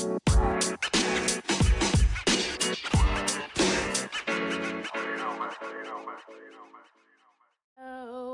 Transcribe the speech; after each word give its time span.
Oh, 0.00 0.18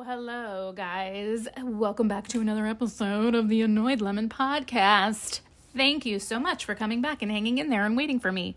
hello, 0.07 0.75
guys. 0.77 1.49
Welcome 1.63 2.07
back 2.07 2.29
to 2.29 2.43
another 2.43 2.67
episode 2.67 3.35
of 3.35 3.49
the 3.49 3.63
Annoyed 3.63 4.03
Lemon 4.03 4.29
podcast. 4.29 5.41
Thank 5.75 6.05
you 6.05 6.19
so 6.19 6.39
much 6.39 6.67
for 6.67 6.75
coming 6.75 7.01
back 7.01 7.23
and 7.23 7.31
hanging 7.31 7.57
in 7.57 7.71
there 7.71 7.87
and 7.87 7.97
waiting 7.97 8.21
for 8.21 8.31
me. 8.31 8.57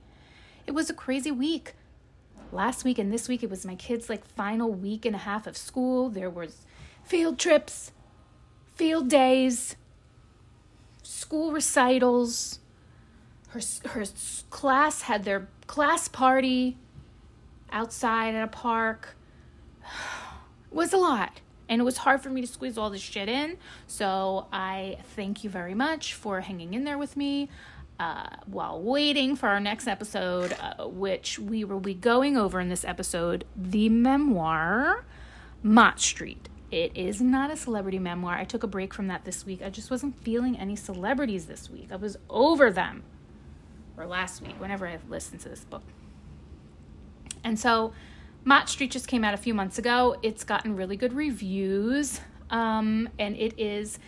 It 0.65 0.71
was 0.71 0.89
a 0.89 0.93
crazy 0.93 1.31
week. 1.31 1.75
Last 2.51 2.83
week 2.83 2.99
and 2.99 3.13
this 3.13 3.29
week, 3.29 3.41
it 3.41 3.49
was 3.49 3.65
my 3.65 3.75
kids' 3.75 4.09
like 4.09 4.25
final 4.25 4.69
week 4.69 5.05
and 5.05 5.15
a 5.15 5.19
half 5.19 5.47
of 5.47 5.55
school. 5.55 6.09
There 6.09 6.29
was 6.29 6.65
field 7.05 7.39
trips, 7.39 7.93
field 8.75 9.07
days, 9.07 9.77
school 11.03 11.53
recitals. 11.53 12.59
Her 13.57 13.89
her 13.89 14.05
class 14.49 15.01
had 15.03 15.23
their 15.23 15.47
class 15.65 16.07
party 16.07 16.77
outside 17.71 18.35
at 18.35 18.43
a 18.43 18.47
park. 18.47 19.15
It 20.69 20.75
was 20.75 20.91
a 20.91 20.97
lot. 20.97 21.39
And 21.69 21.79
it 21.79 21.85
was 21.85 21.95
hard 21.95 22.21
for 22.21 22.29
me 22.29 22.41
to 22.41 22.47
squeeze 22.47 22.77
all 22.77 22.89
this 22.89 23.01
shit 23.01 23.29
in. 23.29 23.57
So 23.87 24.47
I 24.51 24.97
thank 25.15 25.45
you 25.45 25.49
very 25.49 25.73
much 25.73 26.13
for 26.13 26.41
hanging 26.41 26.73
in 26.73 26.83
there 26.83 26.97
with 26.97 27.15
me 27.15 27.47
uh, 27.99 28.27
while 28.45 28.81
waiting 28.81 29.37
for 29.37 29.47
our 29.47 29.61
next 29.61 29.87
episode, 29.87 30.55
uh, 30.59 30.87
which 30.87 31.39
we 31.39 31.63
will 31.63 31.79
be 31.79 31.93
going 31.93 32.35
over 32.35 32.59
in 32.59 32.67
this 32.67 32.83
episode 32.83 33.45
the 33.55 33.87
memoir 33.87 35.05
Mott 35.63 36.01
Street. 36.01 36.49
It 36.69 36.91
is 36.95 37.21
not 37.21 37.49
a 37.49 37.55
celebrity 37.55 37.97
memoir. 37.97 38.35
I 38.35 38.43
took 38.43 38.63
a 38.63 38.67
break 38.67 38.93
from 38.93 39.07
that 39.07 39.23
this 39.23 39.45
week. 39.45 39.61
I 39.63 39.69
just 39.69 39.89
wasn't 39.89 40.21
feeling 40.21 40.57
any 40.57 40.75
celebrities 40.75 41.45
this 41.45 41.69
week. 41.69 41.93
I 41.93 41.95
was 41.95 42.17
over 42.29 42.69
them. 42.69 43.03
Or 43.97 44.05
last 44.05 44.41
week, 44.41 44.55
whenever 44.59 44.87
I 44.87 44.99
listened 45.09 45.41
to 45.41 45.49
this 45.49 45.65
book. 45.65 45.83
And 47.43 47.59
so 47.59 47.93
Mott 48.45 48.69
Street 48.69 48.91
just 48.91 49.07
came 49.07 49.23
out 49.23 49.33
a 49.33 49.37
few 49.37 49.53
months 49.53 49.77
ago. 49.77 50.17
It's 50.21 50.43
gotten 50.43 50.75
really 50.75 50.95
good 50.95 51.13
reviews. 51.13 52.21
Um, 52.49 53.09
and 53.19 53.35
it 53.35 53.59
is 53.59 53.99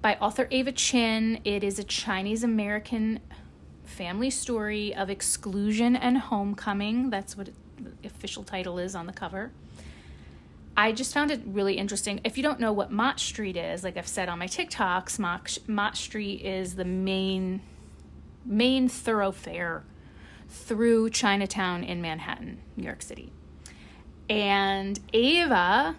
by 0.00 0.14
author 0.16 0.48
Ava 0.50 0.72
Chin. 0.72 1.40
It 1.44 1.64
is 1.64 1.78
a 1.78 1.84
Chinese 1.84 2.44
American 2.44 3.20
family 3.84 4.30
story 4.30 4.94
of 4.94 5.10
exclusion 5.10 5.96
and 5.96 6.18
homecoming. 6.18 7.10
That's 7.10 7.36
what 7.36 7.50
the 7.78 8.08
official 8.08 8.44
title 8.44 8.78
is 8.78 8.94
on 8.94 9.06
the 9.06 9.12
cover. 9.12 9.50
I 10.76 10.92
just 10.92 11.14
found 11.14 11.30
it 11.30 11.40
really 11.46 11.74
interesting. 11.74 12.20
If 12.24 12.36
you 12.36 12.42
don't 12.42 12.58
know 12.58 12.72
what 12.72 12.90
Mott 12.90 13.20
Street 13.20 13.56
is, 13.56 13.84
like 13.84 13.96
I've 13.96 14.08
said 14.08 14.28
on 14.28 14.38
my 14.38 14.46
TikToks, 14.46 15.18
Mott, 15.18 15.58
Mott 15.66 15.96
Street 15.96 16.42
is 16.42 16.74
the 16.74 16.84
main 16.84 17.60
main 18.44 18.88
thoroughfare 18.88 19.84
through 20.48 21.10
Chinatown 21.10 21.82
in 21.82 22.00
Manhattan, 22.00 22.60
New 22.76 22.84
York 22.84 23.02
City. 23.02 23.32
And 24.28 25.00
Ava, 25.12 25.96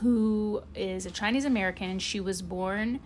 who 0.00 0.62
is 0.74 1.06
a 1.06 1.10
Chinese 1.10 1.44
American, 1.44 1.98
she 1.98 2.20
was 2.20 2.40
born 2.42 3.00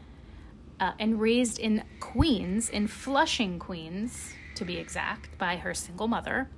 uh, 0.79 0.93
and 0.99 1.21
raised 1.21 1.59
in 1.59 1.85
Queens, 2.01 2.69
in 2.69 2.87
Flushing, 2.87 3.59
Queens, 3.59 4.33
to 4.55 4.65
be 4.65 4.77
exact, 4.77 5.37
by 5.39 5.57
her 5.57 5.75
single 5.75 6.09
mother. 6.09 6.49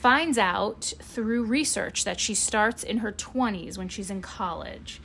Finds 0.00 0.38
out 0.38 0.92
through 1.02 1.44
research 1.44 2.04
that 2.04 2.18
she 2.18 2.34
starts 2.34 2.82
in 2.82 2.98
her 2.98 3.12
20s 3.12 3.76
when 3.76 3.88
she's 3.88 4.10
in 4.10 4.22
college 4.22 5.00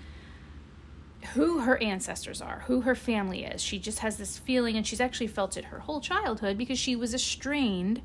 who 1.33 1.59
her 1.59 1.81
ancestors 1.81 2.41
are, 2.41 2.63
who 2.67 2.81
her 2.81 2.95
family 2.95 3.43
is. 3.43 3.61
She 3.61 3.79
just 3.79 3.99
has 3.99 4.17
this 4.17 4.37
feeling, 4.37 4.75
and 4.75 4.85
she's 4.85 5.01
actually 5.01 5.27
felt 5.27 5.57
it 5.57 5.65
her 5.65 5.79
whole 5.79 6.01
childhood 6.01 6.57
because 6.57 6.79
she 6.79 6.95
was 6.95 7.13
estranged, 7.13 8.01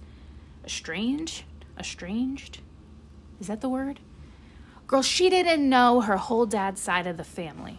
estranged, 0.64 1.44
estranged 1.78 2.60
is 3.40 3.46
that 3.46 3.62
the 3.62 3.68
word? 3.68 4.00
Girl, 4.86 5.02
she 5.02 5.30
didn't 5.30 5.66
know 5.66 6.02
her 6.02 6.18
whole 6.18 6.46
dad's 6.46 6.80
side 6.80 7.06
of 7.06 7.16
the 7.16 7.24
family. 7.24 7.78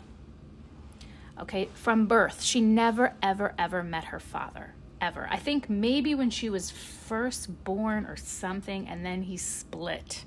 Okay, 1.40 1.70
from 1.74 2.08
birth, 2.08 2.42
she 2.42 2.62
never, 2.62 3.14
ever, 3.22 3.54
ever 3.58 3.84
met 3.84 4.06
her 4.06 4.20
father. 4.20 4.74
Ever. 5.00 5.28
I 5.32 5.38
think 5.38 5.70
maybe 5.70 6.14
when 6.14 6.30
she 6.30 6.50
was 6.50 6.70
first 6.70 7.64
born 7.64 8.06
or 8.06 8.16
something, 8.16 8.88
and 8.88 9.06
then 9.06 9.24
he 9.24 9.38
split. 9.38 10.26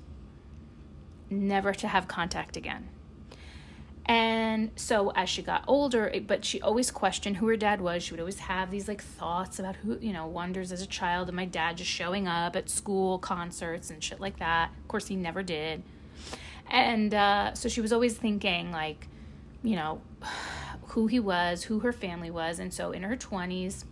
Never 1.29 1.73
to 1.73 1.87
have 1.87 2.07
contact 2.07 2.57
again. 2.57 2.89
And 4.07 4.69
so 4.75 5.11
as 5.11 5.29
she 5.29 5.41
got 5.41 5.63
older, 5.67 6.13
but 6.27 6.45
she 6.45 6.61
always 6.61 6.91
questioned 6.91 7.37
who 7.37 7.47
her 7.47 7.57
dad 7.57 7.81
was. 7.81 8.03
She 8.03 8.11
would 8.13 8.19
always 8.19 8.39
have 8.39 8.69
these 8.69 8.87
like 8.87 9.01
thoughts 9.01 9.57
about 9.57 9.77
who, 9.77 9.97
you 9.99 10.13
know, 10.13 10.27
wonders 10.27 10.71
as 10.71 10.81
a 10.81 10.87
child 10.87 11.27
of 11.27 11.35
my 11.35 11.45
dad 11.45 11.77
just 11.77 11.89
showing 11.89 12.27
up 12.27 12.55
at 12.55 12.69
school 12.69 13.17
concerts 13.17 13.89
and 13.89 14.03
shit 14.03 14.19
like 14.19 14.37
that. 14.37 14.69
Of 14.79 14.87
course, 14.87 15.07
he 15.07 15.15
never 15.15 15.41
did. 15.41 15.81
And 16.69 17.13
uh, 17.13 17.53
so 17.55 17.67
she 17.67 17.81
was 17.81 17.91
always 17.91 18.15
thinking 18.15 18.71
like, 18.71 19.07
you 19.63 19.75
know, 19.75 20.01
who 20.89 21.07
he 21.07 21.19
was, 21.19 21.63
who 21.63 21.79
her 21.79 21.91
family 21.91 22.29
was. 22.29 22.59
And 22.59 22.71
so 22.71 22.91
in 22.91 23.01
her 23.03 23.17
20s, 23.17 23.85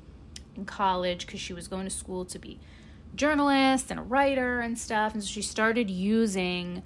in 0.55 0.65
college, 0.65 1.25
because 1.25 1.39
she 1.39 1.53
was 1.53 1.67
going 1.67 1.85
to 1.85 1.89
school 1.89 2.23
to 2.25 2.37
be 2.37 2.59
journalist 3.15 3.89
and 3.89 3.99
a 3.99 4.03
writer 4.03 4.59
and 4.59 4.77
stuff. 4.77 5.13
And 5.13 5.23
so 5.23 5.27
she 5.27 5.41
started 5.41 5.89
using 5.89 6.83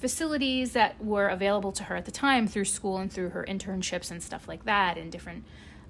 facilities 0.00 0.72
that 0.72 1.02
were 1.02 1.28
available 1.28 1.72
to 1.72 1.84
her 1.84 1.96
at 1.96 2.04
the 2.04 2.10
time 2.10 2.46
through 2.46 2.64
school 2.64 2.98
and 2.98 3.12
through 3.12 3.30
her 3.30 3.44
internships 3.48 4.10
and 4.10 4.22
stuff 4.22 4.48
like 4.48 4.64
that 4.64 4.98
and 4.98 5.10
different 5.10 5.44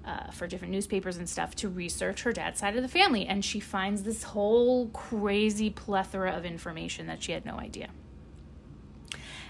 uh, 0.05 0.29
for 0.31 0.47
different 0.47 0.71
newspapers 0.71 1.17
and 1.17 1.29
stuff 1.29 1.55
to 1.55 1.69
research 1.69 2.23
her 2.23 2.33
dad's 2.33 2.59
side 2.59 2.75
of 2.75 2.81
the 2.81 2.89
family 2.89 3.25
and 3.25 3.45
she 3.45 3.59
finds 3.59 4.03
this 4.03 4.23
whole 4.23 4.87
crazy 4.89 5.69
plethora 5.69 6.31
of 6.31 6.45
information 6.45 7.07
that 7.07 7.23
she 7.23 7.31
had 7.31 7.45
no 7.45 7.57
idea 7.57 7.89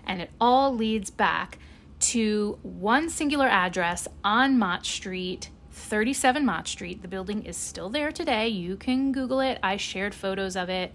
and 0.06 0.22
it 0.22 0.30
all 0.40 0.76
leads 0.76 1.10
back 1.10 1.58
to 2.00 2.60
one 2.62 3.10
singular 3.10 3.48
address 3.48 4.08
on 4.24 4.60
Mott 4.60 4.86
Street 4.86 5.50
37 5.72 6.46
Mott 6.46 6.68
Street. 6.68 7.02
The 7.02 7.08
building 7.08 7.44
is 7.44 7.58
still 7.58 7.90
there 7.90 8.12
today. 8.12 8.48
You 8.48 8.76
can 8.76 9.12
Google 9.12 9.40
it. 9.40 9.58
I 9.64 9.78
shared 9.78 10.14
photos 10.14 10.56
of 10.56 10.70
it 10.70 10.94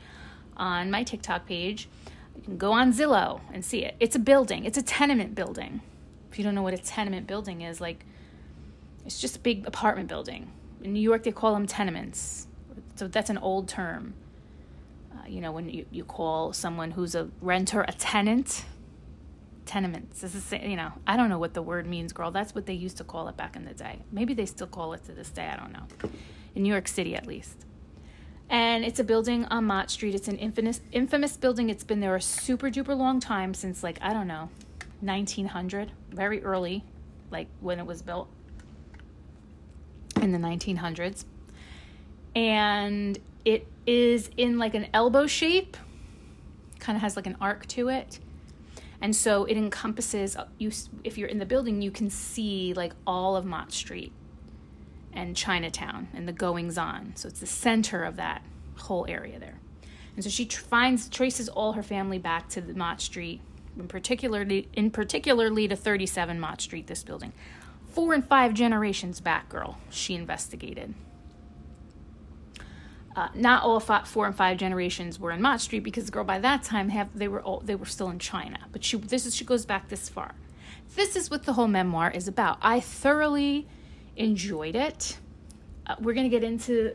on 0.56 0.90
my 0.90 1.02
TikTok 1.02 1.46
page. 1.46 1.88
You 2.38 2.44
can 2.44 2.56
go 2.56 2.72
on 2.72 2.92
Zillow 2.92 3.40
and 3.52 3.64
see 3.64 3.84
it. 3.84 3.96
It's 3.98 4.14
a 4.14 4.20
building, 4.20 4.64
it's 4.64 4.78
a 4.78 4.82
tenement 4.82 5.34
building. 5.34 5.80
If 6.30 6.38
you 6.38 6.44
don't 6.44 6.54
know 6.54 6.62
what 6.62 6.74
a 6.74 6.78
tenement 6.78 7.26
building 7.26 7.62
is, 7.62 7.80
like 7.80 8.04
it's 9.04 9.20
just 9.20 9.36
a 9.36 9.40
big 9.40 9.66
apartment 9.66 10.08
building. 10.08 10.52
In 10.82 10.92
New 10.92 11.00
York, 11.00 11.24
they 11.24 11.32
call 11.32 11.52
them 11.54 11.66
tenements. 11.66 12.46
So 12.94 13.08
that's 13.08 13.28
an 13.28 13.38
old 13.38 13.68
term. 13.68 14.14
Uh, 15.12 15.26
you 15.26 15.40
know, 15.40 15.50
when 15.50 15.68
you, 15.68 15.86
you 15.90 16.04
call 16.04 16.52
someone 16.52 16.92
who's 16.92 17.16
a 17.16 17.28
renter 17.40 17.82
a 17.82 17.92
tenant, 17.92 18.64
tenements. 19.66 20.20
This 20.20 20.34
is, 20.34 20.52
you 20.52 20.76
know, 20.76 20.92
I 21.06 21.16
don't 21.16 21.28
know 21.28 21.38
what 21.38 21.54
the 21.54 21.62
word 21.62 21.86
means, 21.86 22.12
girl. 22.12 22.30
That's 22.30 22.54
what 22.54 22.66
they 22.66 22.74
used 22.74 22.98
to 22.98 23.04
call 23.04 23.28
it 23.28 23.36
back 23.36 23.56
in 23.56 23.64
the 23.64 23.74
day. 23.74 24.00
Maybe 24.12 24.32
they 24.32 24.46
still 24.46 24.66
call 24.68 24.92
it 24.92 25.04
to 25.06 25.12
this 25.12 25.30
day. 25.30 25.46
I 25.46 25.56
don't 25.56 25.72
know. 25.72 26.10
In 26.54 26.62
New 26.62 26.72
York 26.72 26.86
City, 26.86 27.16
at 27.16 27.26
least 27.26 27.64
and 28.50 28.84
it's 28.84 28.98
a 28.98 29.04
building 29.04 29.44
on 29.46 29.64
Mott 29.64 29.90
Street. 29.90 30.14
It's 30.14 30.28
an 30.28 30.36
infamous 30.36 30.80
infamous 30.92 31.36
building. 31.36 31.70
It's 31.70 31.84
been 31.84 32.00
there 32.00 32.16
a 32.16 32.22
super 32.22 32.70
duper 32.70 32.96
long 32.96 33.20
time 33.20 33.54
since 33.54 33.82
like 33.82 33.98
I 34.00 34.12
don't 34.12 34.28
know, 34.28 34.48
1900, 35.00 35.92
very 36.10 36.42
early, 36.42 36.84
like 37.30 37.48
when 37.60 37.78
it 37.78 37.86
was 37.86 38.02
built 38.02 38.28
in 40.22 40.32
the 40.32 40.38
1900s. 40.38 41.24
And 42.34 43.18
it 43.44 43.66
is 43.86 44.30
in 44.36 44.58
like 44.58 44.74
an 44.74 44.86
elbow 44.94 45.26
shape, 45.26 45.76
kind 46.78 46.96
of 46.96 47.02
has 47.02 47.16
like 47.16 47.26
an 47.26 47.36
arc 47.40 47.66
to 47.68 47.88
it. 47.88 48.18
And 49.00 49.14
so 49.14 49.44
it 49.44 49.56
encompasses 49.56 50.36
uh, 50.36 50.46
you 50.58 50.72
if 51.04 51.18
you're 51.18 51.28
in 51.28 51.38
the 51.38 51.46
building, 51.46 51.82
you 51.82 51.90
can 51.90 52.08
see 52.08 52.72
like 52.74 52.94
all 53.06 53.36
of 53.36 53.44
Mott 53.44 53.72
Street 53.72 54.12
and 55.12 55.36
Chinatown 55.36 56.08
and 56.14 56.28
the 56.28 56.32
goings 56.32 56.78
on. 56.78 57.12
So 57.16 57.28
it's 57.28 57.40
the 57.40 57.46
center 57.46 58.04
of 58.04 58.16
that 58.16 58.42
whole 58.76 59.06
area 59.08 59.38
there. 59.38 59.58
And 60.14 60.24
so 60.24 60.30
she 60.30 60.46
tr- 60.46 60.62
finds 60.62 61.08
traces 61.08 61.48
all 61.48 61.72
her 61.72 61.82
family 61.82 62.18
back 62.18 62.48
to 62.50 62.60
the 62.60 62.74
Mott 62.74 63.00
Street, 63.00 63.40
in 63.78 63.88
particularly 63.88 64.68
in 64.74 64.90
particularly 64.90 65.68
to 65.68 65.76
37 65.76 66.40
Mott 66.40 66.60
Street, 66.60 66.86
this 66.86 67.04
building. 67.04 67.32
Four 67.90 68.14
and 68.14 68.26
five 68.26 68.54
generations 68.54 69.20
back, 69.20 69.48
girl. 69.48 69.78
She 69.90 70.14
investigated. 70.14 70.94
Uh, 73.16 73.28
not 73.34 73.64
all 73.64 73.80
five, 73.80 74.06
four 74.06 74.26
and 74.26 74.36
five 74.36 74.56
generations 74.56 75.18
were 75.18 75.32
in 75.32 75.42
Mott 75.42 75.60
Street 75.60 75.80
because 75.80 76.06
the 76.06 76.12
girl 76.12 76.24
by 76.24 76.38
that 76.38 76.62
time 76.62 76.88
have 76.90 77.08
they 77.16 77.26
were 77.26 77.42
all, 77.42 77.60
they 77.60 77.74
were 77.74 77.86
still 77.86 78.10
in 78.10 78.18
China. 78.18 78.58
But 78.70 78.84
she 78.84 78.96
this 78.96 79.26
is 79.26 79.34
she 79.34 79.44
goes 79.44 79.66
back 79.66 79.88
this 79.88 80.08
far. 80.08 80.34
This 80.94 81.16
is 81.16 81.30
what 81.30 81.44
the 81.44 81.54
whole 81.54 81.68
memoir 81.68 82.10
is 82.10 82.28
about. 82.28 82.58
I 82.62 82.80
thoroughly 82.80 83.66
enjoyed 84.18 84.76
it. 84.76 85.18
Uh, 85.86 85.94
we're 86.00 86.14
going 86.14 86.28
to 86.28 86.36
get 86.36 86.44
into 86.44 86.94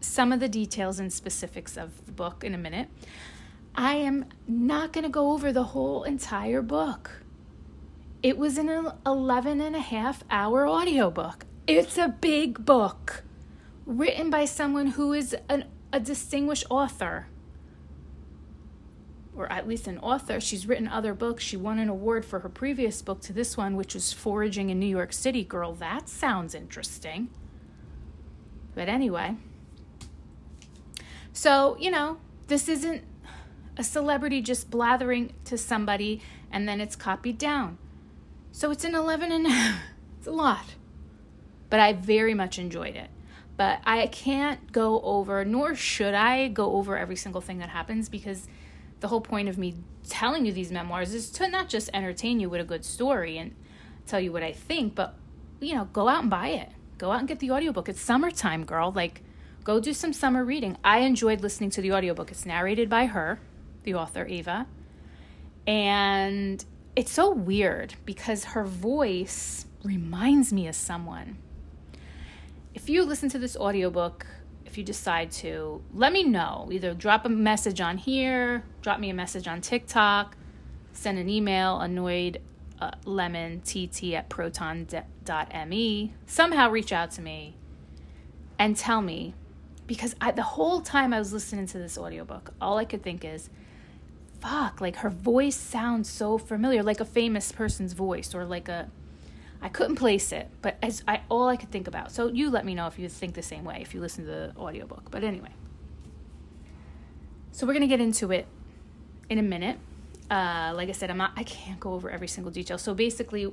some 0.00 0.32
of 0.32 0.40
the 0.40 0.48
details 0.48 1.00
and 1.00 1.12
specifics 1.12 1.76
of 1.76 2.06
the 2.06 2.12
book 2.12 2.44
in 2.44 2.54
a 2.54 2.58
minute. 2.58 2.88
I 3.74 3.94
am 3.96 4.26
not 4.46 4.92
going 4.92 5.04
to 5.04 5.10
go 5.10 5.32
over 5.32 5.52
the 5.52 5.64
whole 5.64 6.04
entire 6.04 6.62
book. 6.62 7.22
It 8.22 8.38
was 8.38 8.58
an 8.58 8.92
11 9.04 9.60
and 9.60 9.76
a 9.76 9.80
half 9.80 10.24
hour 10.30 10.66
audiobook. 10.68 11.44
It's 11.66 11.98
a 11.98 12.08
big 12.08 12.64
book 12.64 13.24
written 13.84 14.30
by 14.30 14.44
someone 14.44 14.88
who 14.88 15.12
is 15.12 15.36
an, 15.48 15.64
a 15.92 16.00
distinguished 16.00 16.64
author. 16.70 17.26
Or 19.36 19.50
at 19.52 19.68
least 19.68 19.86
an 19.86 19.98
author. 19.98 20.40
She's 20.40 20.66
written 20.66 20.88
other 20.88 21.12
books. 21.12 21.44
She 21.44 21.56
won 21.56 21.78
an 21.78 21.88
award 21.88 22.24
for 22.24 22.40
her 22.40 22.48
previous 22.48 23.02
book 23.02 23.20
to 23.22 23.32
this 23.32 23.56
one, 23.56 23.76
which 23.76 23.94
was 23.94 24.12
Foraging 24.12 24.70
in 24.70 24.80
New 24.80 24.86
York 24.86 25.12
City. 25.12 25.44
Girl, 25.44 25.74
that 25.74 26.08
sounds 26.08 26.54
interesting. 26.54 27.28
But 28.74 28.88
anyway. 28.88 29.36
So, 31.32 31.76
you 31.78 31.90
know, 31.90 32.18
this 32.46 32.68
isn't 32.68 33.04
a 33.76 33.84
celebrity 33.84 34.40
just 34.40 34.70
blathering 34.70 35.34
to 35.44 35.58
somebody 35.58 36.22
and 36.50 36.68
then 36.68 36.80
it's 36.80 36.96
copied 36.96 37.38
down. 37.38 37.78
So 38.52 38.70
it's 38.70 38.84
an 38.84 38.94
11 38.94 39.32
and 39.32 39.46
it's 40.18 40.26
a 40.26 40.30
lot. 40.30 40.74
But 41.68 41.80
I 41.80 41.92
very 41.92 42.32
much 42.32 42.58
enjoyed 42.58 42.96
it. 42.96 43.10
But 43.56 43.80
I 43.84 44.06
can't 44.06 44.72
go 44.72 45.00
over, 45.00 45.44
nor 45.44 45.74
should 45.74 46.14
I 46.14 46.48
go 46.48 46.72
over 46.76 46.96
every 46.96 47.16
single 47.16 47.40
thing 47.40 47.58
that 47.58 47.70
happens 47.70 48.08
because 48.08 48.46
the 49.00 49.08
whole 49.08 49.20
point 49.20 49.48
of 49.48 49.58
me 49.58 49.74
telling 50.08 50.46
you 50.46 50.52
these 50.52 50.72
memoirs 50.72 51.12
is 51.12 51.30
to 51.30 51.48
not 51.48 51.68
just 51.68 51.90
entertain 51.92 52.40
you 52.40 52.48
with 52.48 52.60
a 52.60 52.64
good 52.64 52.84
story 52.84 53.38
and 53.38 53.54
tell 54.06 54.20
you 54.20 54.32
what 54.32 54.42
I 54.42 54.52
think, 54.52 54.94
but 54.94 55.16
you 55.60 55.74
know, 55.74 55.86
go 55.92 56.08
out 56.08 56.22
and 56.22 56.30
buy 56.30 56.48
it. 56.48 56.70
Go 56.98 57.10
out 57.12 57.18
and 57.20 57.28
get 57.28 57.40
the 57.40 57.50
audiobook. 57.50 57.88
It's 57.88 58.00
summertime, 58.00 58.64
girl. 58.64 58.92
Like 58.92 59.22
go 59.64 59.80
do 59.80 59.92
some 59.92 60.12
summer 60.12 60.44
reading. 60.44 60.76
I 60.84 60.98
enjoyed 61.00 61.40
listening 61.40 61.70
to 61.70 61.80
the 61.80 61.92
audiobook. 61.92 62.30
It's 62.30 62.46
narrated 62.46 62.88
by 62.88 63.06
her, 63.06 63.40
the 63.82 63.94
author 63.94 64.26
Ava. 64.26 64.66
And 65.66 66.64
it's 66.94 67.10
so 67.10 67.30
weird 67.30 67.94
because 68.04 68.44
her 68.44 68.64
voice 68.64 69.66
reminds 69.82 70.52
me 70.52 70.68
of 70.68 70.74
someone. 70.74 71.38
If 72.74 72.88
you 72.88 73.04
listen 73.04 73.28
to 73.30 73.38
this 73.38 73.56
audiobook, 73.56 74.26
you 74.76 74.84
decide 74.84 75.30
to, 75.30 75.82
let 75.94 76.12
me 76.12 76.22
know. 76.24 76.68
Either 76.70 76.94
drop 76.94 77.24
a 77.24 77.28
message 77.28 77.80
on 77.80 77.98
here, 77.98 78.64
drop 78.82 79.00
me 79.00 79.10
a 79.10 79.14
message 79.14 79.48
on 79.48 79.60
TikTok, 79.60 80.36
send 80.92 81.18
an 81.18 81.28
email, 81.28 81.80
annoyed 81.80 82.40
uh, 82.80 82.90
lemon 83.04 83.60
tt 83.62 84.14
at 84.14 84.28
proton.me. 84.28 86.14
Somehow 86.26 86.70
reach 86.70 86.92
out 86.92 87.10
to 87.12 87.22
me 87.22 87.54
and 88.58 88.76
tell 88.76 89.02
me 89.02 89.34
because 89.86 90.14
I, 90.20 90.32
the 90.32 90.42
whole 90.42 90.80
time 90.80 91.12
I 91.12 91.18
was 91.18 91.32
listening 91.32 91.66
to 91.68 91.78
this 91.78 91.96
audiobook, 91.96 92.52
all 92.60 92.78
I 92.78 92.84
could 92.84 93.02
think 93.02 93.24
is, 93.24 93.48
fuck, 94.40 94.80
like 94.80 94.96
her 94.96 95.10
voice 95.10 95.56
sounds 95.56 96.10
so 96.10 96.38
familiar, 96.38 96.82
like 96.82 97.00
a 97.00 97.04
famous 97.04 97.52
person's 97.52 97.92
voice 97.92 98.34
or 98.34 98.44
like 98.44 98.68
a 98.68 98.90
I 99.66 99.68
couldn't 99.68 99.96
place 99.96 100.30
it, 100.30 100.48
but 100.62 100.76
as 100.80 101.02
I 101.08 101.22
all 101.28 101.48
I 101.48 101.56
could 101.56 101.72
think 101.72 101.88
about. 101.88 102.12
So 102.12 102.28
you 102.28 102.50
let 102.50 102.64
me 102.64 102.72
know 102.72 102.86
if 102.86 103.00
you 103.00 103.08
think 103.08 103.34
the 103.34 103.42
same 103.42 103.64
way 103.64 103.80
if 103.82 103.94
you 103.94 104.00
listen 104.00 104.24
to 104.24 104.30
the 104.30 104.52
audiobook. 104.56 105.10
But 105.10 105.24
anyway. 105.24 105.48
So 107.50 107.66
we're 107.66 107.72
going 107.72 107.80
to 107.80 107.88
get 107.88 108.00
into 108.00 108.30
it 108.30 108.46
in 109.28 109.40
a 109.40 109.42
minute. 109.42 109.80
Uh, 110.30 110.72
like 110.76 110.88
I 110.88 110.92
said, 110.92 111.10
I'm 111.10 111.16
not 111.16 111.32
I 111.36 111.42
can't 111.42 111.80
go 111.80 111.94
over 111.94 112.08
every 112.08 112.28
single 112.28 112.52
detail. 112.52 112.78
So 112.78 112.94
basically 112.94 113.52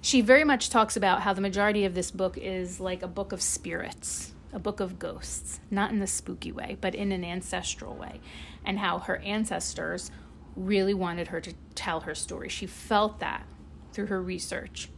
she 0.00 0.22
very 0.22 0.44
much 0.44 0.70
talks 0.70 0.96
about 0.96 1.20
how 1.20 1.34
the 1.34 1.42
majority 1.42 1.84
of 1.84 1.94
this 1.94 2.10
book 2.10 2.38
is 2.38 2.80
like 2.80 3.02
a 3.02 3.08
book 3.08 3.32
of 3.32 3.42
spirits, 3.42 4.32
a 4.50 4.58
book 4.58 4.80
of 4.80 4.98
ghosts, 4.98 5.60
not 5.70 5.90
in 5.90 5.98
the 5.98 6.06
spooky 6.06 6.52
way, 6.52 6.78
but 6.80 6.94
in 6.94 7.12
an 7.12 7.22
ancestral 7.22 7.94
way, 7.94 8.18
and 8.64 8.78
how 8.78 8.98
her 9.00 9.18
ancestors 9.18 10.10
really 10.56 10.94
wanted 10.94 11.28
her 11.28 11.40
to 11.42 11.52
tell 11.74 12.00
her 12.00 12.14
story. 12.14 12.48
She 12.48 12.66
felt 12.66 13.20
that 13.20 13.46
through 13.92 14.06
her 14.06 14.22
research. 14.22 14.88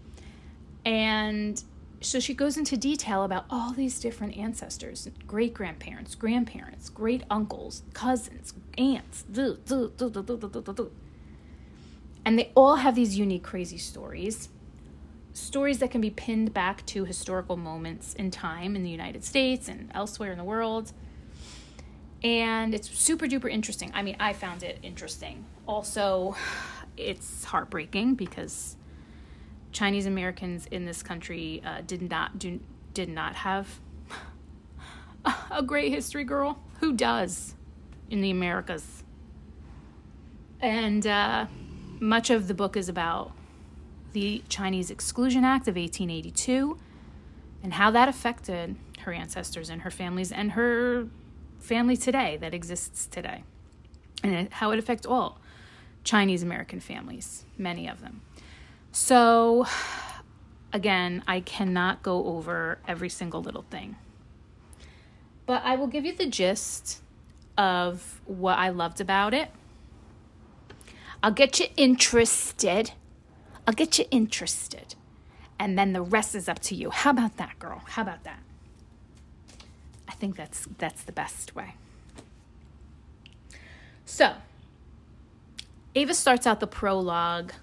And 0.85 1.63
so 2.01 2.21
she 2.21 2.35
goes 2.35 2.57
into 2.59 2.77
detail 2.77 3.23
about 3.23 3.47
all 3.49 3.73
these 3.73 3.99
different 3.99 4.37
ancestors 4.37 5.09
great 5.27 5.55
grandparents, 5.55 6.15
grandparents, 6.15 6.91
great 6.91 7.23
uncles, 7.31 7.83
cousins, 7.95 8.53
aunts. 8.77 9.25
And 12.27 12.39
they 12.39 12.53
all 12.55 12.77
have 12.77 12.95
these 12.95 13.19
unique, 13.19 13.43
crazy 13.43 13.79
stories. 13.79 14.49
Stories 15.33 15.79
that 15.79 15.91
can 15.91 16.01
be 16.01 16.11
pinned 16.11 16.55
back 16.55 16.87
to 16.87 17.05
historical 17.05 17.57
moments 17.57 18.15
in 18.15 18.31
time 18.31 18.77
in 18.77 18.83
the 18.83 18.91
United 18.91 19.25
States 19.25 19.69
and 19.69 19.91
elsewhere 19.95 20.31
in 20.33 20.39
the 20.39 20.45
world. 20.45 20.93
And 22.23 22.75
it's 22.75 22.89
super 22.91 23.27
duper 23.27 23.51
interesting. 23.51 23.91
I 23.95 24.03
mean, 24.03 24.17
I 24.21 24.33
found 24.33 24.63
it 24.63 24.79
interesting. 24.83 25.45
Also, 25.67 26.37
it's 26.97 27.45
heartbreaking 27.45 28.15
because 28.15 28.77
Chinese 29.75 30.07
Americans 30.07 30.67
in 30.71 30.87
this 30.87 31.03
country 31.03 31.61
uh, 31.67 31.83
did 31.87 32.09
not 32.09 32.39
do 32.39 32.61
did 32.95 33.09
not 33.09 33.35
have 33.35 33.81
a 35.51 35.63
great 35.63 35.93
history 35.93 36.25
girl. 36.25 36.61
Who 36.81 36.93
does 36.93 37.57
in 38.09 38.23
the 38.23 38.31
Americas? 38.31 39.03
And 40.61 41.07
uh, 41.07 41.47
much 42.01 42.31
of 42.31 42.47
the 42.49 42.55
book 42.55 42.77
is 42.77 42.89
about 42.89 43.33
the 44.13 44.43
Chinese 44.49 44.91
Exclusion 44.91 45.45
Act 45.45 45.67
of 45.67 45.75
1882 45.75 46.79
and 47.63 47.75
how 47.75 47.91
that 47.91 48.09
affected 48.09 48.77
her 49.01 49.13
ancestors 49.13 49.69
and 49.69 49.83
her 49.83 49.91
families 49.91 50.31
and 50.31 50.53
her 50.53 51.09
family 51.59 51.97
today 51.97 52.37
that 52.41 52.55
exists 52.55 53.07
today, 53.07 53.43
and 54.23 54.53
how 54.53 54.71
it 54.71 54.79
affects 54.79 55.05
all 55.05 55.41
Chinese 56.05 56.43
American 56.43 56.79
families, 56.79 57.45
many 57.59 57.89
of 57.89 58.01
them. 58.01 58.21
So, 58.95 59.67
again, 60.73 61.25
I 61.27 61.41
cannot 61.41 62.05
go 62.05 62.27
over 62.27 62.79
every 62.87 63.09
single 63.09 63.43
little 63.43 63.65
thing. 63.69 63.97
But 65.47 65.63
I 65.65 65.75
will 65.75 65.89
give 65.89 66.05
you 66.05 66.15
the 66.15 66.27
gist 66.27 67.03
of 67.59 68.21
what 68.25 68.57
I 68.57 68.69
loved 68.69 69.01
about 69.01 69.35
it. 69.35 69.51
I'll 71.25 71.33
get 71.33 71.59
you 71.59 71.67
interested. 71.77 72.93
I'll 73.67 73.75
get 73.75 73.99
you 73.99 74.05
interested. 74.13 74.95
And 75.59 75.77
then 75.77 75.93
the 75.93 76.01
rest 76.01 76.37
is 76.37 76.49
up 76.49 76.61
to 76.61 76.77
you. 76.77 76.91
How 76.91 77.11
about 77.11 77.37
that, 77.37 77.59
girl? 77.59 77.83
How 77.87 78.03
about 78.03 78.23
that? 78.23 78.45
I 80.07 80.13
think 80.13 80.37
that's 80.37 80.69
that's 80.79 81.03
the 81.03 81.13
best 81.13 81.57
way. 81.57 81.75
So, 84.05 84.35
Ava 85.97 86.15
starts 86.15 86.47
out 86.47 86.61
the 86.61 86.69
prologue 86.69 87.55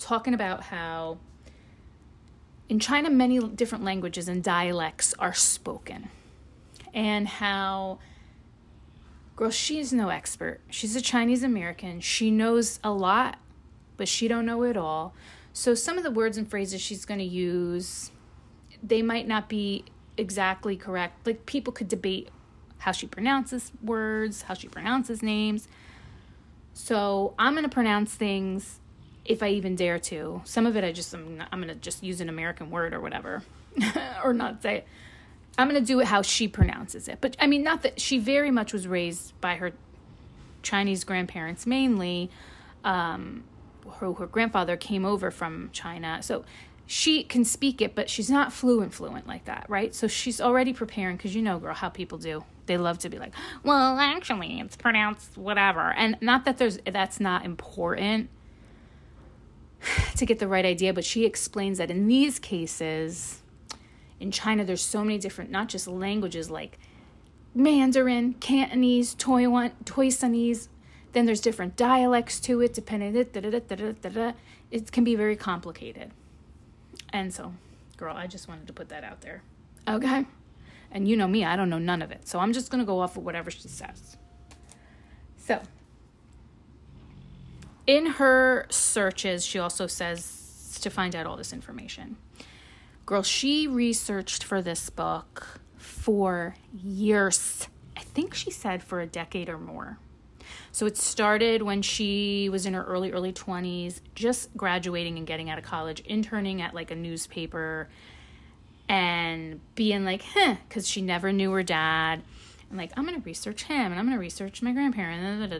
talking 0.00 0.34
about 0.34 0.64
how 0.64 1.18
in 2.68 2.78
China, 2.78 3.10
many 3.10 3.40
different 3.40 3.84
languages 3.84 4.28
and 4.28 4.42
dialects 4.42 5.12
are 5.18 5.34
spoken, 5.34 6.08
and 6.94 7.26
how, 7.26 7.98
girl, 9.34 9.50
she's 9.50 9.92
no 9.92 10.08
expert. 10.08 10.60
She's 10.70 10.94
a 10.94 11.00
Chinese 11.00 11.42
American. 11.42 12.00
She 12.00 12.30
knows 12.30 12.78
a 12.84 12.92
lot, 12.92 13.38
but 13.96 14.08
she 14.08 14.28
don't 14.28 14.46
know 14.46 14.62
it 14.62 14.76
all. 14.76 15.14
So 15.52 15.74
some 15.74 15.98
of 15.98 16.04
the 16.04 16.10
words 16.12 16.38
and 16.38 16.48
phrases 16.48 16.80
she's 16.80 17.04
going 17.04 17.18
to 17.18 17.24
use, 17.26 18.12
they 18.82 19.02
might 19.02 19.26
not 19.26 19.48
be 19.48 19.84
exactly 20.16 20.76
correct. 20.76 21.26
Like 21.26 21.46
people 21.46 21.72
could 21.72 21.88
debate 21.88 22.28
how 22.78 22.92
she 22.92 23.06
pronounces 23.06 23.72
words, 23.82 24.42
how 24.42 24.54
she 24.54 24.68
pronounces 24.68 25.22
names. 25.22 25.68
So 26.72 27.34
I'm 27.38 27.54
going 27.54 27.64
to 27.64 27.68
pronounce 27.68 28.14
things 28.14 28.79
if 29.30 29.42
I 29.42 29.48
even 29.50 29.76
dare 29.76 29.98
to. 29.98 30.42
Some 30.44 30.66
of 30.66 30.76
it 30.76 30.82
I 30.82 30.92
just 30.92 31.14
I'm, 31.14 31.42
I'm 31.52 31.60
gonna 31.60 31.76
just 31.76 32.02
use 32.02 32.20
an 32.20 32.28
American 32.28 32.70
word 32.70 32.92
or 32.92 33.00
whatever, 33.00 33.42
or 34.24 34.34
not 34.34 34.62
say 34.62 34.78
it. 34.78 34.88
I'm 35.56 35.68
gonna 35.68 35.80
do 35.80 36.00
it 36.00 36.06
how 36.06 36.22
she 36.22 36.48
pronounces 36.48 37.08
it. 37.08 37.18
But 37.20 37.36
I 37.40 37.46
mean, 37.46 37.62
not 37.62 37.82
that 37.82 38.00
she 38.00 38.18
very 38.18 38.50
much 38.50 38.72
was 38.72 38.88
raised 38.88 39.40
by 39.40 39.54
her 39.56 39.72
Chinese 40.62 41.04
grandparents 41.04 41.66
mainly. 41.66 42.30
Um, 42.84 43.44
her, 43.98 44.12
her 44.12 44.26
grandfather 44.26 44.76
came 44.76 45.04
over 45.04 45.30
from 45.30 45.70
China, 45.72 46.22
so 46.22 46.44
she 46.86 47.22
can 47.22 47.44
speak 47.44 47.80
it, 47.80 47.94
but 47.94 48.10
she's 48.10 48.30
not 48.30 48.52
fluent 48.52 48.92
fluent 48.92 49.26
like 49.26 49.44
that, 49.44 49.66
right? 49.68 49.94
So 49.94 50.08
she's 50.08 50.40
already 50.40 50.72
preparing 50.72 51.16
because 51.16 51.36
you 51.36 51.42
know, 51.42 51.58
girl, 51.58 51.74
how 51.74 51.88
people 51.88 52.18
do. 52.18 52.44
They 52.66 52.76
love 52.76 52.98
to 53.00 53.08
be 53.08 53.18
like, 53.18 53.32
well, 53.64 53.98
actually, 53.98 54.60
it's 54.60 54.76
pronounced 54.76 55.36
whatever, 55.36 55.92
and 55.92 56.16
not 56.20 56.44
that 56.46 56.58
there's 56.58 56.78
that's 56.84 57.20
not 57.20 57.44
important 57.44 58.28
to 60.16 60.26
get 60.26 60.38
the 60.38 60.48
right 60.48 60.64
idea, 60.64 60.92
but 60.92 61.04
she 61.04 61.24
explains 61.24 61.78
that 61.78 61.90
in 61.90 62.06
these 62.06 62.38
cases, 62.38 63.42
in 64.18 64.30
China, 64.30 64.64
there's 64.64 64.82
so 64.82 65.02
many 65.02 65.18
different, 65.18 65.50
not 65.50 65.68
just 65.68 65.86
languages 65.86 66.50
like 66.50 66.78
Mandarin, 67.54 68.34
Cantonese, 68.34 69.14
Toiwan, 69.14 69.72
Toisanese. 69.84 70.68
Then 71.12 71.26
there's 71.26 71.40
different 71.40 71.76
dialects 71.76 72.38
to 72.40 72.60
it, 72.60 72.74
depending. 72.74 73.12
Da, 73.12 73.40
da, 73.40 73.90
da, 74.10 74.32
it 74.70 74.92
can 74.92 75.02
be 75.02 75.16
very 75.16 75.36
complicated. 75.36 76.12
And 77.12 77.34
so, 77.34 77.54
girl, 77.96 78.14
I 78.16 78.26
just 78.26 78.46
wanted 78.46 78.66
to 78.68 78.72
put 78.72 78.90
that 78.90 79.02
out 79.02 79.22
there. 79.22 79.42
Okay? 79.88 80.26
And 80.92 81.08
you 81.08 81.16
know 81.16 81.26
me, 81.26 81.44
I 81.44 81.56
don't 81.56 81.70
know 81.70 81.78
none 81.78 82.02
of 82.02 82.10
it. 82.10 82.28
So 82.28 82.38
I'm 82.38 82.52
just 82.52 82.70
going 82.70 82.80
to 82.80 82.84
go 82.84 83.00
off 83.00 83.16
of 83.16 83.24
whatever 83.24 83.50
she 83.50 83.66
says. 83.68 84.16
So, 85.38 85.60
in 87.86 88.06
her 88.06 88.66
searches, 88.70 89.44
she 89.44 89.58
also 89.58 89.86
says 89.86 90.78
to 90.82 90.90
find 90.90 91.14
out 91.14 91.26
all 91.26 91.36
this 91.36 91.52
information. 91.52 92.16
Girl, 93.06 93.22
she 93.22 93.66
researched 93.66 94.44
for 94.44 94.62
this 94.62 94.88
book 94.90 95.60
for 95.76 96.54
years. 96.72 97.66
I 97.96 98.00
think 98.00 98.34
she 98.34 98.50
said 98.50 98.82
for 98.82 99.00
a 99.00 99.06
decade 99.06 99.48
or 99.48 99.58
more. 99.58 99.98
So 100.72 100.86
it 100.86 100.96
started 100.96 101.62
when 101.62 101.82
she 101.82 102.48
was 102.48 102.66
in 102.66 102.74
her 102.74 102.84
early, 102.84 103.12
early 103.12 103.32
20s, 103.32 104.00
just 104.14 104.56
graduating 104.56 105.18
and 105.18 105.26
getting 105.26 105.50
out 105.50 105.58
of 105.58 105.64
college, 105.64 106.00
interning 106.00 106.62
at 106.62 106.74
like 106.74 106.90
a 106.90 106.96
newspaper 106.96 107.88
and 108.88 109.60
being 109.74 110.04
like, 110.04 110.22
huh, 110.34 110.56
because 110.68 110.88
she 110.88 111.02
never 111.02 111.32
knew 111.32 111.50
her 111.52 111.62
dad. 111.62 112.22
And 112.68 112.78
like, 112.78 112.92
I'm 112.96 113.04
going 113.04 113.20
to 113.20 113.24
research 113.24 113.64
him 113.64 113.90
and 113.90 113.94
I'm 113.98 114.06
going 114.06 114.16
to 114.16 114.20
research 114.20 114.62
my 114.62 114.72
grandparents. 114.72 115.52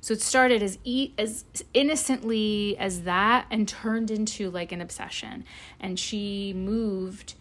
So 0.00 0.14
it 0.14 0.22
started 0.22 0.62
as 0.62 0.78
e- 0.84 1.12
as 1.18 1.44
innocently 1.74 2.76
as 2.78 3.02
that 3.02 3.46
and 3.50 3.68
turned 3.68 4.10
into 4.10 4.50
like 4.50 4.72
an 4.72 4.80
obsession. 4.80 5.44
And 5.80 5.98
she 5.98 6.52
moved 6.54 7.34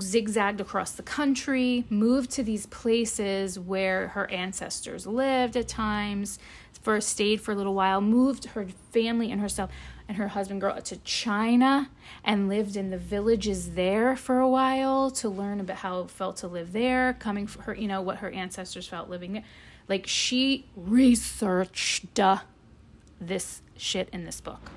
zigzagged 0.00 0.60
across 0.60 0.92
the 0.92 1.02
country, 1.02 1.84
moved 1.90 2.30
to 2.32 2.42
these 2.42 2.66
places 2.66 3.58
where 3.58 4.08
her 4.08 4.30
ancestors 4.30 5.06
lived 5.06 5.56
at 5.56 5.68
times, 5.68 6.38
first 6.82 7.10
stayed 7.10 7.40
for 7.40 7.52
a 7.52 7.54
little 7.54 7.74
while, 7.74 8.00
moved 8.00 8.46
her 8.46 8.66
family 8.90 9.30
and 9.30 9.40
herself 9.40 9.70
and 10.08 10.16
her 10.16 10.28
husband 10.28 10.60
girl 10.60 10.80
to 10.80 10.96
China 10.98 11.88
and 12.24 12.48
lived 12.48 12.76
in 12.76 12.90
the 12.90 12.98
villages 12.98 13.74
there 13.74 14.16
for 14.16 14.40
a 14.40 14.48
while 14.48 15.10
to 15.10 15.28
learn 15.28 15.60
about 15.60 15.78
how 15.78 16.00
it 16.00 16.10
felt 16.10 16.36
to 16.38 16.48
live 16.48 16.72
there, 16.72 17.14
coming 17.14 17.46
for 17.46 17.62
her, 17.62 17.74
you 17.74 17.86
know, 17.86 18.02
what 18.02 18.18
her 18.18 18.30
ancestors 18.30 18.86
felt 18.86 19.08
living 19.08 19.34
there. 19.34 19.44
Like 19.92 20.06
she 20.06 20.64
researched 20.74 22.18
this 23.20 23.60
shit 23.76 24.08
in 24.10 24.24
this 24.24 24.40
book. 24.40 24.70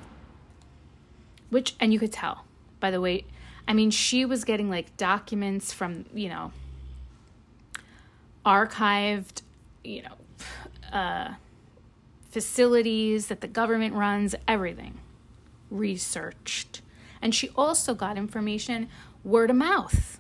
Which 1.50 1.74
and 1.79 1.93
you 1.93 2.00
could 2.00 2.12
tell 2.12 2.43
by 2.81 2.91
the 2.91 3.00
way 3.00 3.24
I 3.65 3.72
mean, 3.72 3.91
she 3.91 4.25
was 4.25 4.43
getting 4.43 4.69
like 4.69 4.98
documents 4.98 5.72
from, 5.72 6.03
you 6.13 6.27
know, 6.27 6.51
archived, 8.45 9.41
you 9.86 10.01
know, 10.01 10.17
uh, 10.91 11.36
facilities 12.29 13.27
that 13.27 13.39
the 13.39 13.48
government 13.48 13.95
runs, 13.95 14.36
everything 14.50 15.00
researched. 15.72 16.81
And 17.22 17.34
she 17.34 17.51
also 17.55 17.95
got 17.95 18.17
information 18.17 18.89
word 19.24 19.50
of 19.50 19.55
mouth. 19.55 20.19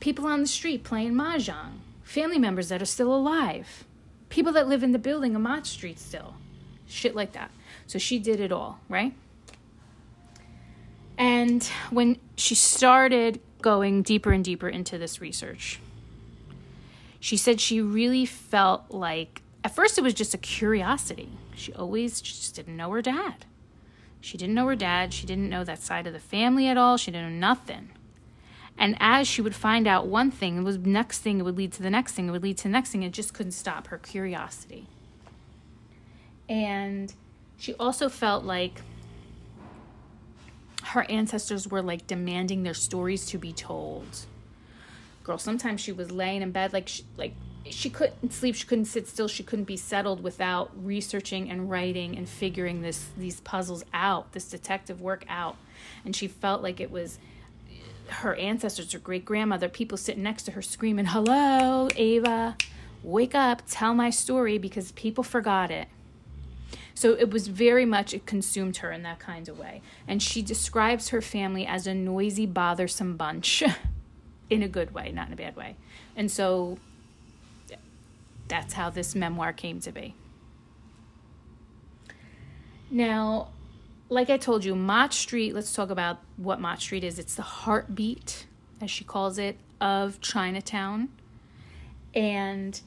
People 0.00 0.26
on 0.26 0.40
the 0.40 0.48
street 0.48 0.82
playing 0.82 1.14
mahjong, 1.14 1.78
family 2.08 2.38
members 2.38 2.70
that 2.70 2.80
are 2.80 2.86
still 2.86 3.14
alive, 3.14 3.84
people 4.30 4.50
that 4.52 4.66
live 4.66 4.82
in 4.82 4.92
the 4.92 4.98
building 4.98 5.36
on 5.36 5.64
Street 5.64 5.98
still, 5.98 6.34
shit 6.86 7.14
like 7.14 7.32
that. 7.32 7.50
So 7.86 7.98
she 7.98 8.18
did 8.18 8.40
it 8.40 8.50
all, 8.50 8.80
right? 8.88 9.12
And 11.18 11.62
when 11.90 12.18
she 12.34 12.54
started 12.54 13.40
going 13.60 14.02
deeper 14.02 14.32
and 14.32 14.42
deeper 14.42 14.68
into 14.70 14.96
this 14.96 15.20
research, 15.20 15.80
she 17.20 17.36
said 17.36 17.60
she 17.60 17.82
really 17.82 18.24
felt 18.24 18.90
like 18.90 19.42
at 19.62 19.74
first 19.74 19.98
it 19.98 20.02
was 20.02 20.14
just 20.14 20.32
a 20.32 20.38
curiosity. 20.38 21.28
She 21.54 21.74
always 21.74 22.22
just 22.22 22.54
didn't 22.54 22.76
know 22.76 22.90
her 22.92 23.02
dad. 23.02 23.44
She 24.22 24.38
didn't 24.38 24.54
know 24.54 24.66
her 24.66 24.76
dad. 24.76 25.12
She 25.12 25.26
didn't 25.26 25.50
know 25.50 25.62
that 25.62 25.82
side 25.82 26.06
of 26.06 26.14
the 26.14 26.18
family 26.18 26.68
at 26.68 26.78
all. 26.78 26.96
She 26.96 27.10
didn't 27.10 27.38
know 27.38 27.48
nothing. 27.48 27.90
And 28.78 28.96
as 29.00 29.26
she 29.26 29.42
would 29.42 29.56
find 29.56 29.88
out 29.88 30.06
one 30.06 30.30
thing, 30.30 30.58
it 30.58 30.62
was 30.62 30.78
next 30.78 31.18
thing, 31.18 31.40
it 31.40 31.42
would 31.42 31.56
lead 31.56 31.72
to 31.72 31.82
the 31.82 31.90
next 31.90 32.12
thing, 32.12 32.28
it 32.28 32.30
would 32.30 32.44
lead 32.44 32.58
to 32.58 32.62
the 32.64 32.68
next 32.68 32.90
thing. 32.90 33.02
It 33.02 33.12
just 33.12 33.34
couldn't 33.34 33.52
stop 33.52 33.88
her 33.88 33.98
curiosity. 33.98 34.86
And 36.48 37.12
she 37.58 37.74
also 37.74 38.08
felt 38.08 38.44
like 38.44 38.80
her 40.84 41.04
ancestors 41.10 41.68
were 41.68 41.82
like 41.82 42.06
demanding 42.06 42.62
their 42.62 42.74
stories 42.74 43.26
to 43.26 43.38
be 43.38 43.52
told. 43.52 44.26
Girl, 45.24 45.38
sometimes 45.38 45.80
she 45.80 45.92
was 45.92 46.10
laying 46.10 46.40
in 46.40 46.52
bed 46.52 46.72
like 46.72 46.88
she, 46.88 47.04
like 47.16 47.34
she 47.68 47.90
couldn't 47.90 48.32
sleep, 48.32 48.54
she 48.54 48.66
couldn't 48.66 48.86
sit 48.86 49.08
still, 49.08 49.28
she 49.28 49.42
couldn't 49.42 49.66
be 49.66 49.76
settled 49.76 50.22
without 50.22 50.70
researching 50.82 51.50
and 51.50 51.68
writing 51.68 52.16
and 52.16 52.28
figuring 52.28 52.80
this 52.80 53.10
these 53.16 53.40
puzzles 53.40 53.84
out, 53.92 54.32
this 54.32 54.48
detective 54.48 55.00
work 55.02 55.24
out. 55.28 55.56
And 56.04 56.14
she 56.14 56.28
felt 56.28 56.62
like 56.62 56.80
it 56.80 56.90
was 56.92 57.18
her 58.10 58.34
ancestors, 58.34 58.92
her 58.92 58.98
great 58.98 59.24
grandmother, 59.24 59.68
people 59.68 59.98
sitting 59.98 60.22
next 60.22 60.44
to 60.44 60.52
her 60.52 60.62
screaming, 60.62 61.06
Hello, 61.06 61.88
Ava, 61.96 62.56
wake 63.02 63.34
up, 63.34 63.62
tell 63.68 63.94
my 63.94 64.10
story 64.10 64.58
because 64.58 64.92
people 64.92 65.24
forgot 65.24 65.70
it. 65.70 65.88
So 66.94 67.12
it 67.12 67.30
was 67.30 67.46
very 67.46 67.84
much, 67.84 68.12
it 68.12 68.26
consumed 68.26 68.78
her 68.78 68.90
in 68.90 69.04
that 69.04 69.20
kind 69.20 69.48
of 69.48 69.58
way. 69.58 69.82
And 70.08 70.22
she 70.22 70.42
describes 70.42 71.10
her 71.10 71.22
family 71.22 71.64
as 71.64 71.86
a 71.86 71.94
noisy, 71.94 72.44
bothersome 72.44 73.16
bunch 73.16 73.62
in 74.50 74.62
a 74.62 74.68
good 74.68 74.92
way, 74.92 75.12
not 75.12 75.28
in 75.28 75.32
a 75.32 75.36
bad 75.36 75.54
way. 75.54 75.76
And 76.16 76.28
so 76.28 76.78
that's 78.48 78.74
how 78.74 78.90
this 78.90 79.14
memoir 79.14 79.52
came 79.52 79.78
to 79.80 79.92
be. 79.92 80.14
Now, 82.90 83.50
like 84.08 84.30
I 84.30 84.36
told 84.36 84.64
you, 84.64 84.74
Mott 84.74 85.12
Street, 85.12 85.54
let's 85.54 85.72
talk 85.72 85.90
about 85.90 86.18
what 86.36 86.60
Mott 86.60 86.80
Street 86.80 87.04
is. 87.04 87.18
It's 87.18 87.34
the 87.34 87.42
heartbeat, 87.42 88.46
as 88.80 88.90
she 88.90 89.04
calls 89.04 89.38
it, 89.38 89.58
of 89.80 90.20
Chinatown. 90.20 91.08
And 92.14 92.80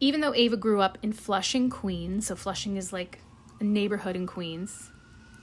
even 0.00 0.20
though 0.20 0.34
Ava 0.34 0.56
grew 0.56 0.80
up 0.80 0.98
in 1.02 1.12
Flushing, 1.12 1.70
Queens, 1.70 2.26
so 2.26 2.36
Flushing 2.36 2.76
is 2.76 2.92
like 2.92 3.20
a 3.60 3.64
neighborhood 3.64 4.16
in 4.16 4.26
Queens. 4.26 4.90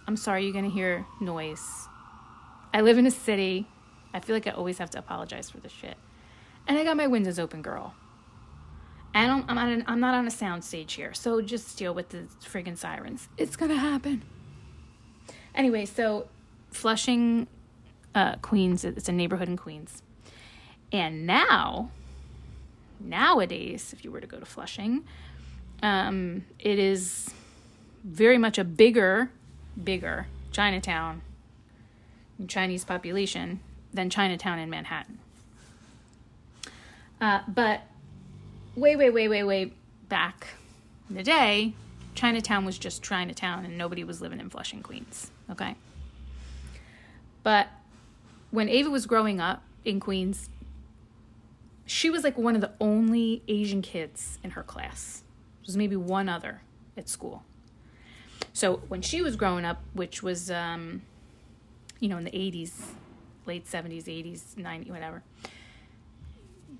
I'm 0.07 0.17
sorry 0.17 0.43
you're 0.43 0.53
going 0.53 0.65
to 0.65 0.71
hear 0.71 1.05
noise. 1.21 1.87
I 2.73 2.81
live 2.81 2.97
in 2.97 3.05
a 3.05 3.11
city. 3.11 3.67
I 4.13 4.19
feel 4.19 4.35
like 4.35 4.47
I 4.47 4.51
always 4.51 4.77
have 4.77 4.89
to 4.91 4.99
apologize 4.99 5.49
for 5.49 5.59
this 5.59 5.71
shit. 5.71 5.95
And 6.67 6.77
I 6.77 6.83
got 6.83 6.97
my 6.97 7.07
windows 7.07 7.39
open, 7.39 7.61
girl. 7.61 7.95
And 9.13 9.31
I'm, 9.31 9.57
I'm, 9.57 9.69
an, 9.69 9.83
I'm 9.87 9.99
not 9.99 10.15
on 10.15 10.25
a 10.25 10.31
sound 10.31 10.63
stage 10.63 10.93
here, 10.93 11.13
so 11.13 11.41
just 11.41 11.77
deal 11.77 11.93
with 11.93 12.09
the 12.09 12.27
friggin' 12.43 12.77
sirens. 12.77 13.27
It's 13.37 13.55
gonna 13.55 13.75
happen. 13.75 14.21
Anyway, 15.53 15.85
so 15.85 16.27
Flushing, 16.71 17.47
uh, 18.15 18.35
Queens, 18.37 18.85
it's 18.85 19.09
a 19.09 19.11
neighborhood 19.11 19.49
in 19.49 19.57
Queens. 19.57 20.01
And 20.93 21.25
now 21.25 21.91
nowadays, 22.99 23.93
if 23.93 24.03
you 24.05 24.11
were 24.11 24.21
to 24.21 24.27
go 24.27 24.39
to 24.39 24.45
Flushing, 24.45 25.03
um, 25.83 26.45
it 26.59 26.79
is 26.79 27.29
very 28.03 28.37
much 28.37 28.57
a 28.57 28.63
bigger, 28.63 29.29
bigger 29.81 30.27
Chinatown, 30.51 31.21
Chinese 32.47 32.85
population 32.85 33.59
than 33.93 34.09
Chinatown 34.09 34.59
in 34.59 34.69
Manhattan. 34.69 35.19
Uh, 37.19 37.41
but 37.47 37.81
way, 38.81 38.95
way, 38.95 39.09
way, 39.11 39.27
way, 39.27 39.43
way 39.43 39.73
back 40.09 40.47
in 41.07 41.15
the 41.15 41.23
day, 41.23 41.73
Chinatown 42.15 42.65
was 42.65 42.77
just 42.77 43.03
Chinatown 43.03 43.63
and 43.63 43.77
nobody 43.77 44.03
was 44.03 44.21
living 44.21 44.39
in 44.39 44.49
Flushing, 44.49 44.81
Queens. 44.81 45.31
Okay. 45.49 45.75
But 47.43 47.67
when 48.49 48.67
Ava 48.67 48.89
was 48.89 49.05
growing 49.05 49.39
up 49.39 49.63
in 49.85 49.99
Queens, 49.99 50.49
she 51.85 52.09
was 52.09 52.23
like 52.23 52.37
one 52.37 52.55
of 52.55 52.61
the 52.61 52.71
only 52.81 53.43
Asian 53.47 53.81
kids 53.81 54.39
in 54.43 54.51
her 54.51 54.63
class. 54.63 55.23
There's 55.65 55.77
maybe 55.77 55.95
one 55.95 56.27
other 56.27 56.61
at 56.97 57.07
school. 57.07 57.43
So 58.51 58.77
when 58.87 59.01
she 59.01 59.21
was 59.21 59.35
growing 59.35 59.63
up, 59.63 59.81
which 59.93 60.23
was, 60.23 60.49
um, 60.49 61.03
you 61.99 62.09
know, 62.09 62.17
in 62.17 62.23
the 62.23 62.31
80s, 62.31 62.73
late 63.45 63.65
70s, 63.65 64.05
80s, 64.05 64.55
90s, 64.55 64.89
whatever, 64.89 65.23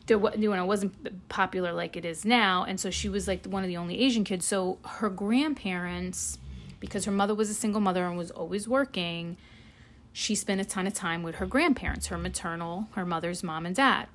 there, 0.08 0.18
you 0.38 0.50
know, 0.50 0.64
it 0.64 0.68
wasn't 0.68 1.30
popular 1.30 1.74
like 1.74 1.96
it 1.96 2.06
is 2.06 2.26
now. 2.26 2.64
And 2.64 2.80
so 2.80 2.90
she 2.90 3.10
was 3.10 3.28
like 3.28 3.46
one 3.46 3.64
of 3.64 3.68
the 3.68 3.78
only 3.78 4.00
Asian 4.02 4.24
kids. 4.24 4.46
So 4.46 4.78
her 4.86 5.10
grandparents, 5.10 6.38
because 6.80 7.06
her 7.06 7.12
mother 7.12 7.36
was 7.36 7.50
a 7.50 7.54
single 7.54 7.82
mother 7.82 8.06
and 8.06 8.18
was 8.18 8.32
always 8.32 8.68
working, 8.68 9.38
she 10.14 10.36
spent 10.36 10.60
a 10.60 10.66
ton 10.66 10.88
of 10.88 10.94
time 10.94 11.24
with 11.24 11.36
her 11.36 11.46
grandparents, 11.46 12.08
her 12.08 12.18
maternal, 12.18 12.88
her 12.96 13.06
mother's 13.06 13.44
mom 13.44 13.66
and 13.66 13.76
dad 13.76 14.08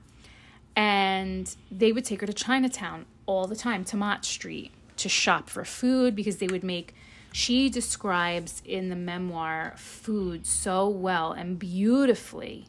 and 0.76 1.56
they 1.70 1.90
would 1.90 2.04
take 2.04 2.20
her 2.20 2.26
to 2.26 2.34
Chinatown 2.34 3.06
all 3.24 3.46
the 3.46 3.56
time 3.56 3.82
to 3.82 3.96
Mott 3.96 4.24
Street 4.24 4.70
to 4.98 5.08
shop 5.08 5.48
for 5.48 5.64
food 5.64 6.14
because 6.14 6.36
they 6.36 6.46
would 6.46 6.62
make 6.62 6.94
she 7.32 7.68
describes 7.68 8.62
in 8.64 8.88
the 8.88 8.96
memoir 8.96 9.74
food 9.76 10.46
so 10.46 10.88
well 10.88 11.32
and 11.32 11.58
beautifully. 11.58 12.66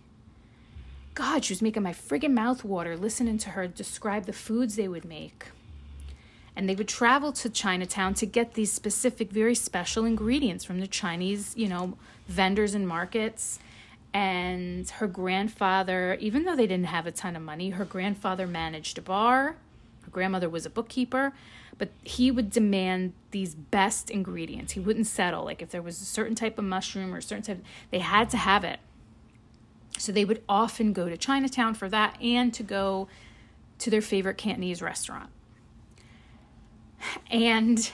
God, 1.18 1.46
she 1.46 1.54
was 1.54 1.64
making 1.64 1.82
my 1.82 1.94
friggin' 1.94 2.34
mouth 2.34 2.64
water 2.64 2.96
listening 2.96 3.40
to 3.40 3.50
her 3.50 3.66
describe 3.66 4.26
the 4.26 4.34
foods 4.34 4.76
they 4.76 4.88
would 4.88 5.04
make. 5.04 5.48
And 6.56 6.70
they 6.70 6.76
would 6.76 6.88
travel 6.88 7.32
to 7.32 7.50
Chinatown 7.50 8.14
to 8.14 8.28
get 8.28 8.54
these 8.54 8.72
specific, 8.72 9.32
very 9.32 9.56
special 9.56 10.06
ingredients 10.06 10.64
from 10.64 10.80
the 10.80 10.86
Chinese, 10.86 11.56
you 11.58 11.70
know, 11.70 11.98
vendors 12.28 12.76
and 12.76 12.88
markets 12.88 13.58
and 14.14 14.88
her 14.92 15.08
grandfather, 15.08 16.20
even 16.20 16.44
though 16.44 16.56
they 16.56 16.68
didn't 16.68 16.86
have 16.86 17.08
a 17.08 17.12
ton 17.12 17.36
of 17.36 17.42
money, 17.42 17.72
her 17.72 17.86
grandfather 17.86 18.46
managed 18.46 19.00
a 19.00 19.02
bar. 19.02 19.56
Her 20.04 20.12
grandmother 20.12 20.50
was 20.50 20.68
a 20.68 20.70
bookkeeper, 20.70 21.34
but 21.80 21.90
he 22.04 22.30
would 22.30 22.52
demand 22.52 23.14
these 23.32 23.56
best 23.56 24.12
ingredients. 24.12 24.74
He 24.74 24.80
wouldn't 24.80 25.08
settle. 25.08 25.46
Like 25.46 25.64
if 25.64 25.72
there 25.72 25.82
was 25.82 26.00
a 26.00 26.06
certain 26.06 26.36
type 26.36 26.60
of 26.60 26.66
mushroom 26.66 27.12
or 27.12 27.18
a 27.18 27.24
certain 27.24 27.44
type, 27.44 27.64
they 27.90 28.00
had 28.00 28.30
to 28.30 28.38
have 28.38 28.64
it. 28.64 28.80
So 29.98 30.12
they 30.12 30.26
would 30.26 30.44
often 30.48 30.94
go 30.94 31.10
to 31.10 31.18
Chinatown 31.18 31.74
for 31.74 31.90
that 31.90 32.22
and 32.22 32.54
to 32.54 32.64
go 32.64 33.08
to 33.80 33.90
their 33.90 34.02
favorite 34.02 34.38
Cantonese 34.38 34.82
restaurant. 34.82 35.30
And 37.30 37.92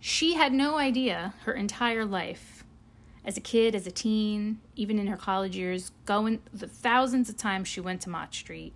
she 0.00 0.34
had 0.34 0.52
no 0.52 0.76
idea 0.76 1.34
her 1.44 1.52
entire 1.52 2.04
life 2.04 2.64
as 3.24 3.36
a 3.36 3.40
kid, 3.40 3.74
as 3.74 3.86
a 3.86 3.90
teen, 3.90 4.60
even 4.76 4.98
in 4.98 5.06
her 5.06 5.16
college 5.16 5.56
years, 5.56 5.90
going 6.04 6.40
the 6.52 6.66
thousands 6.66 7.28
of 7.28 7.36
times 7.36 7.68
she 7.68 7.80
went 7.80 8.02
to 8.02 8.10
Mott 8.10 8.34
Street, 8.34 8.74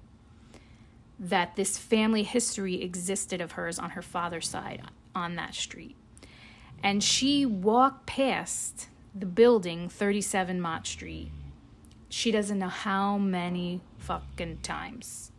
that 1.19 1.57
this 1.57 1.77
family 1.77 2.23
history 2.23 2.83
existed 2.83 3.41
of 3.41 3.53
hers 3.53 3.79
on 3.79 3.91
her 3.91 4.03
father's 4.03 4.49
side 4.49 4.83
on 5.15 5.37
that 5.37 5.55
street. 5.55 5.97
And 6.83 7.03
she 7.03 7.45
walked 7.45 8.07
past 8.07 8.89
the 9.15 9.27
building 9.27 9.89
37 9.89 10.61
Mott 10.61 10.87
Street. 10.87 11.31
She 12.09 12.31
doesn't 12.31 12.59
know 12.59 12.69
how 12.69 13.19
many 13.19 13.81
fucking 13.99 14.59
times. 14.63 15.33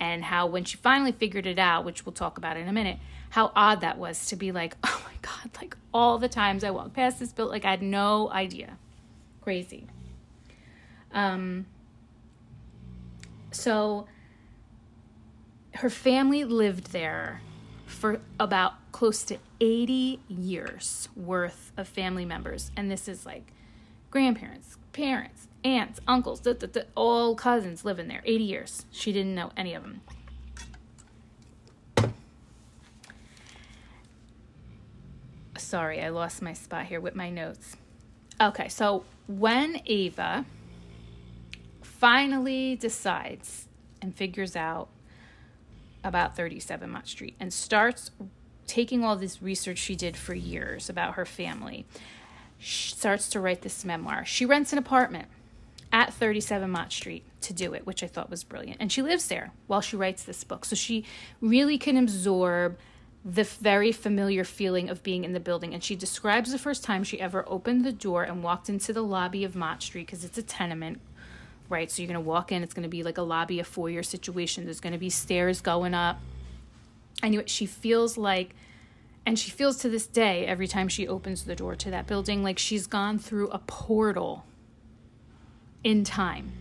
And 0.00 0.24
how, 0.24 0.46
when 0.46 0.64
she 0.64 0.76
finally 0.76 1.12
figured 1.12 1.46
it 1.46 1.58
out, 1.58 1.84
which 1.84 2.04
we'll 2.04 2.12
talk 2.12 2.38
about 2.38 2.56
in 2.56 2.66
a 2.66 2.72
minute, 2.72 2.98
how 3.30 3.52
odd 3.54 3.80
that 3.82 3.98
was 3.98 4.26
to 4.26 4.36
be 4.36 4.50
like, 4.50 4.76
oh 4.84 5.02
my 5.06 5.14
God, 5.22 5.50
like 5.60 5.76
all 5.94 6.18
the 6.18 6.28
times 6.28 6.64
I 6.64 6.70
walked 6.70 6.94
past 6.94 7.18
this 7.18 7.32
building, 7.32 7.52
like 7.52 7.64
I 7.64 7.70
had 7.70 7.82
no 7.82 8.30
idea. 8.30 8.78
Crazy. 9.42 9.86
Um, 11.12 11.66
so 13.50 14.06
her 15.74 15.90
family 15.90 16.44
lived 16.44 16.92
there 16.92 17.40
for 17.86 18.20
about 18.40 18.74
close 18.92 19.22
to 19.24 19.38
80 19.60 20.20
years 20.28 21.08
worth 21.14 21.72
of 21.76 21.86
family 21.86 22.24
members. 22.24 22.70
And 22.76 22.90
this 22.90 23.08
is 23.08 23.24
like 23.24 23.52
grandparents, 24.10 24.78
parents, 24.92 25.41
aunts, 25.64 26.00
uncles, 26.06 26.42
all 26.94 27.34
cousins 27.34 27.84
living 27.84 28.08
there. 28.08 28.22
80 28.24 28.44
years. 28.44 28.86
She 28.90 29.12
didn't 29.12 29.34
know 29.34 29.50
any 29.56 29.74
of 29.74 29.82
them. 29.82 30.00
Sorry, 35.56 36.02
I 36.02 36.08
lost 36.10 36.42
my 36.42 36.52
spot 36.52 36.86
here 36.86 37.00
with 37.00 37.14
my 37.14 37.30
notes. 37.30 37.76
Okay, 38.40 38.68
so 38.68 39.04
when 39.26 39.80
Ava 39.86 40.44
finally 41.82 42.76
decides 42.76 43.68
and 44.00 44.14
figures 44.14 44.56
out 44.56 44.88
about 46.02 46.36
37 46.36 46.90
Mott 46.90 47.06
Street 47.06 47.36
and 47.38 47.52
starts 47.52 48.10
taking 48.66 49.04
all 49.04 49.16
this 49.16 49.40
research 49.40 49.78
she 49.78 49.94
did 49.94 50.16
for 50.16 50.34
years 50.34 50.90
about 50.90 51.14
her 51.14 51.24
family, 51.24 51.86
she 52.58 52.94
starts 52.94 53.28
to 53.30 53.40
write 53.40 53.62
this 53.62 53.84
memoir. 53.84 54.24
She 54.24 54.44
rents 54.44 54.72
an 54.72 54.78
apartment 54.78 55.28
at 55.92 56.12
37 56.12 56.70
Mott 56.70 56.90
Street 56.90 57.24
to 57.42 57.52
do 57.52 57.74
it, 57.74 57.86
which 57.86 58.02
I 58.02 58.06
thought 58.06 58.30
was 58.30 58.42
brilliant. 58.42 58.78
And 58.80 58.90
she 58.90 59.02
lives 59.02 59.28
there 59.28 59.52
while 59.66 59.82
she 59.82 59.94
writes 59.96 60.24
this 60.24 60.42
book. 60.42 60.64
So 60.64 60.74
she 60.74 61.04
really 61.40 61.76
can 61.76 61.98
absorb 61.98 62.78
the 63.24 63.44
very 63.44 63.92
familiar 63.92 64.42
feeling 64.42 64.88
of 64.88 65.02
being 65.02 65.24
in 65.24 65.32
the 65.32 65.40
building. 65.40 65.74
And 65.74 65.84
she 65.84 65.94
describes 65.94 66.50
the 66.50 66.58
first 66.58 66.82
time 66.82 67.04
she 67.04 67.20
ever 67.20 67.44
opened 67.46 67.84
the 67.84 67.92
door 67.92 68.24
and 68.24 68.42
walked 68.42 68.68
into 68.68 68.92
the 68.92 69.02
lobby 69.02 69.44
of 69.44 69.54
Mott 69.54 69.82
Street 69.82 70.06
because 70.06 70.24
it's 70.24 70.38
a 70.38 70.42
tenement, 70.42 71.00
right? 71.68 71.90
So 71.90 72.02
you're 72.02 72.08
going 72.12 72.22
to 72.22 72.28
walk 72.28 72.50
in, 72.50 72.62
it's 72.62 72.74
going 72.74 72.84
to 72.84 72.88
be 72.88 73.02
like 73.02 73.18
a 73.18 73.22
lobby, 73.22 73.60
a 73.60 73.64
foyer 73.64 74.02
situation. 74.02 74.64
There's 74.64 74.80
going 74.80 74.94
to 74.94 74.98
be 74.98 75.10
stairs 75.10 75.60
going 75.60 75.94
up. 75.94 76.20
It. 77.22 77.50
She 77.50 77.66
feels 77.66 78.16
like, 78.16 78.54
and 79.24 79.38
she 79.38 79.50
feels 79.50 79.76
to 79.78 79.88
this 79.88 80.06
day, 80.06 80.46
every 80.46 80.66
time 80.66 80.88
she 80.88 81.06
opens 81.06 81.44
the 81.44 81.54
door 81.54 81.76
to 81.76 81.90
that 81.90 82.08
building, 82.08 82.42
like 82.42 82.58
she's 82.58 82.88
gone 82.88 83.18
through 83.18 83.48
a 83.50 83.58
portal 83.58 84.44
in 85.84 86.04
time 86.04 86.52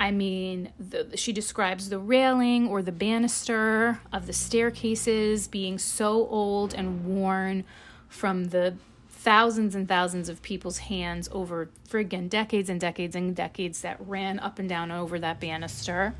I 0.00 0.12
mean, 0.12 0.72
the, 0.78 1.16
she 1.16 1.32
describes 1.32 1.88
the 1.88 1.98
railing 1.98 2.68
or 2.68 2.82
the 2.82 2.92
banister 2.92 4.00
of 4.12 4.26
the 4.26 4.32
staircases 4.32 5.48
being 5.48 5.78
so 5.78 6.28
old 6.28 6.72
and 6.72 7.04
worn 7.04 7.64
from 8.08 8.46
the 8.46 8.76
thousands 9.10 9.74
and 9.74 9.88
thousands 9.88 10.28
of 10.28 10.40
people's 10.40 10.78
hands 10.78 11.28
over 11.32 11.68
friggin' 11.88 12.28
decades 12.28 12.70
and 12.70 12.80
decades 12.80 13.16
and 13.16 13.34
decades 13.34 13.80
that 13.80 13.96
ran 14.00 14.38
up 14.38 14.60
and 14.60 14.68
down 14.68 14.92
over 14.92 15.18
that 15.18 15.40
banister. 15.40 16.14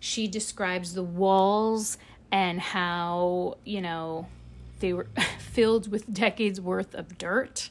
She 0.00 0.26
describes 0.26 0.94
the 0.94 1.04
walls 1.04 1.96
and 2.32 2.60
how, 2.60 3.58
you 3.64 3.80
know, 3.80 4.26
they 4.80 4.92
were 4.92 5.06
filled 5.38 5.88
with 5.92 6.12
decades 6.12 6.60
worth 6.60 6.96
of 6.96 7.16
dirt 7.16 7.70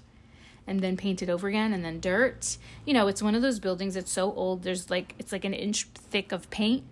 and 0.67 0.81
then 0.81 0.97
painted 0.97 1.29
over 1.29 1.47
again 1.47 1.73
and 1.73 1.83
then 1.83 1.99
dirt. 1.99 2.57
You 2.85 2.93
know, 2.93 3.07
it's 3.07 3.21
one 3.21 3.35
of 3.35 3.41
those 3.41 3.59
buildings 3.59 3.95
that's 3.95 4.11
so 4.11 4.33
old 4.33 4.63
there's 4.63 4.89
like 4.89 5.15
it's 5.19 5.31
like 5.31 5.45
an 5.45 5.53
inch 5.53 5.85
thick 5.85 6.31
of 6.31 6.49
paint. 6.49 6.83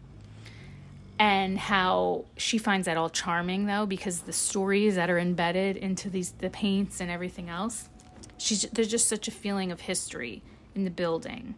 And 1.19 1.59
how 1.59 2.25
she 2.35 2.57
finds 2.57 2.85
that 2.85 2.97
all 2.97 3.09
charming 3.09 3.67
though 3.67 3.85
because 3.85 4.21
the 4.21 4.33
stories 4.33 4.95
that 4.95 5.09
are 5.09 5.19
embedded 5.19 5.77
into 5.77 6.09
these 6.09 6.31
the 6.31 6.49
paints 6.49 6.99
and 6.99 7.11
everything 7.11 7.49
else. 7.49 7.89
She's 8.37 8.63
there's 8.73 8.89
just 8.89 9.07
such 9.07 9.27
a 9.27 9.31
feeling 9.31 9.71
of 9.71 9.81
history 9.81 10.41
in 10.75 10.83
the 10.83 10.89
building. 10.89 11.55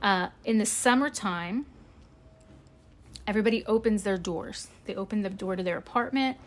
Uh, 0.00 0.28
in 0.44 0.58
the 0.58 0.66
summertime, 0.66 1.66
everybody 3.26 3.64
opens 3.66 4.02
their 4.02 4.18
doors. 4.18 4.68
They 4.86 4.94
open 4.94 5.22
the 5.22 5.30
door 5.30 5.56
to 5.56 5.62
their 5.62 5.76
apartment 5.76 6.38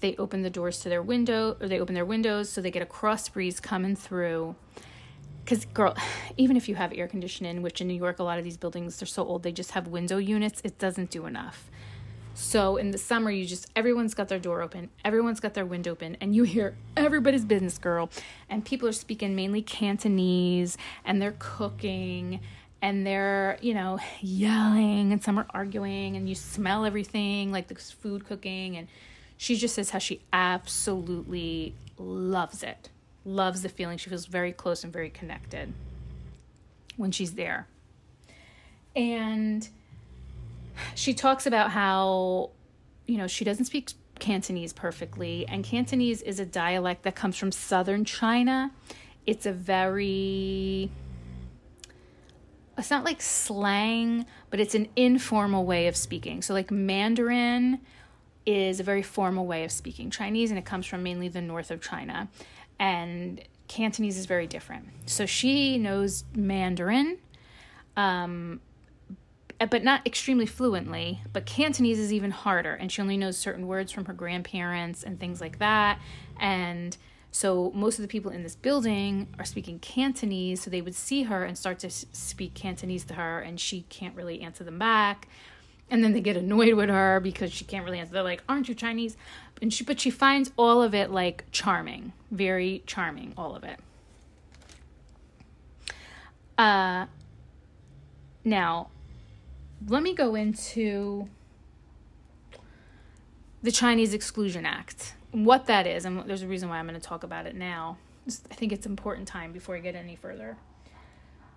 they 0.00 0.16
open 0.16 0.42
the 0.42 0.50
doors 0.50 0.80
to 0.80 0.88
their 0.88 1.02
window 1.02 1.56
or 1.60 1.68
they 1.68 1.80
open 1.80 1.94
their 1.94 2.04
windows 2.04 2.48
so 2.48 2.60
they 2.60 2.70
get 2.70 2.82
a 2.82 2.86
cross 2.86 3.28
breeze 3.28 3.60
coming 3.60 3.96
through. 3.96 4.54
Because 5.44 5.64
girl 5.66 5.96
even 6.36 6.56
if 6.56 6.68
you 6.68 6.74
have 6.74 6.92
air 6.92 7.08
conditioning 7.08 7.62
which 7.62 7.80
in 7.80 7.88
new 7.88 7.94
york 7.94 8.18
a 8.18 8.22
lot 8.22 8.38
of 8.38 8.44
these 8.44 8.56
buildings 8.56 8.98
they're 8.98 9.06
so 9.06 9.24
old 9.24 9.42
they 9.42 9.52
just 9.52 9.72
have 9.72 9.88
window 9.88 10.18
units 10.18 10.60
it 10.64 10.78
doesn't 10.78 11.10
do 11.10 11.26
enough. 11.26 11.70
So 12.32 12.76
in 12.76 12.90
the 12.90 12.98
summer 12.98 13.30
you 13.30 13.44
just 13.44 13.70
everyone's 13.76 14.14
got 14.14 14.28
their 14.28 14.38
door 14.38 14.62
open 14.62 14.90
everyone's 15.04 15.40
got 15.40 15.54
their 15.54 15.66
window 15.66 15.92
open 15.92 16.16
and 16.20 16.34
you 16.34 16.44
hear 16.44 16.76
everybody's 16.96 17.44
business 17.44 17.78
girl. 17.78 18.10
And 18.48 18.64
people 18.64 18.88
are 18.88 18.92
speaking 18.92 19.34
mainly 19.34 19.62
cantonese 19.62 20.76
and 21.04 21.20
they're 21.20 21.36
cooking 21.38 22.40
and 22.82 23.06
they're 23.06 23.58
you 23.60 23.74
know 23.74 23.98
yelling 24.20 25.12
and 25.12 25.22
some 25.22 25.38
are 25.38 25.46
arguing 25.50 26.16
and 26.16 26.28
you 26.28 26.34
smell 26.34 26.84
everything 26.84 27.52
like 27.52 27.68
the 27.68 27.74
food 27.74 28.24
cooking 28.24 28.76
and 28.76 28.88
she 29.40 29.56
just 29.56 29.74
says 29.74 29.88
how 29.88 29.98
she 29.98 30.20
absolutely 30.34 31.72
loves 31.96 32.62
it, 32.62 32.90
loves 33.24 33.62
the 33.62 33.70
feeling. 33.70 33.96
She 33.96 34.10
feels 34.10 34.26
very 34.26 34.52
close 34.52 34.84
and 34.84 34.92
very 34.92 35.08
connected 35.08 35.72
when 36.98 37.10
she's 37.10 37.32
there. 37.32 37.66
And 38.94 39.66
she 40.94 41.14
talks 41.14 41.46
about 41.46 41.70
how, 41.70 42.50
you 43.06 43.16
know, 43.16 43.26
she 43.26 43.46
doesn't 43.46 43.64
speak 43.64 43.92
Cantonese 44.18 44.74
perfectly, 44.74 45.46
and 45.48 45.64
Cantonese 45.64 46.20
is 46.20 46.38
a 46.38 46.44
dialect 46.44 47.04
that 47.04 47.14
comes 47.14 47.38
from 47.38 47.50
southern 47.50 48.04
China. 48.04 48.70
It's 49.24 49.46
a 49.46 49.52
very 49.52 50.90
it's 52.76 52.90
not 52.90 53.04
like 53.04 53.22
slang, 53.22 54.26
but 54.50 54.60
it's 54.60 54.74
an 54.74 54.88
informal 54.96 55.64
way 55.64 55.86
of 55.86 55.96
speaking. 55.96 56.42
So 56.42 56.52
like 56.52 56.70
Mandarin 56.70 57.80
is 58.50 58.80
a 58.80 58.82
very 58.82 59.02
formal 59.02 59.46
way 59.46 59.64
of 59.64 59.70
speaking 59.70 60.10
Chinese, 60.10 60.50
and 60.50 60.58
it 60.58 60.64
comes 60.64 60.86
from 60.86 61.02
mainly 61.02 61.28
the 61.28 61.40
north 61.40 61.70
of 61.70 61.80
China. 61.80 62.28
And 62.78 63.42
Cantonese 63.68 64.18
is 64.18 64.26
very 64.26 64.46
different. 64.46 64.88
So 65.06 65.26
she 65.26 65.78
knows 65.78 66.24
Mandarin, 66.34 67.18
um, 67.96 68.60
but 69.58 69.84
not 69.84 70.06
extremely 70.06 70.46
fluently. 70.46 71.22
But 71.32 71.46
Cantonese 71.46 71.98
is 71.98 72.12
even 72.12 72.30
harder, 72.30 72.74
and 72.74 72.90
she 72.90 73.00
only 73.00 73.16
knows 73.16 73.36
certain 73.36 73.66
words 73.66 73.92
from 73.92 74.06
her 74.06 74.14
grandparents 74.14 75.04
and 75.04 75.20
things 75.20 75.40
like 75.40 75.58
that. 75.58 76.00
And 76.38 76.96
so 77.30 77.70
most 77.74 77.98
of 77.98 78.02
the 78.02 78.08
people 78.08 78.32
in 78.32 78.42
this 78.42 78.56
building 78.56 79.28
are 79.38 79.44
speaking 79.44 79.78
Cantonese, 79.78 80.62
so 80.62 80.70
they 80.70 80.82
would 80.82 80.96
see 80.96 81.24
her 81.24 81.44
and 81.44 81.56
start 81.56 81.78
to 81.80 81.90
speak 81.90 82.54
Cantonese 82.54 83.04
to 83.04 83.14
her, 83.14 83.38
and 83.40 83.60
she 83.60 83.82
can't 83.82 84.16
really 84.16 84.40
answer 84.40 84.64
them 84.64 84.78
back 84.78 85.28
and 85.90 86.02
then 86.04 86.12
they 86.12 86.20
get 86.20 86.36
annoyed 86.36 86.74
with 86.74 86.88
her 86.88 87.20
because 87.20 87.52
she 87.52 87.64
can't 87.64 87.84
really 87.84 87.98
answer. 87.98 88.12
They're 88.12 88.22
like, 88.22 88.42
"Aren't 88.48 88.68
you 88.68 88.74
Chinese?" 88.74 89.16
And 89.60 89.72
she, 89.72 89.84
but 89.84 90.00
she 90.00 90.10
finds 90.10 90.52
all 90.56 90.82
of 90.82 90.94
it 90.94 91.10
like 91.10 91.44
charming, 91.50 92.12
very 92.30 92.82
charming, 92.86 93.34
all 93.36 93.54
of 93.54 93.64
it. 93.64 93.78
Uh, 96.56 97.06
now, 98.44 98.88
let 99.88 100.02
me 100.02 100.14
go 100.14 100.34
into 100.34 101.28
the 103.62 103.70
Chinese 103.70 104.14
Exclusion 104.14 104.64
Act, 104.64 105.14
what 105.32 105.66
that 105.66 105.86
is, 105.86 106.04
and 106.04 106.28
there's 106.28 106.42
a 106.42 106.46
reason 106.46 106.68
why 106.68 106.78
I'm 106.78 106.86
going 106.86 106.98
to 106.98 107.06
talk 107.06 107.22
about 107.22 107.46
it 107.46 107.54
now. 107.54 107.98
I 108.26 108.54
think 108.54 108.72
it's 108.72 108.86
important 108.86 109.26
time 109.26 109.52
before 109.52 109.76
I 109.76 109.80
get 109.80 109.94
any 109.94 110.16
further. 110.16 110.56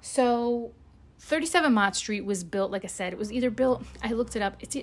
So, 0.02 0.72
37 1.24 1.74
Mott 1.74 1.96
Street 1.96 2.26
was 2.26 2.44
built, 2.44 2.70
like 2.70 2.84
I 2.84 2.90
said, 2.90 3.14
it 3.14 3.20
was 3.20 3.32
either 3.32 3.50
built, 3.50 3.86
I 4.04 4.12
looked 4.12 4.36
it 4.36 4.42
up, 4.42 4.58
it's, 4.60 4.76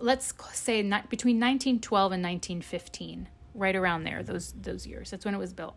let's 0.00 0.34
say 0.52 0.82
not, 0.82 1.08
between 1.08 1.36
1912 1.36 2.12
and 2.12 2.20
1915, 2.22 3.28
right 3.54 3.76
around 3.76 4.02
there, 4.02 4.24
those, 4.24 4.54
those 4.60 4.88
years. 4.88 5.12
That's 5.12 5.24
when 5.24 5.34
it 5.34 5.38
was 5.38 5.52
built. 5.52 5.76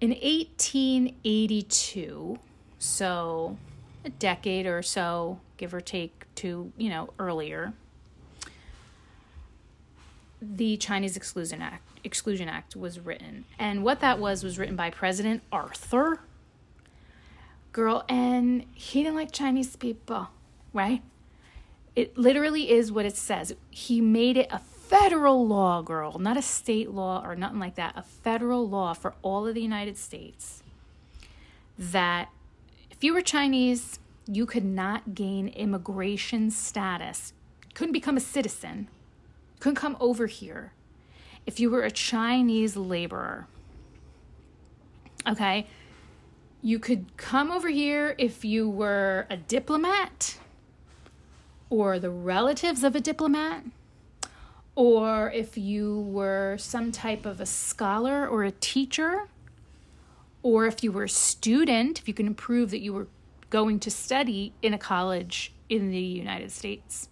In 0.00 0.08
1882, 0.10 2.38
so 2.78 3.58
a 4.06 4.10
decade 4.10 4.64
or 4.66 4.80
so, 4.82 5.38
give 5.58 5.74
or 5.74 5.82
take, 5.82 6.24
to, 6.36 6.72
you 6.78 6.88
know, 6.88 7.10
earlier, 7.18 7.74
the 10.40 10.78
Chinese 10.78 11.14
Exclusion 11.14 11.60
Act, 11.60 12.00
Exclusion 12.04 12.48
Act 12.48 12.74
was 12.74 12.98
written. 12.98 13.44
And 13.58 13.84
what 13.84 14.00
that 14.00 14.18
was 14.18 14.42
was 14.42 14.58
written 14.58 14.76
by 14.76 14.88
President 14.88 15.42
Arthur. 15.52 16.20
Girl, 17.72 18.04
and 18.08 18.64
he 18.74 19.02
didn't 19.02 19.16
like 19.16 19.32
Chinese 19.32 19.76
people, 19.76 20.28
right? 20.72 21.02
It 21.96 22.16
literally 22.16 22.70
is 22.70 22.92
what 22.92 23.06
it 23.06 23.16
says. 23.16 23.54
He 23.70 24.00
made 24.00 24.36
it 24.36 24.48
a 24.50 24.58
federal 24.58 25.46
law, 25.46 25.80
girl, 25.80 26.18
not 26.18 26.36
a 26.36 26.42
state 26.42 26.90
law 26.90 27.22
or 27.24 27.34
nothing 27.34 27.58
like 27.58 27.76
that, 27.76 27.94
a 27.96 28.02
federal 28.02 28.68
law 28.68 28.92
for 28.92 29.14
all 29.22 29.46
of 29.46 29.54
the 29.54 29.62
United 29.62 29.96
States 29.96 30.62
that 31.78 32.28
if 32.90 33.02
you 33.02 33.14
were 33.14 33.22
Chinese, 33.22 33.98
you 34.26 34.46
could 34.46 34.64
not 34.64 35.14
gain 35.14 35.48
immigration 35.48 36.50
status, 36.50 37.32
couldn't 37.74 37.92
become 37.92 38.16
a 38.16 38.20
citizen, 38.20 38.88
couldn't 39.60 39.76
come 39.76 39.96
over 39.98 40.26
here 40.26 40.72
if 41.46 41.58
you 41.58 41.70
were 41.70 41.82
a 41.82 41.90
Chinese 41.90 42.76
laborer. 42.76 43.46
Okay? 45.26 45.66
You 46.62 46.78
could 46.78 47.16
come 47.16 47.50
over 47.50 47.68
here 47.68 48.14
if 48.18 48.44
you 48.44 48.70
were 48.70 49.26
a 49.28 49.36
diplomat 49.36 50.38
or 51.68 51.98
the 51.98 52.10
relatives 52.10 52.84
of 52.84 52.94
a 52.94 53.00
diplomat 53.00 53.64
or 54.74 55.30
if 55.32 55.58
you 55.58 56.00
were 56.00 56.56
some 56.58 56.92
type 56.92 57.26
of 57.26 57.40
a 57.40 57.46
scholar 57.46 58.26
or 58.26 58.44
a 58.44 58.50
teacher, 58.50 59.28
or 60.42 60.66
if 60.66 60.82
you 60.82 60.90
were 60.90 61.04
a 61.04 61.08
student, 61.08 62.00
if 62.00 62.08
you 62.08 62.14
can 62.14 62.34
prove 62.34 62.70
that 62.70 62.80
you 62.80 62.92
were 62.92 63.08
going 63.50 63.78
to 63.80 63.90
study 63.90 64.54
in 64.62 64.72
a 64.72 64.78
college 64.78 65.52
in 65.68 65.90
the 65.90 66.00
United 66.00 66.50
States, 66.50 67.08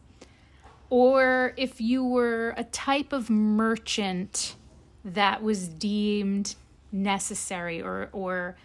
or 0.89 1.53
if 1.57 1.81
you 1.81 2.03
were 2.03 2.55
a 2.57 2.65
type 2.65 3.13
of 3.13 3.29
merchant 3.29 4.57
that 5.05 5.43
was 5.43 5.69
deemed 5.69 6.55
necessary 6.91 7.81
or, 7.81 8.09
or 8.13 8.57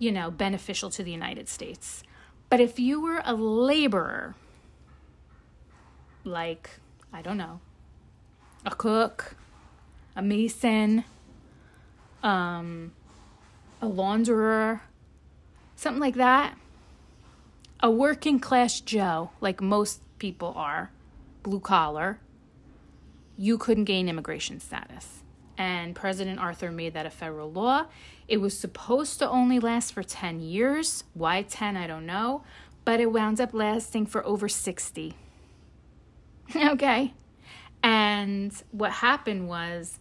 you 0.00 0.10
know, 0.10 0.30
beneficial 0.30 0.90
to 0.90 1.04
the 1.04 1.12
United 1.12 1.48
States. 1.48 2.02
But 2.48 2.58
if 2.58 2.80
you 2.80 3.00
were 3.00 3.22
a 3.24 3.34
laborer, 3.34 4.34
like, 6.24 6.70
I 7.12 7.22
don't 7.22 7.36
know, 7.36 7.60
a 8.64 8.70
cook, 8.70 9.36
a 10.16 10.22
mason, 10.22 11.04
um, 12.22 12.92
a 13.80 13.86
launderer, 13.86 14.80
something 15.76 16.00
like 16.00 16.16
that. 16.16 16.56
A 17.82 17.90
working 17.90 18.40
class 18.40 18.80
Joe, 18.80 19.30
like 19.40 19.60
most 19.60 20.00
people 20.18 20.52
are, 20.56 20.90
blue 21.42 21.60
collar, 21.60 22.18
you 23.36 23.58
couldn't 23.58 23.84
gain 23.84 24.08
immigration 24.08 24.60
status. 24.60 25.19
And 25.60 25.94
President 25.94 26.40
Arthur 26.40 26.72
made 26.72 26.94
that 26.94 27.04
a 27.04 27.10
federal 27.10 27.52
law. 27.52 27.84
It 28.26 28.38
was 28.38 28.58
supposed 28.58 29.18
to 29.18 29.28
only 29.28 29.60
last 29.60 29.92
for 29.92 30.02
10 30.02 30.40
years. 30.40 31.04
Why 31.12 31.42
10? 31.42 31.76
I 31.76 31.86
don't 31.86 32.06
know. 32.06 32.44
But 32.86 32.98
it 32.98 33.12
wound 33.12 33.42
up 33.42 33.52
lasting 33.52 34.06
for 34.06 34.24
over 34.24 34.48
60. 34.48 35.14
okay. 36.56 37.12
And 37.82 38.54
what 38.70 38.90
happened 38.90 39.48
was 39.48 39.98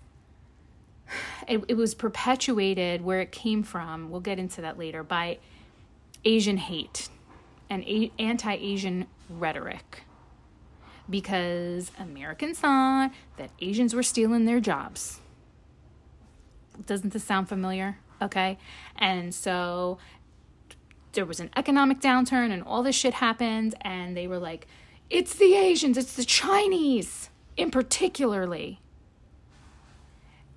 it, 1.49 1.61
it 1.67 1.75
was 1.75 1.93
perpetuated 1.93 3.01
where 3.01 3.19
it 3.19 3.33
came 3.33 3.61
from. 3.61 4.09
We'll 4.09 4.21
get 4.21 4.39
into 4.39 4.61
that 4.61 4.79
later 4.79 5.03
by 5.03 5.39
Asian 6.23 6.55
hate 6.55 7.09
and 7.69 7.83
a- 7.83 8.13
anti 8.17 8.53
Asian 8.53 9.07
rhetoric 9.27 10.03
because 11.09 11.91
Americans 11.99 12.59
thought 12.59 13.11
that 13.35 13.51
Asians 13.59 13.93
were 13.93 14.03
stealing 14.03 14.45
their 14.45 14.61
jobs. 14.61 15.19
Doesn't 16.85 17.13
this 17.13 17.23
sound 17.23 17.49
familiar? 17.49 17.97
Okay. 18.21 18.57
And 18.95 19.33
so 19.33 19.97
there 21.13 21.25
was 21.25 21.39
an 21.39 21.49
economic 21.55 21.99
downturn 21.99 22.51
and 22.51 22.63
all 22.63 22.83
this 22.83 22.95
shit 22.95 23.15
happened, 23.15 23.75
and 23.81 24.15
they 24.15 24.27
were 24.27 24.37
like, 24.37 24.67
it's 25.09 25.33
the 25.35 25.55
Asians, 25.55 25.97
it's 25.97 26.13
the 26.13 26.25
Chinese 26.25 27.29
in 27.57 27.71
particularly. 27.71 28.79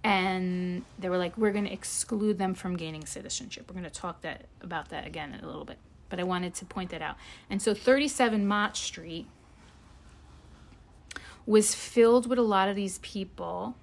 And 0.04 0.85
they 0.98 1.08
were 1.08 1.18
like, 1.18 1.38
we're 1.38 1.52
going 1.52 1.64
to 1.64 1.72
exclude 1.72 2.38
them 2.38 2.54
from 2.54 2.76
gaining 2.76 3.06
citizenship. 3.06 3.66
We're 3.68 3.80
going 3.80 3.90
to 3.90 4.00
talk 4.00 4.22
that 4.22 4.46
about 4.61 4.88
that 4.90 5.06
again 5.06 5.32
in 5.32 5.40
a 5.40 5.46
little 5.46 5.64
bit. 5.64 5.78
But 6.08 6.18
I 6.20 6.24
wanted 6.24 6.54
to 6.54 6.64
point 6.64 6.90
that 6.90 7.02
out. 7.02 7.16
And 7.48 7.62
so 7.62 7.72
37 7.72 8.46
Mott 8.46 8.76
Street 8.76 9.26
was 11.46 11.74
filled 11.74 12.28
with 12.28 12.38
a 12.38 12.42
lot 12.42 12.68
of 12.68 12.76
these 12.76 12.98
people 12.98 13.76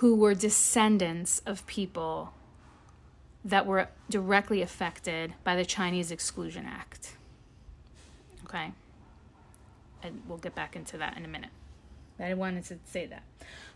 who 0.00 0.14
were 0.14 0.34
descendants 0.34 1.40
of 1.46 1.66
people 1.66 2.32
that 3.44 3.66
were 3.66 3.88
directly 4.10 4.60
affected 4.62 5.34
by 5.44 5.54
the 5.54 5.64
Chinese 5.64 6.10
Exclusion 6.10 6.66
Act. 6.66 7.16
Okay? 8.44 8.72
and 10.06 10.22
we'll 10.28 10.38
get 10.38 10.54
back 10.54 10.76
into 10.76 10.96
that 10.98 11.16
in 11.16 11.24
a 11.24 11.28
minute. 11.28 11.50
But 12.16 12.26
I 12.28 12.34
wanted 12.34 12.64
to 12.66 12.78
say 12.86 13.06
that. 13.06 13.22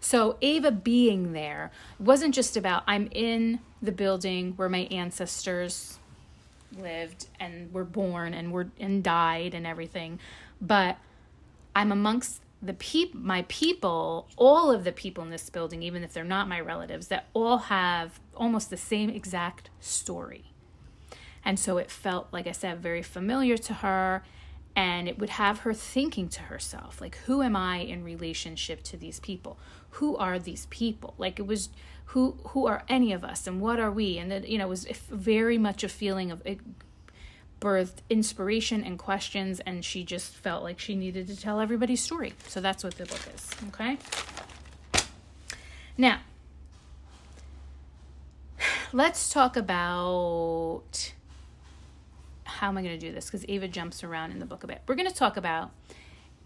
So, 0.01 0.37
Ava 0.41 0.71
being 0.71 1.33
there 1.33 1.71
wasn't 1.99 2.35
just 2.35 2.57
about 2.57 2.85
I'm 2.87 3.09
in 3.13 3.61
the 3.83 3.93
building 3.93 4.55
where 4.57 4.69
my 4.69 4.89
ancestors 4.91 5.99
lived 6.79 7.27
and 7.39 7.73
were 7.73 7.85
born 7.85 8.33
and 8.33 8.53
were 8.53 8.69
and 8.79 9.03
died 9.03 9.55
and 9.55 9.67
everything, 9.67 10.19
but 10.61 10.97
I'm 11.77 11.93
amongst 11.93 12.41
the 12.63 12.75
peop 12.75 13.15
my 13.15 13.45
people, 13.49 14.29
all 14.37 14.71
of 14.71 14.85
the 14.85 14.93
people 14.93 15.25
in 15.25 15.31
this 15.31 15.49
building, 15.49 15.83
even 15.83 16.03
if 16.03 16.13
they're 16.13 16.25
not 16.25 16.49
my 16.49 16.61
relatives, 16.61 17.09
that 17.09 17.27
all 17.33 17.59
have 17.59 18.21
almost 18.37 18.71
the 18.71 18.77
same 18.77 19.09
exact 19.11 19.71
story. 19.81 20.53
And 21.45 21.59
so 21.59 21.79
it 21.79 21.91
felt, 21.91 22.29
like 22.33 22.47
I 22.47 22.53
said, 22.53 22.83
very 22.83 23.03
familiar 23.03 23.57
to 23.57 23.75
her 23.75 24.23
and 24.77 25.09
it 25.09 25.19
would 25.19 25.31
have 25.31 25.61
her 25.61 25.75
thinking 25.75 26.29
to 26.29 26.43
herself 26.43 27.01
like 27.01 27.17
who 27.27 27.43
am 27.43 27.57
i 27.57 27.79
in 27.79 28.05
relationship 28.05 28.83
to 28.85 28.97
these 28.97 29.21
people? 29.21 29.59
Who 29.95 30.17
are 30.17 30.39
these 30.39 30.67
people? 30.67 31.15
Like 31.19 31.39
it 31.39 31.47
was 31.47 31.71
who 32.07 32.39
who 32.49 32.67
are 32.67 32.85
any 32.89 33.13
of 33.13 33.25
us 33.25 33.47
and 33.47 33.61
what 33.61 33.81
are 33.81 33.91
we? 33.91 34.19
And 34.19 34.33
it 34.33 34.47
you 34.47 34.59
know 34.59 34.67
it 34.67 34.69
was 34.69 34.87
very 35.11 35.59
much 35.59 35.83
a 35.83 35.89
feeling 35.89 36.31
of 36.31 36.43
it 36.45 36.61
birthed 37.61 37.99
inspiration 38.09 38.83
and 38.83 38.99
questions 38.99 39.61
and 39.61 39.85
she 39.85 40.03
just 40.03 40.35
felt 40.35 40.63
like 40.63 40.79
she 40.79 40.95
needed 40.95 41.29
to 41.29 41.39
tell 41.39 41.61
everybody's 41.61 42.03
story 42.03 42.33
so 42.49 42.61
that's 42.61 42.83
what 42.83 42.97
the 42.97 43.05
book 43.05 43.21
is 43.35 43.51
okay 43.69 43.99
now 45.99 46.21
let's 48.93 49.31
talk 49.31 49.57
about 49.57 51.13
how 52.61 52.69
am 52.69 52.77
I 52.77 52.83
going 52.83 52.99
to 52.99 53.07
do 53.07 53.11
this? 53.11 53.25
Because 53.27 53.45
Ava 53.49 53.69
jumps 53.69 54.05
around 54.05 54.33
in 54.33 54.39
the 54.39 54.45
book 54.45 54.65
a 54.65 54.67
bit. 54.67 54.83
We're 54.87 54.95
going 54.95 55.09
to 55.09 55.15
talk 55.15 55.39
about 55.39 55.71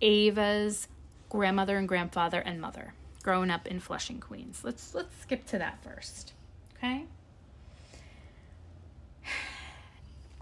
Ava's 0.00 0.87
grandmother 1.29 1.77
and 1.77 1.88
grandfather 1.88 2.38
and 2.38 2.61
mother 2.61 2.94
growing 3.24 3.50
up 3.50 3.66
in 3.66 3.81
Flushing, 3.81 4.20
Queens. 4.20 4.61
Let's 4.62 4.94
let's 4.94 5.16
skip 5.22 5.44
to 5.46 5.59
that 5.59 5.83
first. 5.83 6.33
Okay? 6.77 7.07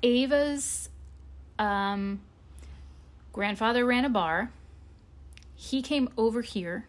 Ava's 0.03 0.89
um, 1.59 2.21
grandfather 3.33 3.87
ran 3.87 4.05
a 4.05 4.09
bar. 4.09 4.51
He 5.55 5.81
came 5.81 6.09
over 6.17 6.43
here 6.43 6.87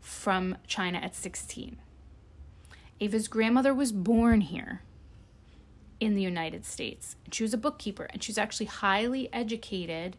from 0.00 0.58
China 0.66 0.98
at 0.98 1.14
16. 1.14 1.78
Ava's 3.00 3.26
grandmother 3.26 3.72
was 3.72 3.90
born 3.90 4.42
here 4.42 4.82
in 5.98 6.14
the 6.14 6.22
United 6.22 6.66
States. 6.66 7.16
She 7.30 7.42
was 7.42 7.54
a 7.54 7.58
bookkeeper, 7.58 8.04
and 8.12 8.22
she 8.22 8.30
was 8.30 8.38
actually 8.38 8.66
highly 8.66 9.32
educated 9.32 10.16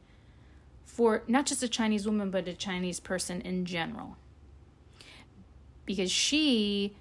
for 0.83 1.23
not 1.27 1.45
just 1.45 1.61
a 1.61 1.67
Chinese 1.67 2.05
woman, 2.05 2.31
but 2.31 2.47
a 2.47 2.53
Chinese 2.53 2.99
person 2.99 3.41
in 3.41 3.65
general. 3.65 4.17
Because 5.85 6.11
she, 6.11 6.95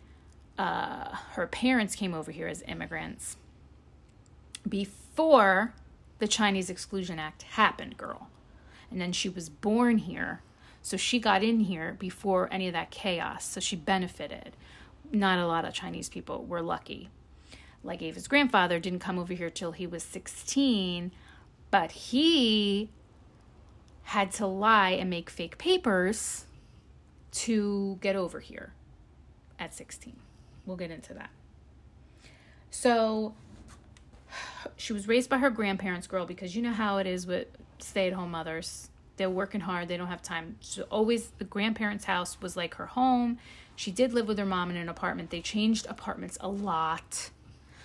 uh, 0.58 1.14
her 1.32 1.46
parents 1.46 1.94
came 1.94 2.12
over 2.12 2.32
here 2.32 2.48
as 2.48 2.62
immigrants 2.66 3.36
before 4.68 5.74
the 6.18 6.28
Chinese 6.28 6.70
Exclusion 6.70 7.18
Act 7.18 7.42
happened, 7.42 7.96
girl. 7.96 8.28
And 8.90 9.00
then 9.00 9.12
she 9.12 9.28
was 9.28 9.48
born 9.48 9.98
here. 9.98 10.42
So 10.82 10.96
she 10.96 11.18
got 11.18 11.42
in 11.42 11.60
here 11.60 11.96
before 11.98 12.48
any 12.52 12.66
of 12.66 12.72
that 12.72 12.90
chaos. 12.90 13.44
So 13.44 13.60
she 13.60 13.76
benefited. 13.76 14.56
Not 15.10 15.38
a 15.38 15.46
lot 15.46 15.64
of 15.64 15.74
Chinese 15.74 16.08
people 16.08 16.44
were 16.44 16.62
lucky 16.62 17.10
like 17.84 18.02
Ava's 18.02 18.28
grandfather, 18.28 18.78
didn't 18.78 19.00
come 19.00 19.18
over 19.18 19.34
here 19.34 19.50
till 19.50 19.72
he 19.72 19.86
was 19.86 20.02
16, 20.02 21.12
but 21.70 21.92
he 21.92 22.90
had 24.04 24.30
to 24.32 24.46
lie 24.46 24.90
and 24.90 25.10
make 25.10 25.30
fake 25.30 25.58
papers 25.58 26.46
to 27.32 27.98
get 28.00 28.14
over 28.14 28.40
here 28.40 28.72
at 29.58 29.74
16. 29.74 30.16
We'll 30.66 30.76
get 30.76 30.90
into 30.90 31.14
that. 31.14 31.30
So 32.70 33.34
she 34.76 34.92
was 34.92 35.08
raised 35.08 35.30
by 35.30 35.38
her 35.38 35.50
grandparents' 35.50 36.06
girl 36.06 36.26
because 36.26 36.54
you 36.56 36.62
know 36.62 36.72
how 36.72 36.98
it 36.98 37.06
is 37.06 37.26
with 37.26 37.48
stay 37.78 38.06
at 38.06 38.12
home 38.12 38.30
mothers. 38.30 38.88
They're 39.16 39.30
working 39.30 39.60
hard, 39.60 39.88
they 39.88 39.96
don't 39.96 40.08
have 40.08 40.22
time. 40.22 40.56
So 40.60 40.82
always 40.90 41.28
the 41.38 41.44
grandparents' 41.44 42.06
house 42.06 42.40
was 42.40 42.56
like 42.56 42.74
her 42.74 42.86
home. 42.86 43.38
She 43.76 43.90
did 43.90 44.12
live 44.12 44.28
with 44.28 44.38
her 44.38 44.46
mom 44.46 44.70
in 44.70 44.76
an 44.76 44.88
apartment. 44.88 45.30
They 45.30 45.40
changed 45.40 45.86
apartments 45.86 46.38
a 46.40 46.48
lot. 46.48 47.30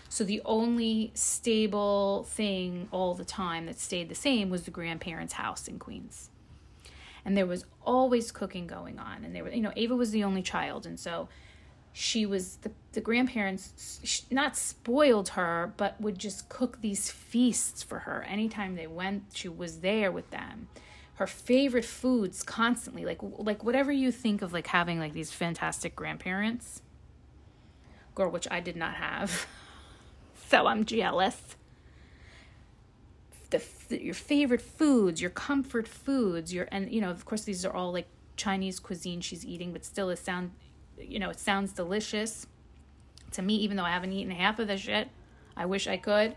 So 0.09 0.23
the 0.23 0.41
only 0.45 1.11
stable 1.13 2.25
thing 2.29 2.87
all 2.91 3.13
the 3.13 3.25
time 3.25 3.65
that 3.65 3.79
stayed 3.79 4.09
the 4.09 4.15
same 4.15 4.49
was 4.49 4.63
the 4.63 4.71
grandparents' 4.71 5.33
house 5.33 5.67
in 5.67 5.79
Queens. 5.79 6.29
And 7.25 7.35
there 7.35 7.45
was 7.45 7.65
always 7.85 8.31
cooking 8.31 8.67
going 8.67 8.99
on. 8.99 9.25
And 9.25 9.35
they 9.35 9.41
were, 9.41 9.49
you 9.49 9.61
know, 9.61 9.73
Ava 9.75 9.95
was 9.95 10.11
the 10.11 10.23
only 10.23 10.41
child. 10.41 10.85
And 10.85 10.97
so 10.97 11.27
she 11.99 12.27
was, 12.27 12.57
the, 12.57 12.69
the 12.91 13.01
grandparents 13.01 14.27
not 14.29 14.55
spoiled 14.55 15.29
her, 15.29 15.73
but 15.77 15.99
would 15.99 16.19
just 16.19 16.47
cook 16.47 16.79
these 16.79 17.09
feasts 17.09 17.81
for 17.81 17.97
her. 17.99 18.23
Anytime 18.29 18.75
they 18.75 18.85
went, 18.85 19.23
she 19.33 19.49
was 19.49 19.79
there 19.79 20.11
with 20.11 20.29
them. 20.29 20.67
Her 21.15 21.25
favorite 21.25 21.85
foods 21.85 22.43
constantly, 22.43 23.03
like 23.03 23.17
like 23.23 23.63
whatever 23.63 23.91
you 23.91 24.11
think 24.11 24.43
of 24.43 24.53
like 24.53 24.67
having 24.67 24.99
like 24.99 25.13
these 25.13 25.31
fantastic 25.31 25.95
grandparents. 25.95 26.83
Girl, 28.13 28.29
which 28.29 28.47
I 28.51 28.59
did 28.59 28.75
not 28.75 28.93
have. 28.93 29.47
so 30.49 30.67
I'm 30.67 30.85
jealous. 30.85 31.55
The, 33.49 33.63
your 33.89 34.13
favorite 34.13 34.61
foods, 34.61 35.19
your 35.19 35.31
comfort 35.31 35.87
foods, 35.87 36.53
your 36.53 36.67
and 36.71 36.91
you 36.91 37.01
know 37.01 37.09
of 37.09 37.25
course 37.25 37.41
these 37.45 37.65
are 37.65 37.73
all 37.73 37.91
like 37.91 38.07
Chinese 38.35 38.79
cuisine 38.79 39.19
she's 39.19 39.43
eating, 39.43 39.73
but 39.73 39.83
still 39.83 40.11
it 40.11 40.19
sound 40.19 40.51
you 40.99 41.19
know 41.19 41.29
it 41.29 41.39
sounds 41.39 41.73
delicious 41.73 42.47
to 43.31 43.41
me 43.41 43.55
even 43.55 43.77
though 43.77 43.83
I 43.83 43.91
haven't 43.91 44.13
eaten 44.13 44.31
half 44.31 44.59
of 44.59 44.67
the 44.67 44.77
shit. 44.77 45.09
I 45.55 45.65
wish 45.65 45.87
I 45.87 45.97
could. 45.97 46.35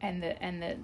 And 0.00 0.22
the 0.22 0.42
and 0.42 0.62
the 0.62 0.76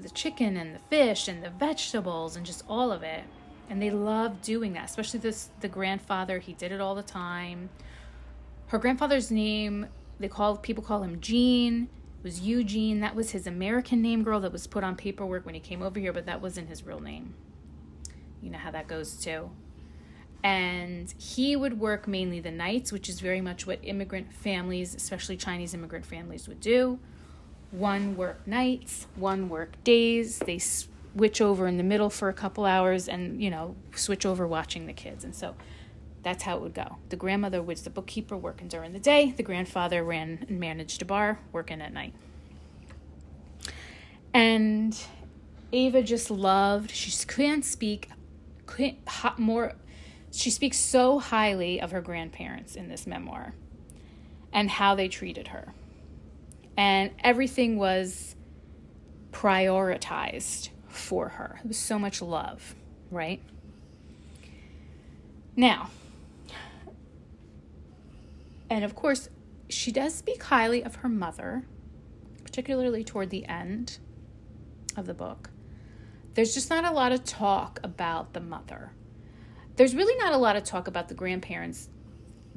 the 0.00 0.10
chicken 0.10 0.56
and 0.56 0.74
the 0.74 0.78
fish 0.78 1.28
and 1.28 1.42
the 1.42 1.50
vegetables 1.50 2.36
and 2.36 2.44
just 2.44 2.64
all 2.68 2.92
of 2.92 3.02
it. 3.02 3.24
And 3.68 3.82
they 3.82 3.90
love 3.90 4.42
doing 4.42 4.74
that, 4.74 4.84
especially 4.84 5.20
this 5.20 5.50
the 5.60 5.68
grandfather, 5.68 6.38
he 6.38 6.52
did 6.52 6.72
it 6.72 6.80
all 6.80 6.94
the 6.94 7.02
time. 7.02 7.70
Her 8.68 8.78
grandfather's 8.78 9.30
name 9.30 9.86
they 10.18 10.28
call 10.28 10.56
people 10.56 10.82
call 10.82 11.02
him 11.02 11.20
Gene. 11.20 11.88
It 12.18 12.24
was 12.24 12.40
Eugene. 12.40 13.00
That 13.00 13.14
was 13.14 13.30
his 13.30 13.46
American 13.46 14.00
name, 14.02 14.22
girl. 14.24 14.40
That 14.40 14.52
was 14.52 14.66
put 14.66 14.82
on 14.82 14.96
paperwork 14.96 15.44
when 15.44 15.54
he 15.54 15.60
came 15.60 15.82
over 15.82 16.00
here, 16.00 16.12
but 16.12 16.26
that 16.26 16.40
wasn't 16.40 16.68
his 16.68 16.84
real 16.84 17.00
name. 17.00 17.34
You 18.40 18.50
know 18.50 18.58
how 18.58 18.70
that 18.70 18.88
goes 18.88 19.16
too. 19.16 19.50
And 20.42 21.12
he 21.18 21.56
would 21.56 21.80
work 21.80 22.06
mainly 22.06 22.40
the 22.40 22.50
nights, 22.50 22.92
which 22.92 23.08
is 23.08 23.20
very 23.20 23.40
much 23.40 23.66
what 23.66 23.80
immigrant 23.82 24.32
families, 24.32 24.94
especially 24.94 25.36
Chinese 25.36 25.74
immigrant 25.74 26.06
families, 26.06 26.46
would 26.46 26.60
do. 26.60 26.98
One 27.72 28.16
work 28.16 28.46
nights, 28.46 29.06
one 29.16 29.48
work 29.48 29.82
days. 29.82 30.38
They 30.38 30.58
switch 30.58 31.40
over 31.40 31.66
in 31.66 31.78
the 31.78 31.82
middle 31.82 32.10
for 32.10 32.28
a 32.28 32.32
couple 32.32 32.64
hours 32.64 33.08
and, 33.08 33.42
you 33.42 33.50
know, 33.50 33.74
switch 33.94 34.24
over 34.24 34.46
watching 34.46 34.86
the 34.86 34.92
kids. 34.92 35.24
And 35.24 35.34
so 35.34 35.56
that's 36.22 36.44
how 36.44 36.56
it 36.56 36.62
would 36.62 36.74
go. 36.74 36.96
The 37.08 37.16
grandmother 37.16 37.62
was 37.62 37.82
the 37.82 37.90
bookkeeper 37.90 38.36
working 38.36 38.68
during 38.68 38.92
the 38.92 39.00
day, 39.00 39.32
the 39.36 39.42
grandfather 39.42 40.04
ran 40.04 40.44
and 40.48 40.60
managed 40.60 41.02
a 41.02 41.04
bar 41.04 41.40
working 41.52 41.80
at 41.80 41.92
night. 41.92 42.14
And 44.34 44.96
Ava 45.72 46.02
just 46.02 46.30
loved, 46.30 46.90
she 46.90 47.10
couldn't 47.26 47.62
speak 47.62 48.10
couldn't, 48.66 48.98
more, 49.38 49.72
she 50.36 50.50
speaks 50.50 50.78
so 50.78 51.18
highly 51.18 51.80
of 51.80 51.90
her 51.92 52.00
grandparents 52.00 52.76
in 52.76 52.88
this 52.88 53.06
memoir 53.06 53.54
and 54.52 54.68
how 54.70 54.94
they 54.94 55.08
treated 55.08 55.48
her. 55.48 55.72
And 56.76 57.10
everything 57.20 57.78
was 57.78 58.36
prioritized 59.32 60.68
for 60.88 61.30
her. 61.30 61.60
It 61.64 61.68
was 61.68 61.78
so 61.78 61.98
much 61.98 62.20
love, 62.20 62.74
right? 63.10 63.42
Now, 65.56 65.90
and 68.68 68.84
of 68.84 68.94
course, 68.94 69.30
she 69.68 69.90
does 69.90 70.14
speak 70.14 70.42
highly 70.42 70.84
of 70.84 70.96
her 70.96 71.08
mother, 71.08 71.64
particularly 72.44 73.04
toward 73.04 73.30
the 73.30 73.46
end 73.46 73.98
of 74.96 75.06
the 75.06 75.14
book. 75.14 75.50
There's 76.34 76.52
just 76.52 76.68
not 76.68 76.84
a 76.84 76.90
lot 76.90 77.12
of 77.12 77.24
talk 77.24 77.80
about 77.82 78.34
the 78.34 78.40
mother. 78.40 78.92
There's 79.76 79.94
really 79.94 80.16
not 80.16 80.32
a 80.32 80.36
lot 80.36 80.56
of 80.56 80.64
talk 80.64 80.88
about 80.88 81.08
the 81.08 81.14
grandparents 81.14 81.88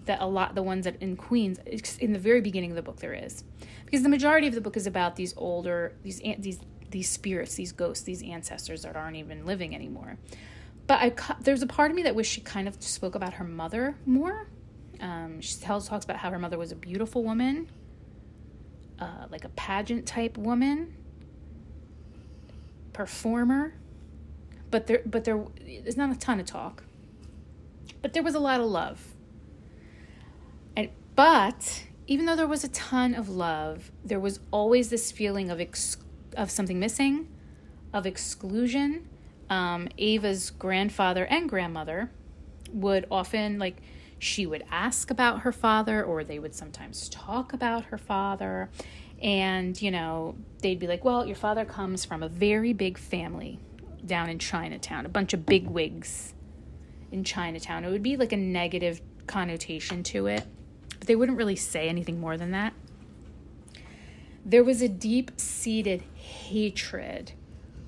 that 0.05 0.21
a 0.21 0.25
lot 0.25 0.55
the 0.55 0.63
ones 0.63 0.86
that 0.86 1.01
in 1.01 1.15
Queens 1.15 1.60
in 1.99 2.13
the 2.13 2.19
very 2.19 2.41
beginning 2.41 2.71
of 2.71 2.75
the 2.75 2.82
book 2.82 2.97
there 2.97 3.13
is. 3.13 3.43
Because 3.86 4.03
the 4.03 4.10
majority 4.10 4.47
of 4.47 4.55
the 4.55 4.62
book 4.62 4.77
is 4.77 4.88
about 4.88 5.15
these 5.15 5.34
older 5.38 5.93
these 6.03 6.21
these 6.39 6.60
these 6.91 7.10
spirits, 7.10 7.55
these 7.55 7.71
ghosts, 7.71 8.03
these 8.03 8.23
ancestors 8.23 8.82
that 8.82 8.95
aren't 8.95 9.17
even 9.17 9.45
living 9.45 9.75
anymore. 9.75 10.17
But 10.88 10.99
I 11.01 11.36
there's 11.41 11.62
a 11.62 11.67
part 11.67 11.91
of 11.91 11.95
me 11.95 12.03
that 12.03 12.15
wish 12.15 12.29
she 12.29 12.41
kind 12.41 12.67
of 12.67 12.82
spoke 12.82 13.15
about 13.15 13.34
her 13.34 13.43
mother 13.43 13.95
more 14.05 14.47
um, 14.99 15.39
she 15.41 15.58
tells 15.58 15.88
talks 15.88 16.05
about 16.05 16.17
how 16.17 16.29
her 16.29 16.39
mother 16.39 16.58
was 16.58 16.71
a 16.71 16.75
beautiful 16.75 17.23
woman, 17.23 17.69
uh, 18.99 19.27
like 19.29 19.45
a 19.45 19.49
pageant 19.49 20.05
type 20.05 20.38
woman, 20.38 20.93
performer. 22.93 23.73
But 24.71 24.88
there, 24.88 25.01
but 25.05 25.23
there, 25.23 25.43
there's 25.65 25.97
not 25.97 26.12
a 26.12 26.19
ton 26.19 26.39
of 26.39 26.45
talk. 26.45 26.84
But 28.01 28.13
there 28.13 28.23
was 28.23 28.35
a 28.35 28.39
lot 28.39 28.59
of 28.59 28.67
love. 28.67 29.15
And 30.75 30.89
but 31.15 31.83
even 32.07 32.25
though 32.25 32.35
there 32.35 32.47
was 32.47 32.63
a 32.63 32.69
ton 32.69 33.13
of 33.13 33.29
love, 33.29 33.91
there 34.03 34.19
was 34.19 34.39
always 34.51 34.89
this 34.89 35.12
feeling 35.12 35.49
of 35.49 35.59
ex- 35.59 35.97
of 36.35 36.49
something 36.49 36.79
missing, 36.79 37.27
of 37.93 38.05
exclusion. 38.05 39.07
Um, 39.49 39.89
Ava's 39.97 40.51
grandfather 40.51 41.25
and 41.25 41.49
grandmother 41.49 42.12
would 42.71 43.07
often 43.09 43.57
like 43.57 43.77
she 44.19 44.45
would 44.45 44.63
ask 44.69 45.09
about 45.09 45.41
her 45.41 45.51
father, 45.51 46.03
or 46.03 46.23
they 46.23 46.39
would 46.39 46.53
sometimes 46.53 47.09
talk 47.09 47.53
about 47.53 47.85
her 47.85 47.97
father. 47.97 48.69
And, 49.21 49.81
you 49.81 49.91
know, 49.91 50.35
they'd 50.62 50.79
be 50.79 50.88
like, 50.88 51.03
well, 51.03 51.25
your 51.25 51.35
father 51.35 51.65
comes 51.65 52.05
from 52.05 52.21
a 52.21 52.29
very 52.29 52.73
big 52.73 52.97
family 52.97 53.59
down 54.05 54.29
in 54.29 54.39
Chinatown, 54.39 55.05
a 55.05 55.09
bunch 55.09 55.33
of 55.33 55.45
big 55.45 55.67
wigs 55.67 56.33
in 57.12 57.24
Chinatown. 57.24 57.84
It 57.84 57.89
would 57.89 58.04
be 58.04 58.17
like 58.17 58.32
a 58.32 58.38
negative 58.38 59.02
connotation 59.28 60.04
to 60.04 60.28
it, 60.28 60.45
but 60.98 61.08
they 61.08 61.15
wouldn't 61.15 61.38
really 61.38 61.56
say 61.56 61.88
anything 61.88 62.19
more 62.19 62.38
than 62.38 62.52
that. 62.52 62.74
There 64.45 64.63
was 64.63 64.82
a 64.82 64.89
deep 64.89 65.32
seated 65.38 66.04
hatred 66.13 67.34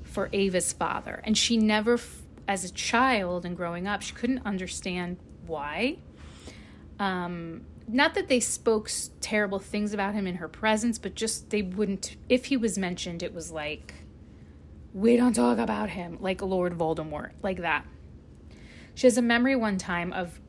for 0.04 0.30
Ava's 0.34 0.74
father, 0.74 1.22
and 1.24 1.38
she 1.38 1.58
never, 1.58 2.00
as 2.48 2.64
a 2.64 2.72
child 2.72 3.46
and 3.46 3.56
growing 3.56 3.88
up, 3.88 4.02
she 4.02 4.14
couldn't 4.14 4.46
understand 4.46 5.18
why. 5.48 5.98
Um, 7.00 7.66
not 7.88 8.14
that 8.14 8.28
they 8.28 8.40
spoke 8.40 8.90
terrible 9.22 9.60
things 9.60 9.94
about 9.94 10.14
him 10.14 10.28
in 10.28 10.36
her 10.36 10.48
presence, 10.48 11.00
but 11.00 11.16
just 11.16 11.50
they 11.50 11.62
wouldn't. 11.62 12.16
If 12.30 12.46
he 12.46 12.58
was 12.58 12.78
mentioned, 12.78 13.24
it 13.24 13.34
was 13.34 13.52
like, 13.52 13.96
we 14.94 15.16
don't 15.16 15.34
talk 15.34 15.58
about 15.58 15.90
him, 15.90 16.18
like 16.20 16.42
Lord 16.42 16.78
Voldemort, 16.78 17.32
like 17.42 17.62
that. 17.62 17.86
She 18.96 19.08
has 19.08 19.18
a 19.18 19.22
memory 19.22 19.56
one 19.56 19.78
time 19.78 20.14
of 20.14 20.40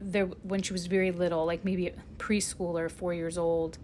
there 0.00 0.26
when 0.26 0.62
she 0.62 0.72
was 0.72 0.86
very 0.86 1.10
little, 1.10 1.44
like 1.44 1.64
maybe 1.64 1.92
preschool 2.18 2.78
or 2.80 2.88
four 2.88 3.14
years 3.14 3.38
old. 3.38 3.78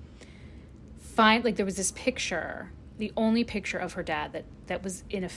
Find 0.98 1.44
like 1.44 1.56
there 1.56 1.66
was 1.66 1.76
this 1.76 1.92
picture, 1.92 2.72
the 2.98 3.12
only 3.16 3.44
picture 3.44 3.78
of 3.78 3.94
her 3.94 4.02
dad 4.02 4.32
that 4.32 4.44
that 4.66 4.82
was 4.82 5.04
in 5.10 5.24
a 5.24 5.30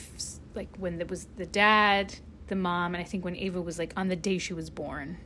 like 0.55 0.75
when 0.77 0.99
it 0.99 1.09
was 1.09 1.27
the 1.35 1.45
dad, 1.45 2.15
the 2.47 2.55
mom, 2.55 2.95
and 2.95 3.01
I 3.01 3.05
think 3.05 3.25
when 3.25 3.35
Ava 3.35 3.61
was 3.61 3.79
like 3.79 3.93
on 3.95 4.07
the 4.07 4.15
day 4.15 4.37
she 4.37 4.53
was 4.53 4.69
born, 4.69 5.17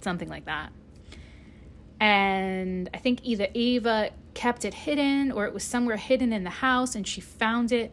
something 0.00 0.28
like 0.28 0.46
that 0.46 0.72
and 2.00 2.90
I 2.92 2.98
think 2.98 3.20
either 3.22 3.48
Ava 3.54 4.10
kept 4.34 4.64
it 4.64 4.74
hidden 4.74 5.32
or 5.32 5.46
it 5.46 5.54
was 5.54 5.64
somewhere 5.64 5.96
hidden 5.96 6.32
in 6.32 6.44
the 6.44 6.50
house 6.50 6.94
and 6.94 7.06
she 7.06 7.20
found 7.20 7.72
it 7.72 7.92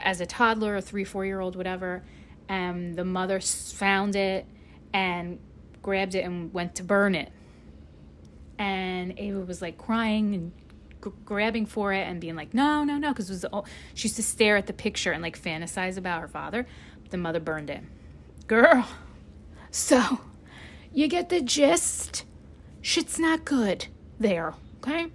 as 0.00 0.20
a 0.20 0.26
toddler, 0.26 0.76
a 0.76 0.82
three, 0.82 1.04
four 1.04 1.24
year 1.24 1.40
old, 1.40 1.54
whatever. 1.54 2.02
And 2.50 2.96
the 2.96 3.04
mother 3.04 3.38
found 3.40 4.16
it 4.16 4.44
and 4.92 5.38
grabbed 5.82 6.16
it 6.16 6.24
and 6.24 6.52
went 6.52 6.74
to 6.74 6.82
burn 6.82 7.14
it. 7.14 7.30
And 8.58 9.16
Ava 9.18 9.40
was 9.40 9.62
like 9.62 9.78
crying 9.78 10.34
and 10.34 10.52
g- 11.02 11.12
grabbing 11.24 11.64
for 11.64 11.92
it 11.92 12.08
and 12.08 12.20
being 12.20 12.34
like, 12.34 12.52
no, 12.52 12.82
no, 12.82 12.98
no, 12.98 13.10
because 13.10 13.30
was 13.30 13.46
she 13.94 14.08
used 14.08 14.16
to 14.16 14.22
stare 14.24 14.56
at 14.56 14.66
the 14.66 14.72
picture 14.72 15.12
and 15.12 15.22
like 15.22 15.40
fantasize 15.40 15.96
about 15.96 16.20
her 16.20 16.28
father. 16.28 16.66
The 17.10 17.18
mother 17.18 17.38
burned 17.38 17.70
it. 17.70 17.82
Girl, 18.48 18.84
so 19.70 20.20
you 20.92 21.06
get 21.06 21.28
the 21.28 21.40
gist 21.40 22.24
shit's 22.82 23.16
not 23.16 23.44
good 23.44 23.86
there, 24.18 24.54
okay? 24.78 25.06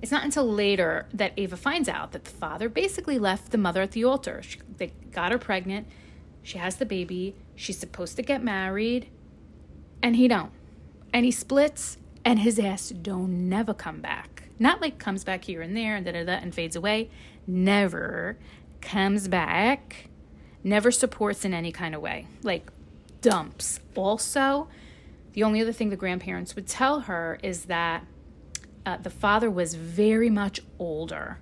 It's 0.00 0.12
not 0.12 0.24
until 0.24 0.50
later 0.50 1.06
that 1.12 1.32
Ava 1.36 1.56
finds 1.56 1.88
out 1.88 2.12
that 2.12 2.24
the 2.24 2.30
father 2.30 2.68
basically 2.68 3.18
left 3.18 3.50
the 3.50 3.58
mother 3.58 3.82
at 3.82 3.92
the 3.92 4.04
altar. 4.04 4.42
She, 4.42 4.60
they 4.76 4.92
got 5.10 5.32
her 5.32 5.38
pregnant. 5.38 5.88
She 6.42 6.58
has 6.58 6.76
the 6.76 6.86
baby. 6.86 7.34
She's 7.56 7.78
supposed 7.78 8.16
to 8.16 8.22
get 8.22 8.42
married, 8.42 9.10
and 10.02 10.16
he 10.16 10.28
don't. 10.28 10.52
And 11.12 11.24
he 11.24 11.30
splits, 11.30 11.98
and 12.24 12.38
his 12.38 12.58
ass 12.58 12.90
don't 12.90 13.48
never 13.48 13.74
come 13.74 14.00
back. 14.00 14.44
Not 14.58 14.80
like 14.80 14.98
comes 14.98 15.24
back 15.24 15.44
here 15.44 15.62
and 15.62 15.76
there 15.76 15.96
and 15.96 16.04
da 16.04 16.12
da 16.12 16.24
da 16.24 16.32
and 16.32 16.54
fades 16.54 16.76
away. 16.76 17.10
Never 17.46 18.36
comes 18.80 19.28
back. 19.28 20.08
Never 20.62 20.90
supports 20.90 21.44
in 21.44 21.54
any 21.54 21.72
kind 21.72 21.94
of 21.94 22.00
way. 22.00 22.26
Like 22.42 22.70
dumps. 23.20 23.80
Also, 23.94 24.68
the 25.32 25.42
only 25.42 25.60
other 25.60 25.72
thing 25.72 25.90
the 25.90 25.96
grandparents 25.96 26.54
would 26.54 26.66
tell 26.66 27.00
her 27.00 27.38
is 27.42 27.66
that 27.66 28.04
uh, 28.88 28.96
the 28.96 29.10
father 29.10 29.50
was 29.50 29.74
very 29.74 30.30
much 30.30 30.60
older 30.78 31.38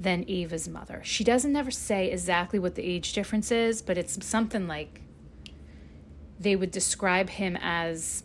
than 0.00 0.24
Ava's 0.26 0.66
mother. 0.66 1.00
She 1.04 1.22
doesn't 1.22 1.54
ever 1.54 1.70
say 1.70 2.10
exactly 2.10 2.58
what 2.58 2.74
the 2.74 2.82
age 2.82 3.12
difference 3.12 3.52
is, 3.52 3.80
but 3.80 3.96
it's 3.96 4.26
something 4.26 4.66
like 4.66 5.02
they 6.40 6.56
would 6.56 6.72
describe 6.72 7.30
him 7.30 7.56
as 7.62 8.24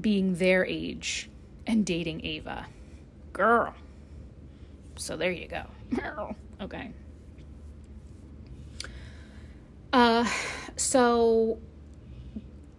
being 0.00 0.36
their 0.36 0.64
age 0.64 1.28
and 1.66 1.84
dating 1.84 2.24
Ava. 2.24 2.66
Girl. 3.32 3.74
So 4.94 5.16
there 5.16 5.32
you 5.32 5.48
go. 5.48 5.64
Girl. 5.92 6.36
okay. 6.60 6.92
Uh 9.92 10.30
so 10.76 11.58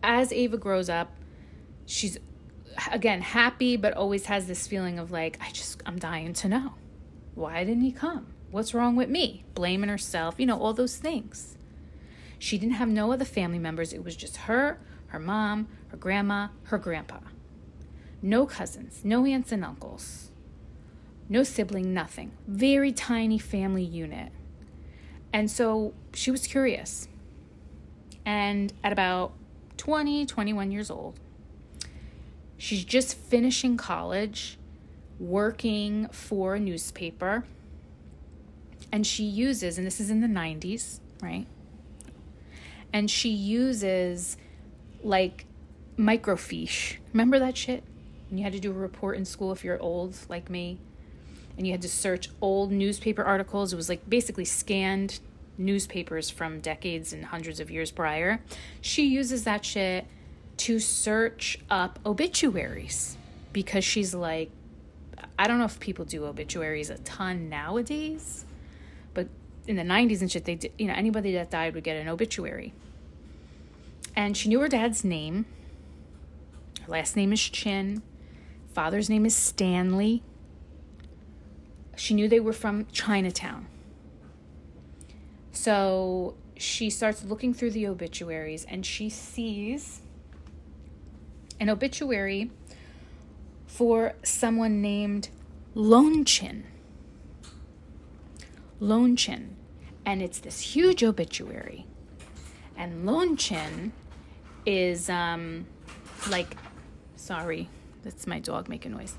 as 0.01 0.31
Ava 0.31 0.55
grows 0.55 0.88
up, 0.88 1.12
she's 1.86 2.17
again 2.91 3.21
happy 3.21 3.77
but 3.77 3.93
always 3.93 4.25
has 4.25 4.47
this 4.47 4.67
feeling 4.67 4.99
of 4.99 5.12
like 5.12 5.38
I 5.41 5.51
just 5.51 5.81
I'm 5.86 5.99
dying 5.99 6.33
to 6.33 6.47
know. 6.47 6.73
Why 7.36 7.63
didn't 7.63 7.83
he 7.83 7.91
come? 7.91 8.27
What's 8.51 8.73
wrong 8.73 8.95
with 8.95 9.09
me? 9.09 9.45
Blaming 9.55 9.89
herself, 9.89 10.36
you 10.38 10.45
know, 10.45 10.59
all 10.59 10.73
those 10.73 10.97
things. 10.97 11.57
She 12.38 12.57
didn't 12.57 12.75
have 12.75 12.89
no 12.89 13.12
other 13.12 13.25
family 13.25 13.57
members. 13.57 13.93
It 13.93 14.03
was 14.03 14.15
just 14.15 14.38
her, 14.38 14.79
her 15.07 15.19
mom, 15.19 15.67
her 15.88 15.97
grandma, 15.97 16.49
her 16.63 16.77
grandpa. 16.77 17.19
No 18.21 18.45
cousins, 18.45 19.01
no 19.03 19.25
aunts 19.25 19.51
and 19.51 19.65
uncles. 19.65 20.29
No 21.29 21.43
sibling, 21.43 21.93
nothing. 21.93 22.31
Very 22.47 22.91
tiny 22.91 23.39
family 23.39 23.83
unit. 23.83 24.31
And 25.31 25.49
so 25.49 25.93
she 26.13 26.29
was 26.29 26.45
curious. 26.45 27.07
And 28.25 28.71
at 28.83 28.93
about 28.93 29.33
20, 29.77 30.25
21 30.25 30.71
years 30.71 30.91
old, 30.91 31.19
she's 32.63 32.86
just 32.86 33.17
finishing 33.17 33.76
college, 33.76 34.58
working 35.19 36.08
for 36.13 36.56
a 36.56 36.60
newspaper. 36.60 37.43
And 38.89 39.06
she 39.06 39.26
uses, 39.26 39.78
and 39.78 39.86
this 39.86 39.99
is 39.99 40.10
in 40.10 40.21
the 40.21 40.28
90s, 40.28 41.02
right? 41.21 41.45
And 42.93 43.12
she 43.12 43.28
uses 43.28 44.38
like 45.04 45.45
microfiche. 45.97 46.99
Remember 47.12 47.38
that 47.38 47.58
shit? 47.58 47.84
And 48.30 48.39
you 48.39 48.45
had 48.45 48.54
to 48.54 48.62
do 48.62 48.71
a 48.71 48.73
report 48.73 49.17
in 49.17 49.26
school 49.26 49.52
if 49.52 49.65
you're 49.65 49.82
old 49.82 50.15
like 50.30 50.49
me. 50.49 50.80
And 51.58 51.67
you 51.67 51.73
had 51.73 51.82
to 51.82 51.89
search 51.89 52.30
old 52.39 52.71
newspaper 52.71 53.26
articles. 53.26 53.73
It 53.73 53.76
was 53.76 53.89
like 53.89 54.10
basically 54.10 54.45
scanned 54.45 55.19
newspapers 55.58 56.30
from 56.30 56.62
decades 56.62 57.12
and 57.12 57.26
hundreds 57.26 57.60
of 57.60 57.69
years 57.69 57.91
prior. 57.91 58.41
She 58.80 59.06
uses 59.06 59.43
that 59.43 59.65
shit 59.65 60.08
to 60.57 60.79
search 60.79 61.59
up 61.69 61.99
obituaries 62.05 63.17
because 63.51 63.83
she's 63.83 64.13
like, 64.13 64.51
I 65.37 65.47
don't 65.47 65.59
know 65.59 65.65
if 65.65 65.79
people 65.79 66.05
do 66.05 66.25
obituaries 66.25 66.89
a 66.89 66.97
ton 66.99 67.49
nowadays, 67.49 68.45
but 69.13 69.27
in 69.67 69.75
the 69.75 69.83
90s 69.83 70.21
and 70.21 70.31
shit, 70.31 70.45
they 70.45 70.55
did, 70.55 70.71
you 70.77 70.87
know, 70.87 70.93
anybody 70.93 71.33
that 71.33 71.49
died 71.49 71.73
would 71.75 71.83
get 71.83 71.97
an 71.97 72.07
obituary. 72.07 72.73
And 74.15 74.37
she 74.37 74.49
knew 74.49 74.59
her 74.59 74.67
dad's 74.67 75.03
name. 75.03 75.45
Her 76.83 76.91
last 76.91 77.15
name 77.15 77.33
is 77.33 77.41
Chin. 77.41 78.03
Father's 78.73 79.09
name 79.09 79.25
is 79.25 79.35
Stanley. 79.35 80.21
She 81.95 82.13
knew 82.13 82.27
they 82.27 82.39
were 82.39 82.53
from 82.53 82.87
Chinatown. 82.91 83.67
So 85.51 86.35
she 86.57 86.89
starts 86.89 87.23
looking 87.23 87.53
through 87.53 87.71
the 87.71 87.87
obituaries 87.87 88.65
and 88.65 88.85
she 88.85 89.09
sees 89.09 90.01
an 91.59 91.69
obituary 91.69 92.51
for 93.67 94.13
someone 94.23 94.81
named 94.81 95.29
Lon 95.73 96.25
Chin. 96.25 96.65
Lonchin. 98.79 99.49
And 100.05 100.21
it's 100.21 100.39
this 100.39 100.59
huge 100.59 101.03
obituary. 101.03 101.85
And 102.75 103.05
Lon 103.05 103.37
Chin 103.37 103.93
is 104.65 105.09
um 105.09 105.65
like 106.29 106.57
sorry, 107.15 107.69
that's 108.03 108.27
my 108.27 108.39
dog 108.39 108.67
making 108.67 108.91
noise. 108.91 109.15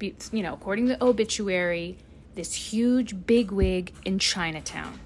You 0.00 0.42
know, 0.42 0.54
according 0.54 0.86
to 0.86 0.96
the 0.96 1.04
obituary, 1.04 1.98
this 2.34 2.54
huge 2.54 3.26
bigwig 3.26 3.92
in 4.04 4.18
Chinatown. 4.18 4.98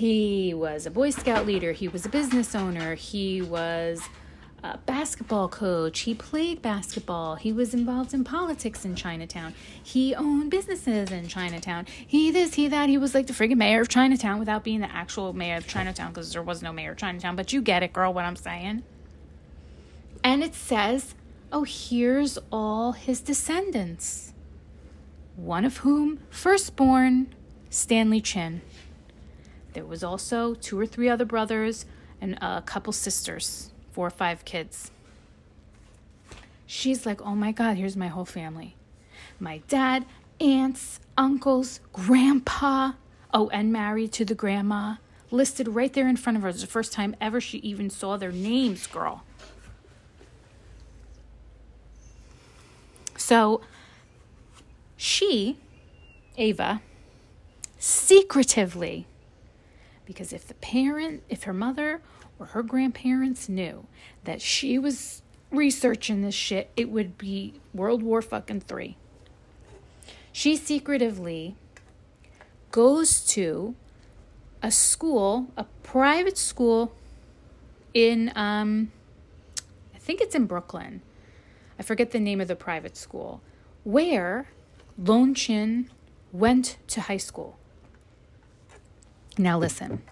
He 0.00 0.54
was 0.54 0.86
a 0.86 0.90
Boy 0.90 1.10
Scout 1.10 1.44
leader, 1.44 1.72
he 1.72 1.86
was 1.86 2.06
a 2.06 2.08
business 2.08 2.54
owner, 2.54 2.94
he 2.94 3.42
was 3.42 4.00
a 4.64 4.78
basketball 4.78 5.46
coach, 5.46 6.00
he 6.00 6.14
played 6.14 6.62
basketball, 6.62 7.34
he 7.34 7.52
was 7.52 7.74
involved 7.74 8.14
in 8.14 8.24
politics 8.24 8.86
in 8.86 8.94
Chinatown, 8.94 9.52
he 9.82 10.14
owned 10.14 10.50
businesses 10.50 11.10
in 11.10 11.28
Chinatown, 11.28 11.84
he 12.06 12.30
this, 12.30 12.54
he 12.54 12.66
that, 12.66 12.88
he 12.88 12.96
was 12.96 13.14
like 13.14 13.26
the 13.26 13.34
friggin' 13.34 13.58
mayor 13.58 13.82
of 13.82 13.90
Chinatown 13.90 14.38
without 14.38 14.64
being 14.64 14.80
the 14.80 14.90
actual 14.90 15.34
mayor 15.34 15.56
of 15.56 15.66
Chinatown 15.66 16.14
because 16.14 16.32
there 16.32 16.42
was 16.42 16.62
no 16.62 16.72
mayor 16.72 16.92
of 16.92 16.96
Chinatown, 16.96 17.36
but 17.36 17.52
you 17.52 17.60
get 17.60 17.82
it, 17.82 17.92
girl, 17.92 18.14
what 18.14 18.24
I'm 18.24 18.36
saying. 18.36 18.82
And 20.24 20.42
it 20.42 20.54
says, 20.54 21.14
oh, 21.52 21.64
here's 21.64 22.38
all 22.50 22.92
his 22.92 23.20
descendants 23.20 24.32
one 25.36 25.66
of 25.66 25.78
whom 25.78 26.20
firstborn 26.30 27.34
Stanley 27.68 28.22
Chin. 28.22 28.62
There 29.80 29.86
was 29.86 30.04
also 30.04 30.52
two 30.52 30.78
or 30.78 30.84
three 30.84 31.08
other 31.08 31.24
brothers 31.24 31.86
and 32.20 32.34
a 32.42 32.60
couple 32.60 32.92
sisters, 32.92 33.70
four 33.92 34.06
or 34.06 34.10
five 34.10 34.44
kids. 34.44 34.90
She's 36.66 37.06
like, 37.06 37.22
oh 37.22 37.34
my 37.34 37.50
God, 37.50 37.78
here's 37.78 37.96
my 37.96 38.08
whole 38.08 38.26
family. 38.26 38.76
My 39.38 39.62
dad, 39.68 40.04
aunts, 40.38 41.00
uncles, 41.16 41.80
grandpa. 41.94 42.92
Oh, 43.32 43.48
and 43.48 43.72
married 43.72 44.12
to 44.12 44.24
the 44.26 44.34
grandma. 44.34 44.96
Listed 45.30 45.66
right 45.66 45.94
there 45.94 46.08
in 46.08 46.18
front 46.18 46.36
of 46.36 46.42
her. 46.42 46.52
The 46.52 46.66
first 46.66 46.92
time 46.92 47.16
ever 47.18 47.40
she 47.40 47.56
even 47.60 47.88
saw 47.88 48.18
their 48.18 48.32
names, 48.32 48.86
girl. 48.86 49.24
So 53.16 53.62
she, 54.98 55.56
Ava, 56.36 56.82
secretively, 57.78 59.06
because 60.10 60.32
if 60.32 60.48
the 60.48 60.54
parent, 60.54 61.22
if 61.28 61.44
her 61.44 61.52
mother 61.52 62.02
or 62.36 62.46
her 62.46 62.64
grandparents 62.64 63.48
knew 63.48 63.86
that 64.24 64.42
she 64.42 64.76
was 64.76 65.22
researching 65.52 66.20
this 66.20 66.34
shit, 66.34 66.68
it 66.76 66.90
would 66.90 67.16
be 67.16 67.54
World 67.72 68.02
War 68.02 68.20
fucking 68.20 68.62
three. 68.62 68.96
She 70.32 70.56
secretively 70.56 71.54
goes 72.72 73.24
to 73.26 73.76
a 74.60 74.72
school, 74.72 75.52
a 75.56 75.62
private 75.84 76.36
school 76.36 76.92
in, 77.94 78.32
um, 78.34 78.90
I 79.94 79.98
think 79.98 80.20
it's 80.20 80.34
in 80.34 80.46
Brooklyn. 80.46 81.02
I 81.78 81.84
forget 81.84 82.10
the 82.10 82.18
name 82.18 82.40
of 82.40 82.48
the 82.48 82.56
private 82.56 82.96
school, 82.96 83.42
where 83.84 84.48
Lon 84.98 85.34
Chin 85.34 85.88
went 86.32 86.78
to 86.88 87.02
high 87.02 87.16
school. 87.16 87.59
Now, 89.38 89.58
listen. 89.58 90.02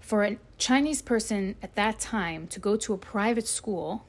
For 0.00 0.24
a 0.24 0.38
Chinese 0.58 1.02
person 1.02 1.56
at 1.62 1.74
that 1.74 1.98
time 1.98 2.46
to 2.48 2.60
go 2.60 2.76
to 2.76 2.92
a 2.92 2.98
private 2.98 3.46
school 3.46 4.04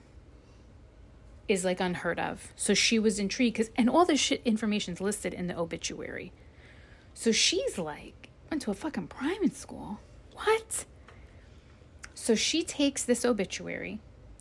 is 1.47 1.65
like 1.65 1.79
unheard 1.79 2.19
of. 2.19 2.51
So 2.55 2.73
she 2.73 2.99
was 2.99 3.19
intrigued 3.19 3.57
because, 3.57 3.71
and 3.75 3.89
all 3.89 4.05
this 4.05 4.19
shit 4.19 4.41
information's 4.45 5.01
listed 5.01 5.33
in 5.33 5.47
the 5.47 5.57
obituary. 5.57 6.31
So 7.13 7.31
she's 7.31 7.77
like, 7.77 8.29
went 8.51 8.61
to 8.63 8.71
a 8.71 8.75
fucking 8.75 9.07
private 9.07 9.55
school. 9.55 9.99
What? 10.33 10.85
So 12.13 12.35
she 12.35 12.63
takes 12.63 13.03
this 13.03 13.25
obituary 13.25 13.99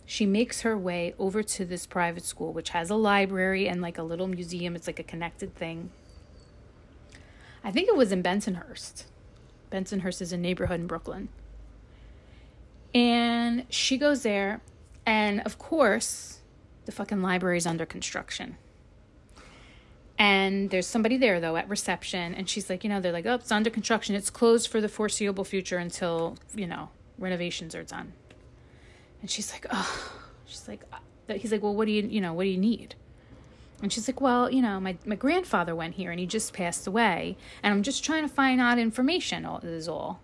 she 0.09 0.25
makes 0.25 0.61
her 0.61 0.77
way 0.77 1.13
over 1.19 1.43
to 1.43 1.65
this 1.65 1.85
private 1.85 2.23
school, 2.23 2.53
which 2.53 2.69
has 2.69 2.89
a 2.89 2.95
library 2.95 3.67
and 3.67 3.81
like 3.81 3.97
a 3.97 4.03
little 4.03 4.27
museum. 4.27 4.73
It's 4.73 4.87
like 4.87 4.99
a 4.99 5.03
connected 5.03 5.53
thing. 5.53 5.91
I 7.67 7.71
think 7.71 7.89
it 7.89 7.97
was 7.97 8.13
in 8.13 8.23
Bensonhurst. 8.23 9.03
Bensonhurst 9.73 10.21
is 10.21 10.31
a 10.31 10.37
neighborhood 10.37 10.79
in 10.79 10.87
Brooklyn. 10.87 11.27
And 12.95 13.65
she 13.69 13.97
goes 13.97 14.23
there, 14.23 14.61
and 15.05 15.41
of 15.41 15.59
course, 15.59 16.39
The 16.85 16.93
fucking 16.93 17.21
library 17.21 17.57
is 17.57 17.67
under 17.67 17.85
construction. 17.85 18.55
And 20.17 20.69
there's 20.69 20.87
somebody 20.87 21.17
there 21.17 21.41
though 21.41 21.57
at 21.57 21.67
reception, 21.67 22.33
and 22.33 22.49
she's 22.49 22.69
like, 22.69 22.85
you 22.85 22.89
know, 22.89 23.01
they're 23.01 23.11
like, 23.11 23.25
oh, 23.25 23.33
it's 23.35 23.51
under 23.51 23.69
construction. 23.69 24.15
It's 24.15 24.29
closed 24.29 24.69
for 24.69 24.79
the 24.79 24.87
foreseeable 24.87 25.43
future 25.43 25.77
until 25.77 26.37
you 26.55 26.65
know 26.65 26.87
renovations 27.19 27.75
are 27.75 27.83
done. 27.83 28.13
And 29.19 29.29
she's 29.29 29.51
like, 29.51 29.65
oh, 29.69 30.13
she's 30.45 30.65
like, 30.69 30.85
uh, 30.93 31.33
he's 31.33 31.51
like, 31.51 31.61
well, 31.61 31.75
what 31.75 31.85
do 31.85 31.91
you, 31.91 32.03
you 32.03 32.21
know, 32.21 32.31
what 32.31 32.43
do 32.43 32.49
you 32.49 32.57
need? 32.57 32.95
And 33.81 33.93
she's 33.93 34.07
like, 34.07 34.19
well, 34.19 34.51
you 34.51 34.61
know, 34.61 34.79
my 34.79 34.97
my 35.05 35.15
grandfather 35.15 35.75
went 35.75 35.95
here 35.95 36.09
and 36.11 36.19
he 36.19 36.25
just 36.25 36.53
passed 36.53 36.87
away, 36.87 37.37
and 37.61 37.73
I'm 37.73 37.83
just 37.83 38.03
trying 38.03 38.27
to 38.27 38.33
find 38.33 38.59
out 38.59 38.79
information. 38.79 39.45
Is 39.63 39.87
all. 39.87 40.21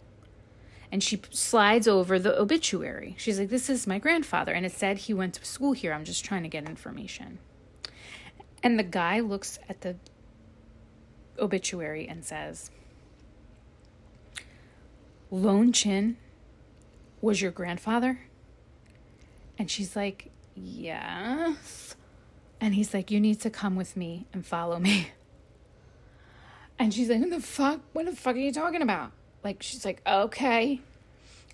And 0.92 1.02
she 1.02 1.22
slides 1.32 1.88
over 1.88 2.20
the 2.20 2.40
obituary. 2.40 3.16
She's 3.18 3.40
like, 3.40 3.50
this 3.50 3.68
is 3.68 3.88
my 3.88 3.98
grandfather, 3.98 4.54
and 4.54 4.66
it 4.66 4.72
said 4.72 4.98
he 5.00 5.14
went 5.14 5.34
to 5.36 5.46
school 5.46 5.74
here. 5.74 5.92
I'm 5.92 6.06
just 6.06 6.24
trying 6.24 6.44
to 6.44 6.50
get 6.50 6.70
information. 6.70 7.40
And 8.62 8.78
the 8.78 8.84
guy 8.84 9.20
looks 9.20 9.58
at 9.68 9.82
the 9.82 9.96
obituary 11.40 12.08
and 12.08 12.24
says, 12.24 12.70
Lone 15.32 15.72
Chin 15.74 16.18
was 17.22 17.42
your 17.42 17.52
grandfather? 17.52 18.20
And 19.58 19.70
she's 19.70 19.96
like, 19.96 20.32
Yes. 20.56 21.96
And 22.64 22.76
he's 22.76 22.94
like, 22.94 23.12
You 23.12 23.20
need 23.20 23.42
to 23.42 23.50
come 23.50 23.76
with 23.76 23.98
me 23.98 24.26
and 24.32 24.46
follow 24.46 24.80
me. 24.80 25.10
And 26.80 26.94
she's 26.94 27.10
like, 27.10 27.20
What 27.20 27.30
the 27.30 27.42
fuck? 27.42 27.82
What 27.92 28.06
the 28.06 28.16
fuck 28.16 28.36
are 28.36 28.40
you 28.40 28.54
talking 28.54 28.82
about? 28.82 29.12
Like, 29.44 29.62
she's 29.62 29.84
like, 29.84 30.02
Okay. 30.08 30.80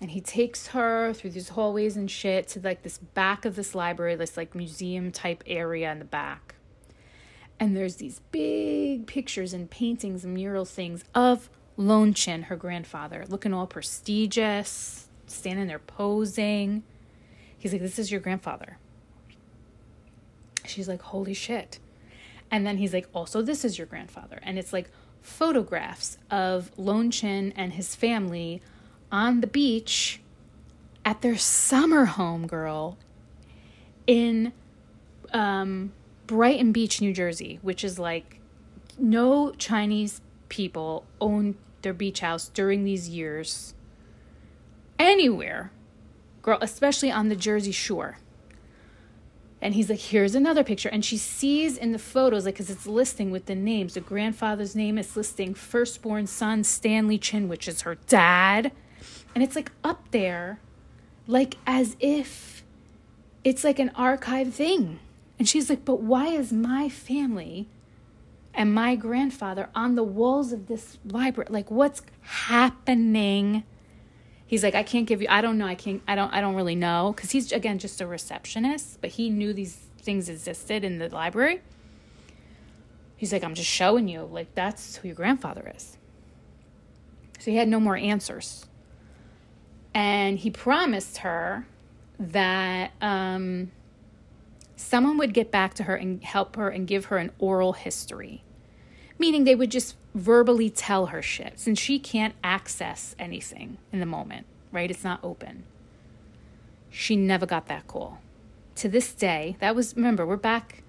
And 0.00 0.12
he 0.12 0.20
takes 0.20 0.68
her 0.68 1.12
through 1.12 1.30
these 1.30 1.50
hallways 1.50 1.96
and 1.96 2.08
shit 2.08 2.46
to 2.48 2.60
like 2.60 2.82
this 2.82 2.98
back 2.98 3.44
of 3.44 3.56
this 3.56 3.74
library, 3.74 4.14
this 4.14 4.36
like 4.36 4.54
museum 4.54 5.10
type 5.10 5.42
area 5.46 5.90
in 5.90 5.98
the 5.98 6.04
back. 6.04 6.54
And 7.58 7.76
there's 7.76 7.96
these 7.96 8.20
big 8.30 9.08
pictures 9.08 9.52
and 9.52 9.68
paintings 9.68 10.24
and 10.24 10.32
mural 10.32 10.64
things 10.64 11.04
of 11.12 11.50
Lone 11.76 12.14
Chin, 12.14 12.44
her 12.44 12.56
grandfather, 12.56 13.24
looking 13.28 13.52
all 13.52 13.66
prestigious, 13.66 15.08
standing 15.26 15.66
there 15.66 15.80
posing. 15.80 16.84
He's 17.58 17.72
like, 17.72 17.82
This 17.82 17.98
is 17.98 18.12
your 18.12 18.20
grandfather. 18.20 18.78
She's 20.70 20.88
like, 20.88 21.02
Holy 21.02 21.34
shit. 21.34 21.78
And 22.50 22.66
then 22.66 22.78
he's 22.78 22.92
like, 22.92 23.08
Also, 23.14 23.42
this 23.42 23.64
is 23.64 23.78
your 23.78 23.86
grandfather. 23.86 24.40
And 24.42 24.58
it's 24.58 24.72
like 24.72 24.90
photographs 25.22 26.18
of 26.30 26.70
Lone 26.78 27.10
Chin 27.10 27.52
and 27.56 27.74
his 27.74 27.94
family 27.94 28.62
on 29.12 29.40
the 29.40 29.46
beach 29.46 30.20
at 31.04 31.22
their 31.22 31.36
summer 31.36 32.04
home, 32.06 32.46
girl, 32.46 32.98
in 34.06 34.52
um, 35.32 35.92
Brighton 36.26 36.72
Beach, 36.72 37.00
New 37.00 37.12
Jersey, 37.12 37.58
which 37.62 37.84
is 37.84 37.98
like 37.98 38.40
no 38.98 39.52
Chinese 39.52 40.20
people 40.48 41.04
own 41.20 41.56
their 41.82 41.94
beach 41.94 42.20
house 42.20 42.48
during 42.48 42.84
these 42.84 43.08
years 43.08 43.74
anywhere, 44.98 45.72
girl, 46.42 46.58
especially 46.60 47.10
on 47.10 47.28
the 47.28 47.36
Jersey 47.36 47.72
shore. 47.72 48.18
And 49.62 49.74
he's 49.74 49.90
like, 49.90 49.98
here's 50.00 50.34
another 50.34 50.64
picture. 50.64 50.88
And 50.88 51.04
she 51.04 51.18
sees 51.18 51.76
in 51.76 51.92
the 51.92 51.98
photos, 51.98 52.46
like, 52.46 52.54
because 52.54 52.70
it's 52.70 52.86
listing 52.86 53.30
with 53.30 53.46
the 53.46 53.54
names. 53.54 53.94
The 53.94 54.00
grandfather's 54.00 54.74
name 54.74 54.96
is 54.96 55.16
listing 55.16 55.52
firstborn 55.54 56.26
son, 56.26 56.64
Stanley 56.64 57.18
Chin, 57.18 57.48
which 57.48 57.68
is 57.68 57.82
her 57.82 57.96
dad. 58.06 58.72
And 59.34 59.44
it's 59.44 59.56
like 59.56 59.72
up 59.84 60.10
there, 60.12 60.60
like 61.26 61.56
as 61.66 61.96
if 62.00 62.64
it's 63.44 63.62
like 63.62 63.78
an 63.78 63.90
archive 63.94 64.54
thing. 64.54 64.98
And 65.38 65.48
she's 65.48 65.68
like, 65.68 65.84
But 65.84 66.00
why 66.00 66.28
is 66.28 66.52
my 66.52 66.88
family 66.88 67.68
and 68.54 68.74
my 68.74 68.96
grandfather 68.96 69.68
on 69.74 69.94
the 69.94 70.02
walls 70.02 70.52
of 70.52 70.68
this 70.68 70.98
library? 71.04 71.48
Like, 71.50 71.70
what's 71.70 72.02
happening? 72.22 73.64
He's 74.50 74.64
like, 74.64 74.74
I 74.74 74.82
can't 74.82 75.06
give 75.06 75.22
you, 75.22 75.28
I 75.30 75.42
don't 75.42 75.58
know, 75.58 75.66
I 75.66 75.76
can't, 75.76 76.02
I 76.08 76.16
don't, 76.16 76.34
I 76.34 76.40
don't 76.40 76.56
really 76.56 76.74
know. 76.74 77.14
Cause 77.16 77.30
he's, 77.30 77.52
again, 77.52 77.78
just 77.78 78.00
a 78.00 78.06
receptionist, 78.08 79.00
but 79.00 79.10
he 79.10 79.30
knew 79.30 79.52
these 79.52 79.76
things 79.98 80.28
existed 80.28 80.82
in 80.82 80.98
the 80.98 81.08
library. 81.08 81.60
He's 83.16 83.32
like, 83.32 83.44
I'm 83.44 83.54
just 83.54 83.70
showing 83.70 84.08
you, 84.08 84.22
like, 84.22 84.52
that's 84.56 84.96
who 84.96 85.06
your 85.06 85.14
grandfather 85.14 85.72
is. 85.76 85.96
So 87.38 87.52
he 87.52 87.58
had 87.58 87.68
no 87.68 87.78
more 87.78 87.96
answers. 87.96 88.66
And 89.94 90.36
he 90.36 90.50
promised 90.50 91.18
her 91.18 91.68
that, 92.18 92.90
um, 93.00 93.70
someone 94.74 95.16
would 95.18 95.32
get 95.32 95.52
back 95.52 95.74
to 95.74 95.84
her 95.84 95.94
and 95.94 96.24
help 96.24 96.56
her 96.56 96.70
and 96.70 96.88
give 96.88 97.04
her 97.04 97.18
an 97.18 97.30
oral 97.38 97.74
history. 97.74 98.42
Meaning 99.16 99.44
they 99.44 99.54
would 99.54 99.70
just 99.70 99.94
verbally 100.14 100.70
tell 100.70 101.06
her 101.06 101.22
shit 101.22 101.58
since 101.58 101.78
she 101.78 101.98
can't 101.98 102.34
access 102.42 103.14
anything 103.18 103.78
in 103.92 104.00
the 104.00 104.06
moment, 104.06 104.46
right? 104.72 104.90
It's 104.90 105.04
not 105.04 105.20
open. 105.22 105.64
She 106.90 107.16
never 107.16 107.46
got 107.46 107.66
that 107.66 107.86
call. 107.86 108.20
To 108.76 108.88
this 108.88 109.12
day, 109.12 109.56
that 109.60 109.76
was, 109.76 109.94
remember, 109.94 110.26
we're 110.26 110.36
back 110.36 110.82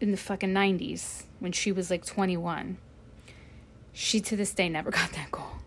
in 0.00 0.10
the 0.10 0.16
fucking 0.16 0.52
90s 0.52 1.24
when 1.38 1.52
she 1.52 1.72
was 1.72 1.90
like 1.90 2.04
21. 2.04 2.78
She 3.92 4.20
to 4.20 4.36
this 4.36 4.52
day 4.52 4.68
never 4.68 4.90
got 4.90 5.12
that 5.12 5.30
call. 5.30 5.58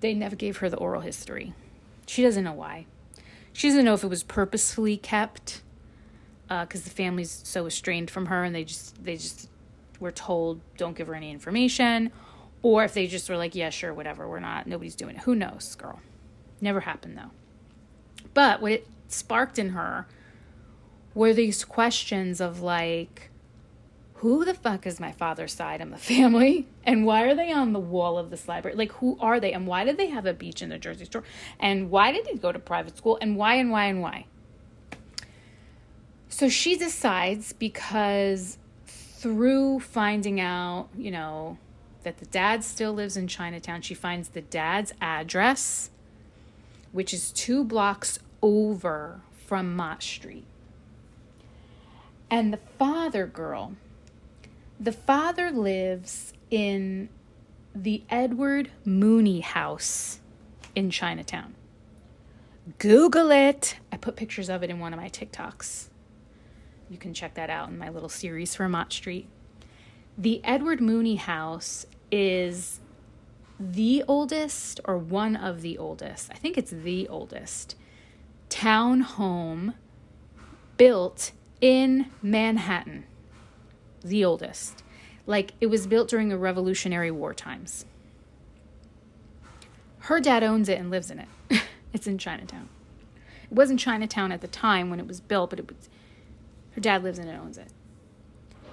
They 0.00 0.14
never 0.14 0.36
gave 0.36 0.58
her 0.58 0.68
the 0.68 0.78
oral 0.78 1.02
history. 1.02 1.54
She 2.06 2.22
doesn't 2.22 2.44
know 2.44 2.52
why. 2.52 2.86
She 3.52 3.68
doesn't 3.68 3.84
know 3.84 3.94
if 3.94 4.04
it 4.04 4.08
was 4.08 4.22
purposefully 4.22 4.96
kept 4.96 5.62
because 6.48 6.80
uh, 6.80 6.84
the 6.84 6.90
family's 6.90 7.42
so 7.44 7.66
estranged 7.66 8.10
from 8.10 8.26
her 8.26 8.42
and 8.42 8.54
they 8.54 8.64
just 8.64 9.04
they 9.04 9.16
just 9.16 9.49
were 10.00 10.10
told 10.10 10.60
don't 10.76 10.96
give 10.96 11.06
her 11.06 11.14
any 11.14 11.30
information 11.30 12.10
or 12.62 12.84
if 12.84 12.94
they 12.94 13.06
just 13.06 13.28
were 13.28 13.36
like 13.36 13.54
yeah 13.54 13.70
sure 13.70 13.94
whatever 13.94 14.28
we're 14.28 14.40
not 14.40 14.66
nobody's 14.66 14.96
doing 14.96 15.16
it. 15.16 15.22
Who 15.22 15.34
knows 15.34 15.74
girl? 15.76 16.00
Never 16.60 16.80
happened 16.80 17.16
though. 17.16 17.30
But 18.34 18.60
what 18.60 18.72
it 18.72 18.86
sparked 19.08 19.58
in 19.58 19.70
her 19.70 20.06
were 21.14 21.32
these 21.32 21.64
questions 21.64 22.40
of 22.40 22.60
like 22.60 23.30
who 24.14 24.44
the 24.44 24.52
fuck 24.52 24.86
is 24.86 25.00
my 25.00 25.12
father's 25.12 25.52
side 25.52 25.80
in 25.80 25.90
the 25.90 25.96
family? 26.12 26.68
And 26.84 27.06
why 27.06 27.22
are 27.22 27.34
they 27.34 27.52
on 27.52 27.72
the 27.72 27.80
wall 27.80 28.18
of 28.18 28.30
this 28.30 28.48
library? 28.48 28.76
Like 28.76 28.92
who 28.92 29.16
are 29.20 29.40
they? 29.40 29.52
And 29.52 29.66
why 29.66 29.84
did 29.84 29.96
they 29.96 30.08
have 30.08 30.26
a 30.26 30.34
beach 30.34 30.62
in 30.62 30.68
the 30.68 30.78
jersey 30.78 31.06
shore? 31.10 31.24
And 31.58 31.90
why 31.90 32.12
did 32.12 32.26
they 32.26 32.34
go 32.34 32.52
to 32.52 32.58
private 32.58 32.96
school? 32.96 33.18
And 33.20 33.36
why 33.36 33.54
and 33.54 33.70
why 33.70 33.86
and 33.86 34.02
why? 34.02 34.26
So 36.28 36.48
she 36.48 36.76
decides 36.76 37.52
because 37.52 38.56
through 39.20 39.80
finding 39.80 40.40
out, 40.40 40.88
you 40.96 41.10
know, 41.10 41.58
that 42.04 42.18
the 42.18 42.26
dad 42.26 42.64
still 42.64 42.94
lives 42.94 43.18
in 43.18 43.28
Chinatown, 43.28 43.82
she 43.82 43.92
finds 43.92 44.30
the 44.30 44.40
dad's 44.40 44.94
address, 44.98 45.90
which 46.90 47.12
is 47.12 47.30
two 47.30 47.62
blocks 47.62 48.18
over 48.40 49.20
from 49.46 49.76
Mott 49.76 50.02
Street. 50.02 50.46
And 52.30 52.50
the 52.50 52.60
father 52.78 53.26
girl, 53.26 53.74
the 54.78 54.92
father 54.92 55.50
lives 55.50 56.32
in 56.50 57.10
the 57.74 58.02
Edward 58.08 58.70
Mooney 58.86 59.40
house 59.40 60.20
in 60.74 60.90
Chinatown. 60.90 61.54
Google 62.78 63.30
it. 63.30 63.76
I 63.92 63.98
put 63.98 64.16
pictures 64.16 64.48
of 64.48 64.62
it 64.62 64.70
in 64.70 64.78
one 64.78 64.94
of 64.94 64.98
my 64.98 65.10
TikToks. 65.10 65.89
You 66.90 66.98
can 66.98 67.14
check 67.14 67.34
that 67.34 67.48
out 67.48 67.68
in 67.68 67.78
my 67.78 67.88
little 67.88 68.08
series 68.08 68.56
for 68.56 68.68
Mott 68.68 68.92
Street. 68.92 69.28
The 70.18 70.44
Edward 70.44 70.80
Mooney 70.80 71.16
house 71.16 71.86
is 72.10 72.80
the 73.60 74.02
oldest 74.08 74.80
or 74.84 74.98
one 74.98 75.36
of 75.36 75.62
the 75.62 75.78
oldest, 75.78 76.30
I 76.32 76.34
think 76.34 76.58
it's 76.58 76.72
the 76.72 77.06
oldest 77.08 77.76
town 78.48 79.00
home 79.02 79.74
built 80.76 81.30
in 81.60 82.06
Manhattan. 82.20 83.04
The 84.02 84.24
oldest. 84.24 84.82
Like 85.26 85.52
it 85.60 85.66
was 85.66 85.86
built 85.86 86.08
during 86.08 86.28
the 86.28 86.38
Revolutionary 86.38 87.12
War 87.12 87.32
times. 87.32 87.84
Her 90.00 90.20
dad 90.20 90.42
owns 90.42 90.68
it 90.68 90.80
and 90.80 90.90
lives 90.90 91.10
in 91.10 91.20
it. 91.20 91.62
it's 91.92 92.08
in 92.08 92.18
Chinatown. 92.18 92.68
It 93.44 93.52
wasn't 93.52 93.78
Chinatown 93.78 94.32
at 94.32 94.40
the 94.40 94.48
time 94.48 94.90
when 94.90 94.98
it 94.98 95.06
was 95.06 95.20
built, 95.20 95.50
but 95.50 95.60
it 95.60 95.68
was 95.68 95.88
her 96.72 96.80
dad 96.80 97.02
lives 97.02 97.18
in 97.18 97.28
it 97.28 97.32
and 97.32 97.40
owns 97.40 97.58
it. 97.58 97.68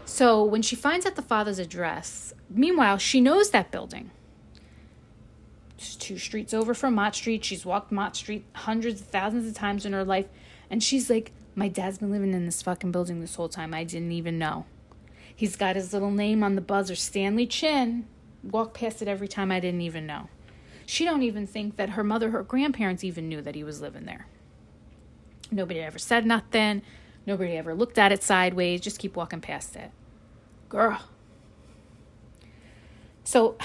So 0.05 0.43
when 0.43 0.61
she 0.61 0.75
finds 0.75 1.05
out 1.05 1.15
the 1.15 1.21
father's 1.21 1.59
address, 1.59 2.33
meanwhile, 2.49 2.97
she 2.97 3.19
knows 3.19 3.49
that 3.51 3.71
building. 3.71 4.11
Just 5.77 6.01
two 6.01 6.17
streets 6.17 6.53
over 6.53 6.73
from 6.73 6.95
Mott 6.95 7.15
Street. 7.15 7.43
She's 7.43 7.65
walked 7.65 7.91
Mott 7.91 8.15
Street 8.15 8.45
hundreds 8.53 9.01
of 9.01 9.07
thousands 9.07 9.47
of 9.47 9.53
times 9.53 9.85
in 9.85 9.93
her 9.93 10.05
life. 10.05 10.27
And 10.69 10.81
she's 10.81 11.09
like, 11.09 11.33
My 11.55 11.67
dad's 11.67 11.99
been 11.99 12.09
living 12.09 12.33
in 12.33 12.45
this 12.45 12.61
fucking 12.61 12.91
building 12.91 13.19
this 13.19 13.35
whole 13.35 13.49
time. 13.49 13.73
I 13.73 13.83
didn't 13.83 14.11
even 14.11 14.39
know. 14.39 14.65
He's 15.35 15.55
got 15.55 15.75
his 15.75 15.93
little 15.93 16.09
name 16.09 16.41
on 16.41 16.55
the 16.55 16.61
buzzer, 16.61 16.95
Stanley 16.95 17.45
Chin. 17.45 18.07
Walk 18.43 18.73
past 18.73 19.01
it 19.01 19.07
every 19.07 19.27
time 19.27 19.51
I 19.51 19.59
didn't 19.59 19.81
even 19.81 20.07
know. 20.07 20.29
She 20.85 21.05
don't 21.05 21.21
even 21.21 21.45
think 21.45 21.75
that 21.75 21.89
her 21.91 22.03
mother, 22.03 22.31
her 22.31 22.43
grandparents 22.43 23.03
even 23.03 23.27
knew 23.29 23.41
that 23.41 23.55
he 23.55 23.63
was 23.63 23.81
living 23.81 24.05
there. 24.05 24.25
Nobody 25.51 25.81
ever 25.81 25.99
said 25.99 26.25
nothing 26.25 26.81
Nobody 27.28 27.57
ever 27.57 27.75
looked 27.75 27.97
at 27.97 28.13
it 28.13 28.23
sideways, 28.23 28.80
just 28.80 28.99
keep 28.99 29.17
walking 29.17 29.41
past 29.41 29.75
it. 29.75 29.91
Girl. 30.69 31.01
So 33.25 33.57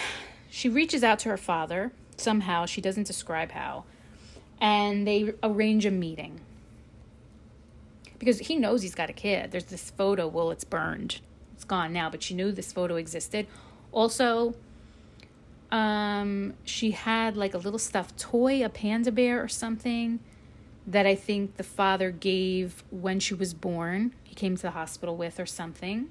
she 0.50 0.68
reaches 0.68 1.04
out 1.04 1.20
to 1.20 1.28
her 1.28 1.36
father 1.36 1.92
somehow, 2.16 2.66
she 2.66 2.80
doesn't 2.80 3.06
describe 3.06 3.52
how, 3.52 3.84
and 4.60 5.06
they 5.06 5.32
arrange 5.44 5.86
a 5.86 5.92
meeting. 5.92 6.40
Because 8.18 8.40
he 8.40 8.56
knows 8.56 8.82
he's 8.82 8.96
got 8.96 9.08
a 9.08 9.12
kid. 9.12 9.52
There's 9.52 9.64
this 9.64 9.90
photo, 9.90 10.26
well, 10.26 10.50
it's 10.50 10.64
burned. 10.64 11.20
It's 11.54 11.64
gone 11.64 11.92
now, 11.92 12.10
but 12.10 12.22
she 12.22 12.34
knew 12.34 12.50
this 12.50 12.72
photo 12.72 12.96
existed. 12.96 13.46
Also, 13.92 14.54
um, 15.70 16.54
she 16.64 16.90
had 16.90 17.36
like 17.36 17.54
a 17.54 17.58
little 17.58 17.78
stuffed 17.78 18.18
toy, 18.18 18.64
a 18.64 18.68
panda 18.68 19.12
bear 19.12 19.42
or 19.42 19.48
something 19.48 20.18
that 20.86 21.06
I 21.06 21.14
think 21.14 21.56
the 21.56 21.62
father 21.62 22.10
gave 22.10 22.82
when 22.90 23.20
she 23.20 23.34
was 23.34 23.54
born. 23.54 24.14
He 24.24 24.34
came 24.34 24.56
to 24.56 24.62
the 24.62 24.70
hospital 24.72 25.16
with 25.16 25.38
or 25.38 25.46
something. 25.46 26.08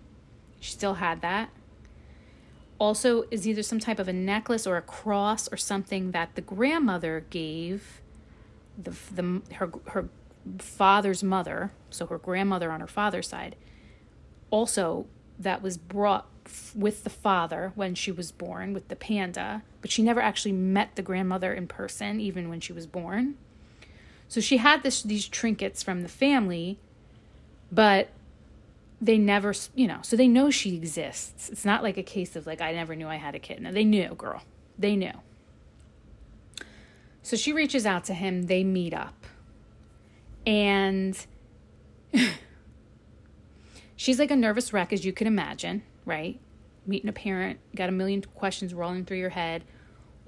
She 0.59 0.71
still 0.71 0.95
had 0.95 1.21
that. 1.21 1.49
Also, 2.79 3.25
is 3.29 3.47
either 3.47 3.61
some 3.61 3.79
type 3.79 3.99
of 3.99 4.07
a 4.07 4.13
necklace 4.13 4.65
or 4.65 4.77
a 4.77 4.81
cross 4.81 5.47
or 5.51 5.57
something 5.57 6.11
that 6.11 6.35
the 6.35 6.41
grandmother 6.41 7.25
gave 7.29 8.01
the, 8.77 8.91
the 9.13 9.41
her 9.55 9.71
her 9.89 10.09
father's 10.57 11.23
mother, 11.23 11.71
so 11.89 12.07
her 12.07 12.17
grandmother 12.17 12.71
on 12.71 12.79
her 12.79 12.87
father's 12.87 13.27
side. 13.27 13.55
Also, 14.49 15.05
that 15.37 15.61
was 15.61 15.77
brought 15.77 16.27
with 16.75 17.03
the 17.03 17.09
father 17.09 17.71
when 17.75 17.93
she 17.93 18.11
was 18.11 18.31
born 18.31 18.73
with 18.73 18.87
the 18.87 18.95
panda, 18.95 19.63
but 19.81 19.91
she 19.91 20.01
never 20.01 20.21
actually 20.21 20.51
met 20.51 20.95
the 20.95 21.01
grandmother 21.01 21.53
in 21.53 21.67
person 21.67 22.19
even 22.19 22.49
when 22.49 22.59
she 22.59 22.73
was 22.73 22.87
born. 22.87 23.35
So 24.31 24.39
she 24.39 24.55
had 24.55 24.81
this 24.81 25.03
these 25.03 25.27
trinkets 25.27 25.83
from 25.83 26.03
the 26.03 26.07
family, 26.07 26.79
but 27.69 28.11
they 29.01 29.17
never, 29.17 29.53
you 29.75 29.89
know, 29.89 29.99
so 30.03 30.15
they 30.15 30.29
know 30.29 30.49
she 30.49 30.77
exists. 30.77 31.49
It's 31.49 31.65
not 31.65 31.83
like 31.83 31.97
a 31.97 32.03
case 32.03 32.37
of 32.37 32.47
like 32.47 32.61
I 32.61 32.71
never 32.71 32.95
knew 32.95 33.09
I 33.09 33.17
had 33.17 33.35
a 33.35 33.39
kid. 33.39 33.61
No, 33.61 33.73
they 33.73 33.83
knew, 33.83 34.15
girl. 34.15 34.41
They 34.79 34.95
knew. 34.95 35.11
So 37.21 37.35
she 37.35 37.51
reaches 37.51 37.85
out 37.85 38.05
to 38.05 38.13
him, 38.13 38.43
they 38.43 38.63
meet 38.63 38.93
up. 38.93 39.25
And 40.47 41.17
she's 43.97 44.17
like 44.17 44.31
a 44.31 44.37
nervous 44.37 44.71
wreck 44.71 44.93
as 44.93 45.03
you 45.03 45.11
can 45.11 45.27
imagine, 45.27 45.83
right? 46.05 46.39
Meeting 46.87 47.09
a 47.09 47.13
parent, 47.13 47.59
got 47.75 47.89
a 47.89 47.91
million 47.91 48.23
questions 48.35 48.73
rolling 48.73 49.03
through 49.03 49.17
your 49.17 49.31
head 49.31 49.65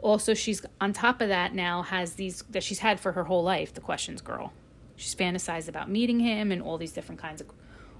also 0.04 0.34
she's 0.34 0.64
on 0.80 0.93
top 0.93 1.22
of 1.22 1.30
that 1.30 1.56
now 1.56 1.82
has 1.82 2.14
these 2.14 2.43
that 2.49 2.64
she's 2.64 2.80
had 2.80 2.99
for 2.99 3.14
her 3.14 3.24
whole 3.24 3.43
life 3.43 3.74
the 3.74 3.82
questions 3.82 4.22
girl. 4.22 4.54
She's 4.95 5.16
fantasized 5.16 5.68
about 5.68 5.89
meeting 5.89 6.20
him 6.20 6.51
in 6.51 6.62
all 6.62 6.78
these 6.78 6.91
different 6.91 7.20
kinds 7.20 7.41
of 7.41 7.47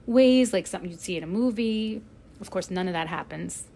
ways 0.06 0.54
like 0.54 0.68
something 0.68 0.92
you'd 0.92 1.00
see 1.00 1.18
in 1.18 1.24
a 1.24 1.28
movie. 1.28 2.02
Of 2.40 2.52
course 2.52 2.70
none 2.70 2.88
of 2.88 2.94
that 2.94 3.08
happens. 3.08 3.68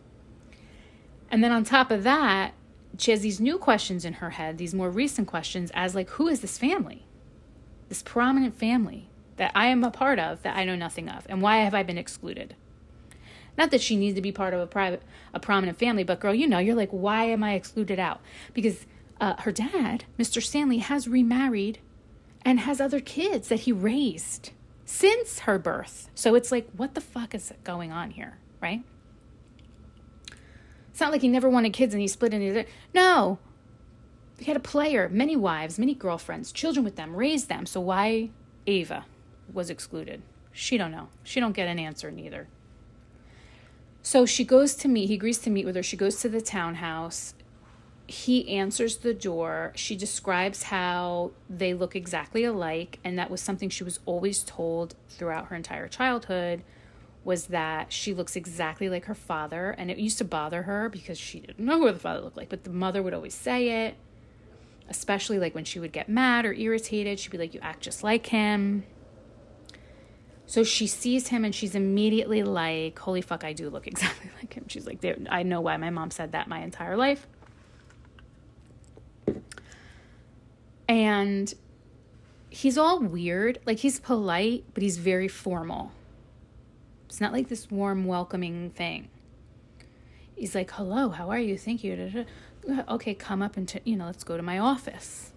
And 1.32 1.44
then 1.44 1.52
on 1.52 1.64
top 1.64 1.90
of 1.90 2.04
that 2.04 2.54
she 2.98 3.12
has 3.12 3.22
these 3.22 3.40
new 3.40 3.58
questions 3.58 4.06
in 4.06 4.14
her 4.14 4.32
head 4.32 4.58
these 4.58 4.74
more 4.74 4.90
recent 4.90 5.28
questions 5.28 5.72
as 5.74 5.96
like 5.96 6.10
who 6.12 6.28
is 6.28 6.42
this 6.42 6.58
family? 6.58 7.06
This 7.90 8.04
prominent 8.04 8.54
family 8.54 9.10
that 9.38 9.52
i 9.56 9.68
am 9.68 9.84
a 9.84 9.92
part 9.92 10.20
of 10.20 10.42
that 10.44 10.58
i 10.58 10.66
know 10.66 10.76
nothing 10.76 11.08
of 11.08 11.26
and 11.30 11.42
why 11.42 11.58
have 11.58 11.74
i 11.74 11.82
been 11.82 11.98
excluded 11.98 12.56
not 13.58 13.72
that 13.72 13.82
she 13.82 13.96
needs 13.96 14.16
to 14.16 14.22
be 14.22 14.32
part 14.32 14.54
of 14.54 14.60
a 14.60 14.68
private, 14.68 15.02
a 15.34 15.40
prominent 15.40 15.80
family, 15.80 16.04
but 16.04 16.20
girl, 16.20 16.34
you 16.34 16.48
know, 16.48 16.60
you're 16.60 16.76
like, 16.76 16.92
why 16.92 17.26
am 17.26 17.44
I 17.44 17.54
excluded 17.54 18.00
out? 18.00 18.22
Because 18.54 18.86
uh, 19.20 19.36
her 19.42 19.52
dad, 19.52 20.06
Mr. 20.20 20.42
Stanley, 20.42 20.78
has 20.78 21.08
remarried 21.08 21.80
and 22.46 22.60
has 22.62 22.80
other 22.80 23.00
kids 23.00 23.48
that 23.48 23.62
he 23.62 23.72
raised 23.72 24.52
since 24.86 25.40
her 25.40 25.58
birth. 25.60 26.10
So 26.16 26.36
it's 26.36 26.52
like, 26.52 26.70
what 26.76 26.96
the 26.96 27.02
fuck 27.02 27.34
is 27.34 27.52
going 27.64 27.92
on 27.92 28.12
here, 28.12 28.38
right? 28.62 28.84
It's 30.92 31.02
not 31.02 31.12
like 31.12 31.22
he 31.22 31.28
never 31.28 31.50
wanted 31.50 31.74
kids 31.74 31.94
and 31.94 32.02
he 32.02 32.08
split 32.08 32.34
into 32.34 32.66
no. 32.94 33.40
He 34.40 34.46
had 34.46 34.56
a 34.56 34.60
player, 34.62 35.10
many 35.10 35.36
wives, 35.36 35.80
many 35.80 35.94
girlfriends, 35.94 36.52
children 36.52 36.84
with 36.84 36.96
them, 36.96 37.16
raised 37.16 37.50
them. 37.50 37.66
So 37.66 37.82
why 37.82 38.30
Ava 38.66 39.06
was 39.52 39.70
excluded? 39.70 40.22
She 40.52 40.78
don't 40.78 40.92
know. 40.92 41.10
She 41.24 41.40
don't 41.40 41.52
get 41.54 41.68
an 41.68 41.80
answer 41.80 42.12
neither. 42.12 42.48
So 44.08 44.26
she 44.26 44.46
goes 44.46 44.74
to 44.76 44.88
meet, 44.88 45.10
he 45.10 45.16
agrees 45.16 45.38
to 45.40 45.50
meet 45.50 45.66
with 45.66 45.76
her. 45.76 45.84
She 45.84 45.98
goes 45.98 46.22
to 46.22 46.30
the 46.30 46.40
townhouse. 46.40 47.34
He 48.08 48.48
answers 48.48 49.00
the 49.00 49.14
door. 49.14 49.74
She 49.76 49.98
describes 49.98 50.64
how 50.64 51.32
they 51.50 51.74
look 51.74 51.94
exactly 51.94 52.46
alike, 52.46 53.00
and 53.04 53.20
that 53.20 53.30
was 53.30 53.42
something 53.42 53.68
she 53.68 53.84
was 53.84 54.00
always 54.06 54.44
told 54.44 54.96
throughout 55.10 55.48
her 55.48 55.58
entire 55.58 55.90
childhood 55.90 56.64
was 57.26 57.48
that 57.48 57.92
she 57.92 58.14
looks 58.14 58.38
exactly 58.38 58.88
like 58.88 59.04
her 59.08 59.14
father, 59.14 59.72
and 59.78 59.92
it 59.92 59.98
used 59.98 60.20
to 60.20 60.24
bother 60.24 60.62
her 60.62 60.88
because 60.88 61.18
she 61.18 61.42
didn't 61.42 61.60
know 61.60 61.78
who 61.78 61.92
the 61.92 62.00
father 62.00 62.22
looked 62.22 62.38
like, 62.38 62.48
but 62.48 62.64
the 62.64 62.70
mother 62.70 63.04
would 63.04 63.14
always 63.14 63.36
say 63.36 63.88
it, 63.88 63.96
especially 64.88 65.38
like 65.38 65.54
when 65.54 65.66
she 65.66 65.82
would 65.82 65.92
get 65.92 66.08
mad 66.08 66.46
or 66.46 66.54
irritated, 66.54 67.20
she'd 67.20 67.34
be 67.34 67.38
like, 67.38 67.54
"You 67.54 67.60
act 67.60 67.82
just 67.82 68.06
like 68.06 68.28
him." 68.28 68.86
So 70.48 70.64
she 70.64 70.88
sees 70.88 71.28
him 71.28 71.44
and 71.44 71.54
she's 71.54 71.76
immediately 71.76 72.42
like, 72.42 72.98
holy 72.98 73.22
fuck, 73.22 73.44
I 73.44 73.52
do 73.52 73.70
look 73.70 73.86
exactly 73.88 74.32
like 74.42 74.54
him. 74.54 74.66
She's 74.68 74.88
like, 74.88 75.06
I 75.30 75.44
know 75.44 75.62
why 75.62 75.76
my 75.78 75.90
mom 75.90 76.10
said 76.10 76.32
that 76.32 76.48
my 76.48 76.60
entire 76.60 76.96
life. 76.96 77.28
And 80.88 81.54
he's 82.50 82.78
all 82.78 83.02
weird. 83.02 83.60
Like, 83.66 83.80
he's 83.80 84.00
polite, 84.00 84.64
but 84.74 84.82
he's 84.82 84.98
very 84.98 85.28
formal. 85.28 85.92
It's 87.08 87.20
not 87.20 87.34
like 87.34 87.50
this 87.50 87.70
warm, 87.70 88.06
welcoming 88.06 88.70
thing. 88.70 89.10
He's 90.34 90.56
like, 90.56 90.72
hello, 90.72 91.10
how 91.10 91.30
are 91.30 91.40
you? 91.40 91.58
Thank 91.58 91.84
you. 91.84 92.26
Uh, 92.70 92.84
okay, 92.88 93.14
come 93.14 93.42
up 93.42 93.58
and, 93.58 93.68
t- 93.68 93.82
you 93.84 93.98
know, 93.98 94.06
let's 94.06 94.24
go 94.24 94.38
to 94.38 94.44
my 94.44 94.60
office. 94.60 95.34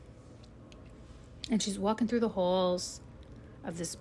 And 1.51 1.61
she's 1.61 1.81
walking 1.81 2.07
through 2.07 2.21
the 2.21 2.29
halls 2.29 3.01
of 3.65 3.77
this 3.77 3.97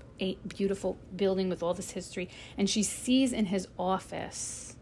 beautiful 0.47 0.97
building 1.15 1.49
with 1.49 1.63
all 1.63 1.73
this 1.73 1.91
history, 1.91 2.29
and 2.57 2.69
she 2.69 2.83
sees 2.83 3.33
in 3.33 3.45
his 3.45 3.67
office 3.77 4.75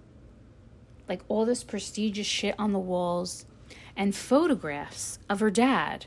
like 1.07 1.21
all 1.27 1.45
this 1.45 1.63
prestigious 1.63 2.27
shit 2.27 2.55
on 2.59 2.73
the 2.73 2.79
walls 2.79 3.45
and 3.95 4.15
photographs 4.15 5.19
of 5.29 5.39
her 5.39 5.49
dad 5.49 6.05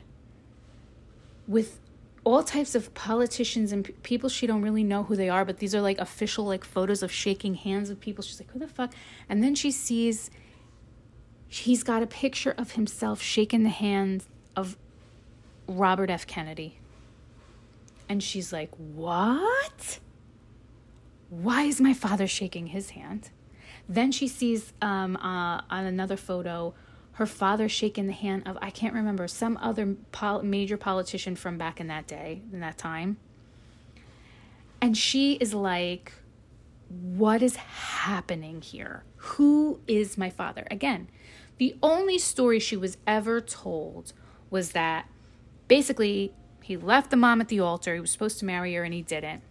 with 1.47 1.79
all 2.23 2.43
types 2.43 2.75
of 2.75 2.93
politicians 2.93 3.71
and 3.71 3.85
p- 3.85 3.93
people 4.03 4.29
she 4.29 4.45
don't 4.45 4.61
really 4.61 4.83
know 4.83 5.03
who 5.03 5.15
they 5.15 5.27
are 5.27 5.43
but 5.43 5.57
these 5.57 5.73
are 5.73 5.81
like 5.81 5.97
official 5.97 6.45
like 6.45 6.63
photos 6.63 7.01
of 7.01 7.11
shaking 7.11 7.55
hands 7.55 7.89
with 7.89 7.99
people. 7.99 8.23
She's 8.23 8.39
like 8.39 8.51
who 8.51 8.59
the 8.59 8.67
fuck? 8.67 8.93
And 9.27 9.43
then 9.43 9.55
she 9.55 9.71
sees 9.71 10.29
he's 11.47 11.83
got 11.83 12.03
a 12.03 12.07
picture 12.07 12.53
of 12.57 12.73
himself 12.73 13.21
shaking 13.21 13.63
the 13.63 13.69
hand 13.69 14.25
of 14.55 14.77
Robert 15.67 16.09
F. 16.09 16.27
Kennedy 16.27 16.77
and 18.11 18.21
she's 18.21 18.51
like, 18.51 18.71
What? 18.75 19.99
Why 21.29 21.63
is 21.63 21.79
my 21.79 21.93
father 21.93 22.27
shaking 22.27 22.67
his 22.67 22.89
hand? 22.89 23.29
Then 23.87 24.11
she 24.11 24.27
sees 24.27 24.73
um, 24.81 25.15
uh, 25.15 25.61
on 25.69 25.85
another 25.85 26.17
photo 26.17 26.73
her 27.13 27.25
father 27.25 27.69
shaking 27.69 28.07
the 28.07 28.13
hand 28.13 28.43
of, 28.45 28.57
I 28.61 28.69
can't 28.69 28.93
remember, 28.93 29.29
some 29.29 29.57
other 29.61 29.95
pol- 30.11 30.43
major 30.43 30.75
politician 30.75 31.37
from 31.37 31.57
back 31.57 31.79
in 31.79 31.87
that 31.87 32.05
day, 32.05 32.41
in 32.51 32.59
that 32.59 32.77
time. 32.77 33.15
And 34.81 34.97
she 34.97 35.35
is 35.35 35.53
like, 35.53 36.11
What 36.89 37.41
is 37.41 37.55
happening 37.55 38.61
here? 38.61 39.05
Who 39.15 39.79
is 39.87 40.17
my 40.17 40.29
father? 40.29 40.67
Again, 40.69 41.07
the 41.59 41.77
only 41.81 42.19
story 42.19 42.59
she 42.59 42.75
was 42.75 42.97
ever 43.07 43.39
told 43.39 44.11
was 44.49 44.73
that 44.73 45.07
basically 45.69 46.33
he 46.61 46.77
left 46.77 47.09
the 47.09 47.17
mom 47.17 47.41
at 47.41 47.47
the 47.47 47.59
altar. 47.59 47.95
He 47.95 47.99
was 47.99 48.11
supposed 48.11 48.39
to 48.39 48.45
marry 48.45 48.73
her 48.75 48.83
and 48.83 48.93
he 48.93 49.01
didn't. 49.01 49.41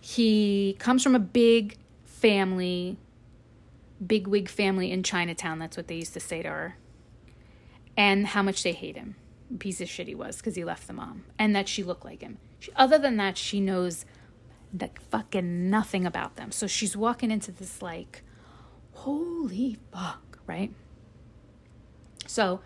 He 0.00 0.76
comes 0.78 1.02
from 1.02 1.14
a 1.14 1.20
big 1.20 1.78
family, 2.04 2.98
big 4.04 4.26
wig 4.26 4.48
family 4.48 4.90
in 4.90 5.02
Chinatown. 5.02 5.58
That's 5.58 5.76
what 5.76 5.88
they 5.88 5.96
used 5.96 6.14
to 6.14 6.20
say 6.20 6.42
to 6.42 6.48
her. 6.48 6.76
And 7.96 8.26
how 8.28 8.42
much 8.42 8.62
they 8.62 8.72
hate 8.72 8.96
him. 8.96 9.16
Piece 9.58 9.80
of 9.80 9.88
shit 9.88 10.08
he 10.08 10.14
was 10.14 10.36
because 10.36 10.56
he 10.56 10.64
left 10.64 10.86
the 10.86 10.92
mom. 10.92 11.24
And 11.38 11.54
that 11.56 11.68
she 11.68 11.82
looked 11.82 12.04
like 12.04 12.20
him. 12.20 12.38
She, 12.58 12.70
other 12.76 12.98
than 12.98 13.16
that, 13.16 13.38
she 13.38 13.60
knows 13.60 14.04
the 14.72 14.90
fucking 15.10 15.70
nothing 15.70 16.04
about 16.04 16.36
them. 16.36 16.50
So 16.50 16.66
she's 16.66 16.96
walking 16.96 17.30
into 17.30 17.52
this 17.52 17.80
like, 17.80 18.22
holy 18.92 19.78
fuck, 19.92 20.38
right? 20.46 20.72
So 22.26 22.60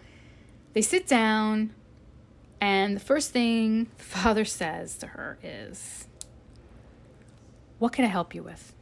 they 0.72 0.82
sit 0.82 1.06
down. 1.06 1.74
And 2.60 2.96
the 2.96 3.00
first 3.00 3.30
thing 3.30 3.88
the 3.96 4.04
father 4.04 4.44
says 4.44 4.96
to 4.98 5.08
her 5.08 5.38
is, 5.42 6.06
What 7.78 7.92
can 7.92 8.04
I 8.04 8.08
help 8.08 8.34
you 8.34 8.42
with? 8.42 8.74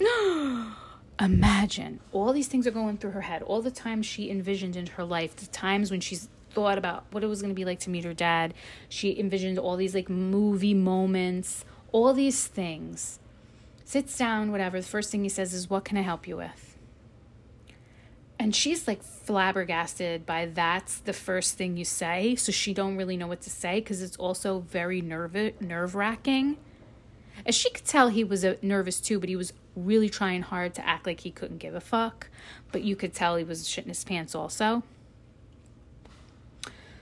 Imagine 1.20 1.98
all 2.12 2.32
these 2.32 2.46
things 2.46 2.66
are 2.66 2.70
going 2.70 2.98
through 2.98 3.10
her 3.10 3.22
head, 3.22 3.42
all 3.42 3.60
the 3.60 3.70
times 3.70 4.06
she 4.06 4.30
envisioned 4.30 4.76
in 4.76 4.86
her 4.86 5.04
life, 5.04 5.34
the 5.34 5.46
times 5.46 5.90
when 5.90 6.00
she's 6.00 6.28
thought 6.50 6.78
about 6.78 7.04
what 7.10 7.24
it 7.24 7.26
was 7.26 7.42
going 7.42 7.50
to 7.50 7.58
be 7.58 7.64
like 7.64 7.80
to 7.80 7.90
meet 7.90 8.04
her 8.04 8.14
dad. 8.14 8.54
She 8.88 9.18
envisioned 9.18 9.58
all 9.58 9.76
these 9.76 9.94
like 9.94 10.08
movie 10.08 10.74
moments, 10.74 11.64
all 11.92 12.12
these 12.12 12.46
things. 12.46 13.18
Sits 13.84 14.16
down, 14.18 14.52
whatever. 14.52 14.80
The 14.80 14.86
first 14.86 15.10
thing 15.10 15.22
he 15.22 15.28
says 15.28 15.54
is, 15.54 15.70
What 15.70 15.84
can 15.84 15.96
I 15.96 16.02
help 16.02 16.28
you 16.28 16.36
with? 16.36 16.67
And 18.38 18.54
she's 18.54 18.86
like 18.86 19.02
flabbergasted 19.02 20.24
by 20.24 20.46
that's 20.46 20.98
the 20.98 21.12
first 21.12 21.56
thing 21.56 21.76
you 21.76 21.84
say. 21.84 22.36
So 22.36 22.52
she 22.52 22.72
don't 22.72 22.96
really 22.96 23.16
know 23.16 23.26
what 23.26 23.40
to 23.42 23.50
say 23.50 23.80
because 23.80 24.00
it's 24.00 24.16
also 24.16 24.60
very 24.60 25.00
nerve 25.00 25.36
nerve 25.60 25.94
wracking. 25.94 26.56
As 27.44 27.54
she 27.54 27.70
could 27.70 27.84
tell, 27.84 28.08
he 28.08 28.24
was 28.24 28.44
uh, 28.44 28.56
nervous 28.62 29.00
too, 29.00 29.18
but 29.18 29.28
he 29.28 29.36
was 29.36 29.52
really 29.74 30.08
trying 30.08 30.42
hard 30.42 30.74
to 30.74 30.86
act 30.86 31.06
like 31.06 31.20
he 31.20 31.30
couldn't 31.30 31.58
give 31.58 31.74
a 31.74 31.80
fuck. 31.80 32.28
But 32.72 32.82
you 32.82 32.96
could 32.96 33.12
tell 33.12 33.36
he 33.36 33.44
was 33.44 33.64
shitting 33.64 33.88
his 33.88 34.04
pants 34.04 34.34
also. 34.34 34.82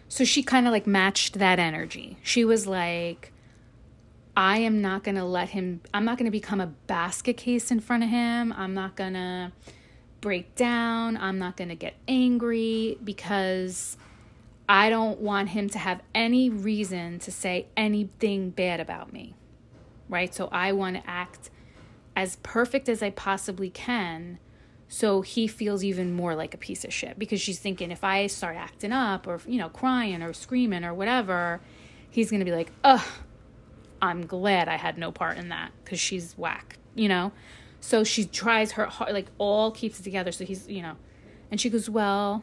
So 0.08 0.24
she 0.24 0.42
kind 0.42 0.66
of 0.66 0.72
like 0.72 0.86
matched 0.86 1.34
that 1.34 1.58
energy. 1.58 2.16
She 2.22 2.44
was 2.44 2.66
like, 2.66 3.32
I 4.36 4.58
am 4.58 4.80
not 4.80 5.02
going 5.02 5.16
to 5.16 5.24
let 5.24 5.50
him, 5.50 5.80
I'm 5.92 6.04
not 6.04 6.18
going 6.18 6.26
to 6.26 6.30
become 6.30 6.60
a 6.60 6.66
basket 6.66 7.36
case 7.36 7.70
in 7.70 7.80
front 7.80 8.04
of 8.04 8.10
him. 8.10 8.52
I'm 8.52 8.74
not 8.74 8.94
going 8.94 9.14
to 9.14 9.52
break 10.26 10.56
down. 10.56 11.16
I'm 11.16 11.38
not 11.38 11.56
going 11.56 11.68
to 11.68 11.76
get 11.76 11.94
angry 12.08 12.98
because 13.04 13.96
I 14.68 14.90
don't 14.90 15.20
want 15.20 15.50
him 15.50 15.68
to 15.70 15.78
have 15.78 16.02
any 16.16 16.50
reason 16.50 17.20
to 17.20 17.30
say 17.30 17.68
anything 17.76 18.50
bad 18.50 18.80
about 18.80 19.12
me. 19.12 19.34
Right? 20.08 20.34
So 20.34 20.48
I 20.50 20.72
want 20.72 20.96
to 20.96 21.08
act 21.08 21.50
as 22.16 22.38
perfect 22.42 22.88
as 22.88 23.04
I 23.04 23.10
possibly 23.10 23.70
can 23.70 24.40
so 24.88 25.20
he 25.20 25.46
feels 25.46 25.84
even 25.84 26.12
more 26.12 26.34
like 26.34 26.54
a 26.54 26.58
piece 26.58 26.84
of 26.84 26.92
shit 26.92 27.16
because 27.20 27.40
she's 27.40 27.60
thinking 27.60 27.92
if 27.92 28.02
I 28.02 28.26
start 28.26 28.56
acting 28.56 28.90
up 28.90 29.28
or, 29.28 29.40
you 29.46 29.58
know, 29.58 29.68
crying 29.68 30.22
or 30.22 30.32
screaming 30.32 30.82
or 30.82 30.92
whatever, 30.92 31.60
he's 32.10 32.30
going 32.30 32.40
to 32.40 32.44
be 32.44 32.50
like, 32.50 32.72
ugh, 32.82 33.06
I'm 34.02 34.26
glad 34.26 34.66
I 34.66 34.76
had 34.76 34.98
no 34.98 35.12
part 35.12 35.38
in 35.38 35.50
that 35.50 35.70
because 35.84 36.00
she's 36.00 36.36
whack, 36.36 36.78
you 36.96 37.08
know? 37.08 37.30
So 37.80 38.04
she 38.04 38.24
tries 38.24 38.72
her 38.72 38.86
heart, 38.86 39.12
like 39.12 39.26
all 39.38 39.70
keeps 39.70 40.00
it 40.00 40.02
together. 40.02 40.32
So 40.32 40.44
he's, 40.44 40.68
you 40.68 40.82
know, 40.82 40.96
and 41.50 41.60
she 41.60 41.70
goes, 41.70 41.88
well, 41.88 42.42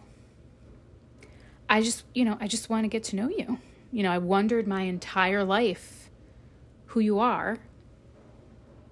I 1.69 1.81
just, 1.81 2.03
you 2.13 2.25
know, 2.25 2.37
I 2.39 2.47
just 2.47 2.69
want 2.69 2.83
to 2.83 2.87
get 2.87 3.03
to 3.05 3.15
know 3.15 3.29
you. 3.29 3.59
You 3.91 4.03
know, 4.03 4.11
I 4.11 4.17
wondered 4.17 4.67
my 4.67 4.83
entire 4.83 5.43
life 5.43 6.09
who 6.87 6.99
you 6.99 7.19
are. 7.19 7.57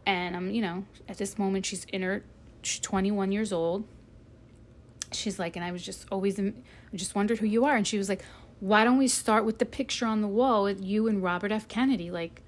And 0.05 0.35
I'm, 0.35 0.51
you 0.51 0.61
know, 0.61 0.85
at 1.07 1.17
this 1.17 1.37
moment, 1.37 1.65
she's 1.65 1.85
in 1.85 2.01
her 2.01 2.23
she's 2.61 2.79
21 2.79 3.31
years 3.31 3.53
old. 3.53 3.85
She's 5.11 5.37
like, 5.37 5.55
and 5.55 5.65
I 5.65 5.71
was 5.71 5.83
just 5.83 6.07
always, 6.11 6.39
I 6.39 6.53
just 6.95 7.15
wondered 7.15 7.39
who 7.39 7.45
you 7.45 7.65
are. 7.65 7.75
And 7.75 7.85
she 7.85 7.97
was 7.97 8.09
like, 8.09 8.23
why 8.59 8.83
don't 8.83 8.97
we 8.97 9.07
start 9.07 9.45
with 9.45 9.59
the 9.59 9.65
picture 9.65 10.05
on 10.05 10.21
the 10.21 10.27
wall 10.27 10.63
with 10.63 10.83
you 10.83 11.07
and 11.07 11.21
Robert 11.21 11.51
F. 11.51 11.67
Kennedy? 11.67 12.11
Like, 12.11 12.43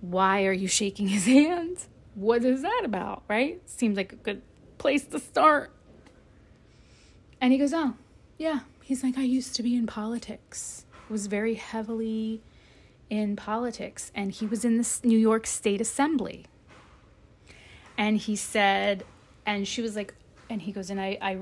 why 0.00 0.44
are 0.44 0.52
you 0.52 0.68
shaking 0.68 1.08
his 1.08 1.26
hand? 1.26 1.86
What 2.14 2.44
is 2.44 2.62
that 2.62 2.82
about, 2.84 3.22
right? 3.28 3.60
Seems 3.68 3.96
like 3.96 4.12
a 4.12 4.16
good 4.16 4.42
place 4.78 5.04
to 5.06 5.18
start. 5.18 5.72
And 7.40 7.52
he 7.52 7.58
goes, 7.58 7.74
oh, 7.74 7.94
yeah. 8.38 8.60
He's 8.82 9.02
like, 9.02 9.16
I 9.18 9.22
used 9.22 9.56
to 9.56 9.62
be 9.62 9.74
in 9.74 9.86
politics, 9.86 10.84
was 11.08 11.26
very 11.26 11.54
heavily 11.54 12.42
in 13.10 13.34
politics. 13.36 14.12
And 14.14 14.30
he 14.30 14.46
was 14.46 14.64
in 14.64 14.76
the 14.76 15.00
New 15.02 15.18
York 15.18 15.46
State 15.46 15.80
Assembly. 15.80 16.46
And 17.96 18.18
he 18.18 18.36
said, 18.36 19.04
and 19.46 19.66
she 19.66 19.82
was 19.82 19.96
like 19.96 20.14
and 20.48 20.62
he 20.62 20.72
goes 20.72 20.90
and 20.90 21.00
I, 21.00 21.18
I 21.20 21.38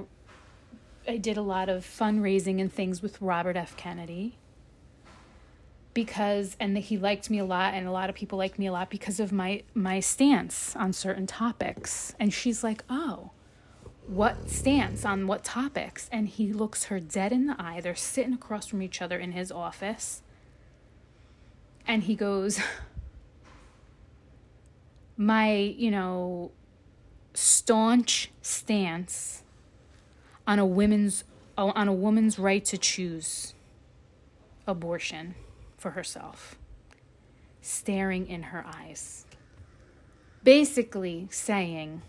I 1.06 1.16
did 1.16 1.36
a 1.36 1.42
lot 1.42 1.68
of 1.68 1.84
fundraising 1.84 2.60
and 2.60 2.72
things 2.72 3.02
with 3.02 3.20
Robert 3.20 3.56
F. 3.56 3.76
Kennedy 3.76 4.38
because 5.94 6.56
and 6.58 6.76
he 6.78 6.96
liked 6.96 7.28
me 7.28 7.38
a 7.38 7.44
lot 7.44 7.74
and 7.74 7.86
a 7.86 7.90
lot 7.90 8.08
of 8.08 8.14
people 8.14 8.38
liked 8.38 8.58
me 8.58 8.66
a 8.66 8.72
lot 8.72 8.90
because 8.90 9.20
of 9.20 9.32
my 9.32 9.62
my 9.74 10.00
stance 10.00 10.74
on 10.76 10.92
certain 10.92 11.26
topics. 11.26 12.14
And 12.18 12.32
she's 12.32 12.64
like 12.64 12.84
oh 12.88 13.30
what 14.06 14.50
stance 14.50 15.04
on 15.04 15.26
what 15.26 15.44
topics? 15.44 16.08
And 16.10 16.28
he 16.28 16.52
looks 16.52 16.84
her 16.84 16.98
dead 16.98 17.32
in 17.32 17.46
the 17.46 17.54
eye. 17.58 17.80
They're 17.80 17.94
sitting 17.94 18.34
across 18.34 18.66
from 18.66 18.82
each 18.82 19.00
other 19.00 19.18
in 19.18 19.32
his 19.32 19.52
office. 19.52 20.22
And 21.86 22.02
he 22.04 22.14
goes 22.14 22.60
my 25.16 25.54
you 25.54 25.90
know 25.90 26.50
staunch 27.34 28.30
stance 28.40 29.42
on 30.46 30.58
a 30.58 30.66
women's 30.66 31.24
on 31.56 31.86
a 31.86 31.92
woman's 31.92 32.38
right 32.38 32.64
to 32.64 32.78
choose 32.78 33.54
abortion 34.66 35.34
for 35.82 35.90
herself 35.90 36.56
staring 37.60 38.26
in 38.28 38.44
her 38.44 38.64
eyes 38.66 39.26
basically 40.42 41.28
saying 41.30 42.02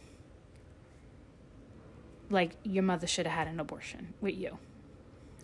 like 2.29 2.55
your 2.63 2.83
mother 2.83 3.05
should 3.07 3.25
have 3.25 3.35
had 3.35 3.47
an 3.47 3.59
abortion 3.59 4.13
with 4.21 4.35
you 4.35 4.57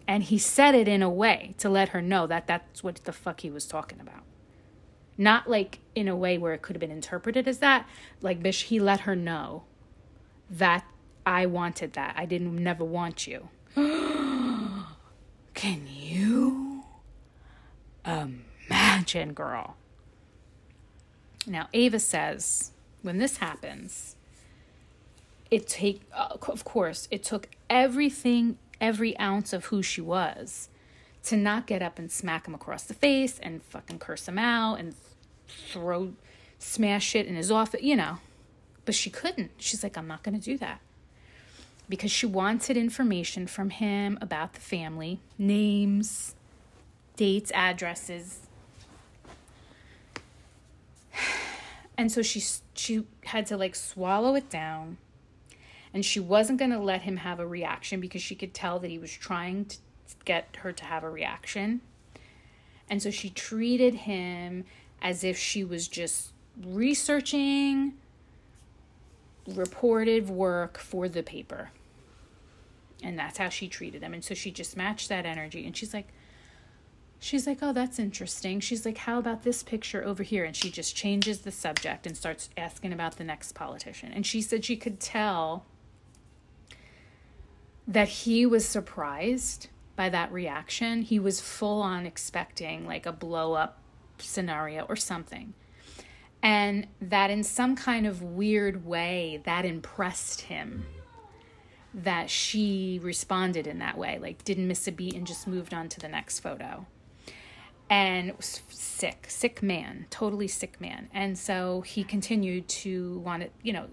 and 0.08 0.24
he 0.24 0.38
said 0.38 0.74
it 0.74 0.88
in 0.88 1.04
a 1.04 1.10
way 1.10 1.54
to 1.58 1.70
let 1.70 1.90
her 1.90 2.02
know 2.02 2.26
that 2.26 2.48
that's 2.48 2.84
what 2.84 2.96
the 3.04 3.12
fuck 3.12 3.42
he 3.42 3.50
was 3.50 3.66
talking 3.66 4.00
about 4.00 4.24
not 5.18 5.50
like 5.50 5.80
in 5.96 6.08
a 6.08 6.16
way 6.16 6.38
where 6.38 6.54
it 6.54 6.62
could 6.62 6.76
have 6.76 6.82
been 6.82 6.92
interpreted 6.92 7.48
as 7.48 7.58
that 7.58 7.88
like 8.22 8.42
bish 8.42 8.64
he 8.64 8.80
let 8.80 9.02
her 9.02 9.16
know 9.16 9.64
that 10.50 10.86
I 11.26 11.46
wanted 11.46 11.94
that. 11.94 12.16
I 12.18 12.26
didn't 12.26 12.56
never 12.56 12.84
want 12.84 13.28
you. 13.28 13.50
Can 15.54 15.88
you 15.88 16.69
imagine, 18.06 19.34
girl? 19.34 19.76
Now, 21.48 21.68
Ava 21.74 22.00
says 22.00 22.72
when 23.02 23.18
this 23.18 23.38
happens, 23.38 24.16
it 25.50 25.68
take 25.68 26.02
uh, 26.14 26.38
of 26.48 26.64
course 26.64 27.08
it 27.12 27.24
took 27.24 27.48
everything, 27.70 28.58
every 28.80 29.18
ounce 29.20 29.54
of 29.54 29.66
who 29.66 29.82
she 29.82 30.02
was, 30.02 30.70
to 31.24 31.38
not 31.38 31.68
get 31.68 31.82
up 31.82 31.98
and 31.98 32.12
smack 32.12 32.48
him 32.48 32.54
across 32.56 32.84
the 32.84 32.94
face 32.94 33.40
and 33.40 33.62
fucking 33.64 34.00
curse 34.00 34.28
him 34.28 34.38
out 34.38 34.76
and 34.76 34.96
throw, 35.48 36.14
smash 36.60 37.16
it 37.16 37.26
in 37.26 37.36
his 37.36 37.52
office, 37.52 37.82
you 37.82 37.96
know. 37.96 38.18
But 38.86 38.96
she 38.96 39.10
couldn't. 39.10 39.52
She's 39.58 39.84
like, 39.84 39.98
I'm 39.98 40.08
not 40.08 40.24
going 40.24 40.40
to 40.40 40.44
do 40.44 40.58
that. 40.58 40.82
Because 41.88 42.12
she 42.12 42.26
wanted 42.26 42.78
information 42.78 43.48
from 43.48 43.72
him 43.72 44.18
about 44.22 44.54
the 44.54 44.60
family 44.60 45.20
names, 45.38 46.36
dates, 47.20 47.52
addresses. 47.54 48.48
And 51.98 52.10
so 52.10 52.22
she 52.22 52.42
she 52.76 53.04
had 53.26 53.46
to 53.48 53.58
like 53.58 53.76
swallow 53.76 54.36
it 54.36 54.50
down. 54.50 54.98
And 55.94 56.06
she 56.06 56.22
wasn't 56.22 56.60
going 56.60 56.72
to 56.72 56.80
let 56.80 57.02
him 57.02 57.18
have 57.18 57.42
a 57.42 57.46
reaction 57.46 58.00
because 58.00 58.22
she 58.22 58.36
could 58.36 58.54
tell 58.54 58.80
that 58.80 58.90
he 58.90 58.98
was 58.98 59.12
trying 59.12 59.66
to 59.66 59.78
get 60.24 60.56
her 60.60 60.72
to 60.72 60.86
have 60.86 61.04
a 61.04 61.10
reaction. 61.10 61.82
And 62.90 63.04
so 63.04 63.12
she 63.12 63.30
treated 63.30 63.96
him 63.96 64.64
as 65.02 65.26
if 65.26 65.38
she 65.38 65.66
was 65.66 65.90
just 65.90 66.32
researching 66.64 67.96
reported 69.46 70.30
work 70.30 70.78
for 70.78 71.10
the 71.10 71.24
paper. 71.24 71.72
And 73.04 73.20
that's 73.20 73.40
how 73.40 73.50
she 73.50 73.68
treated 73.68 74.04
him. 74.04 74.14
And 74.14 74.24
so 74.24 74.34
she 74.34 74.52
just 74.52 74.78
matched 74.78 75.10
that 75.10 75.26
energy. 75.26 75.66
And 75.66 75.76
she's 75.76 75.94
like, 75.94 76.08
she's 77.20 77.46
like, 77.46 77.60
oh, 77.62 77.74
that's 77.74 78.00
interesting. 78.00 78.60
She's 78.60 78.86
like, 78.86 79.00
how 79.00 79.20
about 79.20 79.44
this 79.44 79.64
picture 79.64 80.04
over 80.04 80.24
here? 80.24 80.44
And 80.46 80.56
she 80.56 80.70
just 80.70 80.96
changes 80.96 81.40
the 81.40 81.52
subject 81.52 82.08
and 82.08 82.16
starts 82.16 82.50
asking 82.58 82.94
about 82.94 83.18
the 83.18 83.24
next 83.24 83.54
politician. 83.54 84.12
And 84.14 84.26
she 84.26 84.42
said 84.42 84.66
she 84.66 84.78
could 84.78 85.00
tell 85.00 85.66
that 87.88 88.08
he 88.08 88.46
was 88.46 88.68
surprised 88.68 89.68
by 89.96 90.10
that 90.10 90.32
reaction. 90.32 91.02
He 91.02 91.20
was 91.20 91.42
full 91.42 91.82
on 91.82 92.06
expecting 92.06 92.88
like 92.88 93.06
a 93.06 93.12
blow 93.12 93.54
up 93.54 93.80
scenario 94.18 94.84
or 94.84 94.96
something 94.96 95.54
and 96.42 96.88
that 97.02 97.30
in 97.30 97.44
some 97.44 97.76
kind 97.76 98.08
of 98.08 98.22
weird 98.22 98.86
way 98.86 99.42
that 99.44 99.66
impressed 99.66 100.42
him 100.42 100.86
that 101.94 102.30
she 102.30 103.00
responded 103.02 103.68
in 103.68 103.80
that 103.80 103.98
way 103.98 104.20
like 104.20 104.44
didn't 104.44 104.68
miss 104.68 104.88
a 104.88 104.92
beat 104.92 105.16
and 105.16 105.26
just 105.28 105.48
moved 105.48 105.74
on 105.74 105.90
to 105.90 106.00
the 106.00 106.08
next 106.08 106.40
photo 106.40 106.86
and 107.90 108.34
sick 108.40 109.26
sick 109.28 109.64
man 109.64 110.06
totally 110.10 110.48
sick 110.48 110.80
man. 110.80 111.10
And 111.14 111.38
so 111.38 111.82
he 111.82 112.04
continued 112.04 112.68
to 112.70 113.20
want 113.20 113.44
to 113.44 113.50
you 113.64 113.74
know 113.74 113.88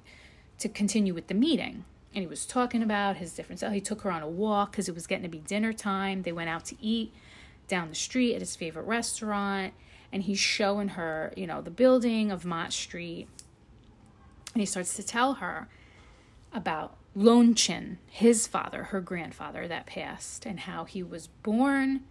to 0.59 0.68
continue 0.68 1.14
with 1.14 1.28
the 1.28 1.34
meeting. 1.34 1.84
And 2.14 2.22
he 2.22 2.26
was 2.26 2.47
talking 2.47 2.82
about 2.82 3.16
his 3.16 3.32
different 3.34 3.59
stuff 3.59 3.72
he 3.72 3.80
took 3.80 4.03
her 4.03 4.11
on 4.11 4.22
a 4.22 4.28
walk 4.28 4.72
because 4.72 4.88
it 4.88 4.94
was 4.94 5.07
getting 5.07 5.24
to 5.24 5.28
be 5.28 5.38
dinner 5.38 5.72
time. 5.72 6.22
They 6.22 6.32
went 6.32 6.49
out 6.49 6.64
to 6.66 6.76
eat 6.80 7.12
down 7.68 7.88
the 7.88 7.94
street 7.94 8.34
at 8.34 8.40
his 8.40 8.57
favorite 8.57 8.86
restaurant. 8.86 9.74
And 10.12 10.22
he's 10.22 10.38
showing 10.38 10.88
her, 10.88 11.32
you 11.36 11.47
know, 11.47 11.61
the 11.61 11.70
building 11.70 12.30
of 12.30 12.44
Mott 12.44 12.72
Street. 12.72 13.28
And 14.55 14.62
he 14.62 14.66
starts 14.66 14.94
to 14.97 15.03
tell 15.03 15.34
her 15.34 15.68
about 16.53 16.97
Lon 17.14 17.55
Chin, 17.55 17.99
his 18.09 18.47
father, 18.47 18.84
her 18.84 19.01
grandfather 19.01 19.68
that 19.68 19.86
passed, 19.86 20.47
and 20.47 20.61
how 20.61 20.84
he 20.84 21.03
was 21.03 21.26
born 21.26 22.03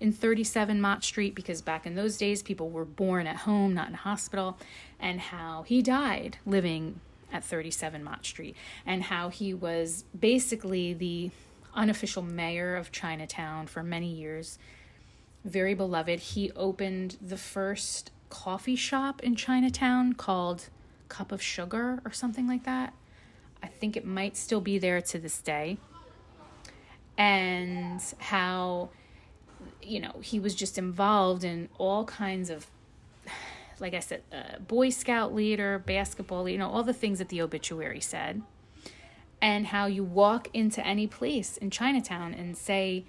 in 0.00 0.12
37 0.12 0.80
Mott 0.80 1.04
Street 1.04 1.34
because 1.34 1.60
back 1.60 1.86
in 1.86 1.94
those 1.94 2.16
days 2.16 2.42
people 2.42 2.70
were 2.70 2.84
born 2.84 3.26
at 3.26 3.36
home, 3.36 3.74
not 3.74 3.88
in 3.88 3.94
hospital, 3.94 4.58
and 4.98 5.20
how 5.20 5.62
he 5.62 5.82
died 5.82 6.38
living 6.46 7.00
at 7.32 7.44
37 7.44 8.02
Mott 8.02 8.24
Street, 8.24 8.56
and 8.84 9.04
how 9.04 9.28
he 9.28 9.54
was 9.54 10.04
basically 10.18 10.92
the 10.94 11.30
unofficial 11.74 12.22
mayor 12.22 12.76
of 12.76 12.90
Chinatown 12.90 13.66
for 13.66 13.82
many 13.82 14.12
years. 14.12 14.58
Very 15.44 15.74
beloved. 15.74 16.18
He 16.18 16.50
opened 16.52 17.16
the 17.20 17.36
first 17.36 18.10
coffee 18.28 18.76
shop 18.76 19.22
in 19.22 19.36
Chinatown 19.36 20.14
called 20.14 20.68
Cup 21.08 21.32
of 21.32 21.42
Sugar 21.42 22.00
or 22.04 22.12
something 22.12 22.46
like 22.46 22.64
that. 22.64 22.94
I 23.62 23.66
think 23.66 23.96
it 23.96 24.06
might 24.06 24.36
still 24.36 24.60
be 24.60 24.78
there 24.78 25.00
to 25.02 25.18
this 25.18 25.40
day. 25.40 25.78
And 27.18 28.00
how, 28.18 28.90
you 29.90 29.98
know, 29.98 30.20
he 30.22 30.38
was 30.38 30.54
just 30.54 30.78
involved 30.78 31.42
in 31.42 31.68
all 31.76 32.04
kinds 32.04 32.48
of, 32.48 32.66
like 33.80 33.92
I 33.92 33.98
said, 33.98 34.22
uh, 34.32 34.58
Boy 34.60 34.90
Scout 34.90 35.34
leader, 35.34 35.80
basketball, 35.80 36.48
you 36.48 36.58
know, 36.58 36.70
all 36.70 36.84
the 36.84 36.94
things 36.94 37.18
that 37.18 37.28
the 37.28 37.42
obituary 37.42 38.00
said. 38.00 38.42
And 39.42 39.66
how 39.66 39.86
you 39.86 40.04
walk 40.04 40.48
into 40.52 40.86
any 40.86 41.06
place 41.06 41.56
in 41.56 41.70
Chinatown 41.70 42.34
and 42.34 42.56
say, 42.56 43.04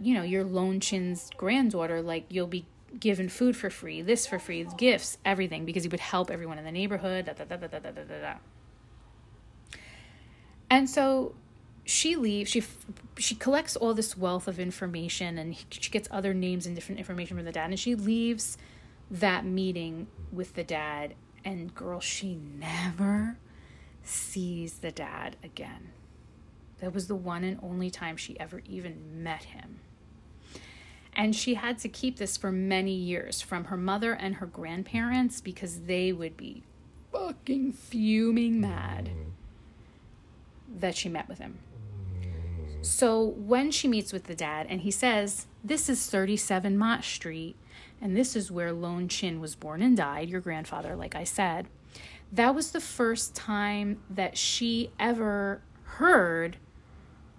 you 0.00 0.12
know, 0.12 0.22
you're 0.22 0.44
Lon 0.44 0.80
Chin's 0.80 1.30
granddaughter, 1.36 2.02
like 2.02 2.26
you'll 2.28 2.46
be 2.46 2.66
given 2.98 3.28
food 3.28 3.56
for 3.56 3.70
free, 3.70 4.02
this 4.02 4.26
for 4.26 4.38
free, 4.38 4.66
gifts, 4.76 5.18
everything, 5.24 5.64
because 5.64 5.84
he 5.84 5.88
would 5.88 6.00
help 6.00 6.30
everyone 6.30 6.58
in 6.58 6.64
the 6.64 6.72
neighborhood. 6.72 7.26
Da, 7.26 7.32
da, 7.32 7.44
da, 7.44 7.56
da, 7.56 7.66
da, 7.68 7.78
da, 7.78 7.90
da, 7.90 8.20
da. 8.20 8.34
And 10.68 10.90
so 10.90 11.34
she 11.90 12.16
leaves. 12.16 12.50
She 12.50 12.62
she 13.18 13.34
collects 13.34 13.76
all 13.76 13.94
this 13.94 14.16
wealth 14.16 14.48
of 14.48 14.58
information, 14.58 15.38
and 15.38 15.56
she 15.70 15.90
gets 15.90 16.08
other 16.10 16.32
names 16.32 16.66
and 16.66 16.74
different 16.74 16.98
information 16.98 17.36
from 17.36 17.44
the 17.44 17.52
dad. 17.52 17.70
And 17.70 17.78
she 17.78 17.94
leaves 17.94 18.56
that 19.10 19.44
meeting 19.44 20.06
with 20.32 20.54
the 20.54 20.64
dad. 20.64 21.14
And 21.44 21.74
girl, 21.74 22.00
she 22.00 22.34
never 22.58 23.38
sees 24.04 24.78
the 24.78 24.90
dad 24.90 25.36
again. 25.42 25.90
That 26.78 26.94
was 26.94 27.08
the 27.08 27.14
one 27.14 27.44
and 27.44 27.58
only 27.62 27.90
time 27.90 28.16
she 28.16 28.38
ever 28.38 28.62
even 28.66 29.22
met 29.22 29.44
him. 29.44 29.80
And 31.12 31.34
she 31.34 31.54
had 31.54 31.78
to 31.80 31.88
keep 31.88 32.16
this 32.16 32.36
for 32.36 32.52
many 32.52 32.92
years 32.92 33.40
from 33.40 33.64
her 33.64 33.76
mother 33.76 34.12
and 34.12 34.36
her 34.36 34.46
grandparents 34.46 35.40
because 35.40 35.80
they 35.80 36.12
would 36.12 36.36
be 36.36 36.62
fucking 37.10 37.72
fuming 37.72 38.60
mad 38.60 39.06
mm-hmm. 39.06 40.78
that 40.78 40.94
she 40.94 41.08
met 41.08 41.28
with 41.28 41.38
him. 41.38 41.58
So 42.82 43.22
when 43.22 43.70
she 43.70 43.88
meets 43.88 44.12
with 44.12 44.24
the 44.24 44.34
dad 44.34 44.66
and 44.68 44.80
he 44.80 44.90
says, 44.90 45.46
This 45.62 45.88
is 45.88 46.08
37 46.08 46.78
Mott 46.78 47.04
Street, 47.04 47.56
and 48.00 48.16
this 48.16 48.34
is 48.34 48.50
where 48.50 48.72
Lone 48.72 49.08
Chin 49.08 49.40
was 49.40 49.54
born 49.54 49.82
and 49.82 49.96
died, 49.96 50.30
your 50.30 50.40
grandfather, 50.40 50.96
like 50.96 51.14
I 51.14 51.24
said, 51.24 51.68
that 52.32 52.54
was 52.54 52.70
the 52.70 52.80
first 52.80 53.34
time 53.34 54.00
that 54.08 54.38
she 54.38 54.90
ever 54.98 55.62
heard 55.82 56.56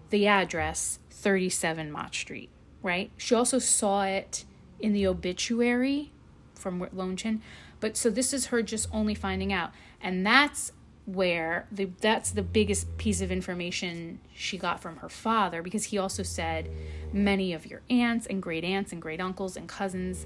the 0.10 0.28
address 0.28 1.00
37 1.10 1.92
Mott 1.92 2.14
Street, 2.14 2.50
right? 2.84 3.12
She 3.18 3.34
also 3.34 3.58
saw 3.58 4.04
it 4.04 4.46
in 4.80 4.94
the 4.94 5.08
obituary 5.08 6.12
from 6.54 6.88
Lone 6.94 7.16
Chin. 7.16 7.42
But 7.80 7.98
so 7.98 8.10
this 8.10 8.34
is 8.34 8.48
her 8.48 8.62
just 8.62 8.88
only 8.94 9.16
finding 9.16 9.52
out. 9.52 9.72
And 10.00 10.26
that's 10.26 10.72
where 11.06 11.68
the 11.72 11.86
that's 12.00 12.32
the 12.32 12.44
biggest 12.44 12.98
piece 12.98 13.22
of 13.22 13.32
information 13.32 14.20
she 14.34 14.58
got 14.58 14.80
from 14.80 14.98
her 14.98 15.10
father 15.10 15.62
because 15.62 15.86
he 15.86 15.98
also 15.98 16.22
said 16.22 16.70
many 17.12 17.54
of 17.54 17.66
your 17.66 17.82
aunts 17.90 18.28
and 18.28 18.42
great 18.42 18.64
aunts 18.64 18.92
and 18.92 19.02
great 19.02 19.20
uncles 19.20 19.58
and 19.58 19.68
cousins 19.68 20.26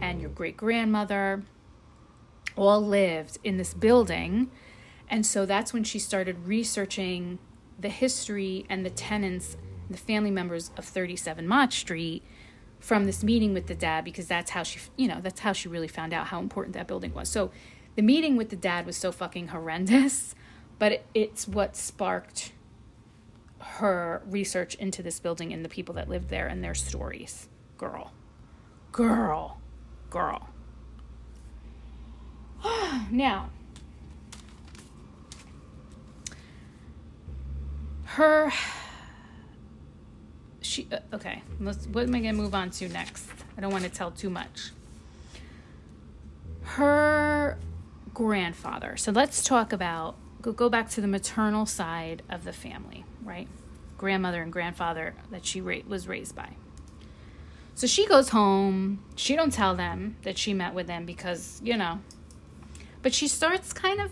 and 0.00 0.20
your 0.20 0.30
great 0.30 0.56
grandmother 0.56 1.42
all 2.56 2.80
lived 2.80 3.38
in 3.44 3.56
this 3.56 3.74
building. 3.74 4.50
And 5.08 5.24
so 5.24 5.46
that's 5.46 5.72
when 5.72 5.84
she 5.84 5.98
started 5.98 6.46
researching 6.46 7.38
the 7.78 7.88
history 7.88 8.66
and 8.68 8.84
the 8.84 8.90
tenants 8.90 9.56
the 9.88 9.96
family 9.96 10.32
members 10.32 10.72
of 10.76 10.84
37 10.84 11.46
Mott 11.46 11.72
Street 11.72 12.24
from 12.80 13.04
this 13.04 13.22
meeting 13.22 13.54
with 13.54 13.68
the 13.68 13.74
dad 13.74 14.04
because 14.04 14.26
that's 14.26 14.50
how 14.50 14.62
she 14.62 14.80
you 14.96 15.06
know 15.06 15.20
that's 15.20 15.40
how 15.40 15.52
she 15.52 15.68
really 15.68 15.88
found 15.88 16.12
out 16.12 16.26
how 16.26 16.40
important 16.40 16.74
that 16.74 16.86
building 16.86 17.14
was. 17.14 17.28
So 17.28 17.50
the 17.96 18.02
meeting 18.02 18.36
with 18.36 18.50
the 18.50 18.56
dad 18.56 18.86
was 18.86 18.96
so 18.96 19.10
fucking 19.10 19.48
horrendous, 19.48 20.34
but 20.78 21.04
it's 21.14 21.48
what 21.48 21.74
sparked 21.74 22.52
her 23.58 24.22
research 24.26 24.74
into 24.76 25.02
this 25.02 25.18
building 25.18 25.52
and 25.52 25.64
the 25.64 25.68
people 25.68 25.94
that 25.94 26.08
lived 26.08 26.28
there 26.28 26.46
and 26.46 26.62
their 26.62 26.74
stories. 26.74 27.48
Girl. 27.76 28.12
Girl. 28.92 29.60
Girl. 30.10 30.48
now, 33.10 33.50
her 38.16 38.50
she 40.62 40.88
uh, 40.90 40.98
okay 41.12 41.42
let's 41.60 41.86
what 41.88 42.04
am 42.04 42.14
i 42.14 42.20
going 42.20 42.34
to 42.34 42.40
move 42.40 42.54
on 42.54 42.70
to 42.70 42.88
next 42.88 43.28
i 43.58 43.60
don't 43.60 43.70
want 43.70 43.84
to 43.84 43.90
tell 43.90 44.10
too 44.10 44.30
much 44.30 44.70
her 46.62 47.58
grandfather. 48.16 48.96
So 48.96 49.12
let's 49.12 49.42
talk 49.42 49.74
about 49.74 50.16
go, 50.40 50.50
go 50.50 50.70
back 50.70 50.88
to 50.88 51.02
the 51.02 51.06
maternal 51.06 51.66
side 51.66 52.22
of 52.30 52.44
the 52.44 52.52
family, 52.54 53.04
right? 53.22 53.46
Grandmother 53.98 54.40
and 54.40 54.50
grandfather 54.50 55.14
that 55.30 55.44
she 55.44 55.60
ra- 55.60 55.84
was 55.86 56.08
raised 56.08 56.34
by. 56.34 56.54
So 57.74 57.86
she 57.86 58.06
goes 58.06 58.30
home. 58.30 59.04
She 59.16 59.36
don't 59.36 59.52
tell 59.52 59.74
them 59.74 60.16
that 60.22 60.38
she 60.38 60.54
met 60.54 60.72
with 60.72 60.86
them 60.86 61.04
because, 61.04 61.60
you 61.62 61.76
know. 61.76 62.00
But 63.02 63.12
she 63.12 63.28
starts 63.28 63.74
kind 63.74 64.00
of 64.00 64.10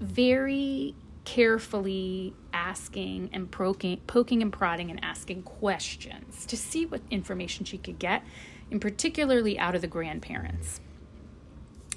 very 0.00 0.96
carefully 1.24 2.34
asking 2.52 3.30
and 3.32 3.48
poking, 3.48 4.00
poking 4.08 4.42
and 4.42 4.52
prodding 4.52 4.90
and 4.90 4.98
asking 5.04 5.44
questions 5.44 6.46
to 6.46 6.56
see 6.56 6.84
what 6.84 7.00
information 7.12 7.64
she 7.64 7.78
could 7.78 8.00
get, 8.00 8.24
and 8.72 8.80
particularly 8.80 9.56
out 9.56 9.76
of 9.76 9.82
the 9.82 9.86
grandparents. 9.86 10.80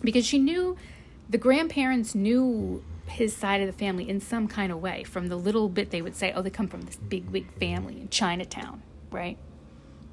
Because 0.03 0.27
she 0.27 0.37
knew 0.37 0.77
the 1.30 1.38
grandparents 1.38 2.15
knew 2.15 2.84
his 3.05 3.36
side 3.36 3.61
of 3.61 3.67
the 3.67 3.73
family 3.73 4.09
in 4.09 4.19
some 4.19 4.47
kind 4.47 4.71
of 4.71 4.80
way 4.80 5.03
from 5.03 5.27
the 5.27 5.36
little 5.36 5.69
bit 5.69 5.91
they 5.91 6.01
would 6.01 6.15
say, 6.15 6.34
oh, 6.36 6.41
they 6.41 6.49
come 6.49 6.67
from 6.67 6.82
this 6.82 6.95
big, 6.95 7.32
big 7.32 7.51
family 7.53 8.01
in 8.01 8.09
Chinatown, 8.09 8.82
right? 9.11 9.38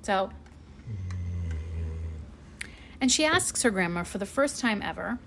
So, 0.03 0.31
and 3.01 3.11
she 3.11 3.25
asks 3.25 3.63
her 3.63 3.71
grandma 3.71 4.03
for 4.03 4.19
the 4.19 4.27
first 4.27 4.61
time 4.61 4.83
ever, 4.83 5.19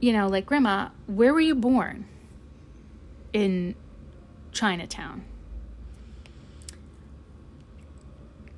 you 0.00 0.12
know, 0.12 0.28
like, 0.28 0.46
Grandma, 0.46 0.88
where 1.06 1.32
were 1.32 1.40
you 1.40 1.54
born 1.54 2.06
in 3.32 3.74
Chinatown? 4.52 5.24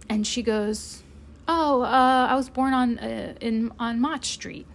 And 0.08 0.26
she 0.26 0.42
goes, 0.42 1.02
Oh, 1.48 1.82
uh, 1.82 2.26
I 2.30 2.34
was 2.34 2.48
born 2.48 2.72
on 2.72 2.98
uh, 2.98 3.34
in 3.40 3.72
on 3.78 4.00
Mott 4.00 4.24
Street. 4.24 4.66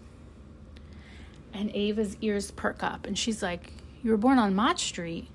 And 1.58 1.76
Ava's 1.76 2.16
ears 2.22 2.52
perk 2.52 2.84
up 2.84 3.08
and 3.08 3.18
she's 3.18 3.42
like, 3.42 3.74
You 4.04 4.12
were 4.12 4.18
born 4.18 4.38
on 4.38 4.54
Mott 4.54 4.80
Street? 4.80 5.28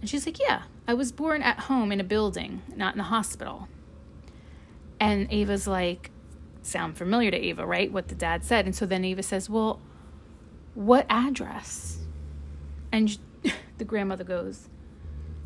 And 0.00 0.10
she's 0.10 0.26
like, 0.26 0.38
Yeah, 0.38 0.64
I 0.86 0.92
was 0.92 1.10
born 1.10 1.42
at 1.42 1.60
home 1.60 1.90
in 1.90 2.00
a 2.00 2.04
building, 2.04 2.60
not 2.76 2.94
in 2.94 3.00
a 3.00 3.04
hospital. 3.04 3.66
And 5.00 5.32
Ava's 5.32 5.66
like, 5.66 6.10
Sound 6.60 6.98
familiar 6.98 7.30
to 7.30 7.36
Ava, 7.36 7.66
right? 7.66 7.90
What 7.90 8.08
the 8.08 8.14
dad 8.14 8.44
said. 8.44 8.66
And 8.66 8.76
so 8.76 8.84
then 8.84 9.06
Ava 9.06 9.22
says, 9.22 9.48
Well, 9.48 9.80
what 10.74 11.06
address? 11.08 11.98
And 12.92 13.16
the 13.78 13.84
grandmother 13.86 14.24
goes, 14.24 14.68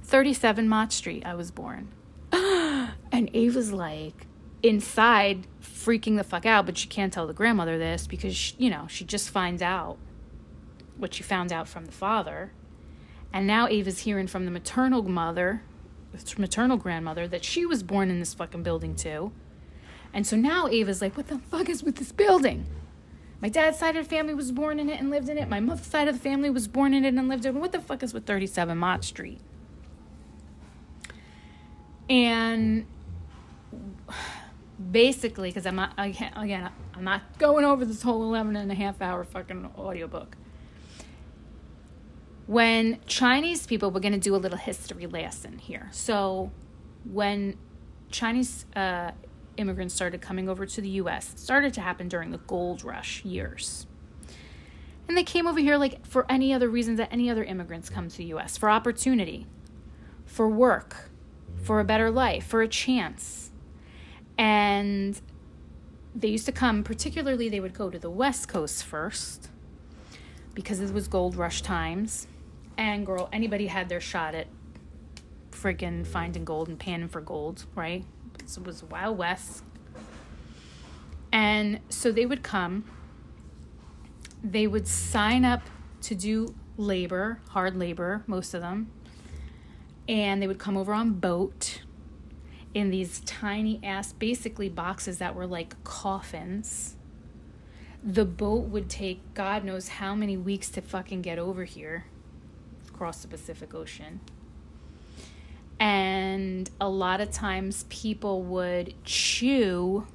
37 0.03 0.69
Mott 0.69 0.93
Street, 0.93 1.25
I 1.25 1.35
was 1.35 1.53
born. 1.53 1.93
and 2.33 3.31
Ava's 3.33 3.73
like, 3.73 4.27
inside 4.63 5.47
freaking 5.63 6.17
the 6.17 6.25
fuck 6.25 6.47
out, 6.47 6.67
but 6.67 6.77
she 6.77 6.89
can't 6.89 7.13
tell 7.13 7.27
the 7.27 7.33
grandmother 7.33 7.79
this 7.79 8.07
because, 8.07 8.37
she, 8.37 8.55
you 8.59 8.71
know, 8.71 8.87
she 8.89 9.05
just 9.05 9.31
finds 9.31 9.63
out 9.63 9.99
what 10.97 11.15
she 11.15 11.23
found 11.23 11.53
out 11.53 11.69
from 11.69 11.85
the 11.85 11.93
father. 11.93 12.53
And 13.33 13.47
now 13.47 13.69
Ava's 13.69 14.01
hearing 14.01 14.27
from 14.27 14.45
the 14.45 14.51
maternal 14.51 15.03
mother, 15.03 15.63
maternal 16.39 16.77
grandmother, 16.77 17.29
that 17.29 17.45
she 17.45 17.67
was 17.67 17.83
born 17.83 18.11
in 18.11 18.19
this 18.19 18.35
fucking 18.35 18.63
building 18.63 18.95
too. 18.95 19.33
And 20.13 20.27
so 20.27 20.37
now 20.37 20.67
Ava's 20.69 21.03
like, 21.03 21.17
what 21.17 21.29
the 21.29 21.39
fuck 21.39 21.69
is 21.69 21.83
with 21.83 21.97
this 21.97 22.13
building? 22.13 22.67
My 23.41 23.51
dad's 23.51 23.79
side 23.79 23.97
of 23.97 24.09
the 24.09 24.11
family 24.11 24.35
was 24.35 24.51
born 24.51 24.81
in 24.81 24.89
it 24.89 24.99
and 24.99 25.11
lived 25.11 25.29
in 25.29 25.37
it. 25.37 25.49
My 25.49 25.61
mother's 25.61 25.87
side 25.87 26.09
of 26.09 26.15
the 26.15 26.21
family 26.21 26.49
was 26.49 26.67
born 26.67 26.95
in 26.95 27.05
it 27.05 27.15
and 27.15 27.29
lived 27.29 27.45
in 27.45 27.55
it. 27.55 27.61
What 27.61 27.73
the 27.73 27.81
fuck 27.81 28.03
is 28.03 28.15
with 28.15 28.25
37 28.25 28.79
Mott 28.79 29.05
Street? 29.05 29.41
And 32.09 32.87
basically 34.91 35.49
because 35.49 35.67
i'm 35.67 35.77
not 35.77 35.93
again 35.97 36.71
i'm 36.95 37.05
not 37.05 37.39
going 37.39 37.65
over 37.65 37.85
this 37.85 38.03
whole 38.03 38.23
11 38.23 38.57
and 38.57 38.71
a 38.71 38.75
half 38.75 39.01
hour 39.01 39.25
fucking 39.25 39.71
audiobook 39.79 40.37
when 42.47 42.99
Chinese 43.07 43.67
people, 43.67 43.91
we're 43.91 44.01
going 44.01 44.13
to 44.13 44.21
do 44.21 44.35
a 44.35 44.39
little 44.39 44.59
history 44.59 45.07
lesson 45.07 45.59
here. 45.59 45.89
So, 45.91 46.53
when 47.05 47.59
Chinese 48.11 48.67
uh, 48.75 49.13
immigrants 49.57 49.95
started 49.95 50.21
coming 50.21 50.49
over 50.49 50.65
to 50.65 50.81
the 50.81 50.89
US, 50.91 51.33
started 51.37 51.75
to 51.75 51.81
happen 51.81 52.09
during 52.09 52.31
the 52.31 52.39
gold 52.39 52.85
rush 52.85 53.25
years. 53.25 53.87
And 55.09 55.17
they 55.17 55.25
came 55.25 55.47
over 55.47 55.61
here 55.61 55.77
like 55.77 56.05
for 56.07 56.27
any 56.29 56.53
other 56.53 56.69
reasons 56.69 56.99
that 56.99 57.13
any 57.13 57.31
other 57.31 57.45
immigrants 57.45 57.89
come 57.89 58.09
to 58.09 58.17
the 58.17 58.25
US 58.27 58.57
for 58.57 58.71
opportunity, 58.71 59.47
for 60.25 60.49
work, 60.49 61.11
for 61.63 61.81
a 61.81 61.85
better 61.85 62.11
life, 62.11 62.47
for 62.47 62.63
a 62.63 62.69
chance. 62.69 63.46
And 64.39 65.21
they 66.15 66.29
used 66.29 66.47
to 66.47 66.53
come, 66.53 66.83
particularly, 66.83 67.49
they 67.49 67.61
would 67.61 67.75
go 67.75 67.91
to 67.91 67.99
the 67.99 68.11
West 68.11 68.49
Coast 68.49 68.85
first 68.85 69.49
because 70.55 70.81
it 70.81 70.93
was 70.93 71.09
gold 71.09 71.37
rush 71.37 71.63
times. 71.63 72.27
And 72.79 73.07
girl, 73.07 73.29
anybody 73.33 73.67
had 73.67 73.89
their 73.89 74.01
shot 74.01 74.35
at 74.35 74.47
freaking 75.51 76.07
finding 76.07 76.45
gold 76.45 76.69
and 76.69 76.79
panning 76.79 77.09
for 77.09 77.21
gold, 77.21 77.67
right? 77.75 78.05
It 78.39 78.59
was 78.65 78.83
Wild 78.85 79.19
West. 79.19 79.63
And 81.33 81.81
so 81.89 82.13
they 82.13 82.25
would 82.25 82.43
come, 82.43 82.85
they 84.43 84.67
would 84.67 84.87
sign 84.87 85.45
up 85.45 85.63
to 86.03 86.15
do 86.15 86.55
labor, 86.77 87.41
hard 87.51 87.77
labor, 87.77 88.23
most 88.27 88.55
of 88.55 88.61
them. 88.61 88.91
And 90.09 90.41
they 90.41 90.47
would 90.47 90.59
come 90.59 90.77
over 90.77 90.95
on 90.95 91.15
boat 91.15 91.83
in 92.77 92.91
these 92.91 93.21
tiny 93.21 93.81
ass, 93.83 94.13
basically 94.13 94.69
boxes 94.69 95.17
that 95.17 95.35
were 95.35 95.47
like 95.47 95.83
coffins. 95.83 96.95
The 98.05 98.27
boat 98.27 98.65
would 98.65 98.91
take 98.91 99.33
God 99.33 99.65
knows 99.65 99.89
how 99.89 100.15
many 100.15 100.37
weeks 100.37 100.69
to 100.73 100.83
fucking 100.83 101.23
get 101.23 101.39
over 101.39 101.65
here 101.65 102.05
across 102.87 103.23
the 103.23 103.29
Pacific 103.29 103.75
Ocean. 103.75 104.21
And 105.81 106.69
a 106.79 106.91
lot 106.91 107.23
of 107.23 107.31
times 107.31 107.87
people 107.89 108.43
would 108.43 108.93
chew 109.05 110.07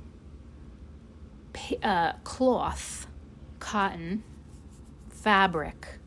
uh, 1.82 2.14
cloth, 2.24 3.08
cotton, 3.58 4.24
fabric, 5.10 5.98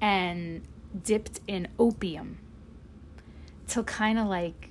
and 0.00 0.62
dipped 1.00 1.38
in 1.46 1.68
opium 1.78 2.40
to 3.68 3.84
kind 3.84 4.18
of 4.18 4.26
like 4.26 4.69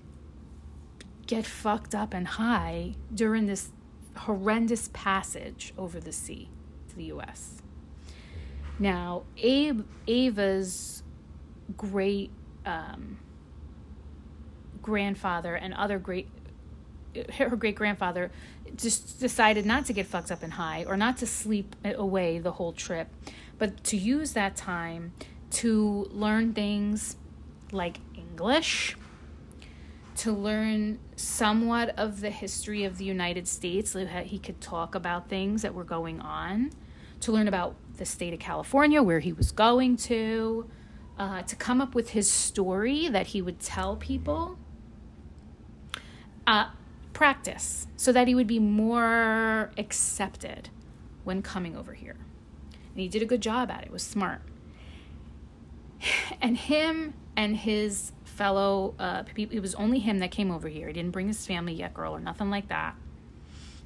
get 1.30 1.46
fucked 1.46 1.94
up 1.94 2.12
and 2.12 2.28
high 2.28 2.96
during 3.14 3.46
this 3.46 3.70
horrendous 4.18 4.90
passage 4.94 5.72
over 5.78 6.00
the 6.00 6.12
sea 6.12 6.50
to 6.88 6.96
the 6.96 7.04
US. 7.04 7.62
Now, 8.80 9.26
Abe, 9.38 9.86
Ava's 10.08 11.04
great 11.78 12.32
um, 12.66 13.20
grandfather 14.82 15.54
and 15.54 15.72
other 15.76 16.00
great 16.00 16.28
her 17.38 17.56
great 17.56 17.76
grandfather 17.76 18.32
just 18.76 19.20
decided 19.20 19.68
not 19.68 19.86
to 19.86 19.94
get 19.94 20.08
fucked 20.08 20.32
up 20.32 20.42
and 20.42 20.54
high 20.54 20.84
or 20.88 20.98
not 20.98 21.18
to 21.18 21.28
sleep 21.28 21.76
away 21.84 22.40
the 22.40 22.54
whole 22.54 22.74
trip, 22.74 23.08
but 23.60 23.84
to 23.84 23.98
use 23.98 24.34
that 24.34 24.56
time 24.56 25.14
to 25.52 26.08
learn 26.12 26.54
things 26.54 27.18
like 27.72 27.98
English, 28.16 28.96
to 30.20 30.34
learn 30.34 31.00
somewhat 31.16 31.98
of 31.98 32.20
the 32.20 32.30
history 32.30 32.84
of 32.84 32.98
the 32.98 33.06
United 33.06 33.48
States. 33.48 33.96
He 34.26 34.38
could 34.38 34.60
talk 34.60 34.94
about 34.94 35.30
things 35.30 35.62
that 35.62 35.74
were 35.74 35.86
going 35.86 36.20
on, 36.20 36.72
to 37.22 37.32
learn 37.32 37.48
about 37.48 37.76
the 37.96 38.06
state 38.06 38.34
of 38.34 38.40
California, 38.40 39.02
where 39.02 39.22
he 39.22 39.32
was 39.32 39.52
going 39.52 39.96
to, 39.96 40.70
uh, 41.18 41.44
to 41.44 41.56
come 41.56 41.80
up 41.80 41.96
with 41.96 42.10
his 42.10 42.30
story 42.30 43.08
that 43.08 43.28
he 43.28 43.42
would 43.42 43.62
tell 43.62 43.96
people. 43.96 44.58
Uh, 46.46 46.70
practice 47.14 47.88
so 47.96 48.12
that 48.12 48.28
he 48.28 48.36
would 48.36 48.48
be 48.48 48.60
more 48.60 49.72
accepted 49.78 50.70
when 51.24 51.42
coming 51.42 51.76
over 51.78 51.94
here. 51.94 52.16
And 52.72 53.00
he 53.00 53.08
did 53.08 53.22
a 53.22 53.26
good 53.26 53.42
job 53.42 53.70
at 53.72 53.84
it, 53.84 53.88
it 53.88 53.92
was 53.92 54.04
smart. 54.04 54.42
And 56.42 56.58
him 56.58 57.14
and 57.36 57.58
his 57.58 58.14
fellow 58.40 58.96
uh. 58.98 59.24
It 59.36 59.62
was 59.62 59.76
only 59.76 60.00
him 60.00 60.20
that 60.20 60.32
came 60.32 60.50
over 60.50 60.70
here. 60.70 60.88
He 60.88 60.94
didn't 60.94 61.12
bring 61.12 61.28
his 61.28 61.46
family 61.46 61.74
yet, 61.74 61.94
girl, 61.94 62.16
or 62.16 62.22
nothing 62.22 62.50
like 62.50 62.70
that. 62.70 62.96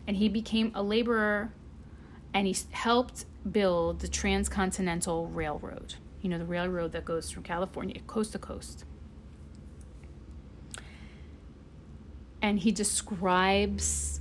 And 0.07 0.15
he 0.17 0.29
became 0.29 0.71
a 0.75 0.83
laborer 0.83 1.51
and 2.35 2.45
he 2.45 2.55
helped 2.71 3.25
build 3.49 4.01
the 4.01 4.07
Transcontinental 4.07 5.27
Railroad. 5.27 5.95
You 6.21 6.29
know, 6.29 6.37
the 6.37 6.45
railroad 6.45 6.91
that 6.91 7.03
goes 7.03 7.31
from 7.31 7.43
California 7.43 7.99
coast 8.05 8.33
to 8.33 8.39
coast. 8.39 8.85
And 12.41 12.59
he 12.59 12.71
describes 12.71 14.19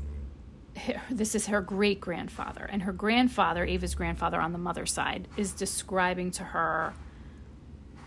this 1.10 1.34
is 1.34 1.46
her 1.48 1.60
great 1.60 2.00
grandfather, 2.00 2.64
and 2.72 2.82
her 2.82 2.92
grandfather, 2.92 3.64
Ava's 3.66 3.94
grandfather 3.94 4.40
on 4.40 4.52
the 4.52 4.58
mother's 4.58 4.92
side, 4.92 5.28
is 5.36 5.52
describing 5.52 6.30
to 6.32 6.44
her 6.44 6.94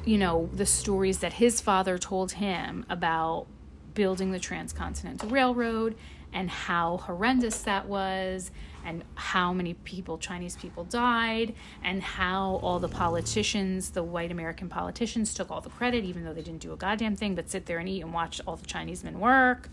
you 0.04 0.18
know, 0.18 0.50
the 0.54 0.66
stories 0.66 1.20
that 1.20 1.34
his 1.34 1.62
father 1.62 1.98
told 1.98 2.34
him 2.34 2.86
about 2.90 3.48
building 3.94 4.32
the 4.32 4.40
Transcontinental 4.40 5.30
Railroad 5.30 5.96
and 6.34 6.50
how 6.50 6.98
horrendous 6.98 7.60
that 7.60 7.88
was 7.88 8.52
and 8.86 9.04
how 9.16 9.54
many 9.54 9.74
people 9.74 10.18
Chinese 10.18 10.58
people 10.58 10.84
died 10.84 11.56
and 11.84 12.04
how 12.04 12.60
all 12.62 12.78
the 12.78 12.90
politicians, 12.90 13.92
the 13.92 14.04
white 14.04 14.32
American 14.32 14.70
politicians 14.70 15.34
took 15.34 15.50
all 15.50 15.62
the 15.62 15.70
credit 15.70 16.04
even 16.04 16.24
though 16.24 16.34
they 16.34 16.42
didn't 16.42 16.62
do 16.62 16.74
a 16.74 16.78
goddamn 16.78 17.16
thing 17.16 17.34
but 17.34 17.50
sit 17.50 17.66
there 17.66 17.80
and 17.80 17.90
eat 17.90 18.02
and 18.02 18.14
watch 18.14 18.42
all 18.46 18.58
the 18.58 18.68
Chinese 18.68 19.04
men 19.04 19.20
work. 19.20 19.70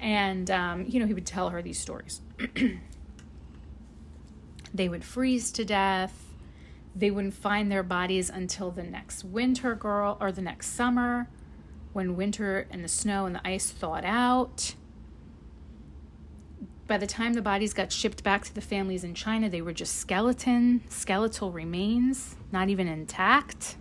And 0.00 0.50
um, 0.50 0.86
you 0.88 0.98
know, 0.98 1.06
he 1.06 1.14
would 1.14 1.26
tell 1.26 1.50
her 1.50 1.60
these 1.60 1.78
stories. 1.78 2.22
they 4.74 4.88
would 4.88 5.04
freeze 5.04 5.52
to 5.52 5.64
death 5.64 6.29
they 6.94 7.10
wouldn't 7.10 7.34
find 7.34 7.70
their 7.70 7.82
bodies 7.82 8.30
until 8.30 8.70
the 8.70 8.82
next 8.82 9.24
winter, 9.24 9.74
girl, 9.74 10.16
or 10.20 10.32
the 10.32 10.42
next 10.42 10.68
summer 10.68 11.28
when 11.92 12.16
winter 12.16 12.66
and 12.70 12.84
the 12.84 12.88
snow 12.88 13.26
and 13.26 13.34
the 13.34 13.46
ice 13.46 13.70
thawed 13.70 14.04
out. 14.04 14.74
By 16.86 16.98
the 16.98 17.06
time 17.06 17.34
the 17.34 17.42
bodies 17.42 17.72
got 17.72 17.92
shipped 17.92 18.24
back 18.24 18.44
to 18.44 18.54
the 18.54 18.60
families 18.60 19.04
in 19.04 19.14
China, 19.14 19.48
they 19.48 19.62
were 19.62 19.72
just 19.72 19.96
skeleton, 19.96 20.82
skeletal 20.88 21.52
remains, 21.52 22.36
not 22.50 22.68
even 22.68 22.88
intact. 22.88 23.76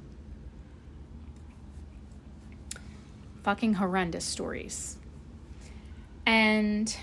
Fucking 3.44 3.76
horrendous 3.76 4.26
stories. 4.26 4.98
And 6.26 6.96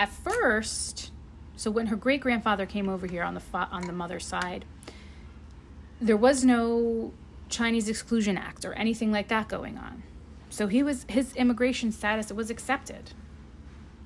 at 0.00 0.08
first, 0.08 1.12
so 1.56 1.70
when 1.70 1.86
her 1.86 1.96
great 1.96 2.20
grandfather 2.20 2.66
came 2.66 2.88
over 2.88 3.06
here 3.06 3.22
on 3.22 3.34
the 3.34 3.40
fa- 3.40 3.68
on 3.70 3.82
the 3.82 3.92
mother's 3.92 4.26
side, 4.26 4.64
there 6.00 6.16
was 6.16 6.44
no 6.44 7.12
Chinese 7.48 7.88
Exclusion 7.88 8.36
Act 8.36 8.64
or 8.64 8.72
anything 8.74 9.12
like 9.12 9.28
that 9.28 9.48
going 9.48 9.78
on. 9.78 10.02
So 10.50 10.66
he 10.66 10.82
was 10.82 11.06
his 11.08 11.34
immigration 11.34 11.92
status 11.92 12.32
was 12.32 12.50
accepted. 12.50 13.12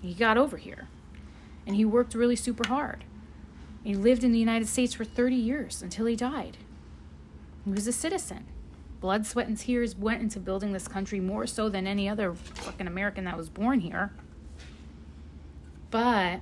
He 0.00 0.14
got 0.14 0.36
over 0.36 0.56
here, 0.56 0.88
and 1.66 1.76
he 1.76 1.84
worked 1.84 2.14
really 2.14 2.36
super 2.36 2.68
hard. 2.68 3.04
He 3.82 3.94
lived 3.94 4.24
in 4.24 4.32
the 4.32 4.38
United 4.38 4.68
States 4.68 4.94
for 4.94 5.04
30 5.04 5.34
years 5.34 5.82
until 5.82 6.06
he 6.06 6.16
died. 6.16 6.58
He 7.64 7.70
was 7.70 7.86
a 7.86 7.92
citizen. 7.92 8.46
Blood, 9.00 9.26
sweat, 9.26 9.46
and 9.46 9.56
tears 9.56 9.96
went 9.96 10.20
into 10.20 10.40
building 10.40 10.72
this 10.72 10.88
country 10.88 11.20
more 11.20 11.46
so 11.46 11.68
than 11.68 11.86
any 11.86 12.08
other 12.08 12.34
fucking 12.34 12.86
American 12.86 13.24
that 13.24 13.36
was 13.36 13.48
born 13.48 13.80
here. 13.80 14.12
But 15.90 16.40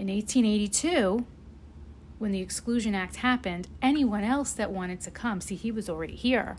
in 0.00 0.08
1882, 0.08 1.26
when 2.18 2.32
the 2.32 2.40
Exclusion 2.40 2.94
Act 2.94 3.16
happened, 3.16 3.68
anyone 3.82 4.24
else 4.24 4.50
that 4.54 4.72
wanted 4.72 5.02
to 5.02 5.10
come, 5.10 5.42
see, 5.42 5.56
he 5.56 5.70
was 5.70 5.90
already 5.90 6.16
here, 6.16 6.56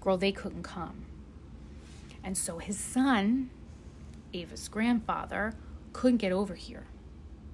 girl, 0.00 0.16
they 0.16 0.32
couldn't 0.32 0.62
come. 0.62 1.04
And 2.24 2.36
so 2.36 2.56
his 2.56 2.78
son, 2.78 3.50
Ava's 4.32 4.68
grandfather, 4.68 5.52
couldn't 5.92 6.16
get 6.16 6.32
over 6.32 6.54
here 6.54 6.86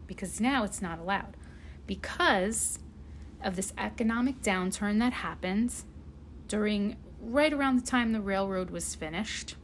because 0.06 0.40
now 0.40 0.62
it's 0.62 0.80
not 0.80 1.00
allowed. 1.00 1.36
Because 1.84 2.78
of 3.42 3.56
this 3.56 3.72
economic 3.76 4.40
downturn 4.40 5.00
that 5.00 5.14
happened 5.14 5.74
during 6.46 6.96
right 7.20 7.52
around 7.52 7.80
the 7.80 7.86
time 7.86 8.12
the 8.12 8.20
railroad 8.20 8.70
was 8.70 8.94
finished 8.94 9.56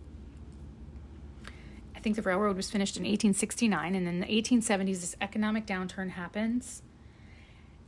I 2.01 2.03
think 2.03 2.17
the 2.17 2.23
railroad 2.23 2.57
was 2.57 2.71
finished 2.71 2.97
in 2.97 3.03
1869, 3.03 3.95
and 3.95 4.09
in 4.09 4.21
the 4.21 4.27
1870s, 4.27 5.03
this 5.03 5.17
economic 5.21 5.67
downturn 5.67 6.13
happens, 6.13 6.81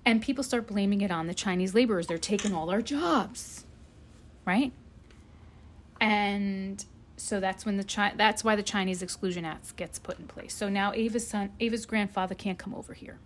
and 0.05 0.21
people 0.21 0.45
start 0.45 0.67
blaming 0.67 1.01
it 1.01 1.11
on 1.11 1.29
the 1.29 1.33
Chinese 1.33 1.75
laborers. 1.75 2.09
They're 2.09 2.19
taking 2.19 2.53
all 2.53 2.69
our 2.69 2.83
jobs, 2.83 3.65
right? 4.45 4.71
And 5.99 6.85
so 7.17 7.41
that's 7.41 7.65
when 7.65 7.79
the 7.79 7.85
Chi- 7.85 8.13
that's 8.15 8.45
why 8.45 8.55
the 8.55 8.63
Chinese 8.63 9.01
Exclusion 9.01 9.47
Act 9.47 9.75
gets 9.77 9.99
put 9.99 10.19
in 10.19 10.27
place. 10.27 10.53
So 10.53 10.69
now 10.69 10.93
Ava's 10.93 11.27
son, 11.27 11.51
Ava's 11.59 11.87
grandfather 11.87 12.35
can't 12.35 12.59
come 12.59 12.75
over 12.75 12.93
here. 12.93 13.19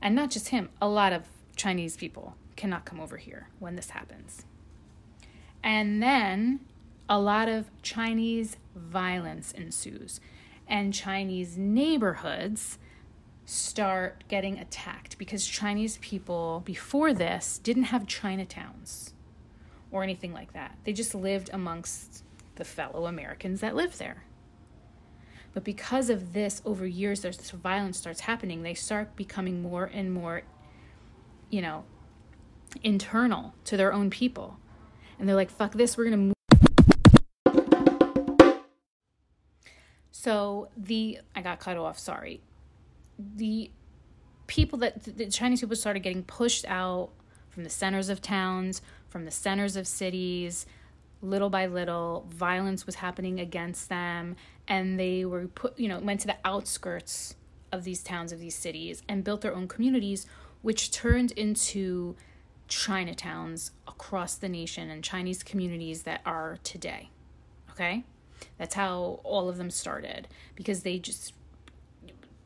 And 0.00 0.14
not 0.14 0.30
just 0.30 0.50
him, 0.50 0.68
a 0.80 0.86
lot 0.86 1.12
of 1.12 1.24
Chinese 1.56 1.96
people 1.96 2.36
cannot 2.54 2.84
come 2.84 3.00
over 3.00 3.16
here 3.16 3.48
when 3.58 3.74
this 3.74 3.90
happens. 3.90 4.44
And 5.64 6.00
then 6.00 6.60
a 7.08 7.18
lot 7.18 7.48
of 7.48 7.66
Chinese 7.82 8.56
violence 8.76 9.52
ensues, 9.52 10.20
and 10.68 10.94
Chinese 10.94 11.56
neighborhoods 11.56 12.78
start 13.44 14.24
getting 14.28 14.58
attacked 14.58 15.16
because 15.18 15.46
Chinese 15.46 15.98
people 15.98 16.62
before 16.64 17.14
this 17.14 17.58
didn't 17.58 17.84
have 17.84 18.04
Chinatowns 18.06 19.12
or 19.90 20.02
anything 20.02 20.32
like 20.32 20.52
that. 20.52 20.76
They 20.84 20.92
just 20.92 21.14
lived 21.14 21.50
amongst 21.52 22.24
the 22.56 22.64
fellow 22.64 23.06
Americans 23.06 23.60
that 23.60 23.76
live 23.76 23.98
there. 23.98 24.24
But 25.54 25.64
because 25.64 26.10
of 26.10 26.32
this, 26.32 26.60
over 26.66 26.86
years, 26.86 27.22
there's 27.22 27.38
this 27.38 27.50
violence 27.50 27.96
starts 27.96 28.20
happening. 28.20 28.62
They 28.62 28.74
start 28.74 29.16
becoming 29.16 29.62
more 29.62 29.90
and 29.94 30.12
more, 30.12 30.42
you 31.48 31.62
know, 31.62 31.84
internal 32.82 33.54
to 33.64 33.76
their 33.76 33.92
own 33.92 34.10
people. 34.10 34.58
And 35.18 35.26
they're 35.26 35.36
like, 35.36 35.50
fuck 35.50 35.72
this, 35.72 35.96
we're 35.96 36.10
going 36.10 36.30
to 36.30 36.35
So 40.18 40.70
the, 40.78 41.18
I 41.34 41.42
got 41.42 41.60
cut 41.60 41.76
off, 41.76 41.98
sorry. 41.98 42.40
The 43.18 43.70
people 44.46 44.78
that, 44.78 45.04
the 45.04 45.26
Chinese 45.26 45.60
people 45.60 45.76
started 45.76 46.00
getting 46.00 46.22
pushed 46.22 46.64
out 46.66 47.10
from 47.50 47.64
the 47.64 47.70
centers 47.70 48.08
of 48.08 48.22
towns, 48.22 48.80
from 49.10 49.26
the 49.26 49.30
centers 49.30 49.76
of 49.76 49.86
cities. 49.86 50.64
Little 51.20 51.50
by 51.50 51.66
little, 51.66 52.26
violence 52.30 52.86
was 52.86 52.94
happening 52.94 53.40
against 53.40 53.90
them, 53.90 54.36
and 54.66 54.98
they 54.98 55.26
were 55.26 55.48
put, 55.48 55.78
you 55.78 55.86
know, 55.86 55.98
went 55.98 56.20
to 56.20 56.26
the 56.26 56.36
outskirts 56.46 57.36
of 57.70 57.84
these 57.84 58.02
towns, 58.02 58.32
of 58.32 58.38
these 58.38 58.54
cities, 58.54 59.02
and 59.10 59.22
built 59.22 59.42
their 59.42 59.54
own 59.54 59.68
communities, 59.68 60.24
which 60.62 60.90
turned 60.90 61.32
into 61.32 62.16
Chinatowns 62.70 63.70
across 63.86 64.36
the 64.36 64.48
nation 64.48 64.88
and 64.88 65.04
Chinese 65.04 65.42
communities 65.42 66.04
that 66.04 66.22
are 66.24 66.58
today. 66.62 67.10
Okay? 67.70 68.02
That's 68.58 68.74
how 68.74 69.20
all 69.24 69.48
of 69.48 69.56
them 69.56 69.70
started 69.70 70.28
because 70.54 70.82
they 70.82 70.98
just, 70.98 71.34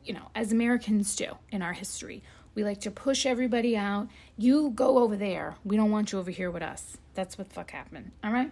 you 0.03 0.13
know, 0.13 0.29
as 0.35 0.51
Americans 0.51 1.15
do 1.15 1.37
in 1.51 1.61
our 1.61 1.73
history, 1.73 2.23
we 2.53 2.63
like 2.63 2.81
to 2.81 2.91
push 2.91 3.25
everybody 3.25 3.77
out. 3.77 4.09
You 4.37 4.71
go 4.71 4.99
over 4.99 5.15
there. 5.15 5.55
We 5.63 5.77
don't 5.77 5.91
want 5.91 6.11
you 6.11 6.19
over 6.19 6.31
here 6.31 6.51
with 6.51 6.63
us. 6.63 6.97
That's 7.13 7.37
what 7.37 7.51
fuck 7.51 7.71
happened. 7.71 8.11
All 8.23 8.31
right? 8.31 8.51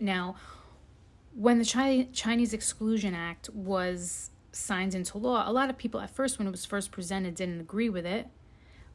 Now, 0.00 0.36
when 1.34 1.58
the 1.58 1.64
Chi- 1.64 2.08
Chinese 2.12 2.52
Exclusion 2.52 3.14
Act 3.14 3.50
was 3.50 4.30
signed 4.52 4.94
into 4.94 5.18
law, 5.18 5.48
a 5.48 5.52
lot 5.52 5.70
of 5.70 5.76
people 5.76 6.00
at 6.00 6.10
first, 6.10 6.38
when 6.38 6.48
it 6.48 6.50
was 6.50 6.64
first 6.64 6.90
presented, 6.90 7.34
didn't 7.34 7.60
agree 7.60 7.88
with 7.88 8.06
it 8.06 8.26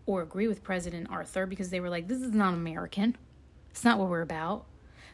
or 0.06 0.22
agree 0.22 0.48
with 0.48 0.64
President 0.64 1.08
Arthur 1.10 1.46
because 1.46 1.70
they 1.70 1.80
were 1.80 1.90
like, 1.90 2.08
this 2.08 2.22
is 2.22 2.32
not 2.32 2.54
American. 2.54 3.16
It's 3.70 3.84
not 3.86 4.00
what 4.00 4.10
we're 4.10 4.22
about. 4.22 4.66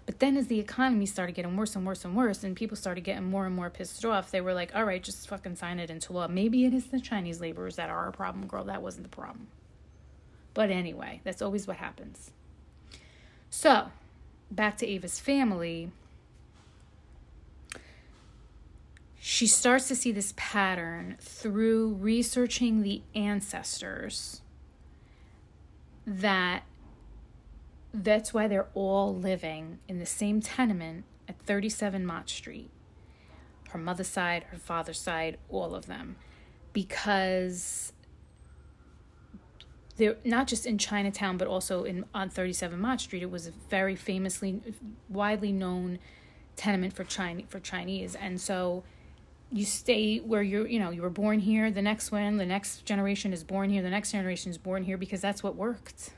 But 0.07 0.19
then 0.19 0.37
as 0.37 0.47
the 0.47 0.57
economy 0.57 1.05
started 1.05 1.35
getting 1.35 1.57
worse 1.57 1.75
and 1.75 1.85
worse 1.85 2.05
and 2.05 2.15
worse, 2.15 2.41
and 2.41 2.55
people 2.55 2.77
started 2.77 3.03
getting 3.03 3.25
more 3.25 3.45
and 3.45 3.53
more 3.53 3.69
pissed 3.69 4.05
off, 4.05 4.31
they 4.31 4.39
were 4.39 4.53
like, 4.53 4.73
all 4.73 4.85
right, 4.85 5.03
just 5.03 5.27
fucking 5.27 5.57
sign 5.57 5.79
it 5.79 5.89
into 5.89 6.13
law. 6.13 6.29
Maybe 6.29 6.63
it 6.63 6.73
is 6.73 6.85
the 6.85 7.01
Chinese 7.01 7.41
laborers 7.41 7.75
that 7.75 7.89
are 7.89 8.05
our 8.05 8.11
problem, 8.13 8.47
girl. 8.47 8.63
That 8.63 8.81
wasn't 8.81 9.03
the 9.03 9.15
problem. 9.15 9.47
But 10.53 10.71
anyway, 10.71 11.19
that's 11.25 11.41
always 11.41 11.67
what 11.67 11.75
happens. 11.75 12.31
So, 13.49 13.91
back 14.49 14.77
to 14.77 14.87
Ava's 14.87 15.19
family. 15.19 15.91
She 19.19 19.45
starts 19.45 19.89
to 19.89 19.95
see 19.95 20.13
this 20.13 20.33
pattern 20.37 21.17
through 21.19 21.95
researching 21.95 22.81
the 22.81 23.01
ancestors 23.13 24.39
that 26.05 26.63
that's 28.03 28.33
why 28.33 28.47
they're 28.47 28.67
all 28.73 29.15
living 29.15 29.79
in 29.87 29.99
the 29.99 30.05
same 30.05 30.41
tenement 30.41 31.05
at 31.27 31.39
37 31.39 32.05
Mott 32.05 32.29
Street. 32.29 32.69
Her 33.69 33.79
mother's 33.79 34.07
side, 34.07 34.43
her 34.51 34.57
father's 34.57 34.99
side, 34.99 35.37
all 35.49 35.75
of 35.75 35.87
them. 35.87 36.15
Because 36.73 37.93
they're 39.97 40.17
not 40.23 40.47
just 40.47 40.65
in 40.65 40.77
Chinatown, 40.77 41.37
but 41.37 41.47
also 41.47 41.83
in 41.83 42.05
on 42.13 42.29
37 42.29 42.79
Mott 42.79 43.01
Street. 43.01 43.23
It 43.23 43.31
was 43.31 43.47
a 43.47 43.51
very 43.69 43.95
famously, 43.95 44.61
widely 45.09 45.51
known 45.51 45.99
tenement 46.55 46.93
for 46.93 47.03
China 47.03 47.43
for 47.47 47.59
Chinese, 47.59 48.15
and 48.15 48.39
so 48.39 48.83
you 49.51 49.65
stay 49.65 50.19
where 50.19 50.43
you're. 50.43 50.67
You 50.67 50.79
know, 50.79 50.91
you 50.91 51.01
were 51.01 51.09
born 51.09 51.39
here. 51.39 51.71
The 51.71 51.81
next 51.81 52.11
one, 52.11 52.37
the 52.37 52.45
next 52.45 52.85
generation 52.85 53.33
is 53.33 53.43
born 53.43 53.71
here. 53.71 53.81
The 53.81 53.89
next 53.89 54.11
generation 54.11 54.51
is 54.51 54.57
born 54.57 54.83
here 54.83 54.97
because 54.97 55.21
that's 55.21 55.41
what 55.41 55.55
worked 55.55 56.11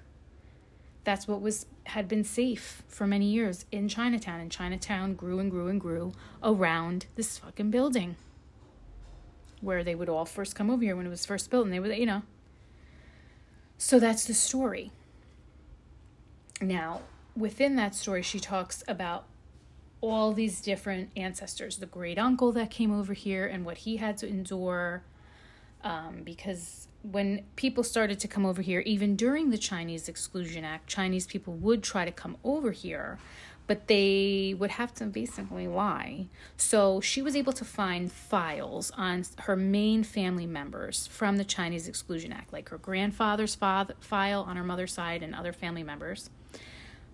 that's 1.04 1.28
what 1.28 1.42
was 1.42 1.66
had 1.86 2.08
been 2.08 2.24
safe 2.24 2.84
for 2.88 3.08
many 3.08 3.26
years 3.26 3.66
in 3.72 3.88
Chinatown. 3.88 4.40
And 4.40 4.52
Chinatown 4.52 5.16
grew 5.16 5.40
and 5.40 5.50
grew 5.50 5.68
and 5.68 5.82
grew 5.82 6.14
around 6.44 7.08
this 7.16 7.38
fucking 7.38 7.72
building 7.72 8.16
where 9.62 9.84
they 9.84 9.96
would 9.96 10.10
all 10.10 10.26
first 10.26 10.56
come 10.56 10.70
over 10.70 10.84
here 10.84 10.96
when 10.96 11.06
it 11.06 11.10
was 11.10 11.26
first 11.26 11.50
built, 11.50 11.66
and 11.66 11.74
they 11.74 11.80
would, 11.80 11.96
you 11.98 12.06
know. 12.06 12.22
So 13.78 14.00
that's 14.00 14.26
the 14.26 14.34
story. 14.34 14.92
Now, 16.62 17.02
within 17.36 17.76
that 17.78 17.96
story, 17.96 18.22
she 18.22 18.40
talks 18.40 18.84
about 18.88 19.26
all 20.02 20.32
these 20.32 20.62
different 20.62 21.10
ancestors 21.18 21.78
the 21.78 21.86
great 21.86 22.18
uncle 22.18 22.52
that 22.54 22.70
came 22.70 22.98
over 22.98 23.14
here 23.14 23.46
and 23.46 23.66
what 23.66 23.80
he 23.80 23.98
had 23.98 24.18
to 24.18 24.28
endure 24.28 25.04
um, 25.84 26.22
because 26.24 26.89
when 27.02 27.46
people 27.56 27.84
started 27.84 28.20
to 28.20 28.28
come 28.28 28.46
over 28.46 28.62
here, 28.62 28.82
even 28.82 29.16
during 29.16 29.50
the 29.50 29.58
Chinese 29.58 30.10
Exclusion 30.10 30.66
Act, 30.66 30.88
Chinese 30.88 31.26
people 31.28 31.54
would 31.54 31.82
try 31.82 32.04
to 32.06 32.12
come 32.12 32.38
over 32.44 32.72
here, 32.72 33.18
but 33.68 33.88
they 33.88 34.56
would 34.58 34.72
have 34.72 34.94
to 34.96 35.06
basically 35.06 35.68
lie. 35.68 36.28
So 36.58 37.00
she 37.00 37.22
was 37.22 37.36
able 37.36 37.54
to 37.54 37.64
find 37.64 38.12
files 38.12 38.92
on 38.98 39.24
her 39.40 39.56
main 39.56 40.04
family 40.04 40.46
members 40.46 41.08
from 41.08 41.38
the 41.38 41.46
Chinese 41.46 41.88
Exclusion 41.88 42.34
Act, 42.34 42.52
like 42.52 42.70
her 42.70 42.78
grandfather's 42.78 43.56
father, 43.56 43.94
file 44.00 44.42
on 44.42 44.58
her 44.58 44.64
mother's 44.64 44.94
side 44.94 45.24
and 45.24 45.34
other 45.34 45.54
family 45.54 45.84
members. 45.84 46.30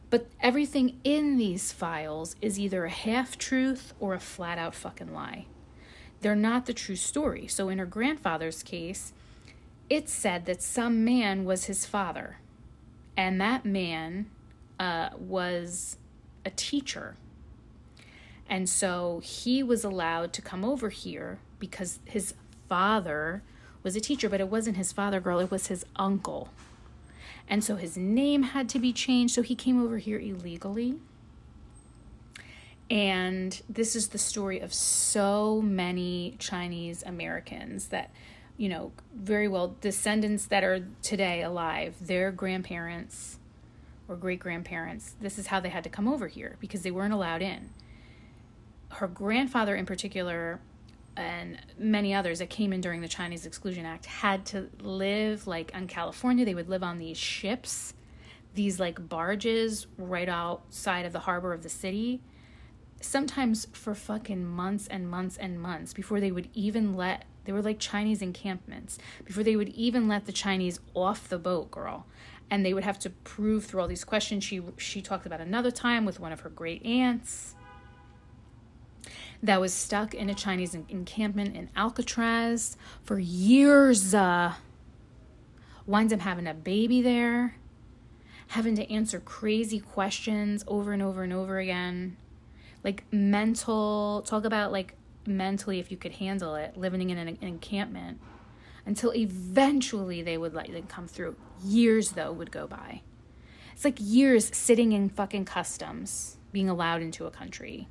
But 0.09 0.27
everything 0.41 0.99
in 1.03 1.37
these 1.37 1.71
files 1.71 2.35
is 2.41 2.57
either 2.57 2.85
a 2.85 2.89
half 2.89 3.37
truth 3.37 3.93
or 3.99 4.13
a 4.13 4.19
flat 4.19 4.57
out 4.57 4.73
fucking 4.73 5.13
lie. 5.13 5.45
They're 6.21 6.35
not 6.35 6.65
the 6.65 6.73
true 6.73 6.95
story. 6.95 7.47
So 7.47 7.69
in 7.69 7.79
her 7.79 7.85
grandfather's 7.85 8.63
case, 8.63 9.13
it 9.89 10.09
said 10.09 10.45
that 10.45 10.61
some 10.61 11.03
man 11.03 11.45
was 11.45 11.65
his 11.65 11.85
father, 11.85 12.37
and 13.15 13.39
that 13.39 13.65
man 13.65 14.29
uh, 14.79 15.09
was 15.17 15.97
a 16.43 16.49
teacher. 16.49 17.15
And 18.47 18.69
so 18.69 19.21
he 19.23 19.63
was 19.63 19.83
allowed 19.83 20.33
to 20.33 20.41
come 20.41 20.63
over 20.63 20.89
here 20.89 21.39
because 21.59 21.99
his 22.05 22.35
father 22.69 23.41
was 23.83 23.95
a 23.95 24.01
teacher, 24.01 24.29
but 24.29 24.39
it 24.39 24.49
wasn't 24.49 24.77
his 24.77 24.91
father, 24.91 25.19
girl, 25.19 25.39
it 25.39 25.51
was 25.51 25.67
his 25.67 25.85
uncle. 25.95 26.49
And 27.47 27.63
so 27.63 27.75
his 27.75 27.95
name 27.95 28.43
had 28.43 28.67
to 28.69 28.79
be 28.79 28.91
changed, 28.91 29.33
so 29.33 29.41
he 29.41 29.55
came 29.55 29.81
over 29.81 29.97
here 29.97 30.19
illegally. 30.19 30.95
And 32.89 33.61
this 33.67 33.95
is 33.95 34.09
the 34.09 34.17
story 34.17 34.59
of 34.59 34.73
so 34.73 35.61
many 35.61 36.35
Chinese 36.39 37.03
Americans 37.03 37.87
that 37.87 38.11
you 38.57 38.69
know, 38.69 38.91
very 39.13 39.47
well 39.47 39.75
descendants 39.81 40.45
that 40.47 40.63
are 40.63 40.87
today 41.01 41.41
alive, 41.43 41.95
their 42.01 42.31
grandparents 42.31 43.39
or 44.07 44.15
great 44.15 44.39
grandparents, 44.39 45.15
this 45.19 45.37
is 45.37 45.47
how 45.47 45.59
they 45.59 45.69
had 45.69 45.83
to 45.83 45.89
come 45.89 46.07
over 46.07 46.27
here 46.27 46.57
because 46.59 46.83
they 46.83 46.91
weren't 46.91 47.13
allowed 47.13 47.41
in. 47.41 47.69
Her 48.89 49.07
grandfather, 49.07 49.75
in 49.75 49.85
particular, 49.85 50.59
and 51.17 51.59
many 51.77 52.13
others 52.13 52.39
that 52.39 52.49
came 52.49 52.71
in 52.73 52.81
during 52.81 53.01
the 53.01 53.07
Chinese 53.07 53.45
Exclusion 53.45 53.85
Act 53.85 54.05
had 54.05 54.45
to 54.47 54.69
live 54.79 55.47
like 55.47 55.71
on 55.73 55.87
California. 55.87 56.45
They 56.45 56.55
would 56.55 56.69
live 56.69 56.83
on 56.83 56.97
these 56.97 57.17
ships, 57.17 57.93
these 58.53 58.79
like 58.79 59.09
barges 59.09 59.87
right 59.97 60.29
outside 60.29 61.05
of 61.05 61.13
the 61.13 61.19
harbor 61.19 61.53
of 61.53 61.63
the 61.63 61.69
city, 61.69 62.21
sometimes 63.01 63.67
for 63.73 63.95
fucking 63.95 64.45
months 64.45 64.87
and 64.87 65.09
months 65.09 65.37
and 65.37 65.59
months 65.59 65.93
before 65.93 66.19
they 66.19 66.31
would 66.31 66.49
even 66.53 66.95
let 66.95 67.25
they 67.45 67.51
were 67.51 67.61
like 67.61 67.79
Chinese 67.79 68.21
encampments 68.21 68.97
before 69.23 69.43
they 69.43 69.55
would 69.55 69.69
even 69.69 70.07
let 70.07 70.25
the 70.25 70.31
Chinese 70.31 70.79
off 70.93 71.29
the 71.29 71.39
boat, 71.39 71.71
girl. 71.71 72.05
And 72.49 72.65
they 72.65 72.73
would 72.73 72.83
have 72.83 72.99
to 72.99 73.09
prove 73.09 73.65
through 73.65 73.81
all 73.81 73.87
these 73.87 74.03
questions. 74.03 74.43
She 74.43 74.61
she 74.77 75.01
talked 75.01 75.25
about 75.25 75.41
another 75.41 75.71
time 75.71 76.05
with 76.05 76.19
one 76.19 76.31
of 76.31 76.41
her 76.41 76.49
great 76.49 76.85
aunts 76.85 77.55
that 79.41 79.59
was 79.59 79.73
stuck 79.73 80.13
in 80.13 80.29
a 80.29 80.33
Chinese 80.33 80.75
encampment 80.75 81.55
in 81.55 81.69
Alcatraz 81.75 82.77
for 83.03 83.17
years. 83.17 84.13
Uh, 84.13 84.53
winds 85.85 86.11
up 86.11 86.21
having 86.21 86.47
a 86.47 86.53
baby 86.53 87.01
there, 87.01 87.55
having 88.47 88.75
to 88.75 88.91
answer 88.91 89.19
crazy 89.19 89.79
questions 89.79 90.63
over 90.67 90.93
and 90.93 91.01
over 91.01 91.23
and 91.23 91.33
over 91.33 91.59
again. 91.59 92.17
Like 92.83 93.03
mental, 93.11 94.23
talk 94.23 94.45
about 94.45 94.71
like 94.71 94.95
mentally 95.27 95.79
if 95.79 95.91
you 95.91 95.97
could 95.97 96.13
handle 96.13 96.55
it 96.55 96.77
living 96.77 97.09
in 97.09 97.17
an, 97.17 97.37
encampment 97.41 98.19
until 98.85 99.13
eventually 99.15 100.21
they 100.21 100.37
would 100.37 100.53
let 100.53 100.71
them 100.71 100.85
come 100.87 101.07
through. 101.07 101.35
Years, 101.63 102.11
though, 102.11 102.31
would 102.31 102.51
go 102.51 102.67
by. 102.67 103.01
It's 103.73 103.83
like 103.83 103.97
years 103.99 104.55
sitting 104.55 104.91
in 104.91 105.09
fucking 105.09 105.45
customs, 105.45 106.37
being 106.51 106.69
allowed 106.69 107.01
into 107.01 107.25
a 107.25 107.31
country. 107.31 107.87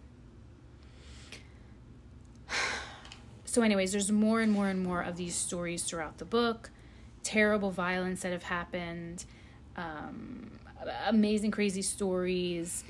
So, 3.46 3.62
anyways, 3.62 3.92
there's 3.92 4.10
more 4.10 4.40
and 4.40 4.50
more 4.50 4.66
and 4.66 4.82
more 4.82 5.00
of 5.00 5.16
these 5.16 5.36
stories 5.36 5.84
throughout 5.84 6.18
the 6.18 6.24
book. 6.24 6.70
Terrible 7.22 7.70
violence 7.70 8.22
that 8.22 8.32
have 8.32 8.42
happened, 8.42 9.26
um, 9.76 10.50
amazing, 11.06 11.52
crazy 11.52 11.82
stories. 11.82 12.82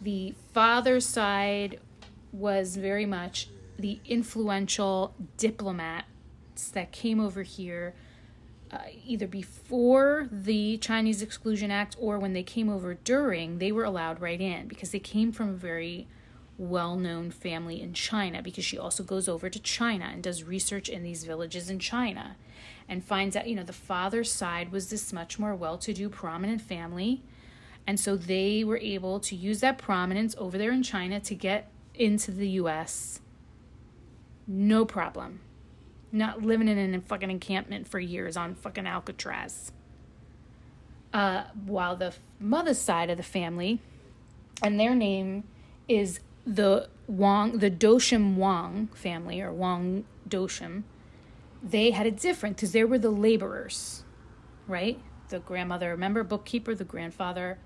The 0.00 0.32
father's 0.52 1.06
side 1.06 1.80
was 2.32 2.76
very 2.76 3.04
much 3.04 3.48
the 3.78 4.00
influential 4.04 5.14
diplomats 5.36 6.06
that 6.72 6.92
came 6.92 7.20
over 7.20 7.42
here 7.42 7.94
uh, 8.72 8.78
either 9.04 9.26
before 9.26 10.28
the 10.32 10.78
Chinese 10.78 11.20
Exclusion 11.20 11.70
Act 11.70 11.94
or 12.00 12.18
when 12.18 12.32
they 12.32 12.42
came 12.42 12.70
over 12.70 12.94
during, 12.94 13.58
they 13.58 13.70
were 13.70 13.84
allowed 13.84 14.20
right 14.20 14.40
in 14.40 14.66
because 14.66 14.90
they 14.90 14.98
came 14.98 15.30
from 15.30 15.50
a 15.50 15.54
very 15.54 16.08
well 16.56 16.96
known 16.96 17.30
family 17.30 17.82
in 17.82 17.92
China 17.92 18.40
because 18.42 18.64
she 18.64 18.78
also 18.78 19.02
goes 19.02 19.28
over 19.28 19.50
to 19.50 19.58
China 19.58 20.06
and 20.12 20.22
does 20.22 20.44
research 20.44 20.88
in 20.88 21.02
these 21.02 21.24
villages 21.24 21.68
in 21.68 21.78
China 21.78 22.36
and 22.88 23.04
finds 23.04 23.36
out, 23.36 23.46
you 23.46 23.56
know, 23.56 23.62
the 23.62 23.72
father's 23.72 24.30
side 24.30 24.72
was 24.72 24.88
this 24.88 25.12
much 25.12 25.38
more 25.38 25.54
well 25.54 25.76
to 25.78 25.92
do, 25.92 26.08
prominent 26.08 26.60
family. 26.60 27.22
And 27.86 27.98
so 27.98 28.16
they 28.16 28.64
were 28.64 28.78
able 28.78 29.18
to 29.20 29.34
use 29.34 29.60
that 29.60 29.76
prominence 29.76 30.34
over 30.38 30.56
there 30.56 30.72
in 30.72 30.82
China 30.82 31.20
to 31.20 31.34
get 31.34 31.70
into 31.94 32.30
the 32.30 32.48
US. 32.50 33.20
No 34.46 34.84
problem. 34.84 35.40
Not 36.10 36.42
living 36.42 36.68
in 36.68 36.94
a 36.94 37.00
fucking 37.00 37.30
encampment 37.30 37.88
for 37.88 37.98
years 37.98 38.36
on 38.36 38.54
fucking 38.54 38.86
Alcatraz. 38.86 39.72
Uh, 41.12 41.44
while 41.66 41.96
the 41.96 42.14
mother's 42.40 42.78
side 42.78 43.10
of 43.10 43.16
the 43.16 43.22
family, 43.22 43.80
and 44.62 44.78
their 44.78 44.94
name 44.94 45.44
is 45.88 46.20
the 46.46 46.88
Wang, 47.06 47.58
the 47.58 47.70
Dosham 47.70 48.36
Wang 48.36 48.88
family, 48.94 49.40
or 49.40 49.52
Wang 49.52 50.04
Dosham, 50.28 50.84
they 51.62 51.90
had 51.90 52.06
it 52.06 52.18
different 52.18 52.56
because 52.56 52.72
they 52.72 52.84
were 52.84 52.98
the 52.98 53.10
laborers, 53.10 54.04
right? 54.66 54.98
The 55.28 55.40
grandmother, 55.40 55.90
remember, 55.90 56.24
bookkeeper, 56.24 56.74
the 56.74 56.84
grandfather. 56.84 57.58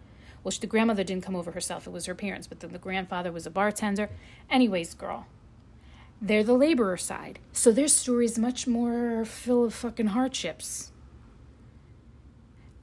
Well, 0.43 0.53
the 0.61 0.67
grandmother 0.67 1.03
didn't 1.03 1.25
come 1.25 1.37
over 1.37 1.53
herself, 1.53 1.87
it 1.87 1.91
was 1.91 2.07
her 2.07 2.15
parents, 2.15 2.47
but 2.47 2.61
then 2.61 2.73
the 2.73 2.79
grandfather 2.79 3.33
was 3.33 3.47
a 3.47 3.51
bartender. 3.51 4.11
Anyways, 4.51 4.95
girl, 4.95 5.27
they're 6.21 6.45
the 6.45 6.55
laborer 6.55 6.97
side. 6.97 7.39
So 7.53 7.73
their 7.73 7.89
story 7.89 8.25
is 8.25 8.39
much 8.39 8.67
more 8.67 9.25
full 9.25 9.65
of 9.65 9.75
fucking 9.75 10.09
hardships. 10.09 10.93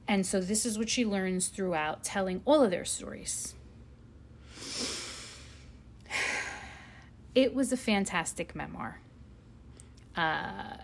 And 0.06 0.24
so 0.26 0.40
this 0.40 0.64
is 0.66 0.78
what 0.78 0.88
she 0.88 1.04
learns 1.04 1.48
throughout 1.48 2.04
telling 2.04 2.42
all 2.44 2.62
of 2.62 2.70
their 2.70 2.84
stories. 2.84 3.54
It 7.34 7.52
was 7.52 7.72
a 7.72 7.76
fantastic 7.76 8.54
memoir. 8.54 9.00
Uh, 10.16 10.76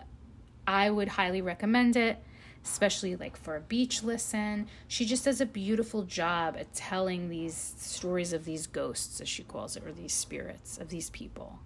I 0.67 0.89
would 0.89 1.07
highly 1.07 1.41
recommend 1.41 1.95
it, 1.95 2.21
especially 2.65 3.15
like 3.15 3.37
for 3.37 3.55
a 3.55 3.61
beach 3.61 4.03
listen. 4.03 4.67
She 4.89 5.05
just 5.05 5.23
does 5.23 5.39
a 5.39 5.45
beautiful 5.45 6.03
job 6.03 6.57
at 6.59 6.73
telling 6.73 7.29
these 7.29 7.75
stories 7.77 8.33
of 8.33 8.43
these 8.43 8.67
ghosts, 8.67 9.21
as 9.21 9.29
she 9.29 9.43
calls 9.43 9.77
it, 9.77 9.85
or 9.85 9.93
these 9.93 10.11
spirits 10.11 10.77
of 10.77 10.89
these 10.89 11.09
people 11.09 11.57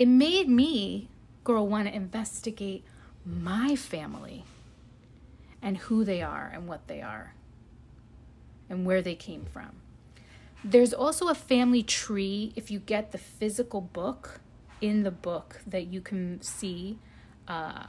it 0.00 0.08
made 0.08 0.48
me, 0.48 1.10
girl, 1.44 1.68
want 1.68 1.86
to 1.86 1.94
investigate 1.94 2.82
my 3.26 3.76
family 3.76 4.44
and 5.60 5.76
who 5.76 6.04
they 6.04 6.22
are 6.22 6.50
and 6.54 6.66
what 6.66 6.88
they 6.88 7.02
are 7.02 7.34
and 8.70 8.86
where 8.86 9.02
they 9.02 9.14
came 9.14 9.44
from. 9.44 9.72
There's 10.64 10.94
also 10.94 11.28
a 11.28 11.34
family 11.34 11.82
tree 11.82 12.54
if 12.56 12.70
you 12.70 12.78
get 12.78 13.12
the 13.12 13.18
physical 13.18 13.82
book 13.82 14.40
in 14.80 15.02
the 15.02 15.10
book 15.10 15.60
that 15.66 15.88
you 15.88 16.00
can 16.00 16.40
see. 16.40 16.98
Uh, 17.46 17.84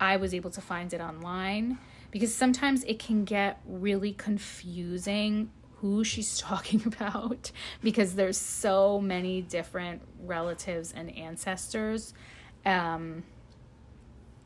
I 0.00 0.16
was 0.16 0.34
able 0.34 0.50
to 0.50 0.60
find 0.60 0.92
it 0.92 1.00
online 1.00 1.78
because 2.10 2.34
sometimes 2.34 2.82
it 2.82 2.98
can 2.98 3.24
get 3.24 3.60
really 3.64 4.12
confusing 4.12 5.52
who 5.80 6.04
she's 6.04 6.38
talking 6.38 6.82
about 6.86 7.50
because 7.82 8.14
there's 8.14 8.38
so 8.38 9.00
many 9.00 9.42
different 9.42 10.02
relatives 10.24 10.92
and 10.92 11.16
ancestors. 11.16 12.14
Um, 12.64 13.22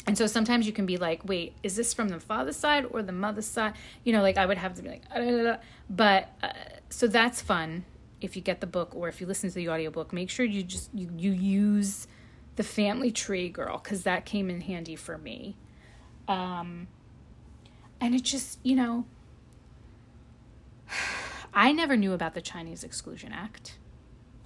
and 0.06 0.18
so 0.18 0.26
sometimes 0.26 0.66
you 0.66 0.72
can 0.72 0.84
be 0.84 0.96
like, 0.96 1.24
wait, 1.24 1.54
is 1.62 1.76
this 1.76 1.94
from 1.94 2.08
the 2.08 2.18
father's 2.18 2.56
side 2.56 2.86
or 2.90 3.02
the 3.02 3.12
mother's 3.12 3.46
side? 3.46 3.74
You 4.04 4.12
know, 4.12 4.22
like 4.22 4.36
I 4.36 4.46
would 4.46 4.58
have 4.58 4.74
to 4.74 4.82
be 4.82 4.88
like, 4.88 5.02
ah, 5.14 5.58
but 5.88 6.28
uh, 6.42 6.52
so 6.88 7.06
that's 7.06 7.40
fun 7.40 7.84
if 8.20 8.34
you 8.36 8.42
get 8.42 8.60
the 8.60 8.66
book 8.66 8.94
or 8.94 9.08
if 9.08 9.20
you 9.20 9.26
listen 9.26 9.48
to 9.48 9.54
the 9.54 9.68
audiobook. 9.68 10.12
Make 10.12 10.28
sure 10.28 10.44
you 10.44 10.62
just 10.64 10.90
you, 10.92 11.08
you 11.16 11.32
use 11.32 12.08
the 12.56 12.62
family 12.64 13.10
tree, 13.10 13.48
girl, 13.48 13.78
because 13.78 14.02
that 14.02 14.24
came 14.24 14.50
in 14.50 14.62
handy 14.62 14.96
for 14.96 15.18
me. 15.18 15.56
Um, 16.26 16.88
and 18.00 18.14
it 18.14 18.22
just, 18.22 18.58
you 18.62 18.74
know, 18.74 19.04
I 21.54 21.72
never 21.72 21.96
knew 21.96 22.12
about 22.12 22.34
the 22.34 22.40
Chinese 22.40 22.84
Exclusion 22.84 23.32
Act. 23.32 23.78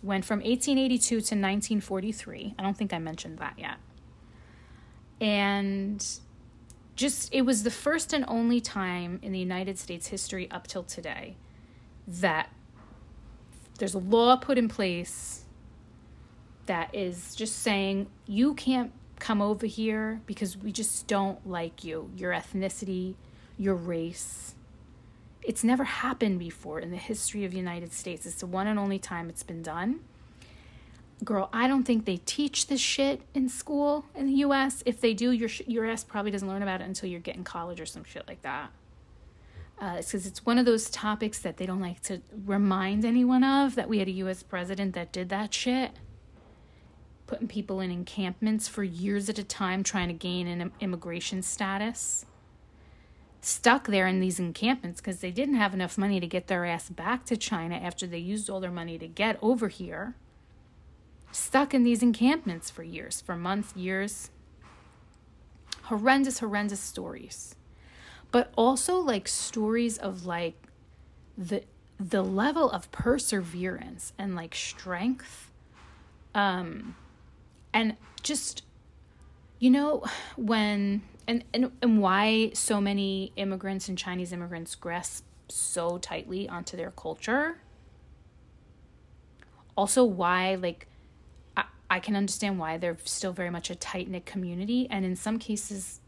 Went 0.02 0.24
from 0.24 0.38
1882 0.38 1.08
to 1.08 1.16
1943. 1.16 2.54
I 2.58 2.62
don't 2.62 2.76
think 2.76 2.92
I 2.92 2.98
mentioned 2.98 3.38
that 3.38 3.54
yet. 3.58 3.76
And 5.20 6.04
just, 6.94 7.32
it 7.32 7.42
was 7.42 7.62
the 7.62 7.70
first 7.70 8.12
and 8.12 8.24
only 8.28 8.60
time 8.60 9.18
in 9.22 9.32
the 9.32 9.38
United 9.38 9.78
States 9.78 10.08
history 10.08 10.50
up 10.50 10.66
till 10.66 10.82
today 10.82 11.36
that 12.06 12.50
there's 13.78 13.94
a 13.94 13.98
law 13.98 14.36
put 14.36 14.58
in 14.58 14.68
place 14.68 15.44
that 16.66 16.94
is 16.94 17.34
just 17.34 17.60
saying 17.60 18.08
you 18.26 18.54
can't 18.54 18.92
come 19.18 19.40
over 19.40 19.66
here 19.66 20.20
because 20.26 20.56
we 20.56 20.72
just 20.72 21.06
don't 21.06 21.46
like 21.48 21.84
you, 21.84 22.10
your 22.16 22.32
ethnicity, 22.32 23.14
your 23.56 23.74
race 23.74 24.55
it's 25.42 25.62
never 25.62 25.84
happened 25.84 26.38
before 26.38 26.80
in 26.80 26.90
the 26.90 26.96
history 26.96 27.44
of 27.44 27.52
the 27.52 27.56
United 27.56 27.92
States. 27.92 28.26
It's 28.26 28.36
the 28.36 28.46
one 28.46 28.66
and 28.66 28.78
only 28.78 28.98
time 28.98 29.28
it's 29.28 29.42
been 29.42 29.62
done. 29.62 30.00
Girl, 31.24 31.48
I 31.52 31.66
don't 31.66 31.84
think 31.84 32.04
they 32.04 32.18
teach 32.18 32.66
this 32.66 32.80
shit 32.80 33.22
in 33.32 33.48
school 33.48 34.04
in 34.14 34.26
the 34.26 34.34
US. 34.34 34.82
If 34.84 35.00
they 35.00 35.14
do, 35.14 35.30
your 35.30 35.48
your 35.66 35.86
ass 35.86 36.04
probably 36.04 36.30
doesn't 36.30 36.48
learn 36.48 36.62
about 36.62 36.80
it 36.80 36.84
until 36.84 37.08
you're 37.08 37.20
getting 37.20 37.44
college 37.44 37.80
or 37.80 37.86
some 37.86 38.04
shit 38.04 38.24
like 38.28 38.42
that. 38.42 38.70
Uh, 39.80 39.96
it's 39.98 40.08
because 40.08 40.26
it's 40.26 40.44
one 40.44 40.58
of 40.58 40.64
those 40.64 40.90
topics 40.90 41.38
that 41.38 41.58
they 41.58 41.66
don't 41.66 41.80
like 41.80 42.00
to 42.00 42.20
remind 42.44 43.04
anyone 43.04 43.44
of 43.44 43.74
that 43.74 43.88
we 43.88 43.98
had 43.98 44.08
a 44.08 44.12
US 44.12 44.42
president 44.42 44.94
that 44.94 45.12
did 45.12 45.28
that 45.30 45.54
shit. 45.54 45.92
Putting 47.26 47.48
people 47.48 47.80
in 47.80 47.90
encampments 47.90 48.68
for 48.68 48.84
years 48.84 49.28
at 49.28 49.38
a 49.38 49.44
time 49.44 49.82
trying 49.82 50.08
to 50.08 50.14
gain 50.14 50.46
an 50.46 50.72
immigration 50.80 51.42
status 51.42 52.26
stuck 53.40 53.86
there 53.86 54.06
in 54.06 54.20
these 54.20 54.38
encampments 54.38 55.00
because 55.00 55.20
they 55.20 55.30
didn't 55.30 55.54
have 55.54 55.74
enough 55.74 55.96
money 55.96 56.20
to 56.20 56.26
get 56.26 56.46
their 56.46 56.64
ass 56.64 56.88
back 56.88 57.24
to 57.26 57.36
China 57.36 57.76
after 57.76 58.06
they 58.06 58.18
used 58.18 58.50
all 58.50 58.60
their 58.60 58.70
money 58.70 58.98
to 58.98 59.06
get 59.06 59.38
over 59.40 59.68
here. 59.68 60.14
Stuck 61.32 61.74
in 61.74 61.82
these 61.82 62.02
encampments 62.02 62.70
for 62.70 62.82
years, 62.82 63.20
for 63.20 63.36
months, 63.36 63.74
years. 63.76 64.30
Horrendous, 65.82 66.40
horrendous 66.40 66.80
stories. 66.80 67.54
But 68.32 68.52
also 68.56 68.96
like 68.96 69.28
stories 69.28 69.98
of 69.98 70.26
like 70.26 70.54
the 71.36 71.64
the 71.98 72.22
level 72.22 72.70
of 72.70 72.90
perseverance 72.92 74.12
and 74.18 74.34
like 74.34 74.54
strength 74.54 75.50
um 76.34 76.94
and 77.72 77.96
just 78.22 78.62
you 79.58 79.70
know 79.70 80.04
when 80.36 81.00
and, 81.28 81.44
and 81.52 81.72
and 81.82 82.00
why 82.00 82.50
so 82.54 82.80
many 82.80 83.32
immigrants 83.36 83.88
and 83.88 83.98
Chinese 83.98 84.32
immigrants 84.32 84.74
grasp 84.74 85.24
so 85.48 85.98
tightly 85.98 86.48
onto 86.48 86.76
their 86.76 86.90
culture. 86.90 87.58
Also, 89.76 90.04
why 90.04 90.54
like 90.54 90.86
I, 91.56 91.64
I 91.90 92.00
can 92.00 92.16
understand 92.16 92.58
why 92.58 92.78
they're 92.78 92.98
still 93.04 93.32
very 93.32 93.50
much 93.50 93.70
a 93.70 93.74
tight 93.74 94.08
knit 94.08 94.26
community, 94.26 94.86
and 94.90 95.04
in 95.04 95.16
some 95.16 95.38
cases, 95.38 96.00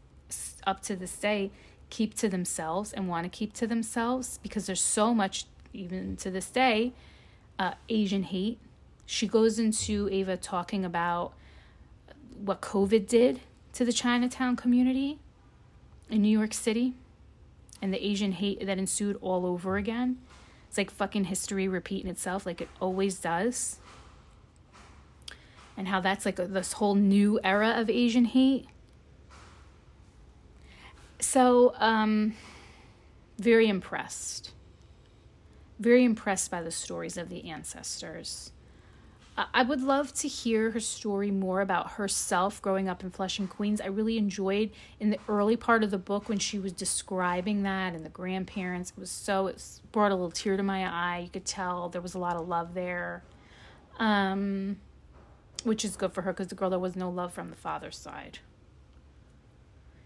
up 0.65 0.81
to 0.83 0.95
this 0.95 1.15
day, 1.17 1.51
keep 1.89 2.13
to 2.15 2.29
themselves 2.29 2.93
and 2.93 3.07
want 3.07 3.25
to 3.25 3.29
keep 3.29 3.53
to 3.53 3.67
themselves 3.67 4.39
because 4.41 4.65
there's 4.65 4.81
so 4.81 5.13
much, 5.13 5.45
even 5.73 6.15
to 6.17 6.31
this 6.31 6.49
day, 6.49 6.93
uh, 7.57 7.73
Asian 7.89 8.23
hate. 8.23 8.59
She 9.05 9.27
goes 9.27 9.57
into 9.57 10.07
Ava 10.11 10.37
talking 10.37 10.85
about 10.85 11.33
what 12.37 12.61
COVID 12.61 13.07
did 13.07 13.41
to 13.79 13.85
the 13.85 13.93
Chinatown 13.93 14.57
community 14.57 15.19
in 16.09 16.21
New 16.21 16.37
York 16.37 16.53
City 16.53 16.95
and 17.81 17.93
the 17.93 18.05
Asian 18.05 18.33
hate 18.33 18.65
that 18.65 18.77
ensued 18.77 19.17
all 19.21 19.45
over 19.45 19.77
again. 19.77 20.17
It's 20.67 20.77
like 20.77 20.91
fucking 20.91 21.23
history 21.23 21.65
repeating 21.65 22.11
itself 22.11 22.45
like 22.45 22.59
it 22.59 22.67
always 22.81 23.19
does. 23.19 23.79
And 25.77 25.87
how 25.87 26.01
that's 26.01 26.25
like 26.25 26.39
a, 26.39 26.45
this 26.45 26.73
whole 26.73 26.93
new 26.93 27.39
era 27.41 27.75
of 27.77 27.89
Asian 27.89 28.25
hate. 28.25 28.67
So, 31.21 31.73
um, 31.77 32.33
very 33.37 33.69
impressed. 33.69 34.51
Very 35.79 36.03
impressed 36.03 36.51
by 36.51 36.61
the 36.61 36.71
stories 36.71 37.15
of 37.15 37.29
the 37.29 37.49
ancestors. 37.49 38.51
I 39.53 39.61
would 39.61 39.81
love 39.81 40.13
to 40.15 40.27
hear 40.27 40.71
her 40.71 40.79
story 40.79 41.31
more 41.31 41.61
about 41.61 41.91
herself 41.91 42.61
growing 42.61 42.89
up 42.89 43.03
in 43.03 43.09
Flushing, 43.09 43.47
Queens. 43.47 43.79
I 43.79 43.85
really 43.85 44.17
enjoyed 44.17 44.71
in 44.99 45.11
the 45.11 45.19
early 45.29 45.55
part 45.55 45.83
of 45.83 45.91
the 45.91 45.97
book 45.97 46.27
when 46.27 46.39
she 46.39 46.59
was 46.59 46.73
describing 46.73 47.63
that 47.63 47.93
and 47.93 48.05
the 48.05 48.09
grandparents. 48.09 48.91
It 48.91 48.99
was 48.99 49.11
so, 49.11 49.47
it 49.47 49.63
brought 49.91 50.11
a 50.11 50.15
little 50.15 50.31
tear 50.31 50.57
to 50.57 50.63
my 50.63 50.85
eye. 50.85 51.19
You 51.19 51.29
could 51.29 51.45
tell 51.45 51.89
there 51.89 52.01
was 52.01 52.15
a 52.15 52.19
lot 52.19 52.35
of 52.35 52.47
love 52.47 52.73
there, 52.73 53.23
um, 53.97 54.77
which 55.63 55.85
is 55.85 55.95
good 55.95 56.11
for 56.11 56.23
her 56.23 56.33
because 56.33 56.47
the 56.47 56.55
girl, 56.55 56.69
there 56.69 56.79
was 56.79 56.95
no 56.95 57.09
love 57.09 57.31
from 57.31 57.49
the 57.49 57.55
father's 57.55 57.97
side. 57.97 58.39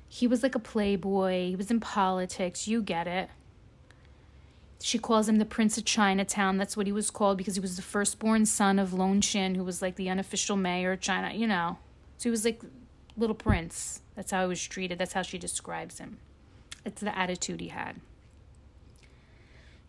He 0.07 0.27
was 0.27 0.43
like 0.43 0.53
a 0.53 0.59
playboy, 0.59 1.47
he 1.47 1.55
was 1.55 1.71
in 1.71 1.79
politics. 1.79 2.67
You 2.67 2.83
get 2.83 3.07
it. 3.07 3.29
She 4.85 4.99
calls 4.99 5.29
him 5.29 5.37
the 5.37 5.45
Prince 5.45 5.77
of 5.77 5.85
Chinatown. 5.85 6.57
That's 6.57 6.75
what 6.75 6.87
he 6.87 6.91
was 6.91 7.09
called 7.09 7.37
because 7.37 7.55
he 7.55 7.61
was 7.61 7.77
the 7.77 7.81
firstborn 7.81 8.45
son 8.45 8.79
of 8.79 8.93
Lon 8.93 9.21
Chin, 9.21 9.55
who 9.55 9.63
was 9.63 9.81
like 9.81 9.95
the 9.95 10.09
unofficial 10.09 10.57
mayor 10.57 10.91
of 10.91 10.99
China, 10.99 11.33
you 11.33 11.47
know. 11.47 11.77
So 12.17 12.23
he 12.23 12.31
was 12.31 12.43
like 12.43 12.61
little 13.15 13.33
prince. 13.33 14.01
That's 14.13 14.31
how 14.31 14.41
he 14.41 14.49
was 14.49 14.61
treated. 14.61 14.97
That's 14.97 15.13
how 15.13 15.21
she 15.21 15.37
describes 15.37 15.99
him. 15.99 16.17
It's 16.83 16.99
the 16.99 17.17
attitude 17.17 17.61
he 17.61 17.69
had. 17.69 18.01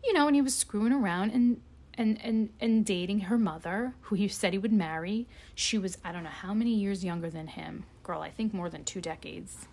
You 0.05 0.13
know, 0.13 0.29
and 0.29 0.37
he 0.37 0.43
was 0.43 0.55
screwing 0.55 0.93
around 0.93 1.33
and 1.33 1.61
and 1.95 2.21
and 2.23 2.51
and 2.61 2.87
dating 2.87 3.23
her 3.23 3.37
mother, 3.37 3.95
who 4.03 4.15
he 4.15 4.29
said 4.29 4.53
he 4.53 4.61
would 4.61 4.73
marry. 4.73 5.27
She 5.57 5.77
was 5.77 5.99
I 6.05 6.13
don't 6.13 6.23
know 6.23 6.31
how 6.31 6.55
many 6.55 6.73
years 6.73 7.05
younger 7.05 7.31
than 7.31 7.49
him. 7.49 7.83
Girl, 8.05 8.21
I 8.21 8.31
think 8.31 8.55
more 8.55 8.71
than 8.71 8.85
2 8.85 9.01
decades. 9.01 9.67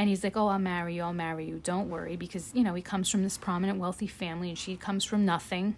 And 0.00 0.08
he's 0.08 0.24
like, 0.24 0.34
Oh, 0.34 0.46
I'll 0.46 0.58
marry 0.58 0.94
you, 0.94 1.02
I'll 1.02 1.12
marry 1.12 1.44
you, 1.44 1.60
don't 1.62 1.90
worry. 1.90 2.16
Because, 2.16 2.52
you 2.54 2.64
know, 2.64 2.72
he 2.72 2.80
comes 2.80 3.10
from 3.10 3.22
this 3.22 3.36
prominent, 3.36 3.78
wealthy 3.78 4.06
family 4.06 4.48
and 4.48 4.56
she 4.56 4.74
comes 4.74 5.04
from 5.04 5.26
nothing 5.26 5.76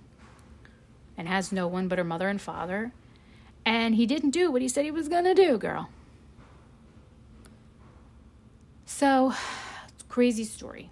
and 1.18 1.26
has 1.26 1.50
no 1.50 1.66
one 1.66 1.88
but 1.88 1.98
her 1.98 2.04
mother 2.04 2.28
and 2.28 2.40
father. 2.40 2.92
And 3.66 3.96
he 3.96 4.06
didn't 4.06 4.30
do 4.30 4.48
what 4.52 4.62
he 4.62 4.68
said 4.68 4.84
he 4.84 4.92
was 4.92 5.08
going 5.08 5.24
to 5.24 5.34
do, 5.34 5.58
girl. 5.58 5.90
So, 8.86 9.34
crazy 10.08 10.44
story. 10.44 10.90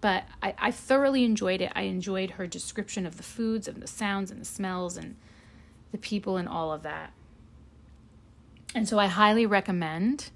But 0.00 0.26
I, 0.40 0.54
I 0.56 0.70
thoroughly 0.70 1.24
enjoyed 1.24 1.60
it. 1.60 1.72
I 1.74 1.82
enjoyed 1.82 2.30
her 2.32 2.46
description 2.46 3.04
of 3.04 3.16
the 3.16 3.24
foods 3.24 3.66
and 3.66 3.82
the 3.82 3.88
sounds 3.88 4.30
and 4.30 4.40
the 4.40 4.44
smells 4.44 4.96
and 4.96 5.16
the 5.90 5.98
people 5.98 6.36
and 6.36 6.48
all 6.48 6.72
of 6.72 6.84
that. 6.84 7.12
And 8.76 8.88
so 8.88 8.96
I 8.96 9.06
highly 9.08 9.44
recommend. 9.44 10.30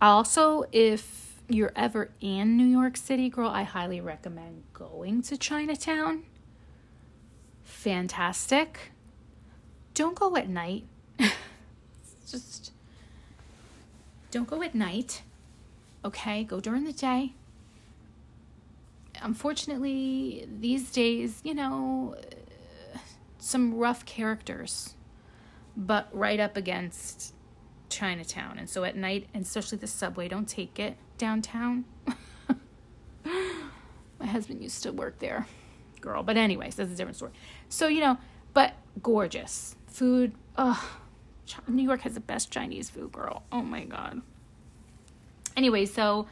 Also, 0.00 0.64
if 0.72 1.23
you're 1.48 1.72
ever 1.76 2.10
in 2.20 2.56
New 2.56 2.64
York 2.64 2.96
City, 2.96 3.28
girl, 3.28 3.48
I 3.48 3.62
highly 3.62 4.00
recommend 4.00 4.62
going 4.72 5.22
to 5.22 5.36
Chinatown. 5.36 6.24
Fantastic. 7.62 8.92
Don't 9.92 10.14
go 10.14 10.36
at 10.36 10.48
night. 10.48 10.84
Just 12.28 12.72
don't 14.30 14.48
go 14.48 14.62
at 14.62 14.74
night. 14.74 15.22
Okay, 16.04 16.44
go 16.44 16.60
during 16.60 16.84
the 16.84 16.92
day. 16.92 17.32
Unfortunately, 19.20 20.46
these 20.60 20.90
days, 20.90 21.40
you 21.44 21.54
know, 21.54 22.16
some 23.38 23.74
rough 23.74 24.04
characters, 24.04 24.94
but 25.76 26.08
right 26.12 26.40
up 26.40 26.56
against 26.56 27.32
Chinatown. 27.88 28.58
And 28.58 28.68
so 28.68 28.84
at 28.84 28.96
night, 28.96 29.28
and 29.32 29.44
especially 29.44 29.78
the 29.78 29.86
subway, 29.86 30.28
don't 30.28 30.48
take 30.48 30.78
it 30.78 30.96
downtown. 31.18 31.84
My 33.24 34.26
husband 34.26 34.62
used 34.62 34.82
to 34.82 34.92
work 34.92 35.18
there, 35.18 35.46
girl. 36.00 36.22
But, 36.22 36.36
anyways, 36.36 36.76
that's 36.76 36.92
a 36.92 36.94
different 36.94 37.16
story. 37.16 37.32
So, 37.68 37.88
you 37.88 38.00
know, 38.00 38.18
but 38.52 38.74
gorgeous. 39.02 39.76
Food, 39.86 40.32
New 41.68 41.82
York 41.82 42.02
has 42.02 42.14
the 42.14 42.20
best 42.20 42.50
Chinese 42.50 42.90
food, 42.90 43.12
girl. 43.12 43.42
Oh 43.52 43.62
my 43.62 43.84
God. 43.84 44.22
Anyway, 45.56 45.86
so 45.86 46.26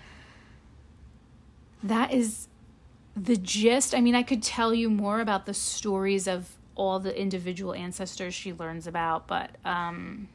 that 1.83 2.13
is 2.13 2.49
the 3.17 3.37
gist. 3.37 3.95
I 3.95 4.01
mean, 4.01 4.15
I 4.15 4.23
could 4.23 4.43
tell 4.43 4.73
you 4.75 4.89
more 4.89 5.21
about 5.21 5.47
the 5.47 5.55
stories 5.55 6.27
of 6.27 6.57
all 6.75 6.99
the 6.99 7.19
individual 7.19 7.75
ancestors 7.75 8.35
she 8.35 8.53
learns 8.53 8.87
about, 8.87 9.27
but 9.27 9.51
um, 9.65 10.29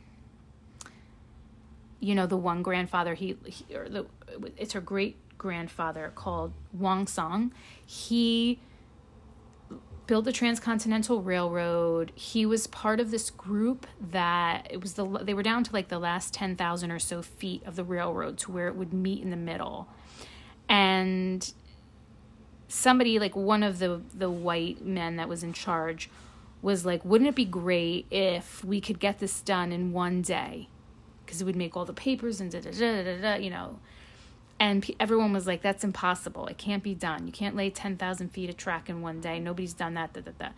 you 2.00 2.14
know, 2.14 2.28
the 2.28 2.38
one 2.38 2.62
grandfather 2.62 3.16
he, 3.16 3.36
he 3.46 3.76
or 3.76 3.90
the 3.90 4.06
it's 4.58 4.74
her 4.74 4.82
great 4.82 5.16
grandfather 5.38 6.12
called 6.16 6.54
Wang 6.74 7.08
Song. 7.08 7.54
He 7.86 8.60
built 10.08 10.24
the 10.24 10.32
transcontinental 10.32 11.22
railroad 11.22 12.14
he 12.16 12.46
was 12.46 12.66
part 12.68 13.02
of 13.02 13.12
this 13.12 13.30
group 13.30 13.86
that 14.00 14.66
it 14.70 14.80
was 14.80 14.94
the 14.94 15.06
they 15.22 15.34
were 15.34 15.44
down 15.44 15.66
to 15.66 15.74
like 15.74 15.90
the 15.90 16.00
last 16.00 16.34
10,000 16.34 16.92
or 16.92 16.98
so 16.98 17.22
feet 17.22 17.62
of 17.66 17.76
the 17.76 17.84
railroad 17.84 18.38
to 18.38 18.50
where 18.50 18.70
it 18.70 18.76
would 18.78 18.94
meet 18.94 19.22
in 19.22 19.32
the 19.32 19.36
middle 19.36 19.86
and 20.70 21.52
somebody 22.70 23.20
like 23.20 23.36
one 23.36 23.64
of 23.64 23.80
the 23.80 24.02
the 24.14 24.30
white 24.30 24.82
men 24.82 25.18
that 25.18 25.28
was 25.28 25.44
in 25.44 25.52
charge 25.52 26.10
was 26.62 26.86
like 26.86 27.04
wouldn't 27.04 27.28
it 27.28 27.36
be 27.36 27.44
great 27.44 28.06
if 28.10 28.64
we 28.64 28.80
could 28.80 29.02
get 29.02 29.20
this 29.20 29.42
done 29.42 29.74
in 29.74 29.92
one 29.92 30.22
day 30.22 30.70
because 31.28 31.42
it 31.42 31.44
would 31.44 31.58
make 31.58 31.76
all 31.76 31.86
the 31.86 31.94
papers 31.94 32.40
and 32.40 32.52
da 32.52 32.62
da 32.62 32.72
da 32.72 33.04
da 33.04 33.22
da, 33.22 33.36
you 33.36 33.50
know. 33.50 33.80
And 34.60 34.84
p- 34.84 34.96
everyone 35.00 35.34
was 35.34 35.46
like, 35.46 35.62
"That's 35.62 35.84
impossible. 35.84 36.48
It 36.48 36.58
can't 36.58 36.84
be 36.84 36.96
done. 36.96 37.28
You 37.28 37.34
can't 37.34 37.56
lay 37.56 37.70
ten 37.70 37.98
thousand 37.98 38.30
feet 38.30 38.50
of 38.50 38.58
track 38.58 38.90
in 38.90 39.02
one 39.02 39.22
day. 39.22 39.40
Nobody's 39.40 39.74
done 39.74 39.94
that." 39.96 40.14
Da 40.14 40.22
da 40.22 40.32
da. 40.38 40.50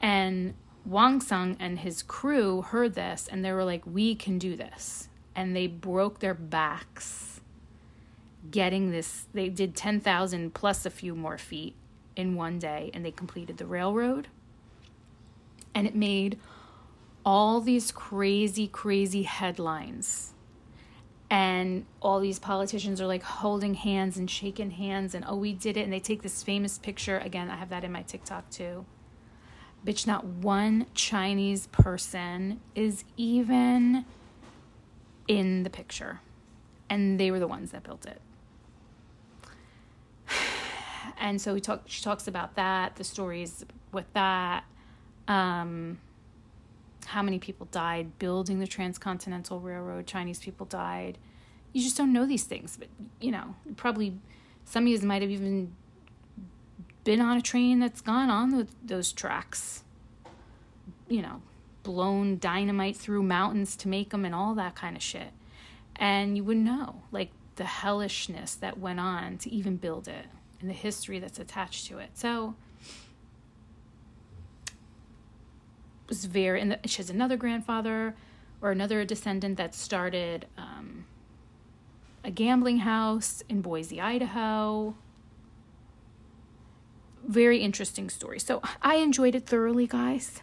And 0.00 0.54
Wang 0.86 1.20
Sung 1.20 1.56
and 1.60 1.80
his 1.80 2.02
crew 2.02 2.62
heard 2.62 2.94
this, 2.94 3.28
and 3.30 3.44
they 3.44 3.52
were 3.52 3.64
like, 3.64 3.86
"We 3.86 4.14
can 4.14 4.38
do 4.38 4.56
this." 4.56 5.08
And 5.36 5.54
they 5.54 5.66
broke 5.66 6.20
their 6.20 6.34
backs 6.34 7.40
getting 8.50 8.90
this. 8.90 9.26
They 9.34 9.48
did 9.48 9.76
ten 9.76 10.00
thousand 10.00 10.54
plus 10.54 10.86
a 10.86 10.90
few 10.90 11.14
more 11.14 11.38
feet 11.38 11.74
in 12.16 12.34
one 12.34 12.58
day, 12.58 12.90
and 12.94 13.04
they 13.04 13.10
completed 13.10 13.58
the 13.58 13.66
railroad. 13.66 14.28
And 15.74 15.86
it 15.86 15.94
made 15.94 16.38
all 17.24 17.60
these 17.60 17.92
crazy, 17.92 18.66
crazy 18.66 19.22
headlines. 19.24 20.32
And 21.30 21.86
all 22.02 22.18
these 22.18 22.40
politicians 22.40 23.00
are 23.00 23.06
like 23.06 23.22
holding 23.22 23.74
hands 23.74 24.16
and 24.16 24.28
shaking 24.28 24.72
hands, 24.72 25.14
and 25.14 25.24
oh, 25.26 25.36
we 25.36 25.52
did 25.52 25.76
it. 25.76 25.82
And 25.82 25.92
they 25.92 26.00
take 26.00 26.22
this 26.22 26.42
famous 26.42 26.76
picture. 26.76 27.18
Again, 27.18 27.48
I 27.48 27.56
have 27.56 27.68
that 27.68 27.84
in 27.84 27.92
my 27.92 28.02
TikTok 28.02 28.50
too. 28.50 28.84
Bitch, 29.86 30.06
not 30.06 30.24
one 30.24 30.86
Chinese 30.92 31.68
person 31.68 32.60
is 32.74 33.04
even 33.16 34.04
in 35.28 35.62
the 35.62 35.70
picture. 35.70 36.20
And 36.90 37.20
they 37.20 37.30
were 37.30 37.38
the 37.38 37.46
ones 37.46 37.70
that 37.70 37.84
built 37.84 38.06
it. 38.06 38.20
And 41.22 41.40
so 41.40 41.52
we 41.52 41.60
talk, 41.60 41.82
she 41.84 42.02
talks 42.02 42.28
about 42.28 42.54
that, 42.56 42.96
the 42.96 43.04
stories 43.04 43.64
with 43.92 44.10
that. 44.14 44.64
Um, 45.28 45.98
how 47.10 47.22
many 47.22 47.38
people 47.38 47.66
died 47.70 48.18
building 48.18 48.58
the 48.60 48.66
transcontinental 48.66 49.60
railroad 49.60 50.06
chinese 50.06 50.38
people 50.38 50.66
died. 50.66 51.18
You 51.72 51.82
just 51.82 51.96
don't 51.96 52.12
know 52.12 52.26
these 52.26 52.44
things 52.44 52.76
but 52.76 52.88
you 53.20 53.30
know 53.30 53.54
probably 53.76 54.18
some 54.64 54.84
of 54.84 54.88
you 54.88 54.98
might 55.00 55.22
have 55.22 55.30
even 55.30 55.72
been 57.04 57.20
on 57.20 57.36
a 57.36 57.42
train 57.42 57.80
that's 57.80 58.00
gone 58.00 58.30
on 58.30 58.68
those 58.84 59.12
tracks. 59.12 59.82
You 61.08 61.22
know 61.22 61.42
blown 61.82 62.38
dynamite 62.38 62.96
through 62.96 63.22
mountains 63.22 63.74
to 63.74 63.88
make 63.88 64.10
them 64.10 64.24
and 64.24 64.34
all 64.34 64.54
that 64.54 64.74
kind 64.74 64.96
of 64.96 65.02
shit. 65.02 65.32
And 65.96 66.36
you 66.36 66.44
wouldn't 66.44 66.66
know 66.66 67.02
like 67.10 67.30
the 67.56 67.64
hellishness 67.64 68.54
that 68.54 68.78
went 68.78 69.00
on 69.00 69.38
to 69.38 69.50
even 69.50 69.76
build 69.76 70.08
it 70.08 70.26
and 70.60 70.68
the 70.68 70.74
history 70.74 71.18
that's 71.18 71.38
attached 71.38 71.86
to 71.86 71.98
it. 71.98 72.10
So 72.14 72.54
was 76.10 76.26
very, 76.26 76.60
and 76.60 76.78
she 76.84 76.98
has 76.98 77.08
another 77.08 77.38
grandfather 77.38 78.14
or 78.60 78.70
another 78.70 79.02
descendant 79.06 79.56
that 79.56 79.74
started 79.74 80.46
um, 80.58 81.06
a 82.22 82.30
gambling 82.30 82.80
house 82.80 83.42
in 83.48 83.62
Boise, 83.62 83.98
Idaho. 83.98 84.94
Very 87.26 87.58
interesting 87.58 88.10
story. 88.10 88.38
So 88.38 88.60
I 88.82 88.96
enjoyed 88.96 89.34
it 89.34 89.46
thoroughly, 89.46 89.86
guys. 89.86 90.42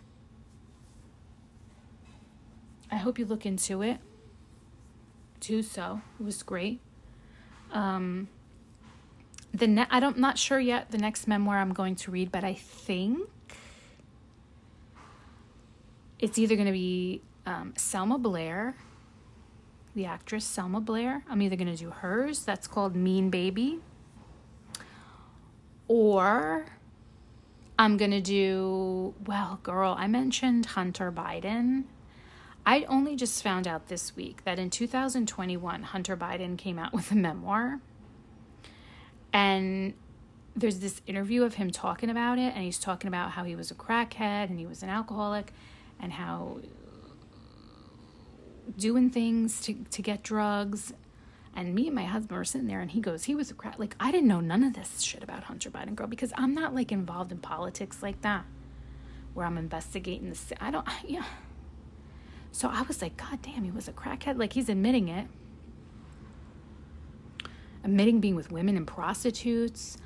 I 2.89 2.95
hope 2.95 3.19
you 3.19 3.26
look 3.26 3.45
into 3.45 3.84
it. 3.84 3.99
Do 5.39 5.61
so. 5.61 6.02
It 6.19 6.23
was 6.23 6.41
great. 6.41 6.80
Um, 7.72 8.30
the 9.53 9.68
ne- 9.68 9.88
I 9.91 9.99
don't, 9.99 10.15
I'm 10.15 10.22
not 10.22 10.38
sure 10.38 10.60
yet 10.60 10.91
the 10.91 10.98
next 10.98 11.27
memoir 11.27 11.57
I'm 11.57 11.73
going 11.73 11.95
to 11.98 12.11
read, 12.11 12.31
but 12.31 12.44
I 12.44 12.53
think 12.53 13.27
it's 16.19 16.38
either 16.38 16.56
going 16.56 16.68
to 16.68 16.72
be 16.72 17.22
um, 17.45 17.73
Selma 17.77 18.18
Blair, 18.18 18.76
the 19.95 20.06
actress 20.06 20.45
Selma 20.45 20.81
Blair. 20.81 21.23
I'm 21.30 21.41
either 21.41 21.56
going 21.56 21.73
to 21.73 21.76
do 21.76 21.91
hers, 21.91 22.44
that's 22.44 22.68
called 22.68 22.95
Mean 22.95 23.30
Baby, 23.30 23.80
or 25.88 26.65
I'm 27.80 27.98
going 27.98 28.11
to 28.11 28.22
do, 28.22 29.14
well, 29.26 29.60
girl, 29.64 29.95
I 29.98 30.07
mentioned 30.07 30.68
Hunter 30.68 31.11
Biden. 31.11 31.84
I 32.65 32.84
only 32.89 33.15
just 33.15 33.41
found 33.41 33.68
out 33.68 33.88
this 33.88 34.15
week 34.15 34.44
that 34.44 34.60
in 34.60 34.69
2021, 34.69 35.84
Hunter 35.84 36.18
Biden 36.18 36.57
came 36.57 36.80
out 36.80 36.94
with 36.94 37.11
a 37.11 37.15
memoir. 37.15 37.80
And 39.31 39.94
there's 40.56 40.80
this 40.80 41.02
interview 41.06 41.44
of 41.44 41.53
him 41.53 41.69
talking 41.69 42.10
about 42.10 42.39
it, 42.39 42.53
and 42.56 42.64
he's 42.64 42.80
talking 42.80 43.07
about 43.07 43.31
how 43.31 43.44
he 43.44 43.56
was 43.56 43.69
a 43.69 43.76
crackhead 43.76 44.49
and 44.49 44.57
he 44.57 44.65
was 44.65 44.81
an 44.81 44.89
alcoholic 44.89 45.53
and 45.99 46.14
how 46.14 46.60
doing 48.78 49.10
things 49.10 49.61
to, 49.61 49.74
to 49.91 50.02
get 50.02 50.24
drugs. 50.24 50.94
And 51.56 51.74
me 51.74 51.88
and 51.88 51.95
my 51.95 52.03
husband 52.03 52.38
were 52.38 52.45
sitting 52.45 52.68
there, 52.68 52.82
and 52.82 52.91
he 52.91 53.02
goes, 53.02 53.24
He 53.24 53.34
was 53.34 53.49
a 53.49 53.53
crack. 53.56 53.80
Like, 53.80 53.95
I 53.99 54.11
didn't 54.11 54.28
know 54.28 54.41
none 54.41 54.64
of 54.64 54.74
this 54.74 55.02
shit 55.02 55.24
about 55.24 55.44
Hunter 55.44 55.72
Biden, 55.72 55.95
girl, 55.95 56.07
because 56.07 56.32
I'm 56.38 56.53
not 56.53 56.76
like 56.76 56.91
involved 56.91 57.32
in 57.32 57.40
politics 57.40 58.03
like 58.03 58.22
that, 58.22 58.45
where 59.34 59.45
I'm 59.45 59.57
investigating 59.57 60.30
the. 60.30 60.64
I 60.64 60.69
don't, 60.69 60.88
yeah. 61.06 61.26
So 62.52 62.69
I 62.69 62.84
was 62.84 63.02
like, 63.02 63.18
God 63.18 63.41
damn, 63.41 63.64
he 63.64 63.72
was 63.72 63.88
a 63.88 63.91
crackhead. 63.91 64.38
Like, 64.38 64.53
he's 64.53 64.69
admitting 64.69 65.07
it. 65.10 65.28
Admitting 67.84 68.19
being 68.19 68.36
with 68.36 68.52
women 68.52 68.78
and 68.78 68.86
prostitutes. 68.86 69.98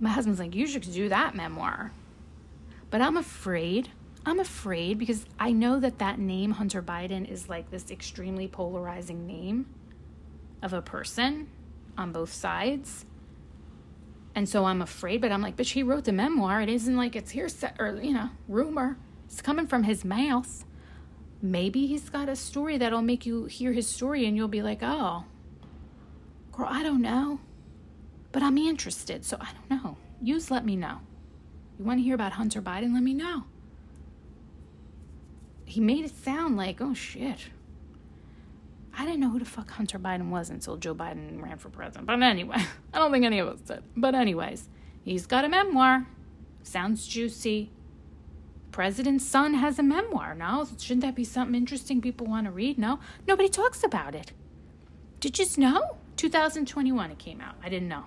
My 0.00 0.10
husband's 0.10 0.40
like, 0.40 0.56
You 0.56 0.66
should 0.66 0.82
do 0.82 1.08
that 1.08 1.36
memoir. 1.36 1.92
But 2.90 3.00
I'm 3.00 3.16
afraid 3.16 3.90
I'm 4.28 4.40
afraid 4.40 4.98
because 4.98 5.24
I 5.38 5.52
know 5.52 5.78
that 5.78 6.00
that 6.00 6.18
name, 6.18 6.50
Hunter 6.50 6.82
Biden, 6.82 7.30
is 7.30 7.48
like 7.48 7.70
this 7.70 7.92
extremely 7.92 8.48
polarizing 8.48 9.24
name 9.24 9.66
of 10.62 10.72
a 10.72 10.82
person 10.82 11.48
on 11.96 12.10
both 12.10 12.32
sides. 12.32 13.06
And 14.34 14.48
so 14.48 14.64
I'm 14.64 14.82
afraid, 14.82 15.20
but 15.20 15.30
I'm 15.30 15.42
like, 15.42 15.56
but 15.56 15.66
he 15.66 15.84
wrote 15.84 16.04
the 16.04 16.12
memoir. 16.12 16.60
It 16.60 16.68
isn't 16.68 16.96
like 16.96 17.14
it's 17.14 17.30
hearsay 17.30 17.70
or, 17.78 18.00
you 18.02 18.12
know, 18.12 18.30
rumor. 18.48 18.98
It's 19.26 19.40
coming 19.40 19.68
from 19.68 19.84
his 19.84 20.04
mouth. 20.04 20.64
Maybe 21.40 21.86
he's 21.86 22.10
got 22.10 22.28
a 22.28 22.34
story 22.34 22.78
that'll 22.78 23.02
make 23.02 23.26
you 23.26 23.44
hear 23.44 23.72
his 23.72 23.86
story 23.86 24.26
and 24.26 24.36
you'll 24.36 24.48
be 24.48 24.60
like, 24.60 24.80
oh, 24.82 25.24
girl, 26.50 26.66
I 26.68 26.82
don't 26.82 27.00
know. 27.00 27.38
But 28.32 28.42
I'm 28.42 28.58
interested, 28.58 29.24
so 29.24 29.36
I 29.40 29.50
don't 29.52 29.84
know. 29.84 29.96
You 30.20 30.34
just 30.34 30.50
let 30.50 30.64
me 30.64 30.74
know. 30.74 30.98
You 31.78 31.84
want 31.84 32.00
to 32.00 32.02
hear 32.02 32.16
about 32.16 32.32
Hunter 32.32 32.60
Biden? 32.60 32.92
Let 32.92 33.04
me 33.04 33.14
know 33.14 33.44
he 35.76 35.80
made 35.82 36.06
it 36.06 36.24
sound 36.24 36.56
like, 36.56 36.80
oh 36.80 36.94
shit. 36.94 37.48
I 38.96 39.04
didn't 39.04 39.20
know 39.20 39.28
who 39.28 39.38
the 39.38 39.44
fuck 39.44 39.70
Hunter 39.72 39.98
Biden 39.98 40.30
was 40.30 40.48
until 40.48 40.78
Joe 40.78 40.94
Biden 40.94 41.42
ran 41.42 41.58
for 41.58 41.68
president. 41.68 42.06
But 42.06 42.22
anyway, 42.22 42.56
I 42.94 42.98
don't 42.98 43.12
think 43.12 43.26
any 43.26 43.40
of 43.40 43.48
us 43.48 43.60
did. 43.60 43.82
But, 43.94 44.14
anyways, 44.14 44.70
he's 45.02 45.26
got 45.26 45.44
a 45.44 45.50
memoir. 45.50 46.06
Sounds 46.62 47.06
juicy. 47.06 47.72
President's 48.72 49.26
son 49.26 49.52
has 49.52 49.78
a 49.78 49.82
memoir. 49.82 50.34
now. 50.34 50.66
shouldn't 50.78 51.02
that 51.02 51.14
be 51.14 51.24
something 51.24 51.54
interesting 51.54 52.00
people 52.00 52.26
want 52.26 52.46
to 52.46 52.50
read? 52.50 52.78
No, 52.78 52.98
nobody 53.28 53.50
talks 53.50 53.84
about 53.84 54.14
it. 54.14 54.32
Did 55.20 55.38
you 55.38 55.44
know? 55.58 55.98
2021 56.16 57.10
it 57.10 57.18
came 57.18 57.42
out. 57.42 57.56
I 57.62 57.68
didn't 57.68 57.88
know. 57.88 58.04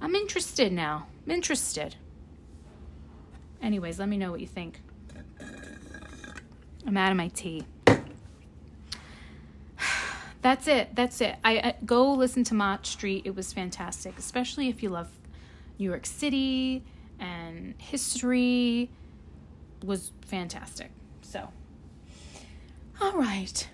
I'm 0.00 0.14
interested 0.14 0.72
now. 0.72 1.06
I'm 1.26 1.32
interested. 1.32 1.96
Anyways, 3.60 3.98
let 3.98 4.08
me 4.08 4.16
know 4.16 4.30
what 4.30 4.40
you 4.40 4.46
think. 4.46 4.80
I'm 6.86 6.96
out 6.96 7.10
of 7.10 7.16
my 7.16 7.28
tea. 7.28 7.64
That's 10.42 10.68
it. 10.68 10.94
That's 10.94 11.20
it. 11.20 11.36
I, 11.44 11.58
I 11.58 11.74
go 11.84 12.12
listen 12.12 12.44
to 12.44 12.54
Mott 12.54 12.86
Street. 12.86 13.22
It 13.26 13.34
was 13.34 13.52
fantastic, 13.52 14.16
especially 14.18 14.68
if 14.68 14.82
you 14.82 14.90
love 14.90 15.08
New 15.78 15.84
York 15.84 16.06
City 16.06 16.84
and 17.18 17.74
history. 17.78 18.90
Was 19.84 20.12
fantastic. 20.22 20.90
So, 21.22 21.48
all 23.00 23.12
right. 23.12 23.68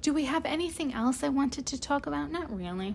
Do 0.00 0.14
we 0.14 0.24
have 0.24 0.46
anything 0.46 0.94
else 0.94 1.22
I 1.22 1.28
wanted 1.28 1.66
to 1.66 1.80
talk 1.80 2.06
about? 2.06 2.30
Not 2.30 2.54
really. 2.54 2.94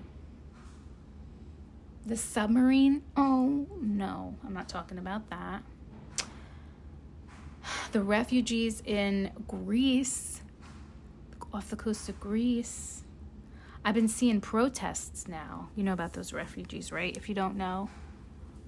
The 2.06 2.18
submarine? 2.18 3.04
Oh, 3.16 3.68
no. 3.80 4.36
I'm 4.46 4.54
not 4.54 4.68
talking 4.68 4.98
about 4.98 5.30
that 5.30 5.64
the 7.92 8.02
refugees 8.02 8.82
in 8.86 9.32
Greece, 9.48 10.42
off 11.54 11.70
the 11.70 11.76
coast 11.76 12.10
of 12.10 12.20
Greece. 12.20 13.04
I've 13.84 13.96
been 13.96 14.08
seeing 14.08 14.42
protests 14.42 15.28
now. 15.28 15.70
You 15.76 15.84
know 15.84 15.94
about 15.94 16.14
those 16.14 16.34
refugees, 16.34 16.92
right? 16.92 17.16
If 17.18 17.28
you 17.28 17.36
don't 17.36 17.56
know, 17.56 17.90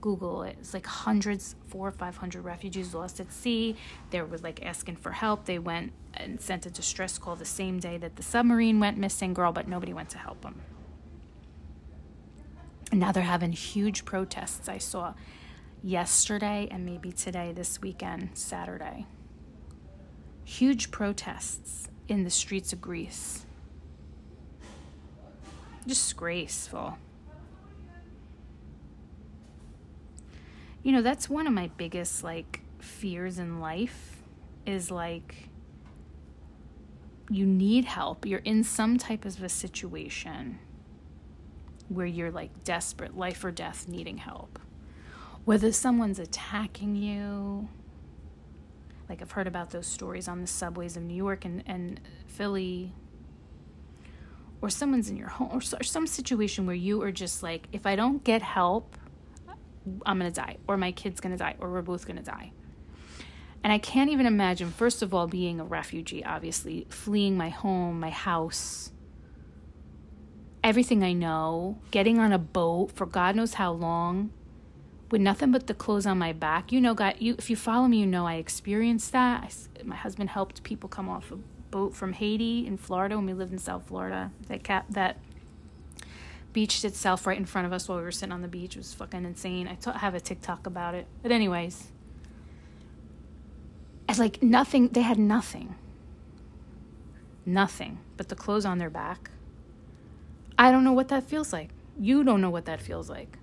Google 0.01 0.43
it. 0.43 0.57
It's 0.59 0.73
like 0.73 0.85
hundreds, 0.85 1.55
four 1.67 1.87
or 1.87 1.91
five 1.91 2.17
hundred 2.17 2.43
refugees 2.43 2.93
lost 2.93 3.19
at 3.19 3.31
sea. 3.31 3.77
They 4.09 4.21
were 4.21 4.37
like 4.39 4.65
asking 4.65 4.97
for 4.97 5.11
help. 5.11 5.45
They 5.45 5.59
went 5.59 5.93
and 6.13 6.41
sent 6.41 6.65
a 6.65 6.69
distress 6.69 7.17
call 7.17 7.35
the 7.35 7.45
same 7.45 7.79
day 7.79 7.97
that 7.97 8.17
the 8.17 8.23
submarine 8.23 8.79
went 8.79 8.97
missing, 8.97 9.33
girl, 9.33 9.53
but 9.53 9.67
nobody 9.67 9.93
went 9.93 10.09
to 10.09 10.17
help 10.17 10.41
them. 10.41 10.61
And 12.91 12.99
now 12.99 13.11
they're 13.11 13.23
having 13.23 13.53
huge 13.53 14.03
protests. 14.03 14.67
I 14.67 14.77
saw 14.77 15.13
yesterday 15.83 16.67
and 16.71 16.85
maybe 16.85 17.11
today, 17.11 17.51
this 17.51 17.81
weekend, 17.81 18.29
Saturday. 18.33 19.05
Huge 20.45 20.89
protests 20.91 21.89
in 22.07 22.23
the 22.23 22.29
streets 22.29 22.71
of 22.73 22.81
Greece. 22.81 23.45
Disgraceful. 25.85 26.97
You 30.81 30.93
know, 30.93 31.01
that's 31.01 31.29
one 31.29 31.47
of 31.47 31.53
my 31.53 31.69
biggest 31.77 32.23
like 32.23 32.61
fears 32.79 33.37
in 33.37 33.59
life 33.59 34.17
is 34.65 34.89
like 34.89 35.49
you 37.29 37.45
need 37.45 37.85
help. 37.85 38.25
You're 38.25 38.39
in 38.39 38.63
some 38.63 38.97
type 38.97 39.25
of 39.25 39.41
a 39.41 39.49
situation 39.49 40.59
where 41.89 42.05
you're 42.05 42.31
like 42.31 42.63
desperate, 42.63 43.17
life 43.17 43.43
or 43.43 43.51
death, 43.51 43.87
needing 43.87 44.17
help 44.17 44.59
whether 45.45 45.71
someone's 45.71 46.19
attacking 46.19 46.95
you. 46.95 47.67
Like 49.09 49.21
I've 49.21 49.31
heard 49.31 49.47
about 49.47 49.71
those 49.71 49.87
stories 49.87 50.27
on 50.27 50.41
the 50.41 50.47
subways 50.47 50.95
of 50.97 51.03
New 51.03 51.15
York 51.15 51.45
and, 51.45 51.63
and 51.65 51.99
Philly, 52.25 52.93
or 54.61 54.69
someone's 54.69 55.09
in 55.09 55.17
your 55.17 55.27
home, 55.27 55.49
or, 55.51 55.57
or 55.57 55.83
some 55.83 56.07
situation 56.07 56.65
where 56.65 56.75
you 56.75 57.01
are 57.01 57.11
just 57.11 57.43
like, 57.43 57.67
if 57.73 57.85
I 57.85 57.95
don't 57.95 58.23
get 58.23 58.41
help, 58.41 58.95
I'm 60.05 60.17
gonna 60.17 60.31
die, 60.31 60.57
or 60.67 60.77
my 60.77 60.93
kid's 60.93 61.19
gonna 61.19 61.37
die, 61.37 61.55
or 61.59 61.69
we're 61.69 61.81
both 61.81 62.07
gonna 62.07 62.23
die. 62.23 62.53
And 63.63 63.71
I 63.71 63.77
can't 63.77 64.09
even 64.09 64.25
imagine, 64.25 64.71
first 64.71 65.01
of 65.01 65.13
all, 65.13 65.27
being 65.27 65.59
a 65.59 65.65
refugee, 65.65 66.23
obviously, 66.23 66.87
fleeing 66.89 67.37
my 67.37 67.49
home, 67.49 67.99
my 67.99 68.09
house, 68.09 68.91
everything 70.63 71.03
I 71.03 71.13
know, 71.13 71.79
getting 71.91 72.19
on 72.19 72.31
a 72.31 72.39
boat 72.39 72.91
for 72.93 73.05
God 73.05 73.35
knows 73.35 73.55
how 73.55 73.73
long, 73.73 74.31
with 75.13 75.21
nothing 75.21 75.51
but 75.51 75.67
the 75.67 75.75
clothes 75.75 76.07
on 76.07 76.17
my 76.17 76.33
back. 76.33 76.71
You 76.71 76.81
know, 76.81 76.95
God, 76.95 77.17
you 77.19 77.35
if 77.37 77.47
you 77.47 77.55
follow 77.55 77.87
me, 77.87 77.99
you 77.99 78.07
know 78.07 78.25
I 78.25 78.37
experienced 78.37 79.11
that. 79.11 79.43
I, 79.43 79.83
my 79.83 79.95
husband 79.95 80.31
helped 80.31 80.63
people 80.63 80.89
come 80.89 81.07
off 81.07 81.31
a 81.31 81.35
boat 81.69 81.93
from 81.93 82.13
Haiti 82.13 82.65
in 82.65 82.77
Florida 82.77 83.15
when 83.15 83.27
we 83.27 83.33
lived 83.33 83.53
in 83.53 83.59
South 83.59 83.85
Florida. 83.85 84.31
That 84.47 84.63
cap 84.63 84.87
that 84.89 85.19
beached 86.51 86.83
itself 86.83 87.27
right 87.27 87.37
in 87.37 87.45
front 87.45 87.67
of 87.67 87.73
us 87.73 87.87
while 87.87 87.99
we 87.99 88.03
were 88.03 88.11
sitting 88.11 88.33
on 88.33 88.41
the 88.41 88.47
beach. 88.47 88.75
It 88.75 88.79
was 88.79 88.95
fucking 88.95 89.23
insane. 89.23 89.67
I 89.67 89.75
t- 89.75 89.91
have 89.91 90.15
a 90.15 90.19
TikTok 90.19 90.65
about 90.65 90.95
it. 90.95 91.05
But 91.21 91.31
anyways, 91.31 91.91
it's 94.09 94.17
like 94.17 94.41
nothing. 94.41 94.87
They 94.87 95.01
had 95.01 95.19
nothing. 95.19 95.75
Nothing 97.45 97.99
but 98.17 98.29
the 98.29 98.35
clothes 98.35 98.65
on 98.65 98.79
their 98.79 98.89
back. 98.89 99.29
I 100.57 100.71
don't 100.71 100.83
know 100.83 100.93
what 100.93 101.09
that 101.09 101.21
feels 101.21 101.53
like. 101.53 101.69
You 101.99 102.23
don't 102.23 102.41
know 102.41 102.49
what 102.49 102.65
that 102.65 102.81
feels 102.81 103.11
like, 103.11 103.37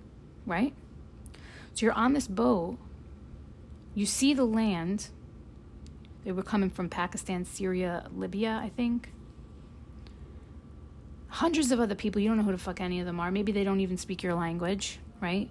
right? 0.45 0.73
So 1.73 1.85
you're 1.85 1.93
on 1.93 2.13
this 2.13 2.27
boat, 2.27 2.77
you 3.95 4.05
see 4.05 4.33
the 4.33 4.45
land. 4.45 5.09
They 6.23 6.31
were 6.31 6.43
coming 6.43 6.69
from 6.69 6.89
Pakistan, 6.89 7.45
Syria, 7.45 8.07
Libya, 8.15 8.59
I 8.61 8.69
think. 8.69 9.11
Hundreds 11.27 11.71
of 11.71 11.79
other 11.79 11.95
people, 11.95 12.21
you 12.21 12.27
don't 12.27 12.37
know 12.37 12.43
who 12.43 12.51
the 12.51 12.57
fuck 12.57 12.81
any 12.81 12.99
of 12.99 13.05
them 13.05 13.19
are. 13.19 13.31
Maybe 13.31 13.51
they 13.51 13.63
don't 13.63 13.79
even 13.79 13.97
speak 13.97 14.21
your 14.21 14.33
language, 14.33 14.99
right? 15.21 15.49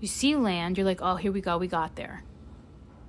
You 0.00 0.08
see 0.08 0.36
land, 0.36 0.76
you're 0.76 0.86
like, 0.86 1.00
oh, 1.00 1.16
here 1.16 1.32
we 1.32 1.40
go, 1.40 1.56
we 1.58 1.68
got 1.68 1.96
there. 1.96 2.24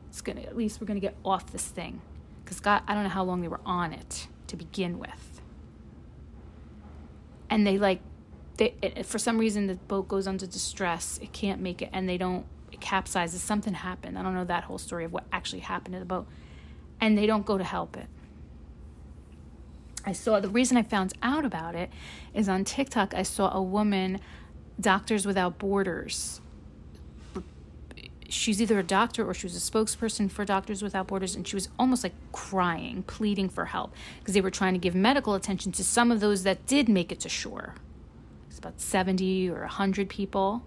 It's 0.10 0.22
gonna, 0.22 0.42
at 0.42 0.56
least 0.56 0.80
we're 0.80 0.88
gonna 0.88 1.00
get 1.00 1.16
off 1.24 1.52
this 1.52 1.66
thing. 1.66 2.02
Because 2.44 2.60
God, 2.60 2.82
I 2.88 2.94
don't 2.94 3.04
know 3.04 3.10
how 3.10 3.24
long 3.24 3.42
they 3.42 3.48
were 3.48 3.62
on 3.66 3.94
it 3.94 4.28
to 4.48 4.56
begin 4.56 4.98
with. 4.98 5.42
And 7.50 7.66
they 7.66 7.78
like 7.78 8.02
they, 8.60 9.04
for 9.04 9.18
some 9.18 9.38
reason 9.38 9.68
the 9.68 9.76
boat 9.76 10.08
goes 10.08 10.28
under 10.28 10.46
distress 10.46 11.18
it 11.22 11.32
can't 11.32 11.62
make 11.62 11.82
it 11.82 11.90
and 11.94 12.08
they 12.08 12.18
don't 12.18 12.46
it 12.72 12.80
capsizes 12.80 13.40
something 13.40 13.74
happened 13.74 14.18
i 14.20 14.22
don't 14.22 14.36
know 14.36 14.44
that 14.44 14.66
whole 14.66 14.78
story 14.78 15.06
of 15.06 15.14
what 15.14 15.24
actually 15.32 15.62
happened 15.62 15.94
to 15.94 16.00
the 16.00 16.06
boat 16.06 16.28
and 17.02 17.18
they 17.18 17.26
don't 17.26 17.46
go 17.46 17.58
to 17.58 17.64
help 17.64 17.98
it 17.98 18.08
I 20.06 20.14
saw 20.14 20.40
the 20.40 20.50
reason 20.50 20.78
I 20.78 20.84
found 20.84 21.14
out 21.22 21.46
about 21.46 21.76
it 21.76 21.92
is 22.34 22.48
on 22.48 22.64
TikTok. 22.64 23.14
I 23.14 23.24
saw 23.24 23.54
a 23.54 23.62
woman, 23.62 24.20
Doctors 24.80 25.26
Without 25.26 25.60
Borders. 25.60 26.40
She's 28.30 28.62
either 28.62 28.80
a 28.80 28.84
doctor 28.84 29.26
or 29.26 29.34
she 29.34 29.46
was 29.46 29.56
a 29.56 29.72
spokesperson 29.72 30.32
for 30.32 30.46
Doctors 30.46 30.82
Without 30.82 31.08
Borders, 31.08 31.36
and 31.36 31.48
she 31.48 31.56
was 31.56 31.68
almost 31.78 32.04
like 32.04 32.14
crying, 32.32 33.04
pleading 33.04 33.50
for 33.50 33.66
help 33.66 33.94
because 34.20 34.34
they 34.34 34.42
were 34.42 34.52
trying 34.52 34.74
to 34.74 34.80
give 34.80 34.96
medical 34.96 35.34
attention 35.34 35.72
to 35.74 35.84
some 35.84 36.12
of 36.12 36.22
those 36.22 36.44
that 36.44 36.66
did 36.66 36.88
make 36.88 37.12
it 37.12 37.20
to 37.20 37.30
shore. 37.30 37.76
It's 38.60 38.66
about 38.66 38.82
70 38.82 39.50
or 39.52 39.62
100 39.62 40.10
people, 40.10 40.64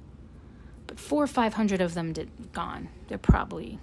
but 0.87 0.99
four 0.99 1.25
or 1.25 1.27
500 1.27 1.83
of 1.83 1.93
them 1.93 2.15
did 2.15 2.31
gone. 2.55 2.89
They're 3.09 3.19
probably, 3.19 3.79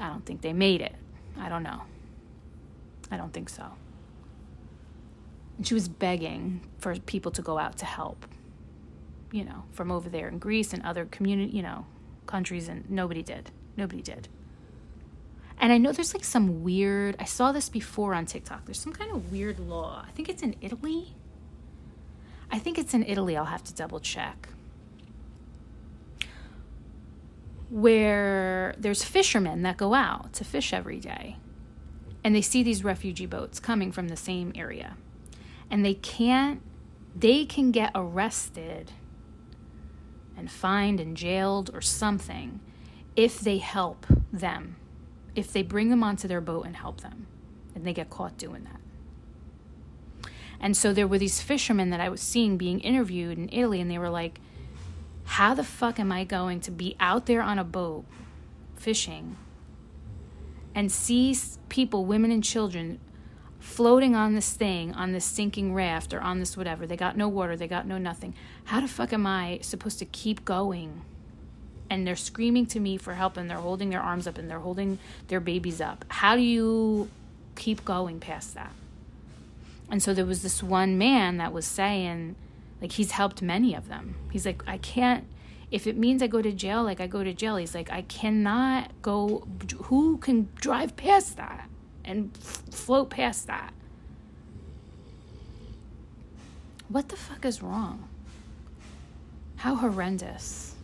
I 0.00 0.08
don't 0.08 0.26
think 0.26 0.40
they 0.40 0.52
made 0.52 0.80
it. 0.80 0.96
I 1.38 1.48
don't 1.48 1.62
know. 1.62 1.82
I 3.12 3.16
don't 3.16 3.32
think 3.32 3.48
so. 3.48 3.64
And 5.56 5.64
she 5.64 5.74
was 5.74 5.88
begging 5.88 6.62
for 6.78 6.98
people 6.98 7.30
to 7.30 7.42
go 7.42 7.58
out 7.58 7.78
to 7.78 7.84
help, 7.84 8.26
you 9.30 9.44
know, 9.44 9.62
from 9.70 9.92
over 9.92 10.08
there 10.08 10.26
in 10.26 10.40
Greece 10.40 10.72
and 10.72 10.82
other 10.82 11.04
community, 11.04 11.56
you 11.56 11.62
know, 11.62 11.86
countries, 12.26 12.66
and 12.66 12.90
nobody 12.90 13.22
did. 13.22 13.52
Nobody 13.76 14.02
did. 14.02 14.26
And 15.58 15.72
I 15.72 15.78
know 15.78 15.92
there's 15.92 16.12
like 16.12 16.24
some 16.24 16.64
weird, 16.64 17.14
I 17.20 17.24
saw 17.24 17.52
this 17.52 17.68
before 17.68 18.14
on 18.14 18.26
TikTok. 18.26 18.64
There's 18.64 18.80
some 18.80 18.92
kind 18.92 19.12
of 19.12 19.30
weird 19.30 19.60
law. 19.60 20.04
I 20.04 20.10
think 20.10 20.28
it's 20.28 20.42
in 20.42 20.56
Italy. 20.60 21.14
I 22.52 22.58
think 22.58 22.78
it's 22.78 22.92
in 22.92 23.02
Italy. 23.02 23.36
I'll 23.36 23.46
have 23.46 23.64
to 23.64 23.74
double 23.74 23.98
check. 23.98 24.50
Where 27.70 28.74
there's 28.78 29.02
fishermen 29.02 29.62
that 29.62 29.78
go 29.78 29.94
out 29.94 30.34
to 30.34 30.44
fish 30.44 30.74
every 30.74 31.00
day 31.00 31.38
and 32.22 32.34
they 32.34 32.42
see 32.42 32.62
these 32.62 32.84
refugee 32.84 33.26
boats 33.26 33.58
coming 33.58 33.90
from 33.90 34.08
the 34.08 34.16
same 34.16 34.52
area 34.54 34.96
and 35.70 35.82
they 35.82 35.94
can't 35.94 36.60
they 37.16 37.44
can 37.46 37.72
get 37.72 37.90
arrested 37.94 38.92
and 40.36 40.50
fined 40.50 41.00
and 41.00 41.16
jailed 41.16 41.70
or 41.72 41.80
something 41.80 42.60
if 43.16 43.40
they 43.40 43.56
help 43.56 44.06
them 44.30 44.76
if 45.34 45.50
they 45.52 45.62
bring 45.62 45.88
them 45.88 46.04
onto 46.04 46.28
their 46.28 46.40
boat 46.42 46.66
and 46.66 46.76
help 46.76 47.00
them 47.00 47.26
and 47.74 47.86
they 47.86 47.94
get 47.94 48.10
caught 48.10 48.36
doing 48.36 48.64
that 48.64 48.81
and 50.62 50.76
so 50.76 50.92
there 50.92 51.06
were 51.06 51.18
these 51.18 51.42
fishermen 51.42 51.90
that 51.90 52.00
i 52.00 52.08
was 52.08 52.20
seeing 52.20 52.56
being 52.56 52.80
interviewed 52.80 53.36
in 53.36 53.48
italy 53.50 53.80
and 53.80 53.90
they 53.90 53.98
were 53.98 54.10
like 54.10 54.40
how 55.24 55.52
the 55.52 55.64
fuck 55.64 56.00
am 56.00 56.10
i 56.10 56.24
going 56.24 56.60
to 56.60 56.70
be 56.70 56.96
out 56.98 57.26
there 57.26 57.42
on 57.42 57.58
a 57.58 57.64
boat 57.64 58.04
fishing 58.76 59.36
and 60.74 60.90
see 60.90 61.36
people, 61.68 62.04
women 62.04 62.30
and 62.30 62.42
children, 62.42 62.98
floating 63.58 64.14
on 64.14 64.34
this 64.34 64.52
thing, 64.52 64.92
on 64.94 65.12
this 65.12 65.24
sinking 65.24 65.74
raft 65.74 66.12
or 66.12 66.20
on 66.20 66.40
this 66.40 66.56
whatever. 66.56 66.86
They 66.86 66.96
got 66.96 67.16
no 67.16 67.28
water, 67.28 67.56
they 67.56 67.68
got 67.68 67.86
no 67.86 67.98
nothing. 67.98 68.34
How 68.64 68.80
the 68.80 68.88
fuck 68.88 69.12
am 69.12 69.26
I 69.26 69.60
supposed 69.62 69.98
to 70.00 70.04
keep 70.04 70.44
going? 70.44 71.02
And 71.88 72.06
they're 72.06 72.16
screaming 72.16 72.66
to 72.66 72.80
me 72.80 72.96
for 72.96 73.14
help 73.14 73.36
and 73.36 73.50
they're 73.50 73.58
holding 73.58 73.90
their 73.90 74.00
arms 74.00 74.26
up 74.26 74.38
and 74.38 74.50
they're 74.50 74.60
holding 74.60 74.98
their 75.28 75.40
babies 75.40 75.80
up. 75.80 76.04
How 76.08 76.36
do 76.36 76.42
you 76.42 77.10
keep 77.54 77.84
going 77.84 78.18
past 78.18 78.54
that? 78.54 78.72
And 79.92 80.02
so 80.02 80.12
there 80.12 80.26
was 80.26 80.42
this 80.42 80.60
one 80.60 80.98
man 80.98 81.36
that 81.36 81.52
was 81.52 81.66
saying, 81.66 82.34
like, 82.80 82.92
he's 82.92 83.12
helped 83.12 83.42
many 83.42 83.74
of 83.74 83.88
them. 83.88 84.16
He's 84.32 84.44
like, 84.44 84.64
I 84.66 84.78
can't 84.78 85.26
if 85.72 85.86
it 85.86 85.96
means 85.96 86.22
I 86.22 86.26
go 86.26 86.42
to 86.42 86.52
jail, 86.52 86.84
like 86.84 87.00
I 87.00 87.06
go 87.06 87.24
to 87.24 87.32
jail. 87.32 87.56
He's 87.56 87.74
like, 87.74 87.90
I 87.90 88.02
cannot 88.02 88.90
go. 89.00 89.48
Who 89.84 90.18
can 90.18 90.50
drive 90.54 90.96
past 90.96 91.38
that 91.38 91.68
and 92.04 92.30
f- 92.36 92.62
float 92.70 93.08
past 93.08 93.46
that? 93.46 93.72
What 96.88 97.08
the 97.08 97.16
fuck 97.16 97.46
is 97.46 97.62
wrong? 97.62 98.06
How 99.56 99.76
horrendous. 99.76 100.74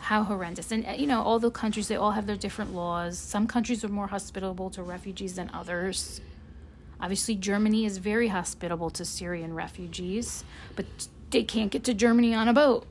How 0.00 0.22
horrendous. 0.22 0.72
And, 0.72 0.86
eh, 0.86 0.94
you 0.94 1.06
know, 1.06 1.22
all 1.22 1.38
the 1.38 1.50
countries, 1.50 1.88
they 1.88 1.96
all 1.96 2.12
have 2.12 2.26
their 2.26 2.36
different 2.36 2.74
laws. 2.74 3.18
Some 3.18 3.46
countries 3.46 3.84
are 3.84 3.88
more 3.88 4.06
hospitable 4.06 4.70
to 4.70 4.82
refugees 4.82 5.34
than 5.34 5.50
others. 5.52 6.22
Obviously, 7.00 7.34
Germany 7.34 7.84
is 7.84 7.98
very 7.98 8.28
hospitable 8.28 8.90
to 8.90 9.04
Syrian 9.04 9.54
refugees, 9.54 10.44
but 10.76 10.86
they 11.30 11.42
can't 11.42 11.70
get 11.70 11.84
to 11.84 11.94
Germany 11.94 12.34
on 12.34 12.48
a 12.48 12.52
boat. 12.52 12.86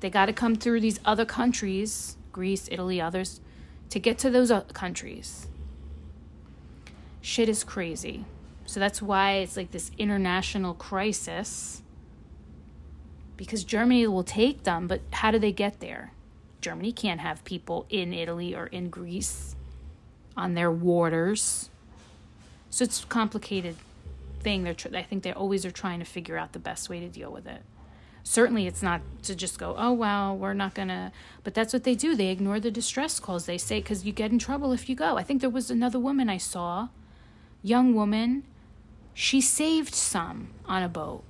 They 0.00 0.10
got 0.10 0.26
to 0.26 0.32
come 0.32 0.56
through 0.56 0.80
these 0.80 1.00
other 1.04 1.24
countries, 1.24 2.16
Greece, 2.32 2.68
Italy, 2.70 3.00
others, 3.00 3.40
to 3.90 3.98
get 3.98 4.18
to 4.18 4.30
those 4.30 4.52
countries. 4.72 5.46
Shit 7.20 7.48
is 7.48 7.64
crazy. 7.64 8.24
So 8.66 8.80
that's 8.80 9.00
why 9.00 9.34
it's 9.34 9.56
like 9.56 9.70
this 9.70 9.90
international 9.98 10.74
crisis. 10.74 11.82
Because 13.36 13.64
Germany 13.64 14.06
will 14.06 14.24
take 14.24 14.64
them, 14.64 14.86
but 14.86 15.00
how 15.12 15.30
do 15.30 15.38
they 15.38 15.52
get 15.52 15.80
there? 15.80 16.12
Germany 16.60 16.92
can't 16.92 17.20
have 17.20 17.44
people 17.44 17.86
in 17.90 18.12
Italy 18.12 18.54
or 18.54 18.66
in 18.66 18.88
Greece 18.88 19.54
on 20.36 20.54
their 20.54 20.70
waters. 20.70 21.70
So 22.74 22.82
it's 22.82 23.04
complicated 23.04 23.76
thing. 24.40 24.64
They're 24.64 24.74
tr- 24.74 24.96
I 24.96 25.04
think 25.04 25.22
they 25.22 25.32
always 25.32 25.64
are 25.64 25.70
trying 25.70 26.00
to 26.00 26.04
figure 26.04 26.36
out 26.36 26.54
the 26.54 26.58
best 26.58 26.88
way 26.88 26.98
to 26.98 27.08
deal 27.08 27.30
with 27.30 27.46
it. 27.46 27.62
Certainly, 28.24 28.66
it's 28.66 28.82
not 28.82 29.00
to 29.22 29.36
just 29.36 29.60
go, 29.60 29.76
oh 29.78 29.92
well, 29.92 30.36
we're 30.36 30.54
not 30.54 30.74
gonna. 30.74 31.12
But 31.44 31.54
that's 31.54 31.72
what 31.72 31.84
they 31.84 31.94
do. 31.94 32.16
They 32.16 32.30
ignore 32.30 32.58
the 32.58 32.72
distress 32.72 33.20
calls. 33.20 33.46
They 33.46 33.58
say 33.58 33.78
because 33.78 34.04
you 34.04 34.12
get 34.12 34.32
in 34.32 34.40
trouble 34.40 34.72
if 34.72 34.88
you 34.88 34.96
go. 34.96 35.16
I 35.16 35.22
think 35.22 35.40
there 35.40 35.50
was 35.50 35.70
another 35.70 36.00
woman 36.00 36.28
I 36.28 36.38
saw, 36.38 36.88
young 37.62 37.94
woman. 37.94 38.42
She 39.14 39.40
saved 39.40 39.94
some 39.94 40.48
on 40.66 40.82
a 40.82 40.88
boat. 40.88 41.22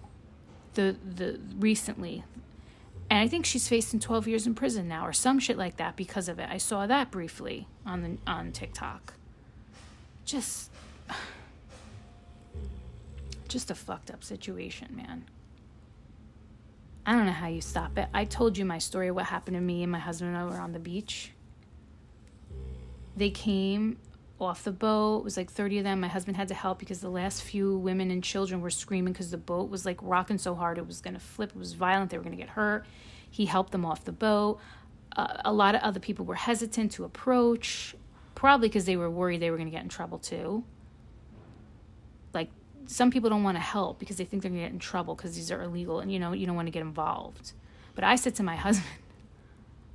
The 0.72 0.96
the 1.04 1.40
recently, 1.58 2.24
and 3.10 3.18
I 3.18 3.28
think 3.28 3.44
she's 3.44 3.68
facing 3.68 4.00
12 4.00 4.28
years 4.28 4.46
in 4.46 4.54
prison 4.54 4.88
now 4.88 5.06
or 5.06 5.12
some 5.12 5.38
shit 5.38 5.58
like 5.58 5.76
that 5.76 5.94
because 5.94 6.26
of 6.26 6.38
it. 6.38 6.48
I 6.50 6.56
saw 6.56 6.86
that 6.86 7.10
briefly 7.10 7.68
on 7.84 8.00
the 8.00 8.16
on 8.26 8.50
TikTok. 8.50 9.12
Just 10.24 10.70
just 13.48 13.70
a 13.70 13.74
fucked 13.74 14.10
up 14.10 14.24
situation, 14.24 14.88
man. 14.96 15.24
I 17.06 17.12
don't 17.12 17.26
know 17.26 17.32
how 17.32 17.48
you 17.48 17.60
stop 17.60 17.96
it. 17.98 18.08
I 18.14 18.24
told 18.24 18.56
you 18.56 18.64
my 18.64 18.78
story, 18.78 19.10
what 19.10 19.26
happened 19.26 19.56
to 19.56 19.60
me 19.60 19.82
and 19.82 19.92
my 19.92 19.98
husband 19.98 20.34
and 20.34 20.38
I 20.38 20.44
were 20.44 20.60
on 20.60 20.72
the 20.72 20.78
beach. 20.78 21.32
They 23.16 23.30
came 23.30 23.98
off 24.40 24.64
the 24.64 24.72
boat. 24.72 25.18
It 25.18 25.24
was 25.24 25.36
like 25.36 25.50
30 25.50 25.78
of 25.78 25.84
them. 25.84 26.00
My 26.00 26.08
husband 26.08 26.36
had 26.36 26.48
to 26.48 26.54
help 26.54 26.78
because 26.78 27.00
the 27.00 27.08
last 27.08 27.42
few 27.42 27.78
women 27.78 28.10
and 28.10 28.24
children 28.24 28.60
were 28.60 28.70
screaming 28.70 29.12
because 29.12 29.30
the 29.30 29.38
boat 29.38 29.70
was 29.70 29.86
like 29.86 29.98
rocking 30.02 30.38
so 30.38 30.54
hard 30.54 30.78
it 30.78 30.86
was 30.86 31.00
going 31.00 31.14
to 31.14 31.20
flip. 31.20 31.50
It 31.50 31.58
was 31.58 31.74
violent. 31.74 32.10
They 32.10 32.16
were 32.16 32.24
going 32.24 32.36
to 32.36 32.42
get 32.42 32.50
hurt. 32.50 32.86
He 33.30 33.46
helped 33.46 33.72
them 33.72 33.84
off 33.84 34.04
the 34.04 34.12
boat. 34.12 34.58
Uh, 35.16 35.42
a 35.44 35.52
lot 35.52 35.74
of 35.74 35.82
other 35.82 36.00
people 36.00 36.24
were 36.24 36.34
hesitant 36.34 36.92
to 36.92 37.04
approach, 37.04 37.94
probably 38.34 38.68
because 38.68 38.84
they 38.84 38.96
were 38.96 39.10
worried 39.10 39.40
they 39.40 39.50
were 39.50 39.56
going 39.56 39.68
to 39.68 39.74
get 39.74 39.82
in 39.82 39.88
trouble 39.88 40.18
too. 40.18 40.64
Some 42.86 43.10
people 43.10 43.30
don't 43.30 43.42
want 43.42 43.56
to 43.56 43.62
help 43.62 43.98
because 43.98 44.16
they 44.16 44.24
think 44.24 44.42
they're 44.42 44.50
going 44.50 44.62
to 44.62 44.66
get 44.66 44.72
in 44.72 44.78
trouble 44.78 45.14
because 45.14 45.34
these 45.34 45.50
are 45.50 45.62
illegal 45.62 46.00
and 46.00 46.12
you 46.12 46.18
know 46.18 46.32
you 46.32 46.46
don't 46.46 46.56
want 46.56 46.66
to 46.66 46.72
get 46.72 46.82
involved. 46.82 47.52
But 47.94 48.04
i 48.04 48.16
said 48.16 48.34
to 48.36 48.42
my 48.42 48.56
husband 48.66 48.88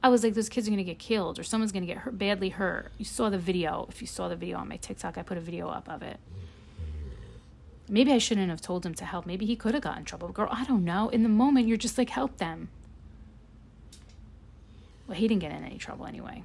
i 0.02 0.08
was 0.08 0.24
like 0.24 0.34
those 0.34 0.50
kids 0.50 0.68
are 0.68 0.72
going 0.72 0.78
to 0.78 0.84
get 0.84 0.98
killed 0.98 1.38
or 1.38 1.44
someone's 1.44 1.72
going 1.72 1.84
to 1.84 1.88
get 1.88 1.98
hurt, 2.00 2.18
badly 2.18 2.50
hurt. 2.50 2.92
You 2.98 3.06
saw 3.06 3.30
the 3.30 3.38
video 3.38 3.86
if 3.90 4.02
you 4.02 4.08
saw 4.08 4.28
the 4.28 4.36
video 4.36 4.58
on 4.58 4.68
my 4.68 4.78
tiktok 4.78 5.18
i 5.18 5.22
put 5.22 5.38
a 5.38 5.42
video 5.42 5.68
up 5.70 5.90
of 5.90 6.02
it. 6.02 6.18
Maybe 7.88 8.12
i 8.12 8.18
shouldn't 8.18 8.50
have 8.50 8.62
told 8.62 8.86
him 8.86 8.94
to 8.96 9.06
help. 9.06 9.26
Maybe 9.26 9.46
he 9.46 9.56
could 9.56 9.74
have 9.74 9.84
gotten 9.84 10.00
in 10.00 10.06
trouble. 10.06 10.30
Girl 10.30 10.50
i 10.52 10.64
don't 10.66 10.84
know. 10.84 11.10
In 11.10 11.24
the 11.24 11.30
moment 11.30 11.68
you're 11.68 11.78
just 11.78 11.98
like 11.98 12.10
help 12.10 12.38
them. 12.38 12.70
Well 15.08 15.18
he 15.18 15.28
didn't 15.28 15.42
get 15.42 15.52
in 15.52 15.64
any 15.64 15.78
trouble 15.78 16.06
anyway 16.06 16.44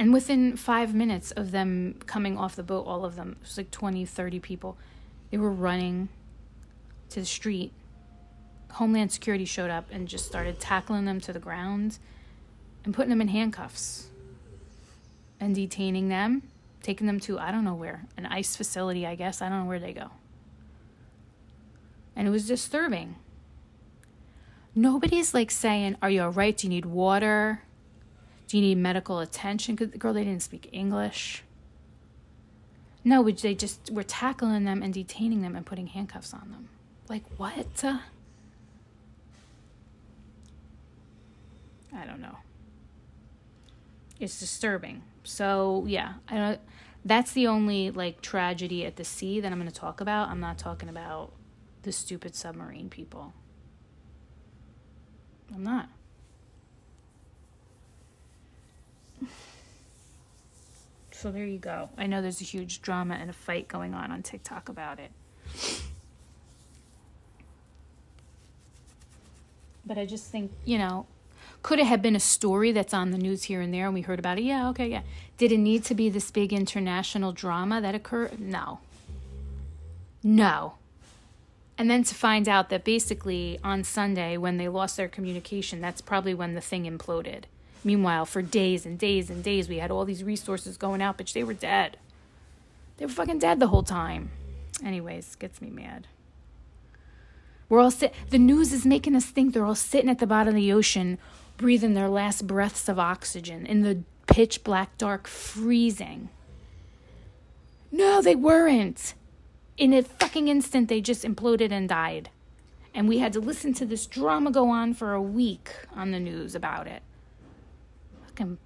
and 0.00 0.14
within 0.14 0.56
five 0.56 0.94
minutes 0.94 1.30
of 1.32 1.50
them 1.50 1.94
coming 2.06 2.38
off 2.38 2.56
the 2.56 2.62
boat, 2.62 2.86
all 2.86 3.04
of 3.04 3.16
them, 3.16 3.32
it 3.32 3.42
was 3.42 3.58
like 3.58 3.70
20, 3.70 4.06
30 4.06 4.40
people, 4.40 4.78
they 5.30 5.36
were 5.36 5.52
running 5.52 6.08
to 7.10 7.20
the 7.20 7.26
street. 7.26 7.70
Homeland 8.70 9.12
Security 9.12 9.44
showed 9.44 9.68
up 9.68 9.84
and 9.92 10.08
just 10.08 10.24
started 10.24 10.58
tackling 10.58 11.04
them 11.04 11.20
to 11.20 11.34
the 11.34 11.38
ground 11.38 11.98
and 12.82 12.94
putting 12.94 13.10
them 13.10 13.20
in 13.20 13.28
handcuffs 13.28 14.06
and 15.38 15.54
detaining 15.54 16.08
them, 16.08 16.44
taking 16.82 17.06
them 17.06 17.20
to, 17.20 17.38
I 17.38 17.50
don't 17.50 17.64
know 17.64 17.74
where, 17.74 18.06
an 18.16 18.24
ICE 18.24 18.56
facility, 18.56 19.06
I 19.06 19.16
guess. 19.16 19.42
I 19.42 19.50
don't 19.50 19.64
know 19.64 19.68
where 19.68 19.78
they 19.78 19.92
go. 19.92 20.12
And 22.16 22.26
it 22.26 22.30
was 22.30 22.48
disturbing. 22.48 23.16
Nobody's 24.74 25.34
like 25.34 25.50
saying, 25.50 25.98
Are 26.00 26.08
you 26.08 26.22
all 26.22 26.30
right? 26.30 26.56
Do 26.56 26.68
you 26.68 26.70
need 26.70 26.86
water? 26.86 27.64
Do 28.50 28.56
you 28.56 28.62
need 28.64 28.78
medical 28.78 29.20
attention? 29.20 29.76
Because, 29.76 29.96
girl, 29.96 30.12
they 30.12 30.24
didn't 30.24 30.42
speak 30.42 30.68
English. 30.72 31.44
No, 33.04 33.22
they 33.22 33.54
just 33.54 33.90
were 33.92 34.02
tackling 34.02 34.64
them 34.64 34.82
and 34.82 34.92
detaining 34.92 35.42
them 35.42 35.54
and 35.54 35.64
putting 35.64 35.86
handcuffs 35.86 36.34
on 36.34 36.50
them. 36.50 36.68
Like, 37.08 37.22
what? 37.36 37.84
I 37.84 38.00
don't 42.04 42.20
know. 42.20 42.38
It's 44.18 44.40
disturbing. 44.40 45.02
So 45.22 45.84
yeah, 45.86 46.14
I 46.28 46.36
don't. 46.36 46.60
That's 47.04 47.30
the 47.30 47.46
only 47.46 47.92
like 47.92 48.20
tragedy 48.20 48.84
at 48.84 48.96
the 48.96 49.04
sea 49.04 49.38
that 49.38 49.52
I'm 49.52 49.60
going 49.60 49.70
to 49.70 49.74
talk 49.80 50.00
about. 50.00 50.28
I'm 50.28 50.40
not 50.40 50.58
talking 50.58 50.88
about 50.88 51.30
the 51.82 51.92
stupid 51.92 52.34
submarine 52.34 52.90
people. 52.90 53.32
I'm 55.54 55.62
not. 55.62 55.88
So 61.20 61.30
there 61.30 61.44
you 61.44 61.58
go. 61.58 61.90
I 61.98 62.06
know 62.06 62.22
there's 62.22 62.40
a 62.40 62.44
huge 62.44 62.80
drama 62.80 63.12
and 63.20 63.28
a 63.28 63.34
fight 63.34 63.68
going 63.68 63.92
on 63.92 64.10
on 64.10 64.22
TikTok 64.22 64.70
about 64.70 64.98
it. 64.98 65.10
But 69.84 69.98
I 69.98 70.06
just 70.06 70.30
think, 70.30 70.50
you 70.64 70.78
know, 70.78 71.04
could 71.62 71.78
it 71.78 71.84
have 71.84 72.00
been 72.00 72.16
a 72.16 72.20
story 72.20 72.72
that's 72.72 72.94
on 72.94 73.10
the 73.10 73.18
news 73.18 73.42
here 73.42 73.60
and 73.60 73.74
there 73.74 73.84
and 73.84 73.92
we 73.92 74.00
heard 74.00 74.18
about 74.18 74.38
it? 74.38 74.44
Yeah, 74.44 74.70
okay, 74.70 74.88
yeah. 74.88 75.02
Did 75.36 75.52
it 75.52 75.58
need 75.58 75.84
to 75.84 75.94
be 75.94 76.08
this 76.08 76.30
big 76.30 76.54
international 76.54 77.32
drama 77.32 77.82
that 77.82 77.94
occurred? 77.94 78.40
No. 78.40 78.80
No. 80.22 80.76
And 81.76 81.90
then 81.90 82.02
to 82.04 82.14
find 82.14 82.48
out 82.48 82.70
that 82.70 82.82
basically 82.82 83.60
on 83.62 83.84
Sunday, 83.84 84.38
when 84.38 84.56
they 84.56 84.68
lost 84.68 84.96
their 84.96 85.08
communication, 85.08 85.82
that's 85.82 86.00
probably 86.00 86.32
when 86.32 86.54
the 86.54 86.62
thing 86.62 86.84
imploded. 86.84 87.44
Meanwhile, 87.82 88.26
for 88.26 88.42
days 88.42 88.84
and 88.84 88.98
days 88.98 89.30
and 89.30 89.42
days, 89.42 89.68
we 89.68 89.78
had 89.78 89.90
all 89.90 90.04
these 90.04 90.22
resources 90.22 90.76
going 90.76 91.00
out, 91.00 91.16
but 91.16 91.28
they 91.28 91.44
were 91.44 91.54
dead. 91.54 91.96
They 92.98 93.06
were 93.06 93.12
fucking 93.12 93.38
dead 93.38 93.60
the 93.60 93.68
whole 93.68 93.82
time. 93.82 94.30
Anyways, 94.84 95.34
gets 95.36 95.62
me 95.62 95.70
mad. 95.70 96.06
We're 97.68 97.80
all 97.80 97.90
sit. 97.90 98.14
The 98.28 98.38
news 98.38 98.72
is 98.72 98.84
making 98.84 99.16
us 99.16 99.26
think 99.26 99.54
they're 99.54 99.64
all 99.64 99.74
sitting 99.74 100.10
at 100.10 100.18
the 100.18 100.26
bottom 100.26 100.54
of 100.54 100.56
the 100.56 100.72
ocean, 100.72 101.18
breathing 101.56 101.94
their 101.94 102.08
last 102.08 102.46
breaths 102.46 102.88
of 102.88 102.98
oxygen 102.98 103.64
in 103.64 103.82
the 103.82 104.02
pitch 104.26 104.62
black 104.62 104.98
dark 104.98 105.26
freezing. 105.26 106.28
No, 107.90 108.20
they 108.20 108.34
weren't. 108.34 109.14
In 109.76 109.94
a 109.94 110.02
fucking 110.02 110.48
instant, 110.48 110.88
they 110.88 111.00
just 111.00 111.24
imploded 111.24 111.72
and 111.72 111.88
died. 111.88 112.28
And 112.92 113.08
we 113.08 113.18
had 113.18 113.32
to 113.32 113.40
listen 113.40 113.72
to 113.74 113.86
this 113.86 114.06
drama 114.06 114.50
go 114.50 114.68
on 114.68 114.94
for 114.94 115.14
a 115.14 115.22
week 115.22 115.70
on 115.94 116.10
the 116.10 116.20
news 116.20 116.54
about 116.54 116.86
it 116.86 117.02
fucking, 118.40 118.58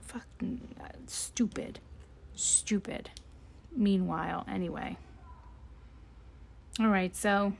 fucking 0.00 0.60
stupid. 1.06 1.80
Stupid. 2.34 3.10
Meanwhile, 3.74 4.44
anyway. 4.48 4.96
All 6.80 6.88
right, 6.88 7.14
so 7.14 7.52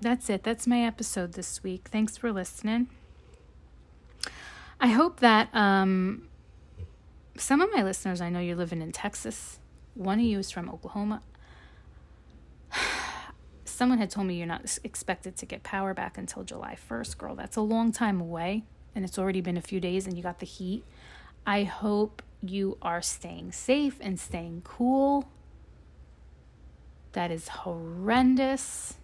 that's 0.00 0.28
it. 0.30 0.42
That's 0.42 0.66
my 0.66 0.82
episode 0.82 1.32
this 1.32 1.62
week. 1.62 1.88
Thanks 1.88 2.16
for 2.16 2.32
listening. 2.32 2.88
I 4.80 4.88
hope 4.88 5.20
that 5.20 5.48
um, 5.54 6.28
some 7.36 7.60
of 7.60 7.70
my 7.74 7.82
listeners, 7.82 8.20
I 8.20 8.28
know 8.28 8.40
you're 8.40 8.56
living 8.56 8.82
in 8.82 8.92
Texas. 8.92 9.58
One 9.94 10.18
of 10.18 10.24
you 10.24 10.38
is 10.38 10.50
from 10.50 10.68
Oklahoma. 10.68 11.22
Someone 13.64 13.98
had 13.98 14.10
told 14.10 14.26
me 14.26 14.36
you're 14.36 14.46
not 14.46 14.78
expected 14.84 15.36
to 15.36 15.46
get 15.46 15.62
power 15.62 15.94
back 15.94 16.18
until 16.18 16.44
July 16.44 16.76
1st, 16.90 17.18
girl. 17.18 17.34
That's 17.34 17.56
a 17.56 17.60
long 17.60 17.92
time 17.92 18.20
away, 18.20 18.64
and 18.94 19.04
it's 19.04 19.18
already 19.18 19.40
been 19.40 19.56
a 19.56 19.62
few 19.62 19.80
days, 19.80 20.06
and 20.06 20.16
you 20.16 20.22
got 20.22 20.38
the 20.38 20.46
heat. 20.46 20.84
I 21.46 21.62
hope 21.62 22.22
you 22.42 22.76
are 22.82 23.00
staying 23.00 23.52
safe 23.52 23.98
and 24.00 24.18
staying 24.18 24.62
cool. 24.64 25.30
That 27.12 27.30
is 27.30 27.48
horrendous. 27.48 28.96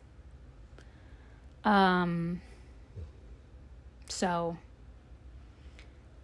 Um, 1.64 2.40
so 4.08 4.56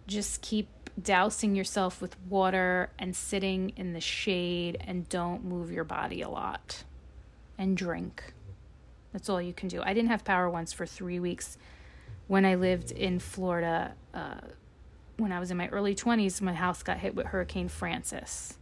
just 0.07 0.41
keep 0.41 0.67
dousing 1.01 1.55
yourself 1.55 2.01
with 2.01 2.19
water 2.27 2.89
and 2.99 3.15
sitting 3.15 3.69
in 3.77 3.93
the 3.93 4.01
shade 4.01 4.77
and 4.81 5.07
don't 5.07 5.45
move 5.45 5.71
your 5.71 5.85
body 5.85 6.21
a 6.21 6.29
lot 6.29 6.83
and 7.57 7.77
drink. 7.77 8.33
That's 9.13 9.29
all 9.29 9.41
you 9.41 9.53
can 9.53 9.69
do. 9.69 9.81
I 9.81 9.93
didn't 9.93 10.09
have 10.09 10.25
power 10.25 10.49
once 10.49 10.73
for 10.73 10.85
three 10.85 11.19
weeks 11.19 11.57
when 12.27 12.45
I 12.45 12.55
lived 12.55 12.91
in 12.91 13.19
Florida. 13.19 13.93
Uh, 14.13 14.41
when 15.19 15.31
I 15.31 15.39
was 15.39 15.51
in 15.51 15.57
my 15.57 15.67
early 15.67 15.95
20s, 15.95 16.41
my 16.41 16.53
house 16.53 16.83
got 16.83 16.97
hit 16.97 17.15
with 17.15 17.27
Hurricane 17.27 17.67
Frances. 17.67 18.57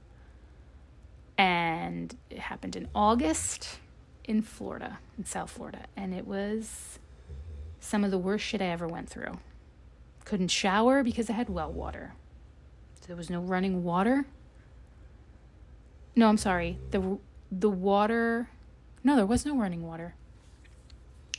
And 1.37 2.15
it 2.29 2.39
happened 2.39 2.75
in 2.75 2.87
August 2.95 3.79
in 4.23 4.41
Florida, 4.41 4.99
in 5.17 5.25
South 5.25 5.51
Florida. 5.51 5.85
And 5.95 6.13
it 6.13 6.27
was 6.27 6.99
some 7.79 8.03
of 8.03 8.11
the 8.11 8.17
worst 8.17 8.43
shit 8.43 8.61
I 8.61 8.65
ever 8.65 8.87
went 8.87 9.09
through. 9.09 9.39
Couldn't 10.25 10.49
shower 10.49 11.03
because 11.03 11.29
I 11.29 11.33
had 11.33 11.49
well 11.49 11.71
water. 11.71 12.13
So 12.99 13.07
there 13.07 13.15
was 13.15 13.29
no 13.29 13.39
running 13.39 13.83
water. 13.83 14.25
No, 16.15 16.27
I'm 16.27 16.37
sorry. 16.37 16.79
The 16.91 17.17
the 17.49 17.69
water 17.69 18.49
No, 19.03 19.15
there 19.15 19.25
was 19.25 19.45
no 19.45 19.55
running 19.55 19.87
water. 19.87 20.15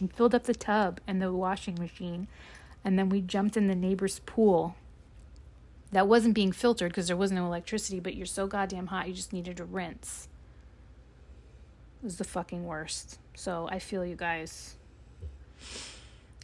We 0.01 0.07
filled 0.07 0.35
up 0.35 0.45
the 0.45 0.55
tub 0.55 1.01
and 1.07 1.21
the 1.21 1.33
washing 1.33 1.75
machine 1.75 2.29
and 2.85 2.99
then 2.99 3.09
we 3.09 3.21
jumped 3.21 3.57
in 3.57 3.67
the 3.67 3.75
neighbor's 3.75 4.21
pool 4.21 4.77
that 5.93 6.07
wasn't 6.07 6.35
being 6.35 6.53
filtered 6.53 6.91
because 6.91 7.07
there 7.07 7.17
was 7.17 7.33
no 7.33 7.47
electricity, 7.47 8.01
but 8.01 8.15
you're 8.15 8.27
so 8.27 8.47
goddamn 8.47 8.89
hot 8.89 9.09
you 9.09 9.15
just 9.15 9.33
needed 9.33 9.57
to 9.57 9.65
rinse. 9.65 10.29
It 12.03 12.05
was 12.05 12.19
the 12.19 12.25
fucking 12.25 12.65
worst. 12.65 13.19
So 13.35 13.69
I 13.71 13.79
feel 13.79 14.05
you 14.05 14.17
guys. 14.17 14.77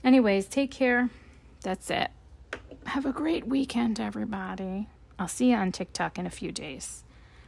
Anyways, 0.02 0.46
take 0.46 0.70
care. 0.70 1.10
That's 1.62 1.90
it. 1.90 2.10
Have 2.86 3.06
a 3.06 3.12
great 3.12 3.46
weekend, 3.46 4.00
everybody. 4.00 4.88
I'll 5.18 5.28
see 5.28 5.50
you 5.50 5.56
on 5.56 5.72
TikTok 5.72 6.18
in 6.18 6.26
a 6.26 6.30
few 6.30 6.50
days. 6.50 7.04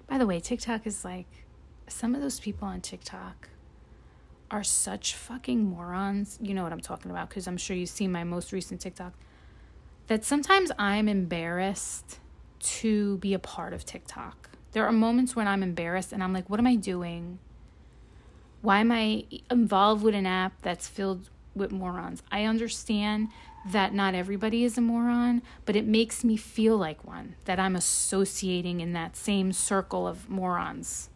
By 0.07 0.19
the 0.19 0.27
way, 0.27 0.39
TikTok 0.41 0.87
is 0.87 1.05
like 1.05 1.27
some 1.89 2.15
of 2.15 2.21
those 2.21 2.41
people 2.41 2.69
on 2.69 2.81
TikTok 2.81 3.49
are 4.51 4.63
such 4.63 5.15
fucking 5.15 5.65
morons. 5.65 6.39
You 6.41 6.55
know 6.55 6.63
what 6.63 6.73
I'm 6.73 6.81
talking 6.81 7.11
about 7.11 7.29
because 7.29 7.49
I'm 7.49 7.57
sure 7.57 7.77
you've 7.77 7.89
seen 7.89 8.13
my 8.13 8.25
most 8.25 8.53
recent 8.53 8.81
TikTok 8.81 9.13
that 10.07 10.25
sometimes 10.25 10.71
I'm 10.79 11.09
embarrassed 11.09 12.19
to 12.61 13.19
be 13.19 13.35
a 13.35 13.39
part 13.39 13.73
of 13.73 13.85
TikTok. 13.85 14.51
There 14.73 14.85
are 14.87 14.93
moments 14.93 15.35
when 15.35 15.49
I'm 15.49 15.63
embarrassed 15.63 16.13
and 16.13 16.23
I'm 16.23 16.33
like, 16.33 16.51
what 16.51 16.61
am 16.61 16.67
I 16.67 16.75
doing? 16.75 17.39
Why 18.63 18.81
am 18.81 18.93
I 18.93 19.25
involved 19.51 20.03
with 20.03 20.15
an 20.15 20.27
app 20.27 20.61
that's 20.63 20.89
filled 20.89 21.31
with 21.55 21.73
morons? 21.73 22.23
I 22.31 22.45
understand 22.45 23.29
that 23.67 23.95
not 23.95 24.15
everybody 24.15 24.65
is 24.65 24.79
a 24.79 24.81
moron, 24.81 25.43
but 25.65 25.77
it 25.77 25.87
makes 25.87 26.23
me 26.23 26.37
feel 26.37 26.77
like 26.77 27.05
one, 27.05 27.35
that 27.47 27.59
I'm 27.59 27.75
associating 27.75 28.81
in 28.81 28.93
that 28.93 29.17
same 29.17 29.53
circle 29.53 30.07
of 30.07 30.29
morons. 30.29 31.11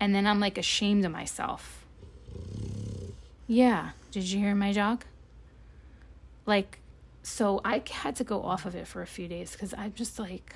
And 0.00 0.14
then 0.14 0.26
I'm 0.26 0.40
like 0.40 0.56
ashamed 0.56 1.04
of 1.04 1.12
myself. 1.12 1.84
Yeah, 3.46 3.90
did 4.10 4.24
you 4.24 4.38
hear 4.38 4.54
my 4.54 4.72
dog? 4.72 5.04
Like, 6.46 6.78
so 7.24 7.60
I 7.64 7.82
had 7.90 8.16
to 8.16 8.24
go 8.24 8.42
off 8.42 8.66
of 8.66 8.74
it 8.74 8.86
for 8.86 9.00
a 9.00 9.06
few 9.06 9.28
days 9.28 9.52
because 9.52 9.72
I'm 9.76 9.94
just 9.94 10.18
like, 10.18 10.54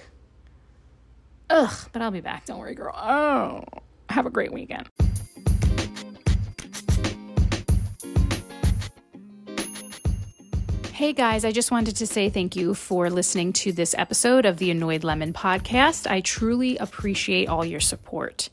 ugh, 1.49 1.89
but 1.93 2.03
I'll 2.03 2.11
be 2.11 2.21
back. 2.21 2.45
Don't 2.45 2.59
worry, 2.59 2.75
girl. 2.75 2.95
Oh, 2.95 3.65
have 4.11 4.27
a 4.27 4.31
great 4.31 4.53
weekend. 4.53 4.89
Hey 10.93 11.13
guys, 11.13 11.45
I 11.45 11.53
just 11.53 11.71
wanted 11.71 11.97
to 11.97 12.07
say 12.07 12.29
thank 12.29 12.57
you 12.57 12.75
for 12.75 13.09
listening 13.09 13.53
to 13.55 13.73
this 13.73 13.95
episode 13.97 14.45
of 14.45 14.59
the 14.59 14.71
Annoyed 14.71 15.05
Lemon 15.05 15.33
podcast. 15.33 16.11
I 16.11 16.21
truly 16.21 16.77
appreciate 16.77 17.49
all 17.49 17.65
your 17.65 17.81
support. 17.81 18.51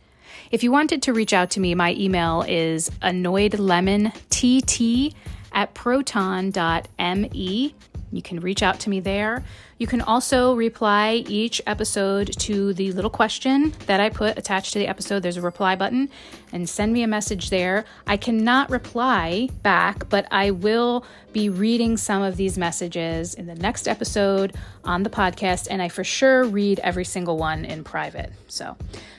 If 0.52 0.64
you 0.64 0.72
wanted 0.72 1.02
to 1.04 1.12
reach 1.12 1.34
out 1.34 1.50
to 1.52 1.60
me, 1.60 1.76
my 1.76 1.94
email 1.94 2.46
is 2.48 2.90
annoyedlemontt 3.02 5.14
at 5.54 5.74
proton.me. 5.74 7.76
You 8.12 8.22
can 8.22 8.40
reach 8.40 8.64
out 8.64 8.80
to 8.82 8.90
me 8.90 9.00
there. 9.00 9.44
You 9.78 9.88
can 9.88 10.02
also 10.02 10.56
reply 10.56 11.24
each 11.28 11.62
episode 11.68 12.32
to 12.40 12.74
the 12.74 12.92
little 12.94 13.10
question 13.10 13.74
that 13.88 14.00
I 14.00 14.10
put 14.10 14.38
attached 14.38 14.74
to 14.74 14.80
the 14.80 14.88
episode. 14.88 15.22
There's 15.22 15.38
a 15.38 15.42
reply 15.42 15.76
button 15.76 16.10
and 16.52 16.70
send 16.70 16.94
me 16.94 17.04
a 17.04 17.08
message 17.08 17.50
there. 17.50 17.86
I 18.08 18.16
cannot 18.18 18.70
reply 18.70 19.50
back, 19.64 20.08
but 20.08 20.28
I 20.32 20.52
will 20.52 21.06
be 21.34 21.50
reading 21.50 21.98
some 21.98 22.22
of 22.22 22.38
these 22.38 22.58
messages 22.58 23.34
in 23.34 23.48
the 23.48 23.56
next 23.56 23.88
episode 23.88 24.56
on 24.86 25.04
the 25.04 25.10
podcast, 25.10 25.68
and 25.70 25.82
I 25.82 25.90
for 25.90 26.04
sure 26.04 26.46
read 26.46 26.80
every 26.80 27.06
single 27.06 27.38
one 27.38 27.66
in 27.66 27.84
private. 27.84 28.32
So, 28.48 28.78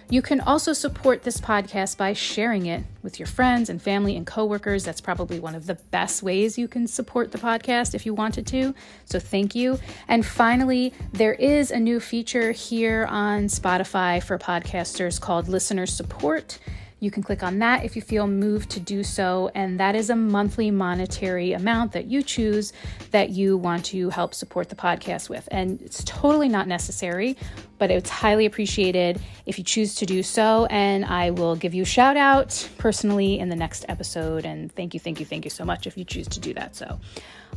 you 0.08 0.22
can 0.22 0.40
also 0.40 0.72
support 0.72 1.24
this 1.24 1.40
podcast 1.40 1.96
by 1.96 2.12
sharing 2.12 2.66
it 2.66 2.84
with 3.02 3.18
your 3.18 3.26
friends 3.26 3.68
and 3.68 3.82
family 3.82 4.16
and 4.16 4.24
coworkers. 4.24 4.84
That's 4.84 5.00
probably 5.00 5.40
one 5.40 5.56
of 5.56 5.66
the 5.66 5.74
best 5.74 6.22
ways 6.22 6.56
you 6.56 6.68
can 6.68 6.86
support 6.86 7.32
the 7.32 7.38
podcast 7.38 7.94
if 7.94 8.06
you 8.06 8.14
wanted 8.14 8.46
to. 8.48 8.74
So 9.04 9.18
thank 9.18 9.56
you. 9.56 9.80
And 10.06 10.24
finally, 10.24 10.92
there 11.12 11.34
is 11.34 11.72
a 11.72 11.80
new 11.80 11.98
feature 11.98 12.52
here 12.52 13.06
on 13.10 13.46
Spotify 13.46 14.22
for 14.22 14.38
podcasters 14.38 15.20
called 15.20 15.48
Listener 15.48 15.86
Support. 15.86 16.58
You 17.06 17.12
can 17.12 17.22
click 17.22 17.44
on 17.44 17.60
that 17.60 17.84
if 17.84 17.94
you 17.94 18.02
feel 18.02 18.26
moved 18.26 18.68
to 18.70 18.80
do 18.80 19.04
so. 19.04 19.48
And 19.54 19.78
that 19.78 19.94
is 19.94 20.10
a 20.10 20.16
monthly 20.16 20.72
monetary 20.72 21.52
amount 21.52 21.92
that 21.92 22.06
you 22.06 22.20
choose 22.20 22.72
that 23.12 23.30
you 23.30 23.56
want 23.56 23.84
to 23.86 24.10
help 24.10 24.34
support 24.34 24.70
the 24.70 24.74
podcast 24.74 25.28
with. 25.28 25.48
And 25.52 25.80
it's 25.82 26.02
totally 26.02 26.48
not 26.48 26.66
necessary, 26.66 27.36
but 27.78 27.92
it's 27.92 28.10
highly 28.10 28.44
appreciated 28.44 29.20
if 29.46 29.56
you 29.56 29.62
choose 29.62 29.94
to 29.94 30.06
do 30.06 30.24
so. 30.24 30.66
And 30.68 31.04
I 31.04 31.30
will 31.30 31.54
give 31.54 31.74
you 31.74 31.82
a 31.82 31.86
shout 31.86 32.16
out 32.16 32.68
personally 32.76 33.38
in 33.38 33.50
the 33.50 33.56
next 33.56 33.84
episode. 33.88 34.44
And 34.44 34.72
thank 34.72 34.92
you, 34.92 34.98
thank 34.98 35.20
you, 35.20 35.26
thank 35.26 35.44
you 35.44 35.50
so 35.50 35.64
much 35.64 35.86
if 35.86 35.96
you 35.96 36.04
choose 36.04 36.26
to 36.26 36.40
do 36.40 36.54
that. 36.54 36.74
So, 36.74 36.98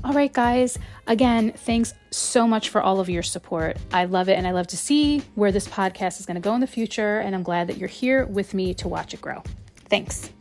all 0.03 0.13
right, 0.13 0.31
guys, 0.31 0.77
again, 1.07 1.51
thanks 1.51 1.93
so 2.11 2.47
much 2.47 2.69
for 2.69 2.81
all 2.81 2.99
of 2.99 3.09
your 3.09 3.23
support. 3.23 3.77
I 3.91 4.05
love 4.05 4.29
it 4.29 4.33
and 4.37 4.47
I 4.47 4.51
love 4.51 4.67
to 4.67 4.77
see 4.77 5.19
where 5.35 5.51
this 5.51 5.67
podcast 5.67 6.19
is 6.19 6.25
going 6.25 6.35
to 6.35 6.41
go 6.41 6.53
in 6.55 6.61
the 6.61 6.67
future. 6.67 7.19
And 7.19 7.35
I'm 7.35 7.43
glad 7.43 7.67
that 7.67 7.77
you're 7.77 7.89
here 7.89 8.25
with 8.25 8.53
me 8.53 8.73
to 8.75 8.87
watch 8.87 9.13
it 9.13 9.21
grow. 9.21 9.43
Thanks. 9.89 10.31